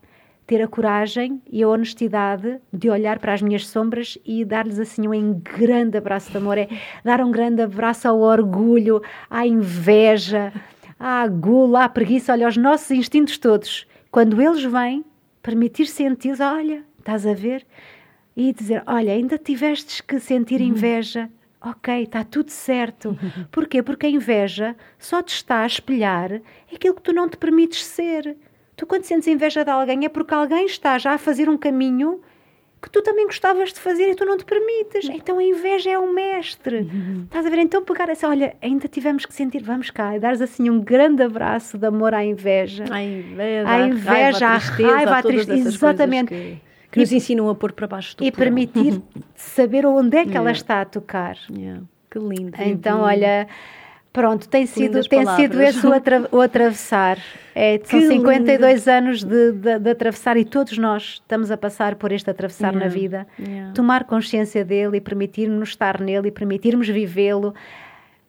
ter 0.45 0.61
a 0.61 0.67
coragem 0.67 1.41
e 1.49 1.63
a 1.63 1.67
honestidade 1.67 2.59
de 2.71 2.89
olhar 2.89 3.19
para 3.19 3.33
as 3.33 3.41
minhas 3.41 3.67
sombras 3.67 4.17
e 4.25 4.43
dar-lhes 4.43 4.79
assim 4.79 5.07
um 5.07 5.33
grande 5.39 5.97
abraço 5.97 6.31
de 6.31 6.37
amor. 6.37 6.57
É 6.57 6.67
dar 7.03 7.21
um 7.21 7.31
grande 7.31 7.61
abraço 7.61 8.07
ao 8.07 8.19
orgulho, 8.19 9.01
à 9.29 9.47
inveja, 9.47 10.51
à 10.99 11.27
gula, 11.27 11.85
à 11.85 11.89
preguiça, 11.89 12.33
olha, 12.33 12.45
aos 12.45 12.57
nossos 12.57 12.91
instintos 12.91 13.37
todos. 13.37 13.87
Quando 14.11 14.41
eles 14.41 14.63
vêm, 14.63 15.03
permitir 15.41 15.87
senti-los, 15.87 16.39
olha, 16.39 16.83
estás 16.99 17.25
a 17.25 17.33
ver? 17.33 17.65
E 18.35 18.53
dizer, 18.53 18.83
olha, 18.85 19.13
ainda 19.13 19.37
tivestes 19.37 20.01
que 20.01 20.19
sentir 20.19 20.61
uhum. 20.61 20.67
inveja. 20.67 21.29
Ok, 21.61 22.03
está 22.03 22.23
tudo 22.23 22.49
certo. 22.49 23.17
Porquê? 23.51 23.81
Porque 23.81 24.05
a 24.05 24.09
inveja 24.09 24.75
só 24.99 25.21
te 25.21 25.33
está 25.33 25.61
a 25.61 25.65
espelhar 25.65 26.41
aquilo 26.73 26.95
que 26.95 27.01
tu 27.01 27.13
não 27.13 27.29
te 27.29 27.37
permites 27.37 27.83
ser. 27.83 28.35
Tu, 28.75 28.85
quando 28.85 29.03
sentes 29.03 29.27
inveja 29.27 29.63
de 29.63 29.69
alguém, 29.69 30.05
é 30.05 30.09
porque 30.09 30.33
alguém 30.33 30.65
está 30.65 30.97
já 30.97 31.13
a 31.13 31.17
fazer 31.17 31.47
um 31.47 31.57
caminho 31.57 32.21
que 32.83 32.89
tu 32.89 33.01
também 33.01 33.25
gostavas 33.25 33.71
de 33.71 33.79
fazer 33.79 34.11
e 34.11 34.15
tu 34.15 34.25
não 34.25 34.37
te 34.37 34.43
permites. 34.43 35.07
Então 35.09 35.39
a 35.39 35.43
inveja 35.43 35.91
é 35.91 35.97
o 35.97 36.13
mestre. 36.13 36.79
Uhum. 36.79 37.21
Estás 37.23 37.45
a 37.45 37.49
ver? 37.49 37.59
Então 37.59 37.81
pegar 37.81 38.09
assim, 38.09 38.25
olha, 38.25 38.57
ainda 38.61 38.89
tivemos 38.89 39.25
que 39.25 39.33
sentir, 39.33 39.63
vamos 39.63 39.89
cá, 39.89 40.17
e 40.17 40.19
dares 40.19 40.41
assim 40.41 40.69
um 40.69 40.81
grande 40.81 41.23
abraço 41.23 41.77
de 41.77 41.85
amor 41.87 42.13
à 42.13 42.25
inveja. 42.25 42.83
À 42.91 43.01
inveja, 43.01 43.69
à, 43.69 43.87
inveja, 43.87 44.47
à 44.47 44.59
tristeza, 44.59 44.89
à, 44.89 44.95
raiva, 44.95 45.17
à 45.17 45.23
tristeza. 45.23 45.69
Exatamente. 45.69 46.29
Que, 46.29 46.59
que 46.91 46.99
nos 46.99 47.11
ensinam 47.13 47.49
a 47.49 47.55
pôr 47.55 47.71
para 47.71 47.87
baixo 47.87 48.17
do 48.17 48.23
E 48.25 48.31
permitir 48.31 49.01
saber 49.33 49.85
onde 49.85 50.17
é 50.17 50.23
que 50.23 50.31
yeah. 50.31 50.39
ela 50.39 50.51
está 50.51 50.81
a 50.81 50.85
tocar. 50.85 51.37
Yeah. 51.49 51.83
Que 52.11 52.19
lindo. 52.19 52.51
Então, 52.59 52.99
olha 53.01 53.47
Pronto, 54.13 54.47
tem 54.47 54.67
sido, 54.67 55.03
tem 55.07 55.25
sido 55.25 55.59
esse 55.59 55.87
o, 55.87 55.91
atra, 55.91 56.29
o 56.31 56.39
atravessar. 56.39 57.17
É, 57.55 57.81
são 57.83 57.99
52 57.99 58.85
lindo. 58.85 58.91
anos 58.91 59.23
de, 59.23 59.51
de, 59.53 59.79
de, 59.79 59.89
atravessar 59.89 60.37
e 60.37 60.45
todos 60.45 60.77
nós 60.77 61.19
estamos 61.21 61.49
a 61.49 61.57
passar 61.57 61.95
por 61.95 62.11
este 62.11 62.29
atravessar 62.29 62.73
yeah, 62.73 62.85
na 62.85 62.93
vida. 62.93 63.27
Yeah. 63.39 63.73
Tomar 63.73 64.03
consciência 64.03 64.63
dele 64.63 64.97
e 64.97 65.01
permitir-nos 65.01 65.69
estar 65.69 65.99
nele 65.99 66.27
e 66.27 66.31
permitirmos 66.31 66.87
vivê-lo. 66.87 67.55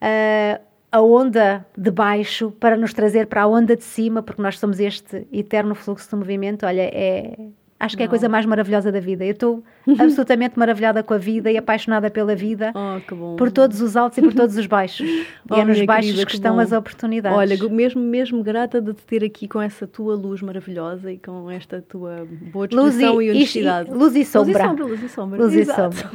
Uh, 0.01 0.59
a 0.91 1.03
onda 1.03 1.67
de 1.77 1.91
baixo 1.91 2.51
para 2.53 2.77
nos 2.77 2.95
trazer 2.95 3.27
para 3.27 3.43
a 3.43 3.47
onda 3.47 3.77
de 3.77 3.85
cima, 3.85 4.23
porque 4.23 4.41
nós 4.41 4.59
somos 4.59 4.81
este 4.81 5.27
eterno 5.33 5.75
fluxo 5.75 6.09
de 6.09 6.17
movimento. 6.17 6.65
Olha, 6.65 6.83
é, 6.83 7.37
Acho 7.85 7.97
que 7.99 8.03
é 8.03 8.07
a 8.07 8.09
coisa 8.09 8.31
mais 8.31 8.47
maravilhosa 8.47 8.91
da 8.91 8.99
vida. 8.99 9.25
Eu 9.25 9.33
estou 9.33 9.65
absolutamente 9.99 10.59
maravilhada 10.59 11.03
com 11.03 11.13
a 11.13 11.19
vida 11.19 11.51
e 11.53 11.57
apaixonada 11.59 12.11
pela 12.11 12.35
vida, 12.35 12.73
oh, 12.75 13.37
por 13.37 13.53
todos 13.53 13.83
os 13.83 13.95
altos 13.95 14.17
e 14.17 14.23
por 14.23 14.33
todos 14.33 14.57
os 14.57 14.67
baixos. 14.67 15.07
Oh, 15.51 15.55
e 15.57 15.61
é 15.61 15.65
nos 15.65 15.81
baixos 15.83 16.13
querida, 16.13 16.27
que, 16.27 16.35
estão 16.35 16.59
as 16.59 16.73
oportunidades. 16.73 17.39
Olha, 17.39 17.69
mesmo, 17.69 18.01
mesmo 18.01 18.43
grata 18.43 18.81
de 18.81 18.95
te 18.95 19.03
ter 19.05 19.23
aqui 19.23 19.47
com 19.47 19.61
essa 19.61 19.87
tua 19.87 20.15
luz 20.15 20.41
maravilhosa 20.41 21.13
e 21.13 21.19
com 21.19 21.51
esta 21.51 21.83
tua 21.83 22.27
boa 22.53 22.67
disposição 22.67 23.21
e, 23.21 23.27
e 23.27 23.31
honestidade. 23.31 23.91
Luz 23.91 24.17
e 24.17 24.25
sombra. 24.25 24.73
Luz 24.73 24.73
e 24.73 24.73
sombra, 24.73 24.87
luz 24.87 25.03
e 25.03 25.09
sombra. 25.09 25.43
Luz 25.43 25.55
e 25.55 25.65
sombra. 25.67 26.11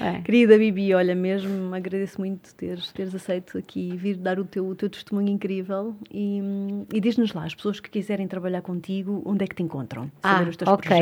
É. 0.00 0.20
Querida 0.22 0.56
Bibi, 0.56 0.94
olha, 0.94 1.14
mesmo 1.14 1.74
agradeço 1.74 2.20
muito 2.20 2.54
teres, 2.54 2.90
teres 2.92 3.14
aceito 3.14 3.58
aqui 3.58 3.94
vir 3.96 4.16
dar 4.16 4.38
o 4.38 4.44
teu, 4.44 4.66
o 4.66 4.74
teu 4.74 4.88
testemunho 4.88 5.28
incrível 5.28 5.94
e, 6.10 6.40
e 6.92 7.00
diz-nos 7.00 7.32
lá, 7.32 7.44
as 7.44 7.54
pessoas 7.54 7.80
que 7.80 7.90
quiserem 7.90 8.26
trabalhar 8.26 8.62
contigo, 8.62 9.22
onde 9.24 9.44
é 9.44 9.46
que 9.46 9.54
te 9.54 9.62
encontram? 9.62 10.10
Saber 10.22 10.46
ah, 10.46 10.48
os 10.48 10.56
teus 10.56 10.70
okay. 10.70 10.88
projetos, 10.88 11.01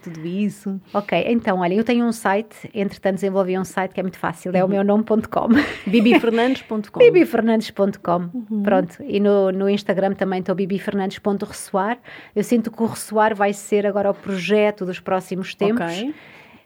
tudo 0.00 0.26
isso. 0.26 0.80
Ok, 0.92 1.24
então, 1.28 1.58
olha, 1.60 1.74
eu 1.74 1.84
tenho 1.84 2.04
um 2.04 2.12
site, 2.12 2.70
entretanto 2.74 3.16
desenvolvi 3.16 3.58
um 3.58 3.64
site 3.64 3.92
que 3.92 4.00
é 4.00 4.02
muito 4.02 4.18
fácil, 4.18 4.54
é 4.54 4.60
uhum. 4.60 4.66
o 4.66 4.70
meu 4.70 4.84
nome.com. 4.84 5.48
bibifernandes.com 5.86 6.98
bibifernandes.com, 7.00 8.30
uhum. 8.34 8.62
pronto. 8.62 9.02
E 9.02 9.20
no, 9.20 9.50
no 9.52 9.68
Instagram 9.68 10.14
também 10.14 10.40
estou 10.40 10.54
bibifernandes.ressoar. 10.54 11.98
Eu 12.34 12.44
sinto 12.44 12.70
que 12.70 12.82
o 12.82 12.86
ressoar 12.86 13.34
vai 13.34 13.52
ser 13.52 13.86
agora 13.86 14.10
o 14.10 14.14
projeto 14.14 14.84
dos 14.84 15.00
próximos 15.00 15.54
tempos. 15.54 15.82
Ok. 15.82 16.14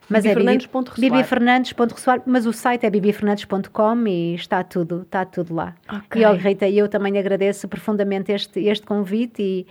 Mas 0.08 0.22
Bibi 0.22 0.46
é 0.46 1.10
bibifernandes.ressoar, 1.10 2.22
mas 2.24 2.46
o 2.46 2.52
site 2.52 2.86
é 2.86 2.90
bibifernandes.com 2.90 4.06
e 4.06 4.34
está 4.34 4.62
tudo, 4.62 5.02
está 5.02 5.24
tudo 5.24 5.54
lá. 5.54 5.74
Okay. 6.04 6.22
E, 6.22 6.26
oh, 6.26 6.34
Rita, 6.34 6.68
eu 6.68 6.88
também 6.88 7.18
agradeço 7.18 7.66
profundamente 7.66 8.30
este, 8.30 8.60
este 8.60 8.86
convite 8.86 9.42
e, 9.42 9.66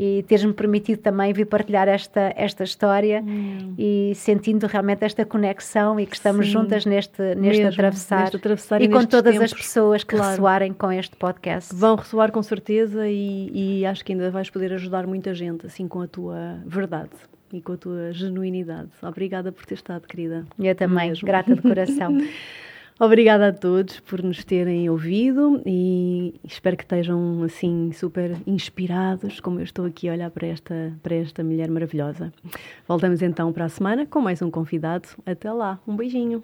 e 0.00 0.22
teres-me 0.28 0.52
permitido 0.52 1.00
também 1.00 1.32
vir 1.32 1.44
partilhar 1.44 1.88
esta, 1.88 2.32
esta 2.36 2.62
história 2.62 3.20
hum. 3.20 3.74
e 3.76 4.12
sentindo 4.14 4.64
realmente 4.68 5.04
esta 5.04 5.24
conexão 5.24 5.98
e 5.98 6.06
que 6.06 6.14
estamos 6.14 6.46
Sim, 6.46 6.52
juntas 6.52 6.86
neste, 6.86 7.20
neste, 7.20 7.40
mesmo, 7.40 7.68
atravessar, 7.68 8.20
neste 8.20 8.36
atravessar, 8.36 8.80
e, 8.80 8.84
e 8.84 8.88
com 8.88 9.04
todas 9.04 9.32
tempos, 9.32 9.52
as 9.52 9.58
pessoas 9.58 10.04
que 10.04 10.14
claro. 10.14 10.30
ressoarem 10.30 10.72
com 10.72 10.92
este 10.92 11.16
podcast. 11.16 11.74
Vão 11.74 11.96
ressoar 11.96 12.30
com 12.30 12.40
certeza 12.44 13.08
e, 13.08 13.80
e 13.80 13.86
acho 13.86 14.04
que 14.04 14.12
ainda 14.12 14.30
vais 14.30 14.48
poder 14.48 14.72
ajudar 14.72 15.04
muita 15.04 15.34
gente 15.34 15.66
assim 15.66 15.88
com 15.88 16.00
a 16.00 16.06
tua 16.06 16.60
verdade 16.64 17.10
e 17.52 17.60
com 17.60 17.72
a 17.72 17.76
tua 17.76 18.12
genuinidade. 18.12 18.90
Obrigada 19.02 19.50
por 19.50 19.66
ter 19.66 19.74
estado, 19.74 20.06
querida. 20.06 20.46
Eu 20.60 20.76
também, 20.76 21.08
Mesmo. 21.08 21.26
grata 21.26 21.56
de 21.56 21.60
coração. 21.60 22.16
Obrigada 23.00 23.48
a 23.48 23.52
todos 23.52 24.00
por 24.00 24.22
nos 24.24 24.42
terem 24.42 24.90
ouvido 24.90 25.62
e 25.64 26.34
espero 26.42 26.76
que 26.76 26.82
estejam 26.82 27.44
assim 27.44 27.92
super 27.92 28.36
inspirados, 28.44 29.38
como 29.38 29.60
eu 29.60 29.64
estou 29.64 29.84
aqui 29.86 30.08
a 30.08 30.12
olhar 30.12 30.30
para 30.32 30.48
esta, 30.48 30.92
para 31.00 31.14
esta 31.14 31.44
mulher 31.44 31.70
maravilhosa. 31.70 32.32
Voltamos 32.88 33.22
então 33.22 33.52
para 33.52 33.66
a 33.66 33.68
semana 33.68 34.04
com 34.04 34.20
mais 34.20 34.42
um 34.42 34.50
convidado. 34.50 35.08
Até 35.24 35.52
lá, 35.52 35.78
um 35.86 35.94
beijinho. 35.94 36.42